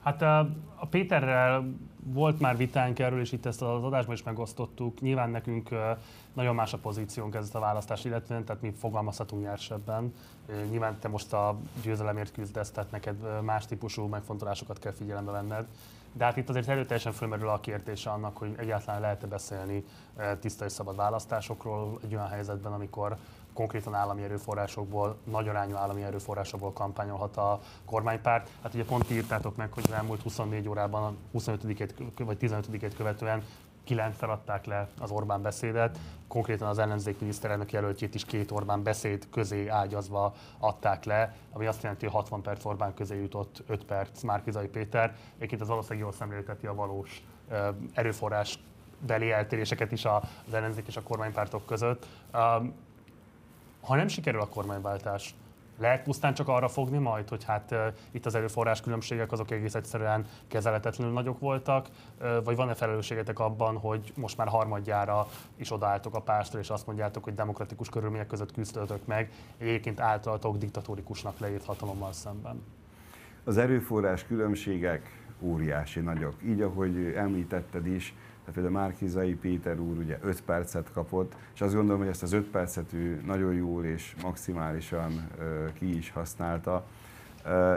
Hát 0.02 0.23
a 0.23 0.86
Péterrel 0.90 1.74
volt 2.05 2.40
már 2.40 2.57
vitánk 2.57 2.98
erről, 2.98 3.20
és 3.20 3.32
itt 3.32 3.47
ezt 3.47 3.62
az 3.62 3.85
adásban 3.85 4.15
is 4.15 4.23
megosztottuk. 4.23 5.01
Nyilván 5.01 5.31
nekünk 5.31 5.69
nagyon 6.32 6.55
más 6.55 6.73
a 6.73 6.78
pozíciónk 6.78 7.35
ez 7.35 7.55
a 7.55 7.59
választás, 7.59 8.05
illetve 8.05 8.43
tehát 8.43 8.62
mi 8.62 8.73
fogalmazhatunk 8.78 9.43
nyersebben. 9.43 10.15
Nyilván 10.70 10.98
te 10.98 11.09
most 11.09 11.32
a 11.32 11.59
győzelemért 11.82 12.32
küzdesz, 12.32 12.70
tehát 12.70 12.90
neked 12.90 13.43
más 13.43 13.66
típusú 13.66 14.07
megfontolásokat 14.07 14.78
kell 14.78 14.93
figyelembe 14.93 15.31
venned. 15.31 15.66
De 16.12 16.24
hát 16.24 16.37
itt 16.37 16.49
azért 16.49 16.69
erőteljesen 16.69 17.12
fölmerül 17.12 17.49
a 17.49 17.61
kérdése 17.61 18.11
annak, 18.11 18.37
hogy 18.37 18.55
egyáltalán 18.57 19.01
lehet-e 19.01 19.27
beszélni 19.27 19.85
tiszta 20.41 20.65
és 20.65 20.73
szabad 20.73 20.97
választásokról 20.97 21.99
egy 22.05 22.15
olyan 22.15 22.28
helyzetben, 22.28 22.73
amikor 22.73 23.16
konkrétan 23.53 23.95
állami 23.95 24.23
erőforrásokból, 24.23 25.16
nagy 25.24 25.49
arányú 25.49 25.74
állami 25.74 26.03
erőforrásokból 26.03 26.73
kampányolhat 26.73 27.37
a 27.37 27.61
kormánypárt. 27.85 28.51
Hát 28.62 28.74
ugye 28.74 28.85
pont 28.85 29.11
írtátok 29.11 29.57
meg, 29.57 29.73
hogy 29.73 29.85
az 29.87 29.93
elmúlt 29.93 30.23
24 30.23 30.69
órában, 30.69 31.03
a 31.03 31.12
25 31.32 31.95
vagy 32.19 32.39
15 32.39 32.95
követően 32.97 33.43
kilencszer 33.85 34.31
adták 34.31 34.65
le 34.65 34.89
az 35.01 35.11
Orbán 35.11 35.43
beszédet, 35.43 35.98
konkrétan 36.28 36.69
az 36.69 36.78
ellenzék 36.78 37.20
miniszterelnök 37.20 37.73
jelöltjét 37.73 38.15
is 38.15 38.24
két 38.24 38.51
Orbán 38.51 38.82
beszéd 38.82 39.27
közé 39.31 39.69
ágyazva 39.69 40.35
adták 40.59 41.05
le, 41.05 41.35
ami 41.52 41.66
azt 41.66 41.82
jelenti, 41.82 42.05
hogy 42.05 42.15
60 42.15 42.43
perc 42.43 42.65
Orbán 42.65 42.94
közé 42.94 43.20
jutott 43.20 43.62
5 43.66 43.85
perc 43.85 44.23
Márkizai 44.23 44.69
Péter. 44.69 45.16
Egyébként 45.36 45.61
az 45.61 45.69
valószínűleg 45.69 46.02
jól 46.02 46.12
szemlélteti 46.12 46.66
a 46.66 46.74
valós 46.74 47.23
erőforrás 47.93 48.59
beli 49.07 49.31
eltéréseket 49.31 49.93
is 49.93 50.05
az 50.05 50.55
ellenzék 50.55 50.86
és 50.86 50.97
a 50.97 51.02
kormánypártok 51.02 51.66
között. 51.66 52.07
Ha 53.81 53.97
nem 53.97 54.09
sikerül 54.09 54.40
a 54.40 54.48
kormányváltás, 54.48 55.35
lehet 55.81 56.02
pusztán 56.02 56.35
csak 56.35 56.48
arra 56.48 56.69
fogni 56.69 56.98
majd, 56.98 57.28
hogy 57.28 57.44
hát 57.44 57.74
itt 58.11 58.27
az 58.27 58.35
erőforrás 58.35 58.81
különbségek 58.81 59.32
azok 59.32 59.51
egész 59.51 59.74
egyszerűen 59.74 60.27
kezelhetetlenül 60.48 61.12
nagyok 61.12 61.39
voltak, 61.39 61.89
vagy 62.44 62.57
van-e 62.57 62.74
felelősségetek 62.74 63.39
abban, 63.39 63.77
hogy 63.77 64.12
most 64.16 64.36
már 64.36 64.48
harmadjára 64.48 65.27
is 65.57 65.73
odaálltok 65.73 66.15
a 66.15 66.20
pártra, 66.20 66.59
és 66.59 66.70
azt 66.70 66.86
mondjátok, 66.86 67.24
hogy 67.24 67.35
demokratikus 67.35 67.89
körülmények 67.89 68.27
között 68.27 68.52
küzdötök 68.52 69.07
meg, 69.07 69.31
egyébként 69.59 70.01
általatok 70.01 70.57
diktatórikusnak 70.57 71.39
leírt 71.39 71.65
hatalommal 71.65 72.12
szemben? 72.12 72.62
Az 73.44 73.57
erőforrás 73.59 74.24
különbségek 74.24 75.19
óriási 75.40 76.01
nagyok. 76.01 76.35
Így, 76.44 76.61
ahogy 76.61 77.12
említetted 77.16 77.86
is, 77.86 78.15
tehát 78.51 78.68
például 78.68 78.86
Márkizai 78.86 79.35
Péter 79.35 79.78
úr 79.78 79.98
ugye 79.98 80.18
5 80.22 80.43
percet 80.43 80.93
kapott, 80.93 81.36
és 81.55 81.60
azt 81.60 81.74
gondolom, 81.74 82.01
hogy 82.01 82.10
ezt 82.10 82.22
az 82.22 82.32
5 82.32 82.47
percet 82.47 82.93
ő 82.93 83.22
nagyon 83.27 83.55
jól 83.55 83.85
és 83.85 84.14
maximálisan 84.22 85.28
ki 85.74 85.97
is 85.97 86.10
használta. 86.10 86.86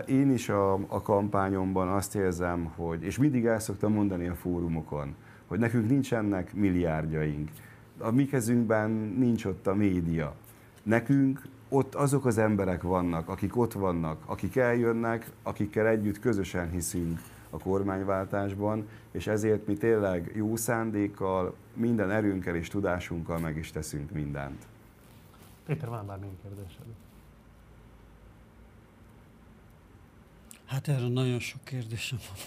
Én 0.06 0.32
is 0.32 0.50
a, 0.50 0.74
a 0.74 1.02
kampányomban 1.02 1.88
azt 1.88 2.16
érzem, 2.16 2.72
hogy, 2.76 3.04
és 3.04 3.18
mindig 3.18 3.46
el 3.46 3.60
szoktam 3.60 3.94
mondani 3.94 4.28
a 4.28 4.36
fórumokon, 4.36 5.16
hogy 5.48 5.60
nekünk 5.60 5.90
nincsenek 5.90 6.54
milliárdjaink. 6.54 7.50
A 7.98 8.12
mi 8.12 8.26
kezünkben 8.26 8.92
nincs 9.18 9.46
ott 9.46 9.68
a 9.68 9.76
média. 9.76 10.36
Nekünk 10.84 11.42
ott 11.70 11.96
azok 11.96 12.26
az 12.26 12.38
emberek 12.38 12.82
vannak, 12.82 13.30
akik 13.30 13.58
ott 13.58 13.74
vannak, 13.74 14.24
akik 14.26 14.56
eljönnek, 14.56 15.30
akikkel 15.44 15.88
együtt 15.88 16.20
közösen 16.20 16.70
hiszünk 16.70 17.20
a 17.54 17.58
kormányváltásban, 17.58 18.88
és 19.12 19.28
ezért 19.28 19.68
mi 19.68 19.74
tényleg 19.74 20.32
jó 20.36 20.56
szándékkal, 20.56 21.56
minden 21.74 22.12
erőnkkel 22.12 22.56
és 22.56 22.68
tudásunkkal 22.68 23.40
meg 23.40 23.58
is 23.58 23.72
teszünk 23.72 24.12
mindent. 24.12 24.66
Péter, 25.66 25.90
van 25.90 26.08
bármilyen 26.08 26.38
kérdésed? 26.42 26.86
Hát 30.66 30.88
erről 30.88 31.10
nagyon 31.10 31.40
sok 31.40 31.64
kérdésem 31.64 32.18
van. 32.30 32.38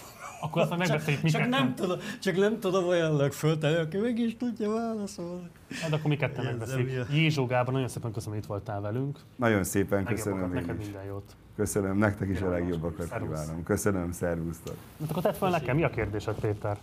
Akkor 0.41 0.61
azt 0.61 0.77
megbeszéljük, 0.77 1.23
mi 1.23 1.29
csak, 1.29 1.47
nem 1.47 1.75
tudom, 1.75 1.99
csak 2.21 2.35
nem 2.35 2.59
tudom 2.59 2.87
olyan 2.87 3.31
föltenni, 3.31 3.75
aki 3.75 3.97
meg 3.97 4.19
is 4.19 4.37
tudja 4.37 4.69
válaszolni. 4.69 5.49
Hát 5.81 5.93
akkor 5.93 6.09
mi 6.09 6.15
ketten 6.15 6.45
megbeszéljük. 6.45 7.07
Jézsó 7.13 7.45
Gábor, 7.45 7.73
nagyon 7.73 7.87
szépen 7.87 8.11
köszönöm, 8.11 8.33
hogy 8.33 8.43
itt 8.43 8.49
voltál 8.49 8.81
velünk. 8.81 9.19
Nagyon 9.35 9.63
szépen 9.63 10.05
köszönöm 10.05 10.43
én 10.43 10.49
neked 10.49 10.79
is. 10.79 10.83
minden 10.85 11.03
jót. 11.03 11.35
Köszönöm, 11.57 11.97
nektek 11.97 12.29
is 12.29 12.41
a 12.41 12.49
legjobbakat 12.49 13.17
kívánom. 13.19 13.63
Köszönöm, 13.63 14.11
szervusztok. 14.11 14.75
Hát 14.99 15.09
akkor 15.09 15.23
tedd 15.23 15.33
fel 15.33 15.49
nekem, 15.49 15.75
mi 15.75 15.83
a 15.83 15.89
kérdésed, 15.89 16.35
Péter? 16.35 16.77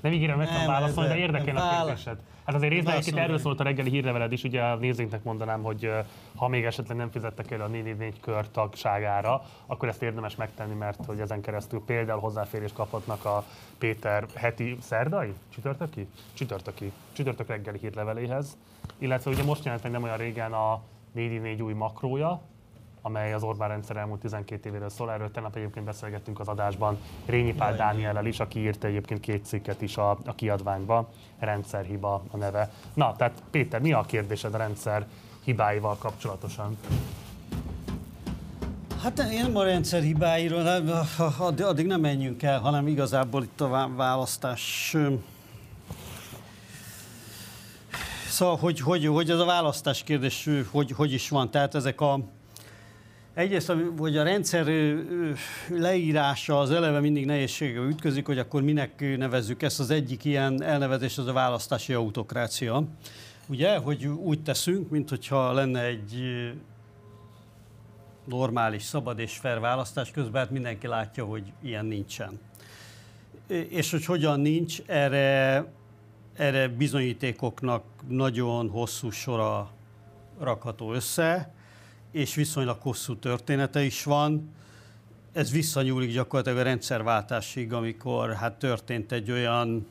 Nem 0.00 0.12
ígérem, 0.12 0.38
meg 0.38 0.48
tudom 0.48 0.66
válaszolni, 0.66 1.08
de 1.08 1.16
érdekel 1.16 1.56
a 1.56 1.84
kérdésed. 1.84 2.18
Hát 2.44 2.54
azért 2.54 2.72
részben 2.72 2.94
egyébként 2.94 3.16
erről 3.16 3.38
szólt 3.38 3.60
a 3.60 3.62
reggeli 3.62 3.90
hírleveled 3.90 4.32
is, 4.32 4.42
ugye 4.42 4.62
a 4.62 4.76
nézőinknek 4.76 5.22
mondanám, 5.22 5.62
hogy 5.62 5.90
ha 6.36 6.48
még 6.48 6.64
esetleg 6.64 6.96
nem 6.96 7.10
fizettek 7.10 7.50
el 7.50 7.60
a 7.60 7.66
444 7.66 8.20
kör 8.20 8.48
tagságára, 8.50 9.42
akkor 9.66 9.88
ezt 9.88 10.02
érdemes 10.02 10.36
megtenni, 10.36 10.74
mert 10.74 11.04
hogy 11.04 11.20
ezen 11.20 11.40
keresztül 11.40 11.82
például 11.86 12.20
hozzáférés 12.20 12.72
kaphatnak 12.72 13.24
a 13.24 13.44
Péter 13.78 14.26
heti 14.34 14.76
szerdai? 14.80 15.34
Csütörtöki? 15.48 16.08
Csütörtöki. 16.32 16.92
Csütörtök 17.12 17.48
reggeli 17.48 17.78
hírleveléhez. 17.78 18.56
Illetve 18.98 19.30
ugye 19.30 19.42
most 19.42 19.64
jelent 19.64 19.82
meg 19.82 19.92
nem 19.92 20.02
olyan 20.02 20.16
régen 20.16 20.52
a 20.52 20.82
444 21.12 21.62
új 21.62 21.72
makrója, 21.72 22.42
amely 23.02 23.32
az 23.32 23.42
Orbán 23.42 23.68
rendszer 23.68 23.96
elmúlt 23.96 24.20
12 24.20 24.68
évéről 24.68 24.90
szól. 24.90 25.12
Erről 25.12 25.30
tegnap 25.30 25.56
egyébként 25.56 25.84
beszélgettünk 25.84 26.40
az 26.40 26.48
adásban 26.48 26.98
Rényi 27.26 27.54
Pál 27.54 27.76
Dániellel 27.76 28.26
is, 28.26 28.40
aki 28.40 28.58
írta 28.58 28.86
egyébként 28.86 29.20
két 29.20 29.44
cikket 29.44 29.82
is 29.82 29.96
a, 29.96 30.10
a 30.10 30.34
kiadványba. 30.34 31.08
Rendszerhiba 31.38 32.22
a 32.30 32.36
neve. 32.36 32.70
Na, 32.94 33.14
tehát 33.16 33.42
Péter, 33.50 33.80
mi 33.80 33.92
a 33.92 34.02
kérdésed 34.02 34.54
a 34.54 34.58
rendszer 34.58 35.06
hibáival 35.44 35.96
kapcsolatosan? 35.98 36.78
Hát 39.02 39.18
én 39.18 39.56
a 39.56 39.62
rendszer 39.62 40.02
hibáiról, 40.02 40.66
addig 41.38 41.86
nem 41.86 42.00
menjünk 42.00 42.42
el, 42.42 42.60
hanem 42.60 42.86
igazából 42.86 43.42
itt 43.42 43.60
a 43.60 43.90
választás 43.96 44.96
Szóval, 48.28 48.56
hogy, 48.56 48.80
hogy, 48.80 49.06
hogy 49.06 49.30
ez 49.30 49.38
a 49.38 49.44
választás 49.44 50.02
kérdés, 50.02 50.48
hogy, 50.70 50.90
hogy 50.90 51.12
is 51.12 51.28
van. 51.28 51.50
Tehát 51.50 51.74
ezek 51.74 52.00
a, 52.00 52.20
Egyrészt, 53.38 53.72
hogy 53.98 54.16
a 54.16 54.22
rendszer 54.22 54.66
leírása 55.68 56.58
az 56.58 56.70
eleve 56.70 57.00
mindig 57.00 57.26
nehézségbe 57.26 57.80
ütközik, 57.80 58.26
hogy 58.26 58.38
akkor 58.38 58.62
minek 58.62 59.16
nevezzük 59.16 59.62
ezt. 59.62 59.80
Az 59.80 59.90
egyik 59.90 60.24
ilyen 60.24 60.62
elnevezés 60.62 61.18
az 61.18 61.26
a 61.26 61.32
választási 61.32 61.92
autokrácia. 61.92 62.84
Ugye, 63.46 63.76
hogy 63.76 64.06
úgy 64.06 64.42
teszünk, 64.42 64.90
mint 64.90 65.08
hogyha 65.08 65.52
lenne 65.52 65.84
egy 65.84 66.22
normális, 68.24 68.82
szabad 68.82 69.18
és 69.18 69.36
fair 69.36 69.60
választás, 69.60 70.10
közben 70.10 70.42
hát 70.42 70.50
mindenki 70.50 70.86
látja, 70.86 71.24
hogy 71.24 71.52
ilyen 71.62 71.86
nincsen. 71.86 72.40
És 73.68 73.90
hogy 73.90 74.04
hogyan 74.04 74.40
nincs, 74.40 74.82
erre, 74.86 75.64
erre 76.36 76.68
bizonyítékoknak 76.68 77.84
nagyon 78.08 78.70
hosszú 78.70 79.10
sora 79.10 79.70
rakható 80.40 80.92
össze 80.92 81.56
és 82.10 82.34
viszonylag 82.34 82.78
hosszú 82.80 83.16
története 83.16 83.82
is 83.82 84.04
van. 84.04 84.54
Ez 85.32 85.50
visszanyúlik 85.50 86.12
gyakorlatilag 86.12 86.58
a 86.58 86.62
rendszerváltásig, 86.62 87.72
amikor 87.72 88.32
hát 88.34 88.58
történt 88.58 89.12
egy 89.12 89.30
olyan, 89.30 89.86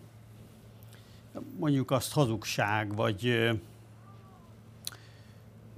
mondjuk 1.58 1.92
azt 1.92 2.14
hazugság, 2.14 2.96
vagy 2.96 3.50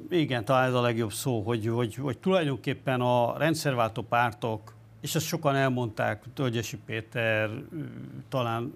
igen, 0.10 0.46
talán 0.46 0.68
ez 0.68 0.74
a 0.74 0.82
legjobb 0.82 1.12
szó, 1.12 1.42
hogy, 1.42 1.68
hogy, 1.68 1.96
hogy 1.96 2.18
tulajdonképpen 2.18 3.02
a 3.02 3.38
rendszerváltó 3.38 4.02
pártok, 4.02 4.74
és 5.02 5.16
ezt 5.16 5.26
sokan 5.26 5.56
elmondták, 5.56 6.24
Tölgyesi 6.34 6.78
Péter, 6.78 7.50
talán 8.30 8.74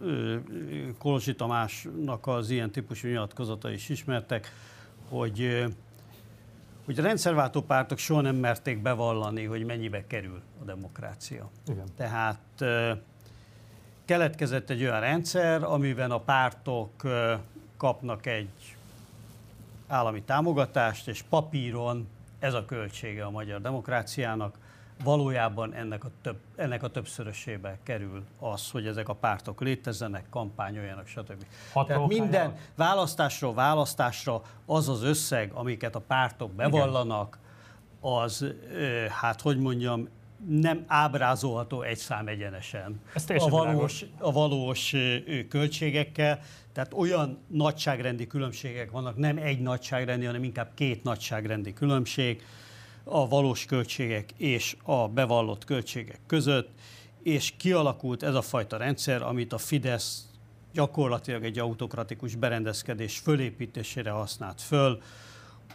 Kolosi 0.98 1.36
Tamásnak 1.36 2.28
az 2.28 2.50
ilyen 2.50 2.72
típusú 2.72 3.08
nyilatkozata 3.08 3.72
is 3.72 3.90
ismertek, 3.90 4.54
hogy 5.10 5.66
hogy 6.86 7.00
a 7.00 7.02
rendszerváltó 7.02 7.62
pártok 7.62 7.98
soha 7.98 8.22
nem 8.22 8.36
merték 8.36 8.82
bevallani, 8.82 9.44
hogy 9.44 9.66
mennyibe 9.66 10.08
kerül 10.08 10.42
a 10.62 10.64
demokrácia. 10.64 11.50
Igen. 11.68 11.86
Tehát 11.98 12.64
keletkezett 14.06 14.70
egy 14.70 14.82
olyan 14.82 15.00
rendszer, 15.00 15.64
amiben 15.64 16.12
a 16.12 16.20
pártok 16.20 16.92
kapnak 17.78 18.26
egy 18.26 18.76
állami 19.88 20.22
támogatást, 20.22 21.08
és 21.08 21.22
papíron 21.30 22.08
ez 22.40 22.54
a 22.54 22.66
költsége 22.66 23.26
a 23.26 23.30
magyar 23.30 23.62
demokráciának, 23.62 24.58
valójában 25.04 25.74
ennek 25.74 26.04
a, 26.04 26.10
több, 26.22 26.38
ennek 26.56 26.84
a 26.84 26.88
többszörösébe 26.88 27.78
kerül 27.84 28.24
az, 28.40 28.72
hogy 28.72 28.88
ezek 28.88 29.10
a 29.10 29.14
pártok 29.14 29.62
létezzenek, 29.62 30.26
kampányoljanak, 30.30 31.08
stb. 31.08 31.46
Hat 31.74 31.88
Tehát 31.88 32.08
minden 32.08 32.56
választásról 32.76 33.54
választásra 33.54 34.42
az 34.66 34.90
az 34.90 35.04
összeg, 35.04 35.52
amiket 35.54 35.96
a 35.96 36.00
pártok 36.00 36.52
bevallanak, 36.52 37.40
az, 38.00 38.46
hát 39.22 39.42
hogy 39.42 39.60
mondjam, 39.60 40.08
nem 40.48 40.84
ábrázolható 40.88 41.82
egy 41.82 41.98
szám 41.98 42.28
egyenesen 42.28 43.02
a 43.38 43.50
valós, 43.50 44.06
a 44.18 44.32
valós 44.32 44.96
költségekkel. 45.50 46.40
Tehát 46.74 46.94
olyan 46.94 47.38
nagyságrendi 47.48 48.28
különbségek 48.28 48.92
vannak, 48.92 49.18
nem 49.18 49.38
egy 49.38 49.60
nagyságrendi, 49.60 50.26
hanem 50.26 50.44
inkább 50.44 50.72
két 50.74 51.04
nagyságrendi 51.04 51.74
különbség 51.74 52.44
a 53.04 53.28
valós 53.28 53.66
költségek 53.66 54.30
és 54.38 54.78
a 54.84 55.08
bevallott 55.08 55.66
költségek 55.66 56.20
között, 56.28 56.70
és 57.24 57.54
kialakult 57.58 58.24
ez 58.24 58.36
a 58.36 58.42
fajta 58.42 58.78
rendszer, 58.78 59.22
amit 59.22 59.54
a 59.54 59.58
Fidesz 59.58 60.28
gyakorlatilag 60.74 61.44
egy 61.44 61.60
autokratikus 61.60 62.36
berendezkedés 62.36 63.18
fölépítésére 63.18 64.10
használt 64.10 64.62
föl, 64.62 65.02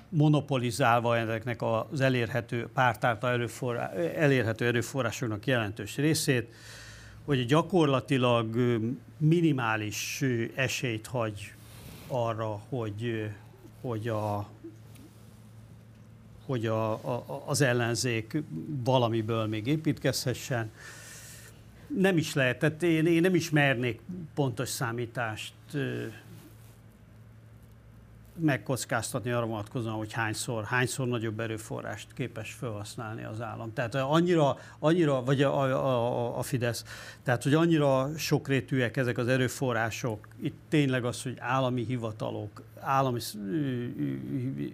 monopolizálva 0.09 1.17
ezeknek 1.17 1.63
az 1.63 2.01
elérhető 2.01 2.69
párt 2.75 3.25
erőforrás, 3.25 3.91
elérhető 4.15 4.67
erőforrásoknak 4.67 5.47
jelentős 5.47 5.97
részét, 5.97 6.55
hogy 7.25 7.47
gyakorlatilag 7.47 8.57
minimális 9.17 10.25
esélyt 10.55 11.07
hagy 11.07 11.55
arra, 12.07 12.61
hogy, 12.69 13.31
hogy 13.81 14.09
a 14.09 14.49
hogy 16.49 16.66
a, 16.66 16.93
a, 16.93 17.43
az 17.47 17.61
ellenzék 17.61 18.43
valamiből 18.85 19.47
még 19.47 19.66
építkezhessen. 19.66 20.70
Nem 21.97 22.16
is 22.16 22.35
lehet, 22.35 22.59
tehát 22.59 22.83
én, 22.83 23.07
én 23.07 23.20
nem 23.20 23.35
is 23.35 23.51
mernék 23.51 24.01
pontos 24.35 24.69
számítást 24.69 25.53
megkockáztatni 28.41 29.31
arra 29.31 29.47
vonatkozóan, 29.47 29.95
hogy 29.95 30.12
hányszor, 30.12 30.65
hányszor 30.65 31.07
nagyobb 31.07 31.41
erőforrást 31.41 32.07
képes 32.15 32.53
felhasználni 32.53 33.25
az 33.25 33.41
állam. 33.41 33.73
Tehát 33.73 33.95
annyira, 33.95 34.59
annyira 34.79 35.25
vagy 35.25 35.43
a, 35.43 35.62
a, 35.62 36.39
a 36.39 36.43
Fidesz, 36.43 36.85
tehát 37.23 37.43
hogy 37.43 37.55
annyira 37.55 38.11
sokrétűek 38.16 38.97
ezek 38.97 39.19
az 39.19 39.29
erőforrások, 39.29 40.29
itt 40.41 40.59
tényleg 40.69 41.05
az, 41.05 41.23
hogy 41.23 41.37
állami 41.39 41.85
hivatalok, 41.85 42.62
állami, 42.81 43.21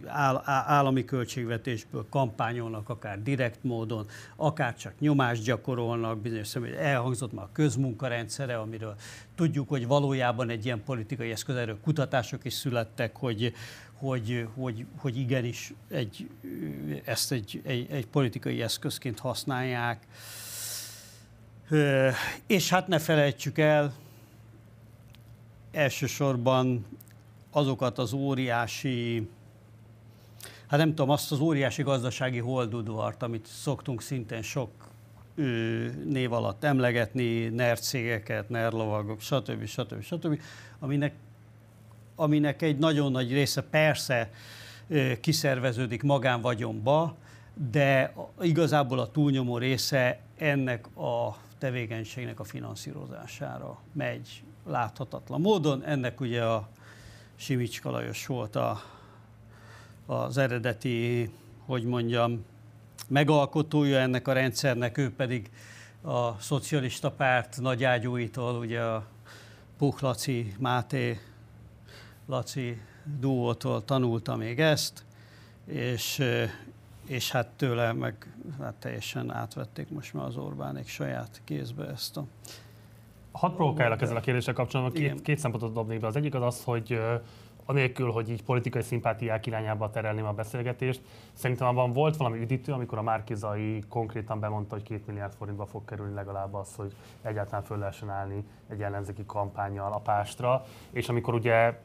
áll, 0.07 0.43
állami 0.45 1.05
költségvetésből 1.05 2.07
kampányolnak, 2.11 2.89
akár 2.89 3.23
direkt 3.23 3.63
módon, 3.63 4.07
akár 4.37 4.77
csak 4.77 4.93
nyomást 4.99 5.43
gyakorolnak, 5.43 6.19
bizonyos 6.19 6.47
személy, 6.47 6.77
elhangzott 6.77 7.33
már 7.33 7.45
a 7.45 7.53
közmunkarendszere, 7.53 8.57
amiről 8.57 8.95
tudjuk, 9.35 9.69
hogy 9.69 9.87
valójában 9.87 10.49
egy 10.49 10.65
ilyen 10.65 10.83
politikai 10.85 11.31
eszköz, 11.31 11.57
erről 11.57 11.81
kutatások 11.81 12.45
is 12.45 12.53
születtek, 12.53 13.17
hogy, 13.17 13.53
hogy, 13.95 14.49
hogy, 14.55 14.87
hogy 14.97 15.17
igenis 15.17 15.73
egy, 15.91 16.31
ezt 17.05 17.33
egy, 17.33 17.61
egy, 17.65 17.87
egy 17.91 18.07
politikai 18.07 18.63
eszközként 18.63 19.19
használják. 19.19 20.07
És 22.47 22.69
hát 22.69 22.89
ne 22.89 22.99
felejtsük 22.99 23.59
el, 23.59 23.95
elsősorban 25.73 26.87
azokat 27.55 27.99
az 27.99 28.13
óriási 28.13 29.29
hát 30.67 30.79
nem 30.79 30.89
tudom, 30.89 31.11
azt 31.11 31.33
az 31.33 31.41
óriási 31.41 31.83
gazdasági 31.83 32.39
holdudvart, 32.39 33.23
amit 33.23 33.47
szoktunk 33.47 34.03
szintén 34.03 34.43
sok 34.43 34.71
név 36.05 36.33
alatt 36.33 36.65
emlegetni, 36.65 37.49
NER 37.49 37.79
cégeket, 37.79 38.49
NER 38.49 38.73
lovagok, 38.73 39.21
stb. 39.21 39.65
stb. 39.65 40.03
stb. 40.03 40.41
Aminek, 40.79 41.15
aminek 42.15 42.63
egy 42.63 42.79
nagyon 42.79 43.13
nagy 43.13 43.33
része 43.33 43.63
persze 43.63 44.31
kiszerveződik 45.21 46.03
magánvagyonba, 46.03 47.17
de 47.71 48.15
igazából 48.41 48.99
a 48.99 49.11
túlnyomó 49.11 49.59
része 49.59 50.21
ennek 50.37 50.97
a 50.97 51.37
tevékenységnek 51.59 52.41
a 52.41 52.45
finanszírozására 52.45 53.79
megy 53.93 54.43
láthatatlan 54.67 55.41
módon. 55.41 55.85
Ennek 55.85 56.21
ugye 56.21 56.45
a 56.45 56.69
Simicska 57.36 57.90
Lajos 57.90 58.27
volt 58.27 58.56
a, 58.56 58.82
az 60.06 60.36
eredeti, 60.36 61.31
hogy 61.66 61.85
mondjam, 61.85 62.44
megalkotója 63.09 63.98
ennek 63.98 64.28
a 64.28 64.32
rendszernek, 64.32 64.98
ő 64.98 65.12
pedig 65.15 65.51
a 66.02 66.40
szocialista 66.40 67.11
párt 67.11 67.61
nagyágyúitól, 67.61 68.59
ugye 68.59 68.81
a 68.82 69.06
Puch 69.78 70.02
Laci, 70.02 70.55
Máté 70.59 71.20
Laci 72.27 72.81
duótól 73.20 73.85
tanulta 73.85 74.36
még 74.36 74.61
ezt, 74.61 75.05
és, 75.66 76.23
és 77.06 77.31
hát 77.31 77.47
tőle 77.47 77.93
meg 77.93 78.35
hát 78.61 78.74
teljesen 78.74 79.32
átvették 79.32 79.90
most 79.90 80.12
már 80.12 80.24
az 80.24 80.36
Orbánék 80.36 80.89
saját 80.89 81.40
kézbe 81.44 81.86
ezt 81.86 82.16
a... 82.16 82.27
Hadd 83.35 83.55
provokálok 83.55 84.02
ezzel 84.02 84.16
a 84.16 84.20
kérdéssel 84.20 84.55
kapcsolatban, 84.55 84.94
két, 84.94 85.23
két 85.23 85.39
szempontot 85.39 85.73
dobnék 85.73 86.01
be. 86.01 86.06
Az 86.06 86.16
egyik 86.16 86.35
az 86.35 86.43
az, 86.43 86.65
hogy 86.65 87.01
anélkül, 87.66 88.11
hogy 88.11 88.31
így 88.31 88.43
politikai 88.43 88.82
szimpátiák 88.82 89.47
irányába 89.47 89.90
terelném 89.90 90.27
a 90.27 90.32
beszélgetést. 90.32 91.02
Szerintem 91.32 91.66
abban 91.66 91.93
volt 91.93 92.16
valami 92.16 92.40
üdítő, 92.40 92.73
amikor 92.73 92.98
a 92.98 93.02
Márkizai 93.02 93.82
konkrétan 93.89 94.40
bemondta, 94.40 94.74
hogy 94.74 94.85
két 94.85 95.06
milliárd 95.06 95.32
forintba 95.35 95.66
fog 95.66 95.85
kerülni 95.85 96.15
legalább 96.15 96.55
az, 96.55 96.74
hogy 96.77 96.93
egyáltalán 97.23 97.62
föl 97.62 97.78
lehessen 97.78 98.11
állni 98.11 98.44
egy 98.69 98.82
ellenzéki 98.82 99.24
kampányjal 99.27 99.93
a 99.93 99.98
pástra. 99.98 100.65
És 100.90 101.09
amikor 101.09 101.35
ugye 101.35 101.81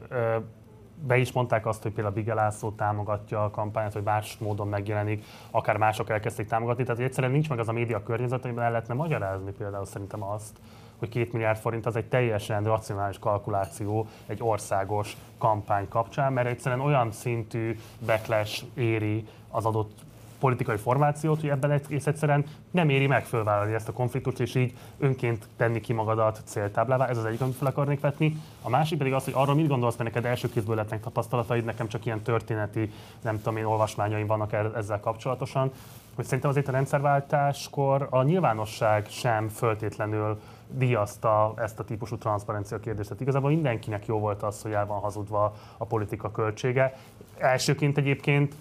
be 1.06 1.16
is 1.16 1.32
mondták 1.32 1.66
azt, 1.66 1.82
hogy 1.82 1.92
például 1.92 2.14
Bigelászó 2.14 2.70
támogatja 2.70 3.44
a 3.44 3.50
kampányát, 3.50 3.92
vagy 3.92 4.02
más 4.02 4.38
módon 4.38 4.68
megjelenik, 4.68 5.24
akár 5.50 5.76
mások 5.76 6.10
elkezdték 6.10 6.46
támogatni. 6.46 6.84
Tehát 6.84 7.00
egyszerűen 7.00 7.32
nincs 7.32 7.48
meg 7.48 7.58
az 7.58 7.68
a 7.68 7.72
média 7.72 8.02
környezet, 8.02 8.44
amiben 8.44 8.64
el 8.64 8.70
lehetne 8.70 8.94
magyarázni 8.94 9.52
például 9.52 9.84
szerintem 9.84 10.22
azt, 10.22 10.60
hogy 11.00 11.08
két 11.08 11.32
milliárd 11.32 11.58
forint 11.58 11.86
az 11.86 11.96
egy 11.96 12.08
teljesen 12.08 12.64
racionális 12.64 13.18
kalkuláció 13.18 14.08
egy 14.26 14.38
országos 14.42 15.16
kampány 15.38 15.88
kapcsán, 15.88 16.32
mert 16.32 16.48
egyszerűen 16.48 16.80
olyan 16.80 17.12
szintű 17.12 17.78
backlash 18.06 18.64
éri 18.74 19.26
az 19.50 19.64
adott 19.64 19.98
politikai 20.40 20.76
formációt, 20.76 21.40
hogy 21.40 21.48
ebben 21.48 21.70
egész 21.70 22.06
egyszerűen 22.06 22.44
nem 22.70 22.88
éri 22.88 23.06
meg 23.06 23.24
fölvállalni 23.24 23.74
ezt 23.74 23.88
a 23.88 23.92
konfliktust, 23.92 24.40
és 24.40 24.54
így 24.54 24.72
önként 24.98 25.48
tenni 25.56 25.80
ki 25.80 25.92
magadat 25.92 26.40
céltáblává. 26.44 27.06
Ez 27.06 27.18
az 27.18 27.24
egyik, 27.24 27.40
amit 27.40 27.54
fel 27.54 27.66
akarnék 27.66 28.00
vetni. 28.00 28.36
A 28.62 28.68
másik 28.68 28.98
pedig 28.98 29.12
az, 29.12 29.24
hogy 29.24 29.32
arról 29.36 29.54
mit 29.54 29.68
gondolsz, 29.68 29.96
mert 29.96 30.14
neked 30.14 30.30
első 30.30 30.48
kézből 30.48 30.76
lettnek 30.76 31.00
tapasztalataid, 31.00 31.64
nekem 31.64 31.88
csak 31.88 32.06
ilyen 32.06 32.22
történeti, 32.22 32.92
nem 33.22 33.36
tudom 33.36 33.56
én, 33.56 33.64
olvasmányaim 33.64 34.26
vannak 34.26 34.52
ezzel 34.76 35.00
kapcsolatosan, 35.00 35.72
hogy 36.14 36.24
szerintem 36.24 36.50
azért 36.50 36.68
a 36.68 36.72
rendszerváltáskor 36.72 38.06
a 38.10 38.22
nyilvánosság 38.22 39.06
sem 39.08 39.48
föltétlenül 39.48 40.40
díjazta 40.72 41.52
ezt 41.56 41.78
a 41.78 41.84
típusú 41.84 42.16
transzparencia 42.16 42.80
kérdést. 42.80 43.08
Tehát 43.08 43.22
igazából 43.22 43.50
mindenkinek 43.50 44.06
jó 44.06 44.18
volt 44.18 44.42
az, 44.42 44.62
hogy 44.62 44.72
el 44.72 44.86
van 44.86 45.00
hazudva 45.00 45.54
a 45.76 45.84
politika 45.84 46.30
költsége. 46.30 46.96
Elsőként 47.38 47.98
egyébként 47.98 48.54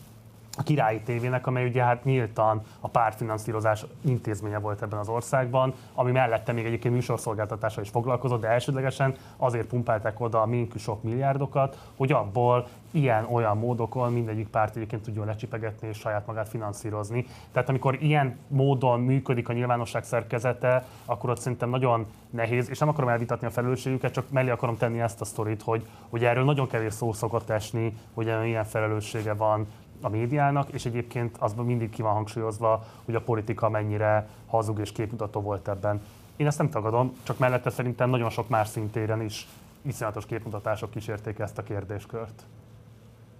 a 0.59 0.63
királyi 0.63 1.01
tévének, 1.01 1.47
amely 1.47 1.67
ugye 1.67 1.83
hát 1.83 2.03
nyíltan 2.03 2.61
a 2.79 2.87
pártfinanszírozás 2.87 3.85
intézménye 4.01 4.59
volt 4.59 4.81
ebben 4.81 4.99
az 4.99 5.07
országban, 5.07 5.73
ami 5.93 6.11
mellette 6.11 6.51
még 6.51 6.65
egyébként 6.65 6.93
műsorszolgáltatással 6.93 7.83
is 7.83 7.89
foglalkozott, 7.89 8.41
de 8.41 8.47
elsődlegesen 8.47 9.15
azért 9.37 9.67
pumpálták 9.67 10.19
oda 10.19 10.41
a 10.41 10.45
minkű 10.45 10.77
sok 10.77 11.03
milliárdokat, 11.03 11.77
hogy 11.97 12.11
abból 12.11 12.67
ilyen-olyan 12.91 13.57
módokon 13.57 14.13
mindegyik 14.13 14.47
párt 14.47 14.75
egyébként 14.75 15.03
tudjon 15.03 15.25
lecsipegetni 15.25 15.87
és 15.87 15.97
saját 15.97 16.25
magát 16.25 16.49
finanszírozni. 16.49 17.25
Tehát 17.51 17.69
amikor 17.69 17.97
ilyen 18.01 18.37
módon 18.47 18.99
működik 18.99 19.49
a 19.49 19.53
nyilvánosság 19.53 20.03
szerkezete, 20.03 20.85
akkor 21.05 21.29
ott 21.29 21.39
szerintem 21.39 21.69
nagyon 21.69 22.05
nehéz, 22.29 22.69
és 22.69 22.79
nem 22.79 22.89
akarom 22.89 23.09
elvitatni 23.09 23.47
a 23.47 23.49
felelősségüket, 23.49 24.13
csak 24.13 24.29
mellé 24.29 24.49
akarom 24.49 24.77
tenni 24.77 24.99
ezt 24.99 25.21
a 25.21 25.25
sztorit, 25.25 25.61
hogy, 25.61 25.85
hogy 26.09 26.23
erről 26.23 26.43
nagyon 26.43 26.67
kevés 26.67 26.93
szó 26.93 27.13
szokott 27.13 27.49
esni, 27.49 27.93
hogy 28.13 28.25
ilyen 28.43 28.65
felelőssége 28.65 29.33
van 29.33 29.67
a 30.01 30.09
médiának, 30.09 30.69
és 30.69 30.85
egyébként 30.85 31.37
az 31.39 31.53
mindig 31.53 31.89
ki 31.89 32.01
van 32.01 32.13
hangsúlyozva, 32.13 32.85
hogy 33.05 33.15
a 33.15 33.21
politika 33.21 33.69
mennyire 33.69 34.27
hazug 34.47 34.79
és 34.79 34.91
képmutató 34.91 35.41
volt 35.41 35.67
ebben. 35.67 36.01
Én 36.35 36.47
ezt 36.47 36.57
nem 36.57 36.69
tagadom, 36.69 37.13
csak 37.23 37.37
mellette 37.37 37.69
szerintem 37.69 38.09
nagyon 38.09 38.29
sok 38.29 38.49
más 38.49 38.67
szintéren 38.67 39.21
is 39.21 39.47
iszonyatos 39.81 40.25
képmutatások 40.25 40.91
kísérték 40.91 41.39
ezt 41.39 41.57
a 41.57 41.63
kérdéskört. 41.63 42.43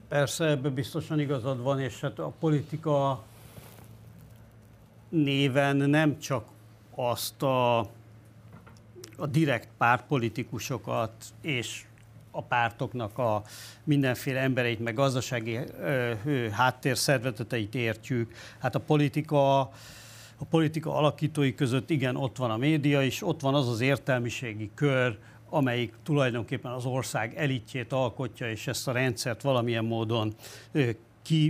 Persze, 0.08 0.46
ebben 0.46 0.74
biztosan 0.74 1.20
igazad 1.20 1.62
van, 1.62 1.80
és 1.80 2.02
hát 2.02 2.20
a 2.20 2.34
politika 2.40 3.24
néven 5.10 5.76
nem 5.76 6.20
csak 6.20 6.46
azt 6.96 7.44
a, 7.44 7.80
a 9.18 9.26
direkt 9.30 9.68
pártpolitikusokat 9.78 11.12
és 11.42 11.86
a 12.40 12.42
pártoknak 12.42 13.18
a 13.18 13.42
mindenféle 13.84 14.40
embereit, 14.40 14.80
meg 14.80 14.94
gazdasági 14.94 15.60
ö, 15.82 16.48
háttérszervezeteit 16.52 17.76
értjük. 17.76 18.34
Hát 18.60 18.76
a 18.76 18.80
politika, 18.80 19.60
a 20.38 20.46
politika 20.50 20.96
alakítói 20.96 21.56
között 21.56 21.90
igen, 21.90 22.16
ott 22.16 22.38
van 22.38 22.52
a 22.52 22.58
média 22.58 23.02
is, 23.02 23.24
ott 23.24 23.42
van 23.42 23.56
az 23.56 23.70
az 23.70 23.82
értelmiségi 23.82 24.72
kör, 24.76 25.18
amelyik 25.50 25.94
tulajdonképpen 26.04 26.72
az 26.72 26.86
ország 26.86 27.36
elitjét 27.36 27.94
alkotja, 27.94 28.50
és 28.50 28.68
ezt 28.68 28.88
a 28.88 28.92
rendszert 28.92 29.42
valamilyen 29.42 29.86
módon 29.86 30.34
ki 31.30 31.50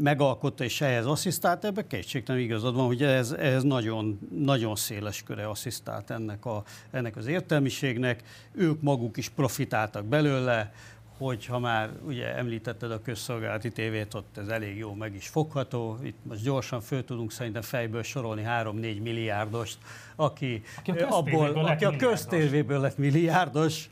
megalkotta 0.00 0.64
és 0.64 0.80
ehhez 0.80 1.06
asszisztált, 1.06 1.64
ebbe 1.64 1.86
kétségtelen 1.86 2.40
igazad 2.40 2.74
van, 2.74 2.86
hogy 2.86 3.02
ez, 3.02 3.30
ez 3.30 3.62
nagyon, 3.62 4.18
nagyon 4.30 4.76
széles 4.76 5.22
köre 5.22 5.48
asszisztált 5.48 6.10
ennek, 6.10 6.44
a, 6.44 6.62
ennek 6.90 7.16
az 7.16 7.26
értelmiségnek. 7.26 8.22
Ők 8.52 8.82
maguk 8.82 9.16
is 9.16 9.28
profitáltak 9.28 10.04
belőle, 10.04 10.72
hogy 11.18 11.46
ha 11.46 11.58
már 11.58 11.90
ugye 12.06 12.36
említetted 12.36 12.90
a 12.90 13.02
közszolgálati 13.02 13.70
tévét, 13.70 14.14
ott 14.14 14.36
ez 14.36 14.48
elég 14.48 14.76
jó 14.76 14.94
meg 14.94 15.14
is 15.14 15.28
fogható. 15.28 15.98
Itt 16.02 16.18
most 16.22 16.42
gyorsan 16.42 16.80
föl 16.80 17.04
tudunk 17.04 17.32
szerintem 17.32 17.62
fejből 17.62 18.02
sorolni 18.02 18.42
3-4 18.46 19.02
milliárdost, 19.02 19.78
aki, 20.16 20.62
aki 20.78 20.90
a 20.90 21.08
abból, 21.10 21.48
aki 21.48 21.84
a 21.84 21.96
köztévéből 21.96 22.80
lett 22.80 22.98
milliárdos. 22.98 23.88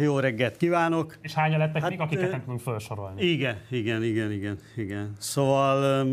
Jó 0.00 0.18
reggelt 0.18 0.56
kívánok! 0.56 1.18
És 1.20 1.34
hányan 1.34 1.58
lettek 1.58 1.82
hát, 1.82 1.90
még, 1.90 2.00
akiket 2.00 2.30
nem 2.30 2.40
tudunk 2.40 2.60
felsorolni? 2.60 3.22
Igen, 3.22 3.56
igen, 3.70 4.02
igen, 4.02 4.32
igen, 4.32 4.58
igen. 4.76 5.12
Szóval, 5.18 6.06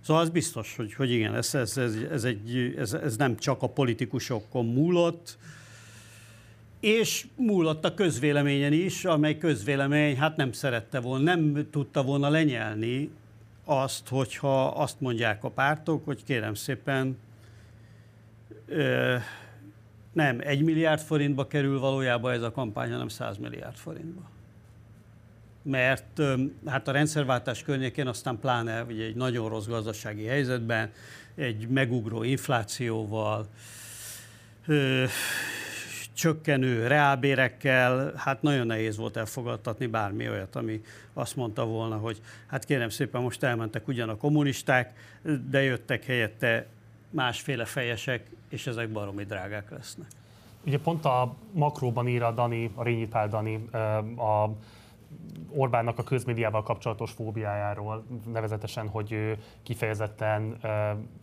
szóval 0.00 0.22
az 0.22 0.30
biztos, 0.30 0.76
hogy, 0.76 0.94
hogy 0.94 1.10
igen, 1.10 1.34
ez, 1.34 1.54
ez, 1.54 1.76
ez, 1.76 1.96
ez, 2.10 2.24
egy, 2.24 2.74
ez, 2.78 2.92
ez 2.92 3.16
nem 3.16 3.36
csak 3.36 3.62
a 3.62 3.68
politikusokon 3.68 4.66
múlott, 4.66 5.38
és 6.80 7.26
múlott 7.36 7.84
a 7.84 7.94
közvéleményen 7.94 8.72
is, 8.72 9.04
amely 9.04 9.38
közvélemény 9.38 10.16
hát 10.16 10.36
nem 10.36 10.52
szerette 10.52 11.00
volna, 11.00 11.34
nem 11.34 11.66
tudta 11.70 12.02
volna 12.02 12.28
lenyelni 12.28 13.10
azt, 13.64 14.08
hogyha 14.08 14.66
azt 14.66 15.00
mondják 15.00 15.44
a 15.44 15.50
pártok, 15.50 16.04
hogy 16.04 16.24
kérem 16.24 16.54
szépen, 16.54 17.18
nem 20.12 20.38
egy 20.40 20.62
milliárd 20.62 21.00
forintba 21.00 21.46
kerül 21.46 21.78
valójában 21.78 22.32
ez 22.32 22.42
a 22.42 22.50
kampány, 22.50 22.90
hanem 22.90 23.08
100 23.08 23.36
milliárd 23.36 23.76
forintba. 23.76 24.30
Mert 25.62 26.20
hát 26.66 26.88
a 26.88 26.92
rendszerváltás 26.92 27.62
környékén 27.62 28.06
aztán 28.06 28.38
pláne 28.38 28.82
ugye 28.82 29.04
egy 29.04 29.16
nagyon 29.16 29.48
rossz 29.48 29.66
gazdasági 29.66 30.24
helyzetben, 30.24 30.90
egy 31.34 31.68
megugró 31.68 32.22
inflációval, 32.22 33.46
ö, 34.66 35.04
csökkenő 36.18 36.86
reálbérekkel, 36.86 38.12
hát 38.16 38.42
nagyon 38.42 38.66
nehéz 38.66 38.96
volt 38.96 39.16
elfogadtatni 39.16 39.86
bármi 39.86 40.28
olyat, 40.28 40.56
ami 40.56 40.80
azt 41.12 41.36
mondta 41.36 41.66
volna, 41.66 41.96
hogy 41.96 42.20
hát 42.46 42.64
kérem 42.64 42.88
szépen 42.88 43.22
most 43.22 43.42
elmentek 43.42 43.88
ugyan 43.88 44.08
a 44.08 44.16
kommunisták, 44.16 44.92
de 45.50 45.62
jöttek 45.62 46.04
helyette 46.04 46.66
másféle 47.10 47.64
fejesek, 47.64 48.26
és 48.48 48.66
ezek 48.66 48.88
baromi 48.88 49.24
drágák 49.24 49.70
lesznek. 49.70 50.08
Ugye 50.66 50.78
pont 50.78 51.04
a 51.04 51.34
makróban 51.52 52.08
ír 52.08 52.22
a 52.22 52.32
Dani, 52.32 52.70
a 52.74 52.82
Rényi 52.82 53.06
Pál 53.06 53.28
Dani 53.28 53.68
a 54.16 54.48
Orbánnak 55.50 55.98
a 55.98 56.02
közmédiával 56.02 56.62
kapcsolatos 56.62 57.10
fóbiájáról, 57.10 58.04
nevezetesen, 58.32 58.88
hogy 58.88 59.12
ő 59.12 59.38
kifejezetten 59.62 60.58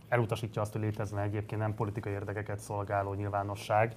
elutasítja 0.07 0.61
azt, 0.61 0.71
hogy 0.71 0.81
létezne 0.81 1.21
egyébként 1.21 1.61
nem 1.61 1.73
politikai 1.73 2.11
érdekeket 2.11 2.59
szolgáló 2.59 3.13
nyilvánosság, 3.13 3.95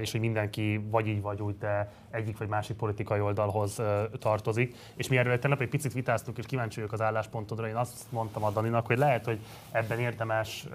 és 0.00 0.10
hogy 0.10 0.20
mindenki 0.20 0.86
vagy 0.90 1.06
így 1.06 1.20
vagy 1.20 1.42
úgy, 1.42 1.58
de 1.58 1.92
egyik 2.10 2.38
vagy 2.38 2.48
másik 2.48 2.76
politikai 2.76 3.20
oldalhoz 3.20 3.80
tartozik. 4.18 4.76
És 4.94 5.08
mi 5.08 5.16
erről 5.16 5.38
tegnap 5.38 5.60
egy 5.60 5.68
picit 5.68 5.92
vitáztunk, 5.92 6.38
és 6.38 6.46
kíváncsi 6.46 6.76
vagyok 6.76 6.92
az 6.92 7.00
álláspontodra. 7.00 7.68
Én 7.68 7.76
azt 7.76 8.04
mondtam 8.10 8.44
a 8.44 8.50
Daninak, 8.50 8.86
hogy 8.86 8.98
lehet, 8.98 9.24
hogy 9.24 9.38
ebben 9.70 9.98
érdemes 9.98 10.66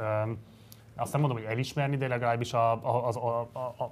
azt 0.97 1.11
nem 1.11 1.21
mondom, 1.21 1.39
hogy 1.39 1.47
elismerni, 1.51 1.97
de 1.97 2.07
legalábbis 2.07 2.53
a, 2.53 2.71
a, 2.71 3.09
a, 3.09 3.47
a, 3.53 3.59
a, 3.59 3.83
a 3.83 3.91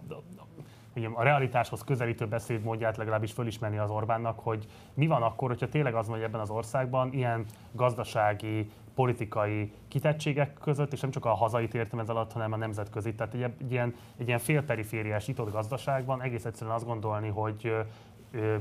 a 1.14 1.24
realitáshoz 1.24 1.84
közelítő 1.84 2.28
beszédmódját 2.28 2.98
legalábbis 2.98 3.32
fölismerni 3.32 3.78
az 3.78 3.90
Orbánnak, 3.90 4.40
hogy 4.40 4.66
mi 4.94 5.08
van 5.08 5.22
akkor, 5.22 5.50
hogyha 5.50 5.70
tényleg 5.70 5.96
az 5.96 6.08
van, 6.08 6.16
hogy 6.16 6.26
ebben 6.26 6.42
az 6.42 6.50
országban 6.50 7.14
ilyen 7.14 7.46
gazdasági, 7.72 8.70
politikai 8.96 9.72
kitettségek 9.88 10.54
között, 10.54 10.94
és 10.94 11.00
nem 11.00 11.12
csak 11.12 11.26
a 11.26 11.34
hazait 11.34 11.74
értem 11.74 12.00
ez 12.00 12.10
alatt, 12.10 12.32
hanem 12.32 12.54
a 12.54 12.58
nemzetközi. 12.58 13.14
Tehát 13.16 13.34
egy, 13.34 13.42
egy, 13.42 13.72
ilyen, 13.72 13.96
egy 14.18 14.28
ilyen 14.28 14.40
félperifériás 14.40 15.28
nyitott 15.28 15.52
gazdaságban 15.52 16.22
egész 16.22 16.46
egyszerűen 16.46 16.76
azt 16.76 16.86
gondolni, 16.86 17.28
hogy 17.28 17.76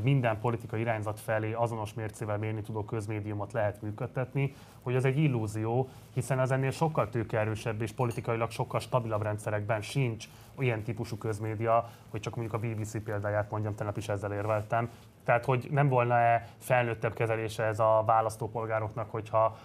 minden 0.02 0.40
politikai 0.40 0.80
irányzat 0.80 1.20
felé 1.20 1.52
azonos 1.52 1.94
mércével 1.94 2.38
mérni 2.38 2.62
tudó 2.62 2.84
közmédiumot 2.84 3.52
lehet 3.52 3.82
működtetni, 3.82 4.54
hogy 4.82 4.94
ez 4.94 5.04
egy 5.04 5.18
illúzió, 5.18 5.88
hiszen 6.14 6.38
az 6.38 6.50
ennél 6.50 6.70
sokkal 6.70 7.08
tőkeerősebb 7.08 7.82
és 7.82 7.92
politikailag 7.92 8.50
sokkal 8.50 8.80
stabilabb 8.80 9.22
rendszerekben 9.22 9.80
sincs 9.80 10.28
olyan 10.54 10.82
típusú 10.82 11.16
közmédia, 11.16 11.90
hogy 12.10 12.20
csak 12.20 12.36
mondjuk 12.36 12.62
a 12.62 12.66
BBC 12.66 13.02
példáját 13.02 13.50
mondjam, 13.50 13.74
tegnap 13.74 13.96
is 13.96 14.08
ezzel 14.08 14.32
érveltem. 14.32 14.90
Tehát, 15.24 15.44
hogy 15.44 15.68
nem 15.70 15.88
volna-e 15.88 16.48
felnőttebb 16.58 17.14
kezelése 17.14 17.64
ez 17.64 17.78
a 17.78 18.02
választópolgároknak, 18.06 19.10
hogyha 19.10 19.58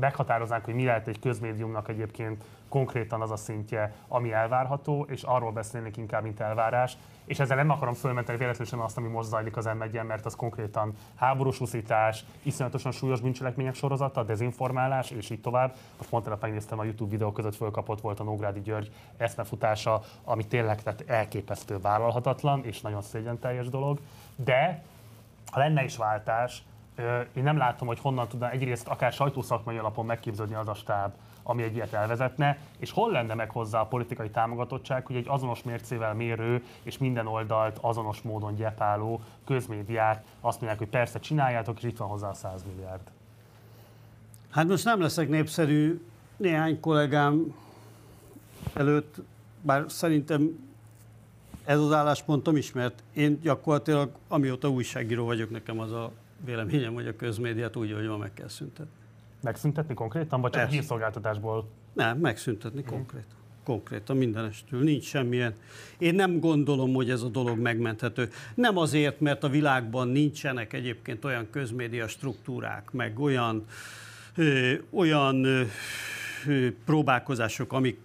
meghatároznánk, 0.00 0.64
hogy 0.64 0.74
mi 0.74 0.84
lehet 0.84 1.08
egy 1.08 1.18
közmédiumnak 1.18 1.88
egyébként 1.88 2.44
konkrétan 2.68 3.20
az 3.20 3.30
a 3.30 3.36
szintje, 3.36 3.94
ami 4.08 4.32
elvárható, 4.32 5.06
és 5.08 5.22
arról 5.22 5.52
beszélnék 5.52 5.96
inkább, 5.96 6.22
mint 6.22 6.40
elvárás. 6.40 6.96
És 7.24 7.38
ezzel 7.38 7.56
nem 7.56 7.70
akarom 7.70 7.94
fölmenteni 7.94 8.38
véletlenül 8.38 8.84
azt, 8.84 8.96
ami 8.96 9.08
most 9.08 9.28
zajlik 9.28 9.56
az 9.56 9.64
m 9.64 10.06
mert 10.06 10.26
az 10.26 10.36
konkrétan 10.36 10.94
háborús 11.14 11.60
uszítás, 11.60 12.24
iszonyatosan 12.42 12.92
súlyos 12.92 13.20
bűncselekmények 13.20 13.74
sorozata, 13.74 14.22
dezinformálás, 14.22 15.10
és 15.10 15.30
így 15.30 15.40
tovább. 15.40 15.74
Most 15.96 16.10
pont 16.10 16.40
megnéztem 16.40 16.78
a 16.78 16.84
YouTube 16.84 17.10
videó 17.10 17.32
között 17.32 17.56
fölkapott 17.56 18.00
volt 18.00 18.20
a 18.20 18.24
Nógrádi 18.24 18.60
György 18.60 18.92
eszmefutása, 19.16 20.02
ami 20.24 20.46
tényleg 20.46 20.82
tehát 20.82 21.04
elképesztő 21.06 21.80
vállalhatatlan, 21.80 22.64
és 22.64 22.80
nagyon 22.80 23.02
szégyen 23.02 23.38
teljes 23.38 23.68
dolog. 23.68 24.00
De 24.36 24.82
ha 25.50 25.58
lenne 25.58 25.84
is 25.84 25.96
váltás, 25.96 26.62
én 27.32 27.42
nem 27.42 27.56
látom, 27.56 27.86
hogy 27.86 28.00
honnan 28.00 28.28
tudna 28.28 28.50
egyrészt 28.50 28.88
akár 28.88 29.12
sajtószakmai 29.12 29.76
alapon 29.76 30.06
megképződni 30.06 30.54
az 30.54 30.68
a 30.68 30.74
stáb, 30.74 31.12
ami 31.48 31.62
egy 31.62 31.74
ilyet 31.74 31.92
elvezetne, 31.92 32.58
és 32.78 32.90
hol 32.90 33.10
lenne 33.10 33.34
meg 33.34 33.50
hozzá 33.50 33.80
a 33.80 33.86
politikai 33.86 34.30
támogatottság, 34.30 35.06
hogy 35.06 35.16
egy 35.16 35.28
azonos 35.28 35.62
mércével 35.62 36.14
mérő 36.14 36.64
és 36.82 36.98
minden 36.98 37.26
oldalt 37.26 37.78
azonos 37.80 38.22
módon 38.22 38.54
gyepáló 38.54 39.20
közmédiát 39.44 40.24
azt 40.40 40.60
mondják, 40.60 40.78
hogy 40.78 40.88
persze 40.88 41.18
csináljátok, 41.18 41.78
és 41.78 41.88
itt 41.88 41.96
van 41.96 42.08
hozzá 42.08 42.28
a 42.28 42.34
100 42.34 42.64
milliárd. 42.64 43.00
Hát 44.50 44.66
most 44.66 44.84
nem 44.84 45.00
leszek 45.00 45.28
népszerű 45.28 46.00
néhány 46.36 46.80
kollégám 46.80 47.54
előtt, 48.74 49.16
bár 49.62 49.84
szerintem 49.88 50.64
ez 51.64 51.78
az 51.78 51.92
álláspontom 51.92 52.56
is, 52.56 52.72
mert 52.72 53.02
én 53.12 53.40
gyakorlatilag, 53.40 54.10
amióta 54.28 54.68
újságíró 54.68 55.24
vagyok, 55.24 55.50
nekem 55.50 55.80
az 55.80 55.92
a 55.92 56.12
véleményem, 56.44 56.94
hogy 56.94 57.06
a 57.06 57.16
közmédiát 57.16 57.76
úgy, 57.76 57.92
hogy 57.92 58.06
van, 58.06 58.18
meg 58.18 58.32
kell 58.32 58.48
szüntetni. 58.48 59.05
Megszüntetni 59.42 59.94
konkrétan, 59.94 60.40
vagy 60.40 60.50
csak 60.50 60.60
Persze. 60.60 60.76
hírszolgáltatásból? 60.76 61.68
Nem, 61.92 62.18
megszüntetni 62.18 62.80
mm. 62.80 62.86
konkrétan. 62.86 63.34
Konkrétan 63.64 64.16
mindenestől. 64.16 64.82
Nincs 64.82 65.04
semmilyen. 65.04 65.54
Én 65.98 66.14
nem 66.14 66.40
gondolom, 66.40 66.94
hogy 66.94 67.10
ez 67.10 67.22
a 67.22 67.28
dolog 67.28 67.58
megmenthető. 67.58 68.28
Nem 68.54 68.76
azért, 68.76 69.20
mert 69.20 69.44
a 69.44 69.48
világban 69.48 70.08
nincsenek 70.08 70.72
egyébként 70.72 71.24
olyan 71.24 71.50
közmédia 71.50 72.08
struktúrák, 72.08 72.90
meg 72.90 73.18
olyan, 73.18 73.64
ö, 74.36 74.72
olyan 74.90 75.44
ö, 75.44 75.62
ö, 76.46 76.68
próbálkozások, 76.84 77.72
amik 77.72 77.98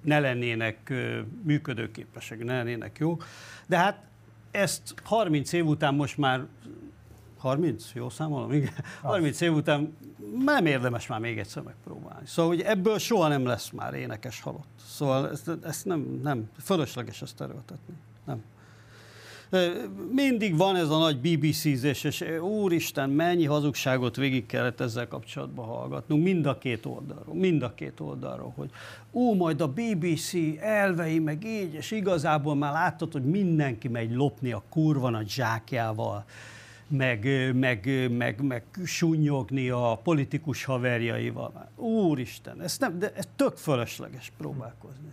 ne 0.00 0.18
lennének 0.18 0.90
ö, 0.90 1.20
működőképesek, 1.42 2.44
ne 2.44 2.56
lennének 2.56 2.98
jó. 2.98 3.16
De 3.66 3.76
hát 3.76 4.02
ezt 4.50 4.94
30 5.02 5.52
év 5.52 5.66
után 5.66 5.94
most 5.94 6.18
már 6.18 6.46
30, 7.44 7.90
jó 7.94 8.08
számolom? 8.08 8.52
Igen. 8.52 8.72
30 9.02 9.40
év 9.40 9.54
után 9.54 9.96
nem 10.44 10.66
érdemes 10.66 11.06
már 11.06 11.20
még 11.20 11.38
egyszer 11.38 11.62
megpróbálni. 11.62 12.26
Szóval, 12.26 12.50
hogy 12.50 12.60
ebből 12.60 12.98
soha 12.98 13.28
nem 13.28 13.46
lesz 13.46 13.70
már 13.70 13.94
énekes 13.94 14.40
halott. 14.40 14.68
Szóval 14.86 15.30
ezt, 15.30 15.50
ezt 15.62 15.84
nem, 15.84 16.20
nem, 16.22 16.50
fölösleges 16.60 17.22
ezt 17.22 17.40
erőltetni. 17.40 17.94
Nem. 18.24 18.42
Mindig 20.12 20.56
van 20.56 20.76
ez 20.76 20.88
a 20.88 20.98
nagy 20.98 21.18
BBC-zés, 21.18 22.04
és 22.04 22.24
úristen, 22.40 23.10
mennyi 23.10 23.44
hazugságot 23.44 24.16
végig 24.16 24.46
kellett 24.46 24.80
ezzel 24.80 25.08
kapcsolatban 25.08 25.66
hallgatnunk, 25.66 26.22
mind 26.22 26.46
a 26.46 26.58
két 26.58 26.86
oldalról, 26.86 27.34
mind 27.34 27.62
a 27.62 27.74
két 27.74 28.00
oldalról, 28.00 28.52
hogy 28.56 28.70
ú, 29.10 29.34
majd 29.34 29.60
a 29.60 29.68
BBC 29.68 30.32
elvei, 30.60 31.18
meg 31.18 31.44
így, 31.44 31.74
és 31.74 31.90
igazából 31.90 32.54
már 32.54 32.72
láttad, 32.72 33.12
hogy 33.12 33.24
mindenki 33.24 33.88
megy 33.88 34.14
lopni 34.14 34.52
a 34.52 34.62
kurva 34.68 35.10
nagy 35.10 35.28
zsákjával, 35.28 36.24
meg, 36.88 37.50
meg, 37.54 38.10
meg, 38.10 38.40
meg 38.42 38.64
sunyogni 38.84 39.68
a 39.68 40.00
politikus 40.02 40.64
haverjaival. 40.64 41.68
Úristen, 41.76 42.62
ez, 42.62 42.78
nem, 42.78 42.98
de 42.98 43.12
ez 43.14 43.28
tök 43.36 43.56
fölösleges 43.56 44.32
próbálkozni. 44.36 45.08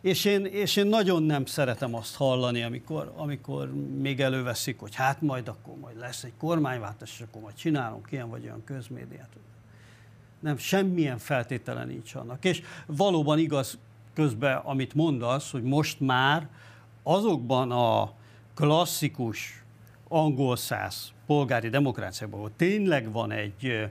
És 0.00 0.24
én, 0.24 0.44
és 0.44 0.76
én 0.76 0.86
nagyon 0.86 1.22
nem 1.22 1.44
szeretem 1.44 1.94
azt 1.94 2.14
hallani, 2.14 2.62
amikor, 2.62 3.12
amikor 3.16 3.72
még 4.00 4.20
előveszik, 4.20 4.78
hogy 4.78 4.94
hát 4.94 5.20
majd 5.20 5.48
akkor 5.48 5.74
majd 5.76 5.98
lesz 5.98 6.24
egy 6.24 6.32
kormányváltás, 6.38 7.12
és 7.18 7.20
akkor 7.20 7.42
majd 7.42 7.54
csinálunk 7.54 8.08
ilyen 8.10 8.30
vagy 8.30 8.44
olyan 8.44 8.64
közmédiát. 8.64 9.28
Nem, 10.40 10.56
semmilyen 10.56 11.18
feltétele 11.18 11.84
nincs 11.84 12.14
annak. 12.14 12.44
És 12.44 12.62
valóban 12.86 13.38
igaz 13.38 13.78
közben, 14.14 14.56
amit 14.56 14.94
mondasz, 14.94 15.50
hogy 15.50 15.62
most 15.62 16.00
már 16.00 16.48
azokban 17.02 17.70
a 17.70 18.12
klasszikus 18.54 19.59
angol 20.12 20.56
száz 20.56 21.12
polgári 21.26 21.68
demokráciában, 21.68 22.38
ahol 22.38 22.50
tényleg 22.56 23.12
van 23.12 23.32
egy 23.32 23.90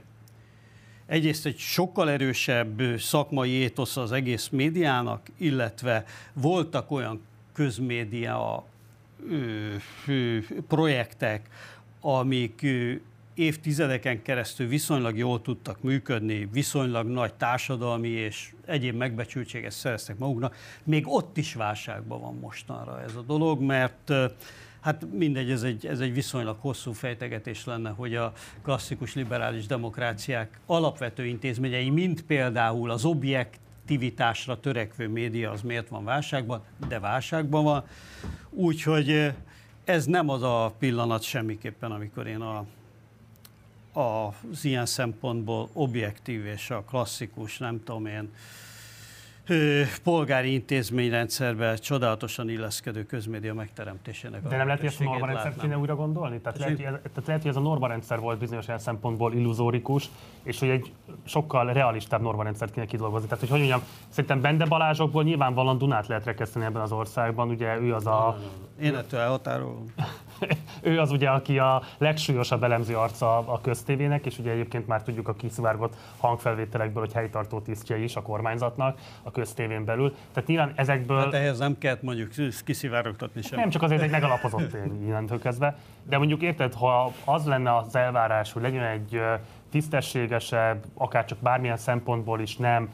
egyrészt 1.06 1.46
egy 1.46 1.58
sokkal 1.58 2.10
erősebb 2.10 2.82
szakmai 2.98 3.50
étosz 3.50 3.96
az 3.96 4.12
egész 4.12 4.48
médiának, 4.48 5.28
illetve 5.36 6.04
voltak 6.32 6.90
olyan 6.90 7.20
közmédia 7.52 8.64
projektek, 10.68 11.48
amik 12.00 12.66
évtizedeken 13.34 14.22
keresztül 14.22 14.68
viszonylag 14.68 15.16
jól 15.16 15.42
tudtak 15.42 15.82
működni, 15.82 16.48
viszonylag 16.52 17.06
nagy 17.06 17.34
társadalmi 17.34 18.08
és 18.08 18.52
egyéb 18.66 18.96
megbecsültséget 18.96 19.72
szereztek 19.72 20.18
maguknak. 20.18 20.56
Még 20.84 21.04
ott 21.08 21.36
is 21.36 21.54
válságban 21.54 22.20
van 22.20 22.38
mostanra 22.40 23.02
ez 23.02 23.14
a 23.14 23.22
dolog, 23.22 23.60
mert 23.60 24.12
Hát 24.80 25.06
mindegy, 25.12 25.50
ez 25.50 25.62
egy, 25.62 25.86
ez 25.86 26.00
egy 26.00 26.12
viszonylag 26.12 26.56
hosszú 26.60 26.92
fejtegetés 26.92 27.64
lenne, 27.64 27.90
hogy 27.90 28.14
a 28.14 28.32
klasszikus 28.62 29.14
liberális 29.14 29.66
demokráciák 29.66 30.60
alapvető 30.66 31.26
intézményei, 31.26 31.90
mint 31.90 32.24
például 32.24 32.90
az 32.90 33.04
objektivitásra 33.04 34.60
törekvő 34.60 35.08
média, 35.08 35.50
az 35.50 35.62
miért 35.62 35.88
van 35.88 36.04
válságban, 36.04 36.62
de 36.88 36.98
válságban 36.98 37.64
van. 37.64 37.84
Úgyhogy 38.50 39.32
ez 39.84 40.04
nem 40.04 40.28
az 40.28 40.42
a 40.42 40.74
pillanat 40.78 41.22
semmiképpen, 41.22 41.90
amikor 41.90 42.26
én 42.26 42.40
a, 42.40 42.64
a, 44.00 44.34
az 44.50 44.64
ilyen 44.64 44.86
szempontból 44.86 45.68
objektív 45.72 46.46
és 46.46 46.70
a 46.70 46.82
klasszikus, 46.82 47.58
nem 47.58 47.82
tudom 47.84 48.06
én, 48.06 48.30
polgári 50.02 50.52
intézményrendszerbe 50.52 51.74
csodálatosan 51.74 52.48
illeszkedő 52.48 53.04
közmédia 53.04 53.54
megteremtésének. 53.54 54.42
De 54.42 54.56
nem 54.56 54.66
lehet, 54.66 54.80
hogy 54.80 54.88
ezt 54.88 55.00
a 55.00 55.04
normarendszert 55.04 55.60
kéne 55.60 55.78
újra 55.78 55.94
gondolni? 55.94 56.40
Tehát 56.40 56.58
lehet, 56.58 56.76
tehát 56.76 57.26
lehet, 57.26 57.42
hogy 57.42 57.50
ez 57.50 57.56
a 57.56 57.60
normarendszer 57.60 58.20
volt 58.20 58.38
bizonyos 58.38 58.64
szempontból 58.76 59.34
illuzórikus, 59.34 60.10
és 60.42 60.58
hogy 60.58 60.68
egy 60.68 60.92
sokkal 61.24 61.72
realistább 61.72 62.20
normarendszert 62.20 62.72
kéne 62.72 62.86
kidolgozni. 62.86 63.28
Tehát, 63.28 63.40
hogy 63.40 63.50
hogy 63.50 63.58
mondjam, 63.58 63.82
szerintem 64.08 64.40
Bende 64.40 64.64
Balázsokból 64.64 65.22
nyilvánvalóan 65.22 65.78
Dunát 65.78 66.06
lehet 66.06 66.24
rekeszteni 66.24 66.64
ebben 66.64 66.82
az 66.82 66.92
országban, 66.92 67.48
ugye 67.48 67.80
ő 67.80 67.94
az 67.94 68.06
a... 68.06 68.38
Én 68.80 68.94
ettől 68.94 69.20
elhatárolom. 69.20 69.84
ő 70.90 71.00
az 71.00 71.10
ugye, 71.10 71.28
aki 71.28 71.58
a 71.58 71.82
legsúlyosabb 71.98 72.62
elemző 72.62 72.96
arca 72.96 73.38
a 73.38 73.60
köztévének, 73.60 74.26
és 74.26 74.38
ugye 74.38 74.50
egyébként 74.50 74.86
már 74.86 75.02
tudjuk 75.02 75.28
a 75.28 75.34
kiszivárgott 75.34 75.94
hangfelvételekből, 76.18 77.02
hogy 77.02 77.12
helytartó 77.12 77.60
tisztje 77.60 77.98
is 77.98 78.16
a 78.16 78.22
kormányzatnak 78.22 78.98
a 79.22 79.30
köztévén 79.30 79.84
belül. 79.84 80.14
Tehát 80.32 80.48
nyilván 80.48 80.72
ezekből... 80.76 81.18
Hát 81.18 81.34
ehhez 81.34 81.58
nem 81.58 81.78
kellett 81.78 82.02
mondjuk 82.02 82.30
kiszivárogtatni 82.64 83.42
sem. 83.42 83.58
Nem 83.58 83.70
csak 83.70 83.82
azért 83.82 84.02
egy 84.02 84.10
megalapozott 84.20 84.70
tény 84.70 85.06
innentől 85.06 85.38
kezdve, 85.38 85.76
de 86.08 86.18
mondjuk 86.18 86.42
érted, 86.42 86.74
ha 86.74 87.12
az 87.24 87.46
lenne 87.46 87.76
az 87.76 87.96
elvárás, 87.96 88.52
hogy 88.52 88.62
legyen 88.62 88.84
egy 88.84 89.20
tisztességesebb, 89.70 90.84
akár 90.94 91.24
csak 91.24 91.38
bármilyen 91.38 91.76
szempontból 91.76 92.40
is 92.40 92.56
nem 92.56 92.90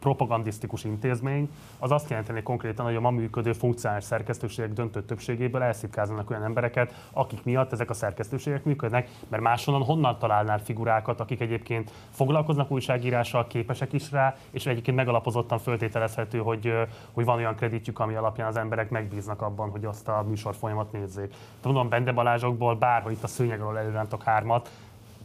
propagandisztikus 0.00 0.84
intézmény, 0.84 1.50
az 1.78 1.90
azt 1.90 2.10
jelenteni 2.10 2.42
konkrétan, 2.42 2.84
hogy 2.84 2.94
a 2.94 3.00
ma 3.00 3.10
működő 3.10 3.52
funkcionális 3.52 4.04
szerkesztőségek 4.04 4.72
döntő 4.72 5.02
többségéből 5.02 5.62
elszipkáznak 5.62 6.30
olyan 6.30 6.44
embereket, 6.44 7.08
akik 7.12 7.44
miatt 7.44 7.72
ezek 7.72 7.90
a 7.90 7.94
szerkesztőségek 7.94 8.64
működnek, 8.64 9.08
mert 9.28 9.42
máshonnan 9.42 9.82
honnan 9.82 10.18
találnál 10.18 10.58
figurákat, 10.58 11.20
akik 11.20 11.40
egyébként 11.40 11.90
foglalkoznak 12.10 12.70
újságírással, 12.70 13.46
képesek 13.46 13.92
is 13.92 14.10
rá, 14.10 14.36
és 14.50 14.66
egyébként 14.66 14.96
megalapozottan 14.96 15.58
föltételezhető, 15.58 16.38
hogy, 16.38 16.72
hogy 17.12 17.24
van 17.24 17.36
olyan 17.36 17.54
kreditjük, 17.54 17.98
ami 17.98 18.14
alapján 18.14 18.48
az 18.48 18.56
emberek 18.56 18.90
megbíznak 18.90 19.42
abban, 19.42 19.70
hogy 19.70 19.84
azt 19.84 20.08
a 20.08 20.24
műsor 20.28 20.54
folyamat 20.54 20.92
nézzék. 20.92 21.34
Tudom, 21.60 21.88
Bende 21.88 22.12
Balázsokból 22.12 22.74
bárhol 22.74 23.12
itt 23.12 23.22
a 23.22 23.26
szőnyeg 23.26 23.60
alól 23.60 23.78
előrántok 23.78 24.22
hármat, 24.22 24.70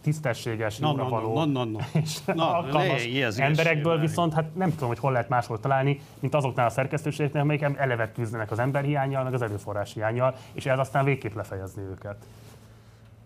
tisztességes, 0.02 0.78
no, 0.78 0.90
jóra 0.90 1.04
no, 1.04 1.10
való 1.10 1.34
no, 1.34 1.46
no, 1.46 1.64
no. 1.64 1.80
és 1.92 2.18
no, 2.26 2.44
alkalmas 2.56 3.08
ne, 3.36 3.44
emberekből 3.44 4.00
viszont 4.00 4.34
hát 4.34 4.56
nem 4.56 4.70
tudom, 4.70 4.88
hogy 4.88 5.00
hol 5.00 5.12
lehet 5.12 5.30
máshol 5.30 5.60
találni, 5.60 6.00
mint 6.20 6.36
azoknál 6.36 6.66
a 6.66 6.70
szerkesztőségeknél, 6.70 7.42
amelyek 7.42 7.78
eleve 7.78 8.12
küzdenek 8.12 8.52
az 8.52 8.60
emberhiányjal, 8.60 9.24
meg 9.24 9.34
az 9.34 9.42
erőforrás 9.42 9.94
hiányjal, 9.94 10.36
és 10.54 10.66
ez 10.66 10.80
aztán 10.80 11.06
végképp 11.06 11.36
lefejezni 11.36 11.82
őket. 11.82 12.26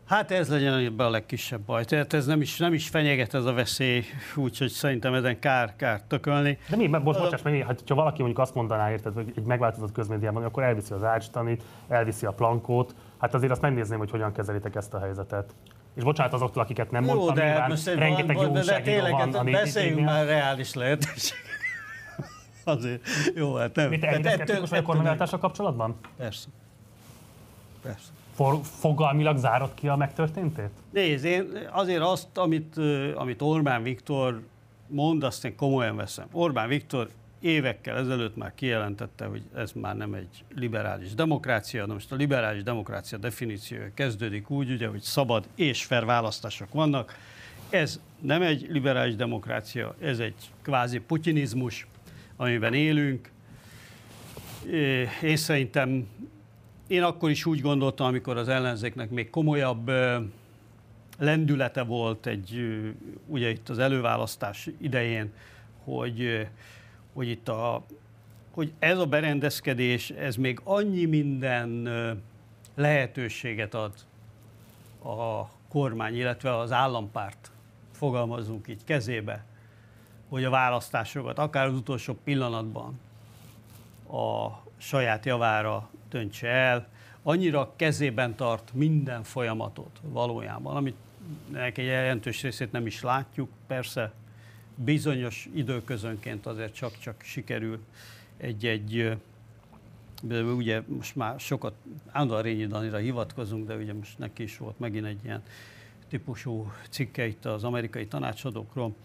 Hát 0.06 0.32
ez 0.32 0.50
legyen 0.50 0.94
a 0.98 1.10
legkisebb 1.10 1.62
baj. 1.62 1.86
Tehát 1.86 2.14
ez 2.14 2.26
nem 2.26 2.42
is, 2.42 2.58
nem 2.58 2.74
is 2.74 2.90
fenyeget 2.90 3.34
ez 3.34 3.46
a 3.46 3.54
veszély, 3.54 4.04
úgyhogy 4.36 4.70
szerintem 4.70 5.14
ezen 5.14 5.40
kár, 5.40 5.76
kár 5.76 6.02
tökölni. 6.08 6.58
De 6.70 6.76
mi, 6.76 6.88
most 6.88 7.20
bocsáss 7.20 7.42
meg, 7.42 7.66
hát, 7.66 7.84
ha 7.88 7.96
valaki 7.96 8.18
mondjuk 8.18 8.40
azt 8.40 8.56
mondaná, 8.56 8.92
érted, 8.92 9.14
hogy 9.14 9.34
egy 9.36 9.44
megváltozott 9.44 9.92
közmédiában, 9.92 10.44
akkor 10.44 10.64
elviszi 10.64 10.94
az 10.94 11.04
ácstanit, 11.04 11.64
elviszi 11.88 12.26
a 12.26 12.32
plankót, 12.32 12.96
hát 13.18 13.34
azért 13.34 13.52
azt 13.52 13.62
megnézném, 13.62 13.98
hogy 13.98 14.12
hogyan 14.12 14.34
kezelitek 14.34 14.76
ezt 14.76 14.94
a 14.94 15.00
helyzetet. 15.00 15.54
És 15.96 16.04
bocsánat 16.04 16.34
azoktól, 16.34 16.64
akiket 16.64 16.92
nem 16.92 17.04
mondtam, 17.04 17.28
Jó, 17.28 17.34
de 17.34 17.46
nyilván, 17.46 17.70
most 17.70 17.86
rengeteg 17.86 18.36
van, 18.36 18.46
jó 18.46 18.52
de 18.52 18.82
tényleg, 18.82 19.12
van 19.12 19.34
a 19.34 19.44
beszéljünk 19.44 20.06
már 20.06 20.26
reális 20.26 20.74
lehetőség. 20.74 21.38
Azért, 22.64 23.08
jó, 23.36 23.56
hát 23.56 23.76
nem. 23.76 23.90
Mit 23.90 24.06
szkeptikus 24.24 24.70
vagy 24.70 24.80
a 24.80 24.82
kormányváltással 24.82 25.40
kapcsolatban? 25.40 25.96
Persze. 26.18 26.48
Persze. 27.82 28.10
For, 28.36 28.60
fogalmilag 28.64 29.38
zárod 29.38 29.74
ki 29.74 29.88
a 29.88 29.96
megtörténtét? 29.96 30.70
Nézd, 30.90 31.26
én 31.26 31.48
azért 31.72 32.02
azt, 32.02 32.38
amit, 32.38 32.78
amit 33.16 33.42
Orbán 33.42 33.84
Viktor 33.84 34.42
mond, 34.88 35.24
azt 35.24 35.46
én 35.46 35.56
komolyan 35.56 35.96
veszem. 35.96 36.28
Orbán 36.32 36.68
Viktor 36.68 37.10
évekkel 37.46 37.98
ezelőtt 37.98 38.36
már 38.36 38.52
kijelentette, 38.56 39.26
hogy 39.26 39.42
ez 39.56 39.72
már 39.72 39.96
nem 39.96 40.14
egy 40.14 40.44
liberális 40.56 41.14
demokrácia, 41.14 41.86
de 41.86 41.94
most 41.94 42.12
a 42.12 42.16
liberális 42.16 42.64
demokrácia 42.64 43.18
definíciója 43.18 43.92
kezdődik 43.94 44.50
úgy, 44.50 44.72
ugye, 44.72 44.88
hogy 44.88 45.02
szabad 45.02 45.48
és 45.56 45.84
fair 45.84 46.06
választások 46.06 46.74
vannak. 46.74 47.18
Ez 47.70 48.00
nem 48.22 48.42
egy 48.42 48.68
liberális 48.70 49.16
demokrácia, 49.16 49.96
ez 50.02 50.20
egy 50.20 50.36
kvázi 50.62 51.00
putinizmus, 51.00 51.88
amiben 52.36 52.74
élünk. 52.74 53.30
Én 55.22 55.38
szerintem, 55.38 56.08
én 56.88 57.04
akkor 57.04 57.30
is 57.30 57.46
úgy 57.46 57.62
gondoltam, 57.62 58.08
amikor 58.08 58.38
az 58.38 58.48
ellenzéknek 58.48 59.10
még 59.10 59.30
komolyabb 59.30 59.92
lendülete 61.18 61.82
volt 61.82 62.26
egy, 62.26 62.80
ugye 63.28 63.50
itt 63.50 63.70
az 63.70 63.80
előválasztás 63.80 64.70
idején, 64.78 65.32
hogy 65.84 66.48
hogy 67.16 67.30
itt 67.30 67.48
a, 67.48 67.84
hogy 68.52 68.74
ez 68.80 68.98
a 68.98 69.06
berendezkedés, 69.06 70.10
ez 70.10 70.36
még 70.36 70.60
annyi 70.64 71.06
minden 71.06 71.90
lehetőséget 72.76 73.74
ad 73.74 73.94
a 75.04 75.50
kormány, 75.68 76.16
illetve 76.16 76.58
az 76.58 76.72
állampárt, 76.72 77.52
fogalmazunk 77.92 78.68
így, 78.68 78.84
kezébe, 78.84 79.44
hogy 80.30 80.44
a 80.44 80.50
választásokat 80.50 81.38
akár 81.38 81.66
az 81.66 81.74
utolsó 81.74 82.14
pillanatban 82.24 83.00
a 84.12 84.48
saját 84.78 85.26
javára 85.26 85.90
döntse 86.10 86.48
el, 86.48 86.88
annyira 87.24 87.74
kezében 87.76 88.36
tart 88.36 88.74
minden 88.74 89.24
folyamatot 89.24 90.00
valójában, 90.02 90.76
amit 90.76 90.96
egy 91.54 91.78
jelentős 91.78 92.42
részét 92.42 92.72
nem 92.72 92.86
is 92.86 93.02
látjuk, 93.02 93.50
persze 93.68 94.14
bizonyos 94.76 95.50
időközönként 95.54 96.46
azért 96.46 96.74
csak-csak 96.74 97.22
sikerül 97.22 97.80
egy-egy 98.38 99.18
de 100.22 100.42
ugye 100.42 100.82
most 100.88 101.16
már 101.16 101.40
sokat 101.40 101.74
állandóan 102.12 102.42
Rényi 102.42 102.66
Danira 102.66 102.98
hivatkozunk, 102.98 103.68
de 103.68 103.76
ugye 103.76 103.94
most 103.94 104.18
neki 104.18 104.44
is 104.44 104.58
volt 104.58 104.80
megint 104.80 105.06
egy 105.06 105.24
ilyen 105.24 105.42
típusú 106.10 106.72
cikke 106.90 107.28
itt 107.28 107.46
az 107.46 107.64
amerikai 107.64 108.08
tanácsadókról. 108.08 108.96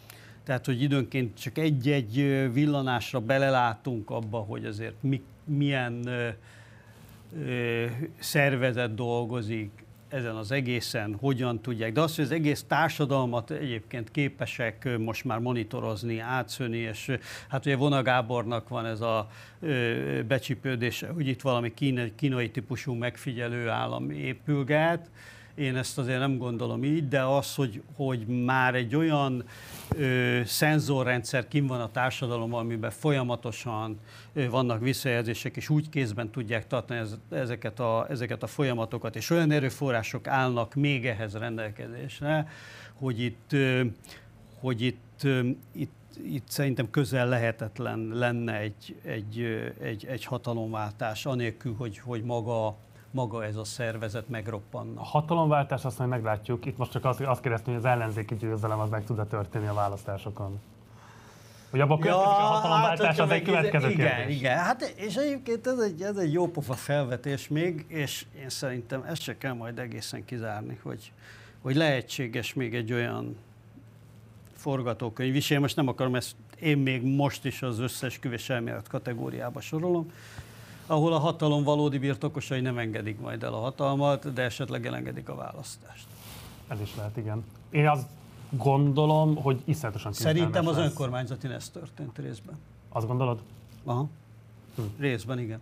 Tehát, 0.44 0.66
hogy 0.66 0.82
időnként 0.82 1.40
csak 1.40 1.58
egy-egy 1.58 2.16
villanásra 2.52 3.20
belelátunk 3.20 4.10
abba, 4.10 4.38
hogy 4.38 4.64
azért 4.64 5.02
mi, 5.02 5.22
milyen 5.44 6.06
ö, 6.06 6.28
ö, 7.38 7.86
szervezet 8.18 8.94
dolgozik, 8.94 9.84
ezen 10.10 10.36
az 10.36 10.52
egészen, 10.52 11.16
hogyan 11.20 11.60
tudják. 11.60 11.92
De 11.92 12.00
azt, 12.00 12.16
hogy 12.16 12.24
az 12.24 12.30
egész 12.30 12.64
társadalmat 12.68 13.50
egyébként 13.50 14.10
képesek 14.10 14.88
most 14.98 15.24
már 15.24 15.38
monitorozni, 15.38 16.18
átszöni, 16.18 16.76
és 16.76 17.16
hát 17.48 17.66
ugye 17.66 17.76
Vona 17.76 18.02
Gábornak 18.02 18.68
van 18.68 18.86
ez 18.86 19.00
a 19.00 19.28
becsipődése, 20.26 21.08
hogy 21.08 21.26
itt 21.26 21.40
valami 21.40 21.74
kínai, 21.74 22.12
kínai 22.14 22.50
típusú 22.50 22.92
megfigyelő 22.92 23.68
állam 23.68 24.10
épülget, 24.10 25.10
én 25.54 25.76
ezt 25.76 25.98
azért 25.98 26.18
nem 26.18 26.38
gondolom 26.38 26.84
így, 26.84 27.08
de 27.08 27.22
az, 27.22 27.54
hogy, 27.54 27.82
hogy 27.96 28.26
már 28.26 28.74
egy 28.74 28.96
olyan 28.96 29.44
ö, 29.96 30.40
szenzorrendszer 30.44 31.48
kim 31.48 31.66
van 31.66 31.80
a 31.80 31.90
társadalom, 31.90 32.54
amiben 32.54 32.90
folyamatosan 32.90 33.98
ö, 34.32 34.48
vannak 34.48 34.80
visszajelzések, 34.80 35.56
és 35.56 35.68
úgy 35.68 35.88
kézben 35.88 36.30
tudják 36.30 36.66
tartani 36.66 37.00
ez, 37.00 37.16
ezeket, 37.30 37.80
a, 37.80 38.06
ezeket 38.08 38.42
a 38.42 38.46
folyamatokat, 38.46 39.16
és 39.16 39.30
olyan 39.30 39.50
erőforrások 39.50 40.26
állnak 40.26 40.74
még 40.74 41.06
ehhez 41.06 41.34
rendelkezésre, 41.34 42.48
hogy 42.94 43.20
itt, 43.20 43.52
ö, 43.52 43.84
hogy 44.60 44.80
itt, 44.80 45.20
ö, 45.22 45.48
itt 45.72 45.98
itt 46.24 46.48
szerintem 46.48 46.90
közel 46.90 47.28
lehetetlen 47.28 48.10
lenne 48.12 48.58
egy, 48.58 48.96
egy, 49.04 49.40
egy, 49.80 50.06
egy 50.06 50.24
hatalomváltás, 50.24 51.26
anélkül, 51.26 51.74
hogy, 51.74 51.98
hogy 51.98 52.22
maga 52.22 52.76
maga 53.10 53.44
ez 53.44 53.56
a 53.56 53.64
szervezet 53.64 54.28
megroppanna. 54.28 55.00
A 55.00 55.04
hatalomváltás 55.04 55.84
azt 55.84 55.98
majd 55.98 56.10
meglátjuk. 56.10 56.66
Itt 56.66 56.76
most 56.76 56.90
csak 56.90 57.04
azt, 57.04 57.20
azt 57.20 57.40
kérdeztem, 57.40 57.74
hogy 57.74 57.84
az 57.84 57.90
ellenzéki 57.90 58.34
győzelem 58.34 58.78
az 58.78 58.90
meg 58.90 59.04
tud-e 59.04 59.24
történni 59.24 59.66
a 59.66 59.74
választásokon. 59.74 60.60
Hogy 61.70 61.80
abban 61.80 62.00
ja, 62.04 62.16
a 62.16 62.24
hatalomváltás 62.24 63.06
hát, 63.06 63.18
az 63.18 63.30
egy 63.30 63.42
következő 63.42 63.90
igen, 63.90 64.16
kérdés. 64.16 64.36
Igen, 64.36 64.58
hát 64.58 64.82
és 64.96 65.14
egyébként 65.14 65.66
ez 65.66 65.78
egy, 65.78 66.02
ez 66.02 66.16
egy 66.16 66.32
jó 66.32 66.48
pofa 66.48 66.74
felvetés 66.74 67.48
még, 67.48 67.84
és 67.88 68.26
én 68.40 68.48
szerintem 68.48 69.02
ezt 69.02 69.22
se 69.22 69.38
kell 69.38 69.52
majd 69.52 69.78
egészen 69.78 70.24
kizárni, 70.24 70.78
hogy, 70.82 71.12
hogy 71.62 71.76
lehetséges 71.76 72.54
még 72.54 72.74
egy 72.74 72.92
olyan 72.92 73.36
forgatókönyv 74.54 75.34
is. 75.34 75.50
Én 75.50 75.60
most 75.60 75.76
nem 75.76 75.88
akarom 75.88 76.14
ezt, 76.14 76.34
én 76.60 76.78
még 76.78 77.02
most 77.02 77.44
is 77.44 77.62
az 77.62 77.78
összes 77.78 78.20
elmélet 78.48 78.88
kategóriába 78.88 79.60
sorolom, 79.60 80.10
ahol 80.90 81.12
a 81.12 81.18
hatalom 81.18 81.62
valódi 81.62 81.98
birtokosai 81.98 82.60
nem 82.60 82.78
engedik 82.78 83.20
majd 83.20 83.42
el 83.42 83.54
a 83.54 83.60
hatalmat, 83.60 84.32
de 84.32 84.42
esetleg 84.42 84.86
elengedik 84.86 85.28
a 85.28 85.34
választást. 85.34 86.06
Ez 86.68 86.80
is 86.80 86.96
lehet, 86.96 87.16
igen. 87.16 87.44
Én 87.70 87.88
azt 87.88 88.06
gondolom, 88.50 89.36
hogy 89.36 89.62
iszonyatosan 89.64 90.12
Szerintem 90.12 90.66
az 90.66 90.76
lesz. 90.76 90.86
önkormányzati 90.86 91.48
ez 91.48 91.68
történt 91.68 92.18
részben. 92.18 92.58
Azt 92.88 93.06
gondolod? 93.06 93.40
Aha. 93.84 94.08
Hm. 94.74 94.82
Részben, 94.98 95.38
igen. 95.38 95.60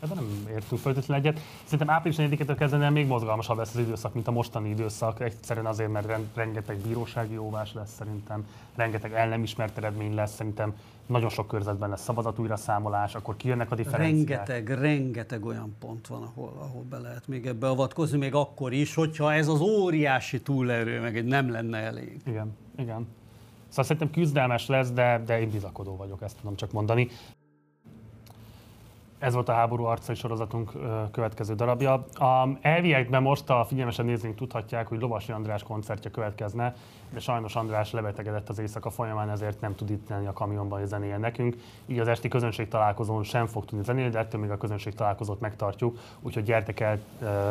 Ebben 0.00 0.16
nem 0.16 0.46
értünk 0.50 0.80
feltétlenül 0.80 1.24
egyet. 1.24 1.40
Szerintem 1.64 1.90
április 1.90 2.16
4-től 2.20 2.54
kezdve 2.58 2.90
még 2.90 3.06
mozgalmasabb 3.06 3.56
lesz 3.56 3.74
az 3.74 3.80
időszak, 3.80 4.14
mint 4.14 4.28
a 4.28 4.30
mostani 4.30 4.68
időszak. 4.68 5.20
Egyszerűen 5.20 5.66
azért, 5.66 5.90
mert 5.90 6.18
rengeteg 6.34 6.76
bírósági 6.76 7.34
jóvás 7.34 7.72
lesz 7.72 7.94
szerintem, 7.94 8.46
rengeteg 8.74 9.12
el 9.12 9.28
nem 9.28 9.42
ismert 9.42 9.76
eredmény 9.76 10.14
lesz, 10.14 10.34
szerintem 10.34 10.74
nagyon 11.10 11.28
sok 11.28 11.46
körzetben 11.46 11.88
lesz 11.88 12.02
szavazat 12.02 12.38
újra 12.38 12.56
számolás, 12.56 13.14
akkor 13.14 13.36
kijönnek 13.36 13.70
a 13.70 13.74
differenciák. 13.74 14.46
Rengeteg, 14.46 14.78
rengeteg 14.78 15.44
olyan 15.44 15.76
pont 15.78 16.06
van, 16.06 16.22
ahol, 16.22 16.52
ahol 16.58 16.82
be 16.82 16.98
lehet 16.98 17.28
még 17.28 17.46
ebbe 17.46 17.68
avatkozni, 17.68 18.18
még 18.18 18.34
akkor 18.34 18.72
is, 18.72 18.94
hogyha 18.94 19.32
ez 19.32 19.48
az 19.48 19.60
óriási 19.60 20.42
túlerő 20.42 21.00
meg 21.00 21.16
egy 21.16 21.24
nem 21.24 21.50
lenne 21.50 21.78
elég. 21.78 22.20
Igen, 22.26 22.56
igen. 22.76 23.06
Szóval 23.68 23.84
szerintem 23.84 24.10
küzdelmes 24.10 24.66
lesz, 24.66 24.90
de, 24.90 25.22
de 25.26 25.40
én 25.40 25.50
bizakodó 25.50 25.96
vagyok, 25.96 26.22
ezt 26.22 26.36
tudom 26.36 26.56
csak 26.56 26.72
mondani. 26.72 27.08
Ez 29.18 29.34
volt 29.34 29.48
a 29.48 29.52
háború 29.52 29.84
arcai 29.84 30.14
sorozatunk 30.14 30.72
következő 31.10 31.54
darabja. 31.54 31.92
A 32.14 32.58
elviekben 32.60 33.22
most 33.22 33.50
a 33.50 33.64
figyelmesen 33.64 34.04
nézőink 34.04 34.36
tudhatják, 34.36 34.86
hogy 34.86 35.00
Lovasi 35.00 35.32
András 35.32 35.62
koncertje 35.62 36.10
következne, 36.10 36.74
de 37.12 37.20
sajnos 37.20 37.56
András 37.56 37.92
lebetegedett 37.92 38.48
az 38.48 38.58
éjszaka 38.58 38.90
folyamán, 38.90 39.30
ezért 39.30 39.60
nem 39.60 39.74
tud 39.74 39.90
itt 39.90 40.08
lenni 40.08 40.26
a 40.26 40.32
kamionban, 40.32 40.78
hogy 40.78 40.88
zenéljen 40.88 41.20
nekünk. 41.20 41.56
Így 41.86 41.98
az 41.98 42.08
esti 42.08 42.28
közönség 42.28 42.68
találkozón 42.68 43.22
sem 43.22 43.46
fog 43.46 43.64
tudni 43.64 43.84
zenélni, 43.84 44.10
de 44.10 44.18
ettől 44.18 44.40
még 44.40 44.50
a 44.50 44.56
közönség 44.56 44.94
találkozót 44.94 45.40
megtartjuk, 45.40 45.98
úgyhogy 46.20 46.42
gyertek 46.42 46.80
el 46.80 46.98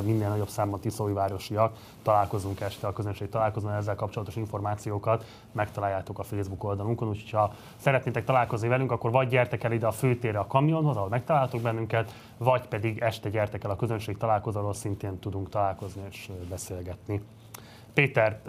minden 0.03 0.29
nagyobb 0.29 0.47
számban 0.47 0.79
Tiszói 0.79 1.13
városiak, 1.13 1.77
találkozunk 2.01 2.59
este 2.59 2.87
a 2.87 2.93
közönség 2.93 3.29
találkozón, 3.29 3.71
ezzel 3.71 3.95
kapcsolatos 3.95 4.35
információkat 4.35 5.25
megtaláljátok 5.51 6.19
a 6.19 6.23
Facebook 6.23 6.63
oldalunkon, 6.63 7.07
úgyhogy 7.07 7.31
ha 7.31 7.53
szeretnétek 7.75 8.23
találkozni 8.23 8.67
velünk, 8.67 8.91
akkor 8.91 9.11
vagy 9.11 9.27
gyertek 9.27 9.63
el 9.63 9.71
ide 9.71 9.87
a 9.87 9.91
főtérre 9.91 10.39
a 10.39 10.47
kamionhoz, 10.47 10.95
ahol 10.95 11.09
megtaláltok 11.09 11.61
bennünket, 11.61 12.13
vagy 12.37 12.67
pedig 12.67 12.99
este 12.99 13.29
gyertek 13.29 13.63
el 13.63 13.71
a 13.71 13.75
közönség 13.75 14.17
találkozóról, 14.17 14.73
szintén 14.73 15.19
tudunk 15.19 15.49
találkozni 15.49 16.01
és 16.09 16.29
beszélgetni. 16.49 17.21
Péter, 17.93 18.41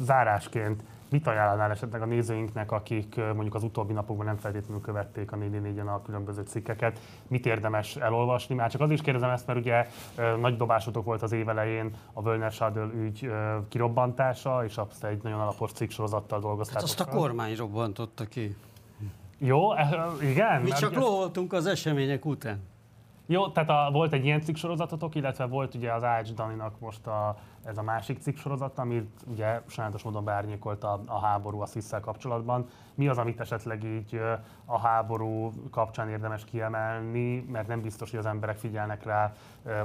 zárásként 0.00 0.82
mit 1.14 1.26
ajánlanál 1.26 1.70
esetleg 1.70 2.02
a 2.02 2.04
nézőinknek, 2.04 2.72
akik 2.72 3.16
mondjuk 3.16 3.54
az 3.54 3.62
utóbbi 3.62 3.92
napokban 3.92 4.26
nem 4.26 4.36
feltétlenül 4.36 4.80
követték 4.80 5.32
a 5.32 5.36
4 5.36 5.78
a 5.78 6.02
különböző 6.02 6.42
cikkeket, 6.42 7.00
mit 7.28 7.46
érdemes 7.46 7.96
elolvasni? 7.96 8.54
Már 8.54 8.70
csak 8.70 8.80
az 8.80 8.90
is 8.90 9.00
kérdezem 9.00 9.30
ezt, 9.30 9.46
mert 9.46 9.58
ugye 9.58 9.88
nagy 10.40 10.56
dobásotok 10.56 11.04
volt 11.04 11.22
az 11.22 11.32
évelején 11.32 11.90
a 12.12 12.22
Völner 12.22 12.52
Schadl 12.52 12.80
ügy 12.80 13.30
kirobbantása, 13.68 14.64
és 14.64 14.76
azt 14.76 15.04
egy 15.04 15.22
nagyon 15.22 15.40
alapos 15.40 15.72
cikksorozattal 15.72 16.40
dolgoztátok. 16.40 16.88
Hát 16.88 16.98
azt 17.00 17.08
a 17.08 17.16
kormány 17.16 17.56
robbantotta 17.56 18.24
ki. 18.24 18.56
Jó, 19.38 19.72
e, 19.72 20.06
igen? 20.22 20.62
Mi 20.62 20.70
csak 20.70 20.94
loholtunk 20.94 21.52
az 21.52 21.66
események 21.66 22.24
után. 22.24 22.72
Jó, 23.26 23.48
tehát 23.48 23.70
a, 23.70 23.90
volt 23.92 24.12
egy 24.12 24.24
ilyen 24.24 24.40
cikksorozatotok, 24.40 25.14
illetve 25.14 25.44
volt 25.44 25.74
ugye 25.74 25.92
az 25.92 26.04
Ács 26.04 26.32
Daninak 26.32 26.80
most 26.80 27.06
a, 27.06 27.36
ez 27.64 27.78
a 27.78 27.82
másik 27.82 28.18
cikksorozat, 28.18 28.78
amit 28.78 29.20
ugye 29.26 29.60
sajátos 29.66 30.02
módon 30.02 30.24
beárnyékolt 30.24 30.84
a, 30.84 31.02
a 31.06 31.20
háború 31.20 31.60
a 31.60 31.66
szisz 31.66 31.92
kapcsolatban. 32.00 32.68
Mi 32.94 33.08
az, 33.08 33.18
amit 33.18 33.40
esetleg 33.40 33.84
így 33.84 34.20
a 34.64 34.78
háború 34.78 35.52
kapcsán 35.70 36.08
érdemes 36.08 36.44
kiemelni, 36.44 37.40
mert 37.40 37.66
nem 37.66 37.82
biztos, 37.82 38.10
hogy 38.10 38.18
az 38.18 38.26
emberek 38.26 38.56
figyelnek 38.56 39.04
rá 39.04 39.32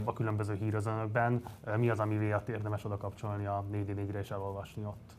a 0.04 0.14
különböző 0.14 0.56
hírözönökben. 0.56 1.44
Mi 1.78 1.90
az, 1.90 2.00
ami 2.00 2.16
érdemes 2.48 2.86
oda 2.86 2.98
kapcsolni 2.98 3.46
a 3.46 3.66
4 3.72 4.12
re 4.12 4.20
és 4.20 4.32
elolvasni 4.32 4.86
ott? 4.86 5.16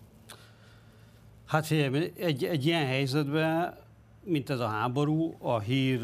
Hát 1.47 1.67
figyelj, 1.67 2.13
egy, 2.17 2.45
egy 2.45 2.67
ilyen 2.67 2.87
helyzetben, 2.87 3.75
mint 4.25 4.51
ez 4.51 4.61
a 4.61 4.69
háború, 4.69 5.37
a 5.39 5.59
hír 5.59 6.01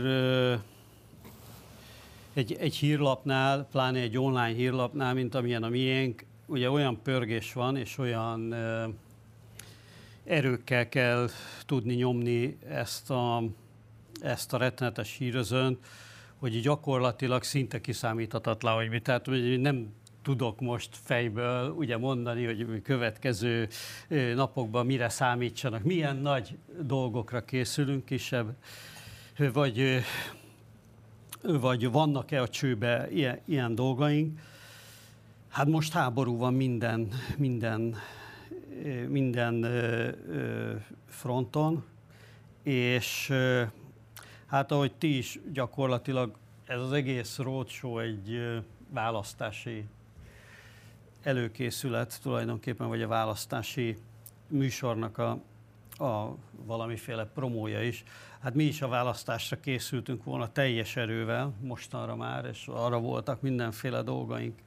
egy, 2.36 2.52
egy 2.52 2.74
hírlapnál, 2.74 3.66
pláne 3.70 3.98
egy 3.98 4.18
online 4.18 4.54
hírlapnál, 4.54 5.14
mint 5.14 5.34
amilyen 5.34 5.62
a 5.62 5.68
miénk, 5.68 6.24
ugye 6.46 6.70
olyan 6.70 7.02
pörgés 7.02 7.52
van, 7.52 7.76
és 7.76 7.98
olyan 7.98 8.54
erőkkel 10.24 10.88
kell 10.88 11.28
tudni 11.66 11.94
nyomni 11.94 12.58
ezt 12.68 13.10
a, 13.10 13.42
ezt 14.20 14.52
a 14.52 14.56
rettenetes 14.56 15.16
hírözönt, 15.18 15.78
hogy 16.38 16.60
gyakorlatilag 16.60 17.42
szinte 17.42 17.80
kiszámíthatatlan, 17.80 18.74
hogy 18.74 18.88
mi. 18.88 19.00
Tehát 19.00 19.26
hogy 19.26 19.60
nem 19.60 19.94
tudok 20.22 20.60
most 20.60 20.88
fejből 20.92 21.70
ugye 21.70 21.96
mondani, 21.96 22.44
hogy 22.44 22.82
következő 22.82 23.68
napokban 24.34 24.86
mire 24.86 25.08
számítsanak, 25.08 25.82
milyen 25.82 26.16
nagy 26.16 26.56
dolgokra 26.80 27.44
készülünk, 27.44 28.04
kisebb, 28.04 28.54
vagy 29.52 30.04
vagy 31.46 31.90
vannak-e 31.90 32.42
a 32.42 32.48
csőbe 32.48 33.08
ilyen, 33.10 33.40
ilyen 33.44 33.74
dolgaink. 33.74 34.40
Hát 35.48 35.66
most 35.66 35.92
háború 35.92 36.36
van 36.36 36.54
minden, 36.54 37.08
minden, 37.36 37.96
minden 39.08 39.66
fronton, 41.08 41.84
és 42.62 43.32
hát 44.46 44.72
ahogy 44.72 44.92
ti 44.92 45.16
is 45.16 45.38
gyakorlatilag 45.52 46.36
ez 46.66 46.80
az 46.80 46.92
egész 46.92 47.38
roadshow 47.38 47.98
egy 47.98 48.62
választási 48.88 49.84
előkészület 51.22 52.18
tulajdonképpen, 52.22 52.88
vagy 52.88 53.02
a 53.02 53.08
választási 53.08 53.96
műsornak 54.48 55.18
a, 55.18 55.38
a 55.98 56.36
valamiféle 56.66 57.26
promója 57.26 57.82
is. 57.82 58.04
Hát 58.40 58.54
mi 58.54 58.64
is 58.64 58.82
a 58.82 58.88
választásra 58.88 59.60
készültünk 59.60 60.24
volna 60.24 60.52
teljes 60.52 60.96
erővel, 60.96 61.54
mostanra 61.60 62.16
már, 62.16 62.44
és 62.44 62.66
arra 62.66 63.00
voltak 63.00 63.40
mindenféle 63.40 64.02
dolgaink 64.02 64.58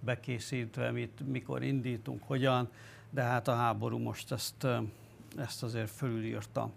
bekészítve, 0.00 0.90
mit, 0.90 1.26
mikor 1.26 1.62
indítunk, 1.62 2.22
hogyan, 2.22 2.68
de 3.10 3.22
hát 3.22 3.48
a 3.48 3.54
háború 3.54 3.98
most 3.98 4.32
ezt, 4.32 4.66
ezt 5.36 5.62
azért 5.62 5.90
fölülírta. 5.90 6.70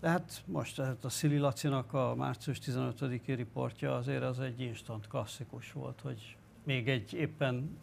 De 0.00 0.08
hát 0.08 0.42
most 0.44 0.80
hát 0.80 1.04
a 1.04 1.08
Szili 1.08 1.38
Lacinak 1.38 1.92
a 1.92 2.14
március 2.14 2.58
15-i 2.66 3.34
riportja 3.36 3.96
azért 3.96 4.22
az 4.22 4.40
egy 4.40 4.60
instant 4.60 5.08
klasszikus 5.08 5.72
volt, 5.72 6.00
hogy 6.00 6.36
még 6.64 6.88
egy 6.88 7.12
éppen 7.12 7.78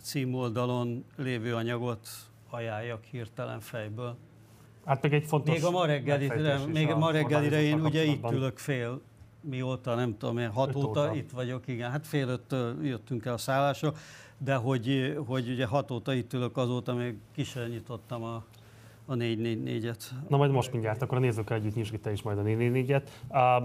címoldalon 0.00 1.04
lévő 1.16 1.54
anyagot 1.54 2.08
ajánljak 2.52 3.04
hirtelen 3.04 3.60
fejből. 3.60 4.16
Hát 4.84 5.02
meg 5.02 5.14
egy 5.14 5.24
fontos 5.24 5.54
Még 5.54 5.64
a 5.64 5.70
ma 5.70 5.86
reggelire, 5.86 6.58
még 6.72 6.90
a 6.90 6.98
ma 6.98 7.10
reggelire 7.10 7.62
én 7.62 7.80
ugye 7.80 8.04
itt 8.04 8.30
ülök 8.30 8.58
fél 8.58 9.00
mióta, 9.40 9.94
nem 9.94 10.16
tudom 10.18 10.38
én, 10.38 10.50
hat 10.50 10.74
óta, 10.74 10.88
óta 10.88 11.14
itt 11.14 11.30
vagyok, 11.30 11.68
igen, 11.68 11.90
hát 11.90 12.06
fél 12.06 12.28
öttől 12.28 12.86
jöttünk 12.86 13.24
el 13.24 13.32
a 13.32 13.38
szállásra, 13.38 13.92
de 14.38 14.54
hogy, 14.54 15.16
hogy 15.26 15.48
ugye 15.48 15.66
hat 15.66 15.90
óta 15.90 16.12
itt 16.12 16.32
ülök, 16.32 16.56
azóta 16.56 16.94
még 16.94 17.14
ki 17.34 17.44
sem 17.44 17.68
nyitottam 17.68 18.22
a, 18.22 18.44
a 19.06 19.14
444-et. 19.14 20.02
Na 20.28 20.36
majd 20.36 20.50
most 20.50 20.72
mindjárt, 20.72 21.02
akkor 21.02 21.16
a 21.16 21.20
nézőkkel 21.20 21.56
együtt 21.56 21.74
nyisd 21.74 22.00
te 22.00 22.12
is 22.12 22.22
majd 22.22 22.38
a 22.38 22.42
444-et. 22.42 23.02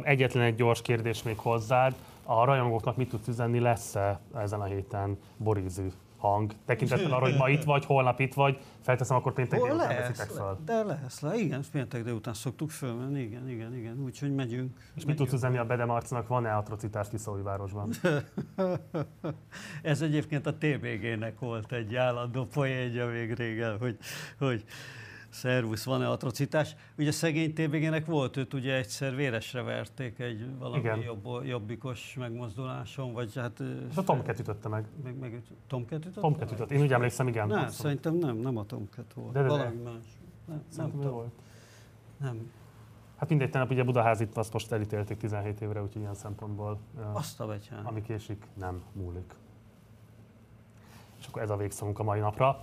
Egyetlen 0.04 0.44
egy 0.44 0.56
gyors 0.56 0.82
kérdés 0.82 1.24
még 1.24 1.38
hozzád. 1.38 1.96
A 2.24 2.46
rajongóknak 2.46 2.98
mit 2.98 3.10
tudsz 3.10 3.28
üzenni, 3.28 3.60
lesz-e 3.60 4.20
ezen 4.36 4.62
a 4.62 4.66
héten 4.66 5.18
borízű 5.38 5.88
hang, 6.30 6.52
tekintettel 6.66 7.12
arra, 7.12 7.26
hogy 7.26 7.38
ma 7.38 7.50
itt 7.50 7.64
vagy, 7.64 7.86
holnap 7.86 8.20
itt 8.20 8.34
vagy, 8.34 8.58
felteszem, 8.82 9.18
akkor 9.18 9.34
péntek 9.34 9.62
délután 9.62 9.88
veszitek 9.88 10.30
fel. 10.30 10.60
De 10.66 10.84
lesz, 10.84 11.20
le. 11.20 11.36
igen, 11.36 11.64
péntek 11.72 12.04
délután 12.04 12.34
szoktuk 12.34 12.70
fölmenni, 12.70 13.20
igen, 13.20 13.50
igen, 13.50 13.76
igen, 13.76 14.04
úgyhogy 14.04 14.36
megyünk. 14.36 14.78
És 14.78 14.84
megyünk. 14.86 15.08
mit 15.08 15.18
tudsz 15.18 15.34
üzenni 15.34 15.58
a 15.58 15.66
Bedemarcnak, 15.66 16.28
van-e 16.28 16.56
atrocitás 16.56 17.08
városban? 17.44 17.90
Ez 19.82 20.02
egyébként 20.02 20.46
a 20.46 20.54
TVG-nek 20.58 21.40
volt 21.40 21.72
egy 21.72 21.96
állandó 21.96 22.46
poénja 22.46 23.08
még 23.08 23.34
régen, 23.34 23.78
hogy, 23.78 23.98
hogy 24.38 24.64
Szervusz, 25.38 25.84
van-e 25.84 26.10
atrocitás? 26.10 26.76
Ugye 26.98 27.12
szegény 27.12 27.54
tvg 27.54 28.06
volt, 28.06 28.38
őt 28.38 28.54
ugye 28.54 28.76
egyszer 28.76 29.16
véresre 29.16 29.62
verték 29.62 30.20
egy 30.20 30.58
valami 30.58 31.04
jobb, 31.04 31.46
jobbikos 31.46 32.16
megmozduláson, 32.20 33.14
vagy 33.14 33.36
hát... 33.36 33.62
Ez 33.90 33.98
a 33.98 34.04
Tomcat 34.04 34.40
ütötte 34.40 34.68
meg. 34.68 34.86
meg, 35.04 35.18
meg 35.20 35.42
Tomcat 35.68 36.06
ütötte? 36.06 36.22
Tomcat 36.22 36.52
ütötte. 36.52 36.76
Én 36.76 36.82
úgy 36.82 36.94
emlékszem, 36.94 37.28
igen. 37.28 37.48
Nem, 37.48 37.70
szerintem 37.70 38.16
nem, 38.16 38.36
nem 38.36 38.58
a 38.58 38.66
Tomcat 38.66 39.14
volt. 39.14 39.34
De, 39.34 39.42
de, 39.42 39.48
valami 39.48 39.76
de. 39.76 39.90
más. 39.90 40.06
Nem, 40.46 40.64
nem 40.78 40.92
nem 41.00 41.12
volt. 41.12 41.32
Nem. 42.18 42.52
Hát 43.18 43.30
mindegy, 43.30 43.50
tenap 43.50 43.72
ugye 43.72 43.84
Budaházit 43.84 44.38
azt 44.38 44.54
most 44.54 44.72
elítélték 44.72 45.18
17 45.18 45.62
évre, 45.62 45.82
úgyhogy 45.82 46.02
ilyen 46.02 46.16
szempontból... 46.16 46.80
Azt 47.14 47.40
a 47.40 47.46
betyán. 47.48 47.86
Ami 47.86 48.02
késik, 48.02 48.48
nem 48.54 48.82
múlik 48.94 49.34
és 51.20 51.28
akkor 51.28 51.42
ez 51.42 51.50
a 51.50 51.56
végszónk 51.56 52.00
a 52.00 52.04
mai 52.04 52.20
napra. 52.20 52.60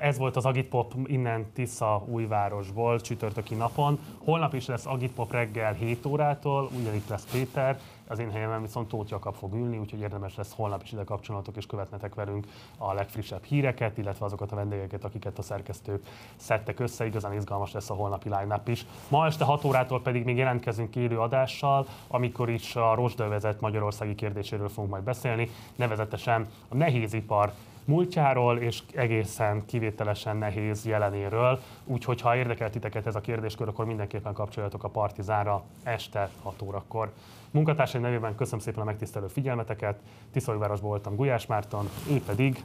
Ez 0.00 0.18
volt 0.18 0.36
az 0.36 0.46
Agitpop 0.46 0.94
innen 1.06 1.52
Tisza 1.52 2.02
újvárosból 2.06 3.00
csütörtöki 3.00 3.54
napon. 3.54 3.98
Holnap 4.24 4.54
is 4.54 4.66
lesz 4.66 4.86
Agitpop 4.86 5.32
reggel 5.32 5.72
7 5.72 6.06
órától, 6.06 6.70
ugyanitt 6.80 7.08
lesz 7.08 7.30
Péter, 7.32 7.78
az 8.08 8.18
én 8.18 8.30
helyemen 8.30 8.62
viszont 8.62 8.88
Tóth 8.88 9.10
Jakab 9.10 9.34
fog 9.34 9.54
ülni, 9.54 9.78
úgyhogy 9.78 10.00
érdemes 10.00 10.36
lesz 10.36 10.54
holnap 10.54 10.82
is 10.82 10.92
ide 10.92 11.04
kapcsolatok 11.04 11.56
és 11.56 11.66
követnetek 11.66 12.14
velünk 12.14 12.46
a 12.78 12.92
legfrissebb 12.92 13.44
híreket, 13.44 13.98
illetve 13.98 14.24
azokat 14.24 14.52
a 14.52 14.56
vendégeket, 14.56 15.04
akiket 15.04 15.38
a 15.38 15.42
szerkesztők 15.42 16.06
szedtek 16.36 16.80
össze. 16.80 17.06
Igazán 17.06 17.32
izgalmas 17.32 17.72
lesz 17.72 17.90
a 17.90 17.94
holnapi 17.94 18.28
line 18.28 18.62
is. 18.66 18.86
Ma 19.08 19.26
este 19.26 19.44
6 19.44 19.64
órától 19.64 20.02
pedig 20.02 20.24
még 20.24 20.36
jelentkezünk 20.36 20.96
élő 20.96 21.18
adással, 21.20 21.86
amikor 22.08 22.48
is 22.48 22.76
a 22.76 22.94
rozsdövezet 22.94 23.60
magyarországi 23.60 24.14
kérdéséről 24.14 24.68
fogunk 24.68 24.90
majd 24.90 25.04
beszélni, 25.04 25.50
nevezetesen 25.76 26.48
a 26.68 26.74
nehézipar 26.74 27.52
múltjáról 27.90 28.58
és 28.58 28.82
egészen 28.94 29.66
kivételesen 29.66 30.36
nehéz 30.36 30.86
jelenéről. 30.86 31.60
Úgyhogy 31.84 32.20
ha 32.20 32.36
érdekel 32.36 32.70
titeket 32.70 33.06
ez 33.06 33.14
a 33.14 33.20
kérdéskör, 33.20 33.68
akkor 33.68 33.84
mindenképpen 33.84 34.32
kapcsoljatok 34.32 34.84
a 34.84 34.88
Partizánra 34.88 35.62
este 35.82 36.28
6 36.42 36.62
órakor. 36.62 37.12
Munkatársaim 37.50 38.02
nevében 38.02 38.34
köszönöm 38.34 38.60
szépen 38.60 38.80
a 38.80 38.84
megtisztelő 38.84 39.26
figyelmeteket. 39.26 39.98
Tiszolvárosból 40.32 40.88
voltam 40.88 41.16
Gulyás 41.16 41.46
Márton, 41.46 41.88
ő 42.10 42.22
pedig 42.26 42.64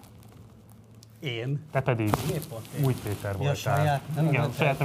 Én? 1.19 1.65
Te 1.71 1.81
pedig? 1.81 2.09
Új 2.83 2.93
Péter 3.03 3.31
Ja, 3.31 3.37
voltál. 3.37 3.55
saját 3.55 4.01
nevemet 4.07 4.33
Igen, 4.33 4.51
saját 4.51 4.77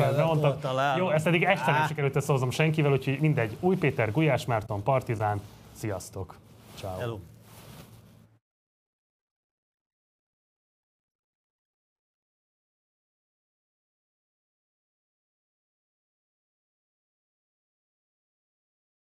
találnom. 0.61 0.99
Jó, 0.99 1.11
ezt 1.11 1.27
eddig 1.27 1.45
este 1.45 1.71
nem 1.71 1.87
sikerült 1.87 2.17
összehozom 2.17 2.51
senkivel, 2.51 2.93
úgyhogy 2.93 3.21
mindegy. 3.21 3.57
Új 3.61 3.77
Péter, 3.77 4.13
Gulyás 4.13 4.45
Márton, 4.45 4.83
Partizán. 4.83 5.41
Sziasztok. 5.73 6.35
Ciao. 6.75 6.99
Hello. 6.99 7.19